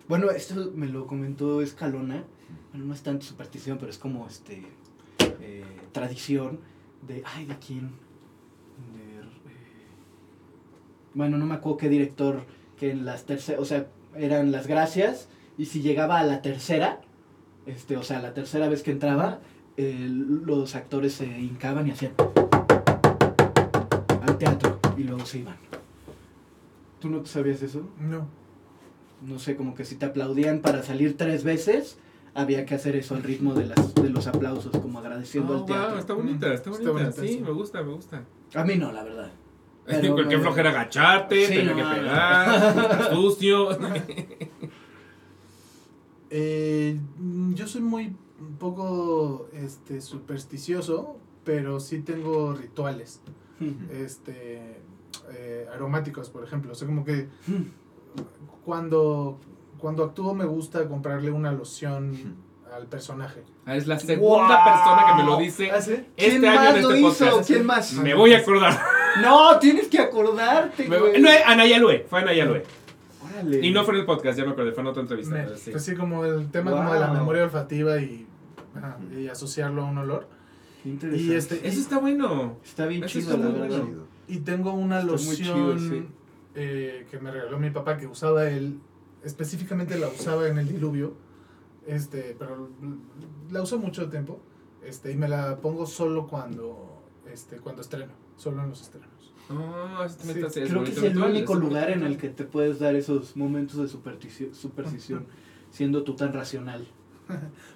[0.08, 2.24] Bueno, esto me lo comentó Escalona.
[2.72, 4.62] Bueno, no es tanto superstición, pero es como este
[5.92, 6.60] tradición
[7.06, 7.22] de.
[7.24, 7.88] Ay, ¿de quién?
[8.92, 9.56] De, eh,
[11.14, 12.44] bueno, no me acuerdo qué director
[12.78, 13.60] que en las terceras.
[13.60, 13.86] O sea,
[14.16, 15.28] eran las gracias.
[15.58, 17.00] Y si llegaba a la tercera,
[17.66, 19.40] este, o sea, la tercera vez que entraba,
[19.76, 22.12] eh, los actores se hincaban y hacían.
[24.22, 24.78] al teatro.
[24.96, 25.56] Y luego se iban.
[26.98, 27.88] ¿Tú no sabías eso?
[27.98, 28.26] No.
[29.22, 31.98] no sé, como que si te aplaudían para salir tres veces,
[32.34, 35.66] había que hacer eso al ritmo de, las, de los aplausos, como agradeciendo Oh, al
[35.66, 35.88] teatro.
[35.90, 36.90] wow, está bonita, está bonita.
[36.90, 37.40] está bonita, sí, sí.
[37.40, 38.24] me gusta, me gusta.
[38.54, 39.30] A mí no, la verdad.
[39.86, 41.90] Pero Qué me- flojera agacharte, Sí, tener no, que no.
[41.94, 43.68] pegar, sucio.
[46.30, 46.96] Eh,
[47.54, 53.20] yo soy muy un poco este, supersticioso, pero sí tengo rituales.
[53.92, 54.80] Este,
[55.32, 56.72] eh, aromáticos, por ejemplo.
[56.72, 57.28] O sea, como que
[58.64, 59.38] cuando,
[59.80, 62.36] cuando actúo me gusta comprarle una loción
[62.74, 63.42] al personaje.
[63.66, 64.64] Ah, es la segunda Wow.
[64.64, 65.92] persona que me lo dice ¿Ah, sí?
[66.16, 67.08] este ¿Quién año más en lo este hizo?
[67.30, 67.46] podcast.
[67.48, 67.92] ¿Quién más?
[67.94, 68.78] Me voy a acordar.
[69.22, 71.20] No, tienes que acordarte, Me- güey.
[71.20, 72.62] no, Ana Yalue, fue Ana Yalue.
[73.24, 73.66] Órale.
[73.66, 75.34] Y no fue en el podcast, ya me acordé, fue en otra entrevista.
[75.34, 75.72] Me- sí.
[75.72, 78.24] Pues sí, como el tema como de la memoria olfativa y,
[78.76, 80.28] ajá, y asociarlo a un olor.
[80.84, 81.32] Qué interesante.
[81.32, 82.56] Y este Eso está bueno.
[82.64, 83.82] Está bien eso chido, está la verdad.
[84.28, 86.06] Y tengo una Está muy loción chido, sí.
[86.54, 88.78] eh, que me regaló mi papá que usaba él,
[89.24, 91.14] específicamente la usaba en el diluvio,
[91.86, 92.68] este, pero
[93.50, 94.40] la uso mucho tiempo,
[94.84, 99.08] este, y me la pongo solo cuando, este, cuando estreno, solo en los estrenos.
[99.50, 102.78] Oh, Sí, está- Creo que es el ritual, único lugar en el que te puedes
[102.78, 105.26] dar esos momentos de superstición, superstición
[105.70, 106.86] siendo tú tan racional.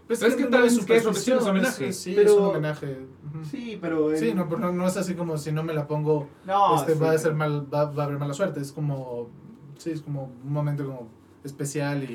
[0.07, 1.93] Pues Pero es que tal vez es es un homenaje.
[1.93, 2.99] Sí, Pero- es un homenaje.
[3.33, 3.45] ujú.
[3.45, 4.16] Sí, pero...
[4.16, 6.95] Sí, no, pero no, no es así como si no me la pongo, no, este,
[6.95, 6.99] sí.
[7.01, 8.61] va a ser mal, va, va a haber mala suerte.
[8.61, 9.29] Es como,
[9.79, 11.09] sí, es como un momento como
[11.45, 12.15] especial y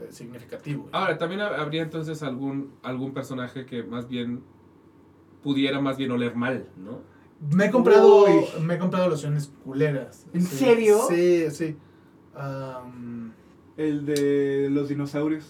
[0.00, 0.88] eh, significativo.
[0.92, 4.42] Ahora, también hab- habría entonces algún, algún personaje que más bien
[5.42, 7.00] pudiera más bien oler mal, ¿no?
[7.54, 8.44] Me he comprado, Uy.
[8.62, 10.26] me he comprado lociones culeras.
[10.34, 10.56] ¿En Sí.
[10.56, 10.98] serio?
[11.08, 11.76] Sí, sí.
[12.34, 13.32] Am,
[13.76, 15.48] El de los dinosaurios.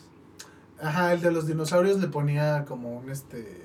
[0.80, 3.64] ajá, el de los dinosaurios le ponía como un este,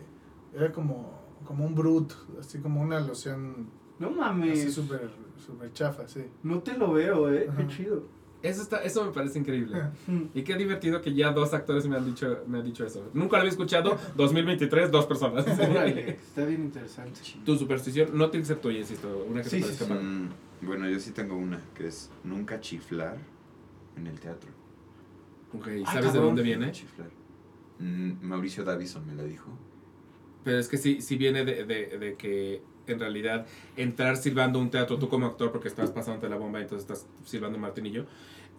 [0.56, 1.12] era como,
[1.46, 3.68] como un brut, así como una loción
[4.00, 4.74] No así mames.
[4.74, 5.10] súper,
[5.46, 6.26] súper chafa, sí.
[6.44, 7.48] No te lo veo, eh.
[7.50, 7.58] Ajá.
[7.58, 8.04] Qué chido.
[8.44, 9.82] Eso, está, eso me parece increíble.
[10.06, 10.24] Mm.
[10.34, 13.10] Y qué divertido que ya dos actores me han dicho, me han dicho eso.
[13.14, 13.98] Nunca lo había escuchado.
[14.18, 15.48] 2023, dos personas.
[15.48, 17.22] Está bien interesante.
[17.46, 19.26] tu superstición no que ser tuya, insisto.
[19.30, 19.94] Una que Sí, te sí, parezca sí.
[20.06, 20.30] Mm,
[20.68, 23.18] bueno, yo sí tengo una, que es nunca chiflar
[23.96, 24.52] en el teatro.
[25.54, 26.66] Ok, Ah, ¿sabes de dónde viene?
[26.66, 27.10] Nunca chiflar.
[27.80, 29.50] Mm, Mauricio Davison me la dijo.
[30.44, 33.46] Pero es que sí, sí viene de, de, de que en realidad
[33.78, 37.58] entrar silbando un teatro, tú como actor, porque estás pasándote la bomba, entonces estás silbando
[37.58, 38.06] martinillo,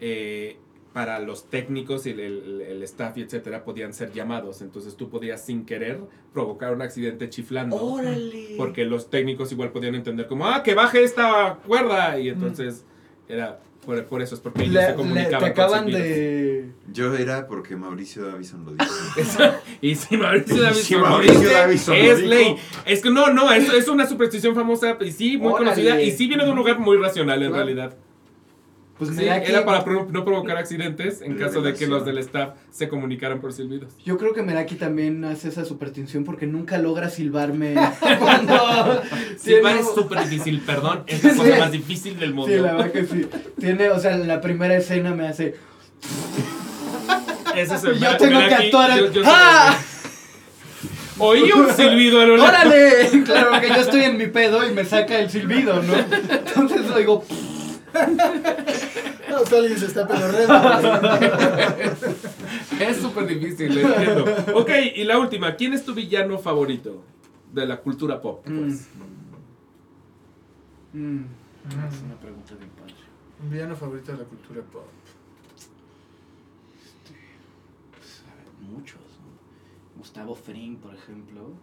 [0.01, 0.57] eh,
[0.93, 4.63] para los técnicos y el, el- el staff y etcétera podían ser llamados.
[4.63, 5.99] Entonces tú podías sin querer
[6.33, 7.75] provocar un accidente chiflando.
[7.77, 8.55] Órale.
[8.57, 12.17] Porque los técnicos igual podían entender como, ah, que baje esta cuerda.
[12.21, 12.85] Y entonces
[13.29, 15.41] era por, por eso, es porque ellos Le- se le- comunicaban.
[15.41, 16.65] te acaban de...
[16.93, 18.85] Yo era porque Mauricio Davison lo dijo.
[19.81, 22.29] Y si Mauricio Davison, si lo Mauricio dice, Davison lo es dijo.
[22.31, 22.57] ley.
[22.87, 25.71] Es que no, no, es, es una superstición famosa y sí, muy Órale.
[25.71, 26.01] conocida.
[26.03, 27.65] Y sí viene de un lugar muy racional en Claro.
[27.65, 27.97] realidad.
[28.99, 32.19] Pues Sí, que- era para pro- no provocar accidentes en caso de que los del
[32.19, 33.93] staff se comunicaran por silbidos.
[34.05, 37.75] Yo creo que Meraki también hace esa superstición porque nunca logra silbarme
[38.21, 38.55] cuando...
[39.37, 41.03] Silbar tiene- es súper difícil, perdón.
[41.09, 42.55] Es la cosa más difícil del mundo.
[42.55, 43.27] Sí, la verdad que sí.
[43.59, 45.57] Tiene, o sea, la primera escena me hace...
[47.57, 49.77] Ese es Y el yo tengo que actuar el- yo- ¡Ah!
[51.19, 52.43] Oí un silbido a lo.
[52.43, 53.23] ¡Órale!
[53.25, 55.95] Claro que yo estoy en mi pedo y me saca el silbido, ¿no?
[55.95, 57.25] Entonces lo digo...
[59.31, 61.09] No, o sea, alguien se está pedorreando.
[62.81, 64.25] Es súper difícil, lo entiendo.
[64.55, 65.55] Ok, y la última.
[65.57, 67.03] ¿Quién es tu villano favorito
[67.53, 68.47] de la cultura pop?
[68.47, 68.61] Mm.
[68.61, 68.89] pues?
[70.93, 71.25] Mm.
[71.89, 72.95] Es una pregunta bien padre.
[73.43, 74.87] Un villano favorito de la cultura pop.
[77.93, 79.99] Pues, a ver, muchos, ¿no?
[79.99, 81.55] Gustavo Fring, por ejemplo.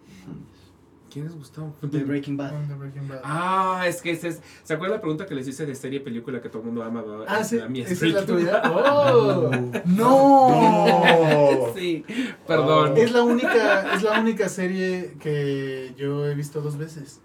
[1.11, 1.75] ¿Quién es Gustavo?
[1.81, 2.67] De Breaking Bad.
[2.67, 3.19] The Breaking Bad.
[3.23, 4.41] Ah, es que ese es.
[4.63, 7.03] ¿Se acuerdan la pregunta que les hice de serie película que todo el mundo ama?
[7.27, 7.59] Ah, sí.
[7.59, 8.61] A mí ¿Esa es la tuya?
[8.71, 9.51] ¡Oh!
[9.85, 11.71] ¡No!
[11.75, 12.05] Sí,
[12.47, 12.93] perdón.
[12.97, 17.19] Es la única, es la única serie que yo he visto dos veces.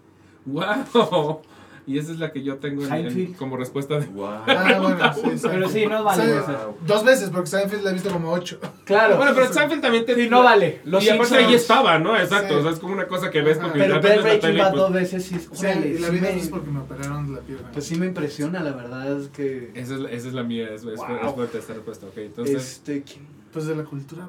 [0.45, 1.41] ¡Wow!
[1.87, 4.05] Y esa es la que yo tengo en- en- como respuesta de.
[4.07, 4.27] Wow.
[4.45, 5.69] Ah, bueno, sí, Pero Seinfeld.
[5.71, 6.23] sí, no vale.
[6.23, 8.59] Sein- o sea, Dos veces, porque Seinfeld la he visto como ocho.
[8.83, 9.15] Claro.
[9.15, 10.15] Bueno, pero Seinfeld también te.
[10.15, 10.81] Sí, no vale.
[10.83, 12.17] Los y aparte ahí estaba, ¿no?
[12.17, 12.55] Exacto.
[12.55, 12.59] Sí.
[12.59, 14.91] O sea, es como una cosa que ves porque Pero la ver Breaking Bad dos
[14.91, 15.49] veces sí es...
[15.53, 17.71] Sí, y la sí vi dos veces porque me operaron la pierna.
[17.71, 19.71] Pues sí me impresiona, la verdad es que...
[19.73, 21.05] Esa es, esa es la mía, es, es, Wow.
[21.25, 22.17] es fuerte esta respuesta, ok.
[22.17, 23.25] Entonces, Este, ¿quién?
[23.53, 24.27] Pues de la cultura.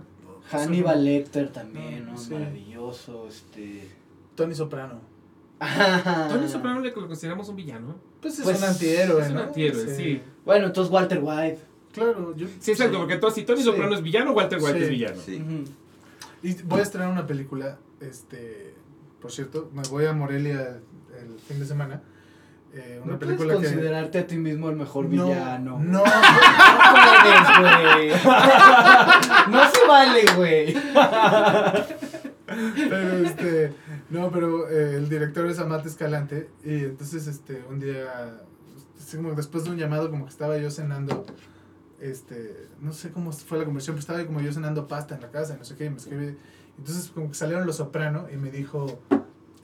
[0.52, 2.16] Hannibal Lecter también, ¿no?
[2.16, 2.33] Sí.
[2.34, 3.89] Maravilloso, este...
[4.36, 5.00] Tony Soprano.
[5.59, 7.97] Tony Soprano le lo consideramos un villano.
[8.20, 9.41] Pues es Pues, un antihéroe, es un ¿no?
[9.43, 10.23] antihéroe, sí.
[10.45, 11.59] Bueno, entonces Walter White.
[11.93, 12.47] Claro, yo.
[12.61, 13.65] Sí, exacto, porque todo, si Tony Sí.
[13.65, 14.85] Soprano es villano, Walter White Sí.
[14.85, 15.20] es villano.
[15.25, 15.43] Sí.
[16.43, 18.75] Y voy a estrenar una película, este,
[19.20, 20.78] por cierto, me voy a Morelia
[21.20, 22.03] el fin de semana.
[22.75, 25.78] Eh, una No puedes película que considerarte a ti mismo el mejor no, villano.
[25.81, 26.05] no, No
[26.93, 28.11] puedes, güey.
[29.51, 30.75] No se vale, güey.
[32.75, 33.73] Pero este,
[34.11, 38.41] no, pero eh, el director es Amate Escalante y entonces este, un día,
[38.99, 41.25] así como después de un llamado como que estaba yo cenando,
[42.01, 45.31] este, no sé cómo fue la conversión, pero estaba como yo cenando pasta en la
[45.31, 46.37] casa, y no sé qué, y me escribe,
[46.78, 49.01] entonces como que salieron los Soprano y me dijo,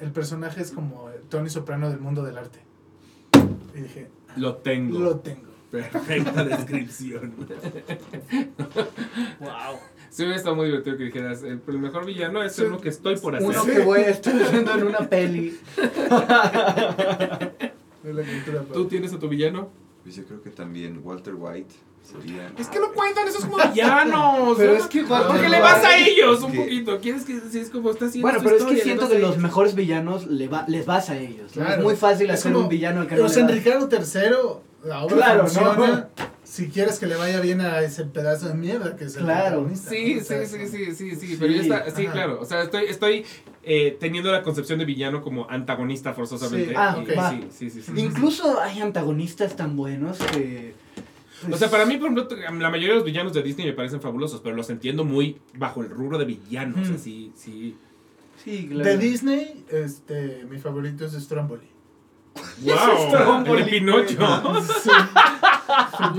[0.00, 2.58] el personaje es como Tony Soprano del mundo del arte.
[3.76, 4.98] Y dije, Lo tengo.
[4.98, 5.52] lo tengo.
[5.70, 7.34] Perfecta descripción.
[9.40, 9.78] Wow.
[10.14, 13.16] Sí, hubiera estado muy divertido que dijeras, el, el mejor villano es uno que estoy
[13.16, 13.48] por hacer.
[13.48, 15.58] Uno que voy a estar haciendo en una peli.
[18.72, 19.70] ¿Tú tienes a tu villano?
[20.04, 22.52] Pues yo creo que también Walter White sería...
[22.56, 24.56] Es que no cuentan, esos como villanos.
[24.56, 24.78] Pero ¿no?
[24.78, 27.00] es que Porque Walter le vas a ellos un que- poquito.
[27.00, 29.38] ¿Quieres que si es como está haciendo Bueno, su pero es que siento que los
[29.38, 31.56] mejores villanos le va, les vas a ellos.
[31.56, 31.64] ¿no?
[31.64, 31.78] Claro.
[31.78, 33.36] Es muy fácil Es hacer como un villano al que no Los.
[33.36, 36.06] Enriqueado III, la obra Claro, ¿no?
[36.54, 39.62] Si quieres que le vaya bien a ese pedazo de mierda que es el Claro.
[39.64, 40.20] protagonista, Sí, ¿no?
[40.20, 42.12] O sí, sea, sí, sí, sí, sí, Sí, pero ya está, sí, ajá.
[42.12, 43.24] claro, o sea, estoy, estoy
[43.64, 46.68] eh, teniendo la concepción de villano como antagonista forzosamente.
[46.70, 46.74] Sí.
[46.76, 47.18] Ah, y- ok.
[47.18, 47.30] va.
[47.30, 47.92] sí, sí, sí, sí.
[47.96, 50.74] Incluso hay antagonistas tan buenos que.
[51.42, 53.72] pues, O sea, para mí, por ejemplo, la mayoría de los villanos de Disney me
[53.72, 56.94] parecen fabulosos, pero los entiendo muy bajo el rubro de villanos, Mm.
[56.94, 57.74] así, sí.
[58.44, 58.84] Sí, claro.
[58.84, 61.66] De Disney, este, mi favorito es Stromboli.
[62.62, 63.54] ¡Wow!
[63.56, 64.18] El Pinocho.
[64.84, 64.90] Sí.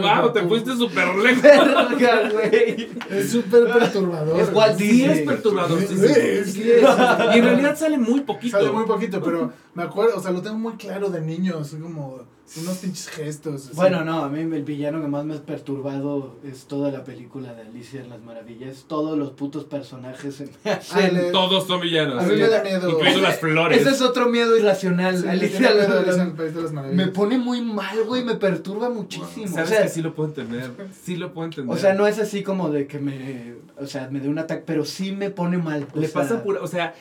[0.02, 0.32] ¡Wow!
[0.34, 1.42] Te fuiste súper lejos.
[1.44, 2.90] Verga, güey.
[3.10, 4.40] Es súper perturbador.
[4.40, 5.19] Es Walt Sí, Disney.
[5.19, 5.80] es perturbador.
[5.82, 6.06] sí, Sí, sí.
[6.08, 6.82] es Sí, es.
[6.82, 8.58] Y en realidad sale muy poquito.
[8.58, 11.77] Sale muy poquito, pero me acuerdo, o sea, lo tengo muy claro de niño, así
[11.77, 12.22] como
[12.61, 13.65] unos pinches gestos.
[13.65, 13.75] así.
[13.75, 17.53] Bueno, no, a mí el villano que más me ha perturbado es toda la película
[17.53, 18.85] de Alicia en las Maravillas.
[18.88, 21.32] Todos los putos personajes se me hacen.
[21.32, 22.24] Todos son villanos.
[22.24, 22.41] A mí sí.
[22.41, 22.90] me da miedo.
[22.90, 23.82] Incluido las flores.
[23.82, 25.17] Ese es otro miedo irracional.
[25.19, 26.95] Sí, Alicia en las Maravillas.
[26.95, 29.48] Me pone muy mal, güey, me perturba muchísimo.
[29.48, 30.72] Sabes o sea, que sí lo puedo entender.
[31.03, 31.75] Sí lo puedo entender.
[31.75, 34.64] o sea, no es así como de que me, o sea, me dé un ataque,
[34.65, 35.88] pero sí me pone mal.
[35.93, 36.61] o Le sea, pasa pura.
[36.61, 36.93] O sea,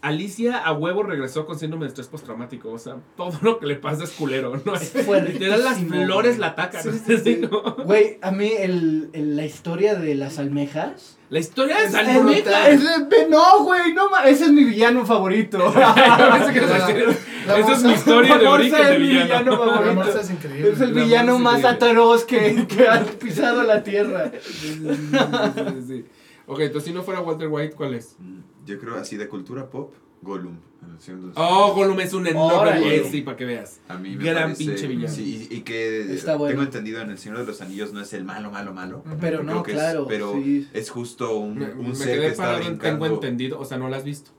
[0.00, 2.70] Alicia a huevo regresó con síndrome de estrés postraumático.
[2.70, 4.52] O sea, todo lo que le pasa es culero.
[4.64, 4.74] ¿no?
[4.76, 6.40] Fue Literal, las flores güey.
[6.40, 6.82] la atacan.
[6.82, 6.98] Sí, ¿no?
[7.06, 7.38] sí, sí.
[7.42, 7.76] ¿no?
[7.84, 11.16] Güey, a mí el, el- la historia de las almejas.
[11.30, 11.94] La historia de Es.
[11.94, 15.58] Es de- no, güey, no ese es mi villano favorito.
[17.48, 19.24] Esa es mi historia de origen es de villano.
[19.24, 20.20] villano La favorito.
[20.20, 20.70] es increíble.
[20.72, 24.30] Es el La villano más atroz que, que ha pisado la tierra.
[26.46, 28.16] Ok, entonces si no fuera Walter White, ¿cuál es?
[28.68, 30.58] Yo creo así de cultura pop, Gollum.
[30.84, 32.96] en el Señor de los Oh, Gollum es un enorme.
[32.96, 33.80] Eh, Sí, para que veas.
[33.88, 35.12] A mí me Gran parece, pinche villano.
[35.14, 36.50] Sí, y, y que Está bueno.
[36.52, 39.02] tengo entendido en El Señor de los Anillos no es el malo, malo, malo.
[39.20, 40.06] Pero no, es- claro.
[40.08, 40.68] pero sí.
[40.72, 43.14] es justo un, Me, un me ser que quedé está parado en tengo brincando.
[43.14, 43.58] entendido.
[43.58, 44.30] O sea, no la has visto.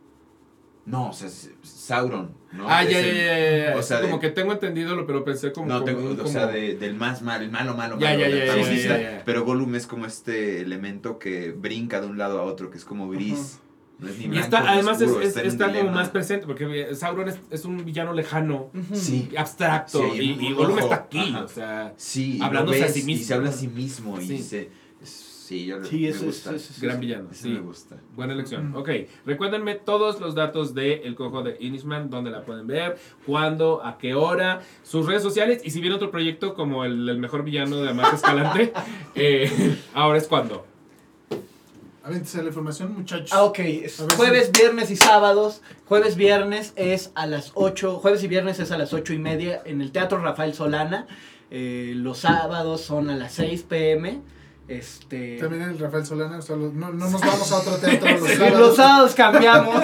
[0.85, 2.67] No, o sea, es Sauron, ¿no?
[2.67, 3.77] ah, ya, ya, ya, ya.
[3.77, 5.67] O sea, como de- que tengo entendido, lo- pero pensé como.
[5.67, 8.08] No, como tengo, un- o sea, como- de- del más malo, el malo, malo, Ya,
[8.09, 8.90] malo, ya, el ya, ya, antagonista.
[8.98, 9.24] ya, ya, ya.
[9.25, 12.85] Pero Gollum es como este elemento que brinca de un lado a otro, que es
[12.85, 13.59] como gris.
[13.99, 17.27] No es ni Y está, además, es, oscuro, es- está como más presente, porque Sauron
[17.29, 18.71] es, es un villano lejano.
[18.93, 21.43] Sí, abstracto, Sí, y, Gollum está aquí, ajá.
[21.43, 23.21] o sea, sí, Hablándose a sí mismo.
[23.21, 24.37] Y se habla a sí mismo y Sí.
[24.39, 24.69] se...
[25.01, 26.53] es- Sí, yo Sí, me eso es, gusta.
[26.55, 27.49] eso es- gran villano, sí.
[27.49, 27.97] me gusta.
[28.15, 28.69] Buena elección.
[28.69, 28.75] Mm.
[28.75, 28.89] Ok,
[29.25, 33.97] recuérdenme todos los datos de El Cojo de Inishman, dónde la pueden ver, cuándo, a
[33.97, 37.77] qué hora, sus redes sociales y si viene otro proyecto como el, el mejor villano
[37.81, 38.73] de Amarte Escalante,
[39.15, 39.49] eh,
[39.95, 40.67] ahora es cuando.
[42.09, 43.29] Avéntese la información, muchachos.
[43.31, 43.59] Ah, ok.
[44.17, 45.61] Jueves, viernes y sábados.
[45.85, 47.99] Jueves, viernes es a las 8.
[47.99, 51.05] Jueves y viernes es a las 8 y media en el Teatro Rafael Solana.
[51.51, 54.21] Eh, los sábados son a las 6 pm.
[54.67, 55.38] Este...
[55.38, 58.59] También el Rafael Solana, o sea, no, no, nos vamos a otro teatro los sábados.
[58.59, 59.83] los sábados cambiamos.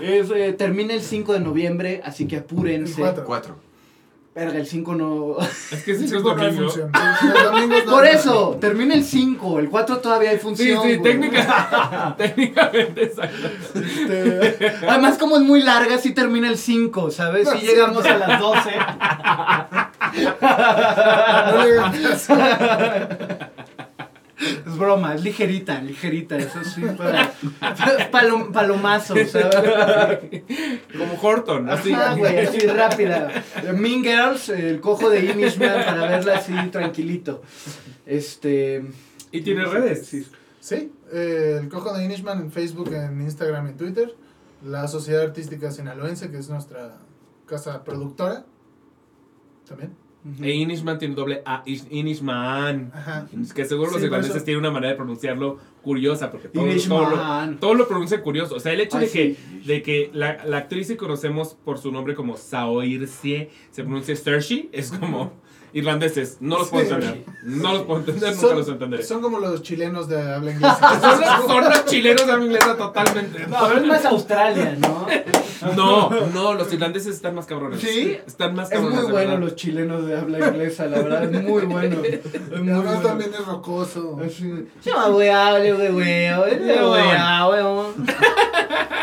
[0.00, 3.00] es, eh, termina el 5 de noviembre, así que apúrense.
[3.24, 3.67] 4.
[4.38, 5.36] Verga, el 5 no.
[5.40, 6.92] Es que sí, es Cinco no hay función.
[7.90, 9.58] Por eso, termina el 5.
[9.58, 10.68] El 4 todavía hay Sí, función.
[10.82, 11.02] sí, güey.
[11.02, 13.48] técnica, técnicamente, exacto.
[13.74, 17.48] Este, Además, como es muy larga, sí termina el 5, ¿sabes?
[17.50, 17.66] Si Sí.
[17.66, 18.70] llegamos a las 12.
[24.78, 26.36] Es broma, es ligerita, ligerita.
[26.36, 27.32] Eso sí, para,
[28.12, 30.18] palom- palomazo, ¿sabes?
[30.96, 31.92] Como Horton, así.
[32.16, 33.30] Güey, así rápida.
[33.74, 37.42] Mean Girls, el cojo de Inishman para verla así tranquilito.
[38.06, 38.84] Este.
[39.32, 40.06] ¿Y tiene redes?
[40.06, 40.26] Sí.
[40.60, 44.14] Sí, eh, el Cojo de Inishman en Facebook, en Instagram y Twitter.
[44.64, 46.98] La Sociedad Artística Sinaloense, que es nuestra
[47.46, 48.44] casa productora.
[49.68, 49.94] También.
[50.42, 52.90] E Inishman tiene doble A, Ish- Inishman.
[52.94, 53.26] Ajá.
[53.40, 56.66] Es que seguro los Sí, por irlandeses tienen una manera de pronunciarlo curiosa, porque todo,
[56.88, 58.56] todo lo, todo lo pronuncian curioso.
[58.56, 59.62] O sea, el hecho Ay, de que, sí.
[59.64, 64.68] de que la, la actriz que conocemos por su nombre como Saoirse se pronuncia Saoirse,
[64.72, 65.32] es como
[65.72, 66.38] irlandeses.
[66.40, 66.92] No los puedo Sí.
[66.94, 67.24] entender.
[67.42, 69.02] No los puedo entender, nunca los entenderé.
[69.02, 71.00] son como los chilenos de habla inglesa.
[71.00, 73.46] Son los, son los chilenos de habla inglesa totalmente.
[73.46, 75.06] No, pero es más Australia, ¿no?
[75.76, 77.80] No, no, los irlandeses están más cabrones.
[77.80, 78.16] ¿Sí?
[78.26, 78.98] Están más Es cabrones.
[79.02, 81.96] muy de bueno los chilenos de habla inglesa, la verdad, es muy bueno.
[82.08, 83.00] Es muy bueno.
[83.00, 84.12] también es rocoso.
[84.12, 84.28] Ole,
[85.74, 88.06] we, wea, ole, weá, weón.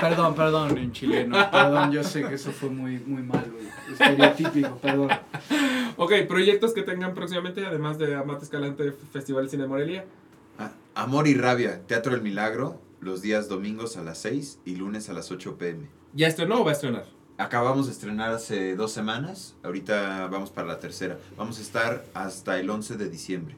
[0.01, 1.37] Perdón, perdón, en chileno.
[1.51, 3.65] Perdón, yo sé que eso fue muy, muy mal, güey.
[3.91, 5.09] Estereotípico, perdón.
[5.97, 10.05] Ok, proyectos que tengan próximamente, además de Amate Escalante Festival Cine Morelia.
[10.59, 15.09] Ah, Amor y Rabia, Teatro del Milagro, los días domingos a las 6 y lunes
[15.09, 15.87] a las 8 pm.
[16.13, 17.05] ¿Ya estrenó o va a estrenar?
[17.37, 21.17] Acabamos de estrenar hace dos semanas, ahorita vamos para la tercera.
[21.37, 23.55] Vamos a estar hasta el 11 de diciembre.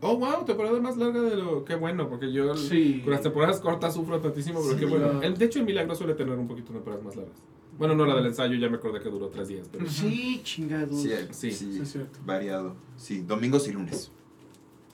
[0.00, 1.64] Oh, wow, temporada más larga de lo...
[1.64, 3.00] Qué bueno, porque yo Sí.
[3.02, 5.18] con las temporadas cortas sufro tantísimo, pero Sí, qué bueno.
[5.20, 7.34] de hecho, el Milagro suele tener un poquito temporadas más largas.
[7.78, 9.68] Bueno, no la del ensayo, ya me acordé que duró tres días.
[9.70, 9.86] Pero...
[9.88, 11.02] Sí, chingados.
[11.02, 11.52] Sí, Sí.
[11.52, 12.18] sí, Sí, es cierto.
[12.24, 12.74] variado.
[12.96, 14.10] Sí, domingos y lunes.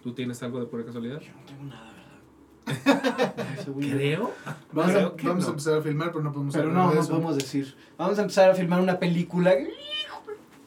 [0.02, 1.20] ¿Tú tienes algo de pura casualidad?
[1.20, 1.92] Yo no tengo nada,
[2.66, 3.34] ¿verdad?
[3.78, 4.32] Creo.
[4.72, 5.48] Vamos, a, Creo que vamos no.
[5.48, 7.10] a empezar a filmar, pero no podemos Pero no, no eso.
[7.10, 7.74] podemos decir.
[7.96, 9.54] Vamos a empezar a filmar una película.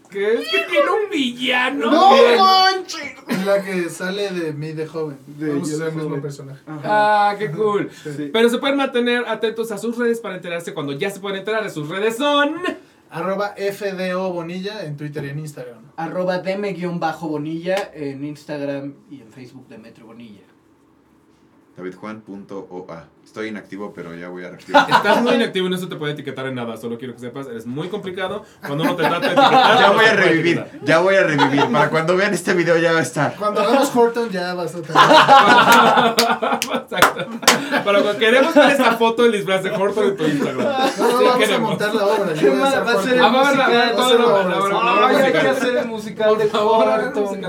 [0.10, 1.92] ¿Qué es que tiene un villano?
[2.38, 3.14] manches!
[3.28, 5.18] Es la que sale de mí de joven.
[5.28, 6.22] De Vamos a yo ser de el mismo joven.
[6.22, 6.62] personaje.
[6.68, 7.90] Ah, qué cool.
[7.92, 8.30] Sí.
[8.32, 11.70] Pero se pueden mantener atentos a sus redes para enterarse cuando ya se pueden enterar
[11.70, 12.56] sus redes son...
[13.10, 15.78] Arroba FDO Bonilla en Twitter y en Instagram.
[15.96, 20.42] Arroba deme-bonilla en Instagram y en Facebook de Metro Bonilla.
[21.78, 23.08] davidjuan.oa.
[23.26, 24.90] Estoy inactivo, pero ya voy a reactivar.
[24.90, 27.48] Estás muy inactivo y no se te puede etiquetar en nada, solo quiero que sepas,
[27.48, 28.46] eres muy complicado.
[28.66, 29.80] Cuando uno te trata de etiquetar...
[29.80, 31.66] ya voy a revivir, ya voy a revivir.
[31.72, 33.36] Para cuando vean este video ya va a estar.
[33.36, 34.96] Cuando hagamos Horton ya vas a tener.
[36.76, 37.26] Exacto.
[37.84, 40.58] Pero cuando queremos ver esta foto del disfraz de Horton en tu Instagram.
[40.58, 42.34] No, no, Sí, vamos a montar la obra.
[42.34, 44.76] ¿Qué yo voy a más hacer va a ser la- musical?
[45.04, 47.42] Ay, hay que hacer el musical Por de favor, el Horton.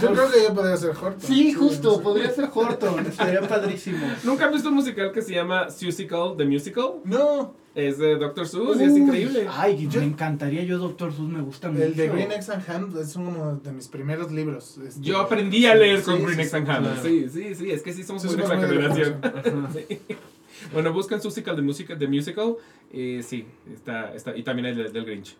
[0.00, 1.20] Yo creo que yo podría ser Horton.
[1.20, 4.06] Sí, justo, podría ser Horton, estaría padrísimo.
[4.22, 6.94] ¿Nunca han visto un musical que se llama Susical, The Musical?
[7.04, 8.46] No, Es de Dr.
[8.48, 9.46] Seuss y es increíble.
[9.48, 11.84] Ay, Yo- me encantaría, yo Doctor Seuss me gusta mucho.
[11.84, 14.76] el de Green Eggs and Ham es uno de mis primeros libros.
[14.86, 15.00] este.
[15.00, 16.82] Yo aprendí a leer Sí, con sí, Green sí, Eggs and sí, Ham.
[16.82, 17.02] claro.
[17.02, 19.20] Sí, sí, sí, es que sí somos Sí, muy de somos muy de la generación.
[20.74, 22.56] Bueno, buscan Susical, The Musical, The Musical.
[22.92, 25.36] eh, sí, está, está, y también hay del, del Grinch.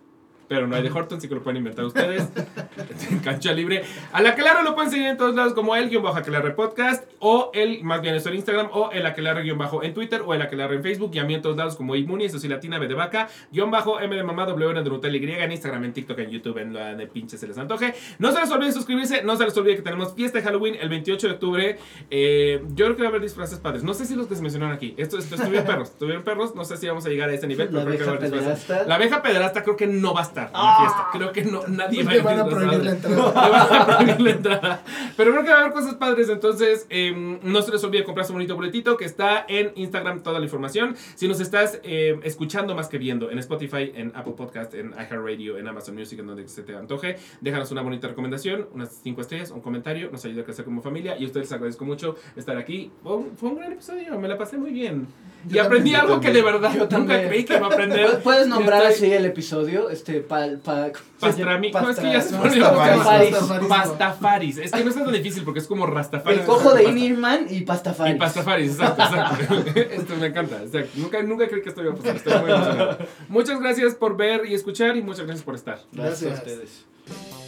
[0.51, 2.29] Pero no hay de Horton, sí que lo pueden inventar ustedes.
[3.11, 3.85] en cancha libre.
[4.13, 7.05] A la Aquelarre lo pueden seguir en todos lados como el guion bajo Aquelarre Podcast.
[7.21, 8.69] O el, más bien eso en Instagram.
[8.73, 10.23] O el Aquelarre guion bajo en Twitter.
[10.27, 11.13] O el Aquelarre en Facebook.
[11.15, 13.29] Y a mí en todos lados como Imuni, eso sí, latina, B de vaca.
[13.53, 15.31] Guión bajo M de mamá, W N de Nutella Y.
[15.41, 17.95] En Instagram, en TikTok, en YouTube, en la de pinche se les antoje.
[18.19, 19.23] No se les olvide suscribirse.
[19.23, 21.79] No se les olvide que tenemos fiesta de Halloween el 28 de octubre.
[22.11, 23.85] Eh, yo creo que va a haber disfraces padres.
[23.85, 24.95] No sé si los que se mencionaron aquí.
[24.97, 25.91] Esto, esto estuvieron perros.
[25.91, 26.57] Estuvieron perros.
[26.57, 27.73] No sé si vamos a llegar a ese nivel.
[27.73, 28.89] La pero creo que va a abeja haber disfraces.
[28.89, 31.07] La abeja pederasta creo que no va a estar en la fiesta.
[31.13, 32.71] Creo que no, nadie va a Le ir van a disfrazado.
[32.71, 33.17] prohibir la entrada.
[33.17, 34.83] Le van a prohibir la entrada.
[35.17, 36.29] Pero creo que va a haber cosas padres.
[36.29, 40.39] Entonces, eh, no se les olvide comprar su bonito boletito que está en Instagram toda
[40.39, 40.97] la información.
[41.15, 45.59] Si nos estás eh, escuchando más que viendo en Spotify, en Apple Podcast, en iHeartRadio,
[45.59, 49.51] en Amazon Music, en donde se te antoje, déjanos una bonita recomendación, unas cinco estrellas,
[49.51, 50.11] un comentario.
[50.11, 51.17] Nos ayuda a crecer como familia.
[51.19, 52.91] Y a ustedes les agradezco mucho estar aquí.
[53.03, 54.19] Fue un, fue un gran episodio.
[54.19, 55.07] Me la pasé muy bien.
[55.51, 57.29] Y aprendí también, algo que de verdad Yo nunca también.
[57.29, 58.21] creí que iba a aprender.
[58.23, 59.89] ¿Puedes nombrar estoy- así el episodio?
[59.91, 61.73] Este, pa, pa, Pastrami.
[61.73, 62.71] No, es que ya se Pastra-.
[62.73, 63.31] Pastafaris.
[63.31, 63.69] Pastafaris.
[63.69, 64.59] Pastafaris.
[64.59, 66.41] Es que no es tan difícil porque es como Rastafaris.
[66.41, 68.15] El cojo de Inirman y Pastafaris.
[68.15, 69.81] Y Pastafaris, exacto, exacto.
[69.81, 70.63] Esto me encanta.
[70.63, 70.91] exacto.
[70.95, 72.17] Nunca, nunca creí que esto iba a pasar.
[72.17, 72.99] Estoy muy emocionado.
[73.29, 75.81] Muchas gracias por ver y escuchar y muchas gracias por estar.
[75.93, 76.59] Gracias a Gracias.
[77.07, 77.40] ustedes.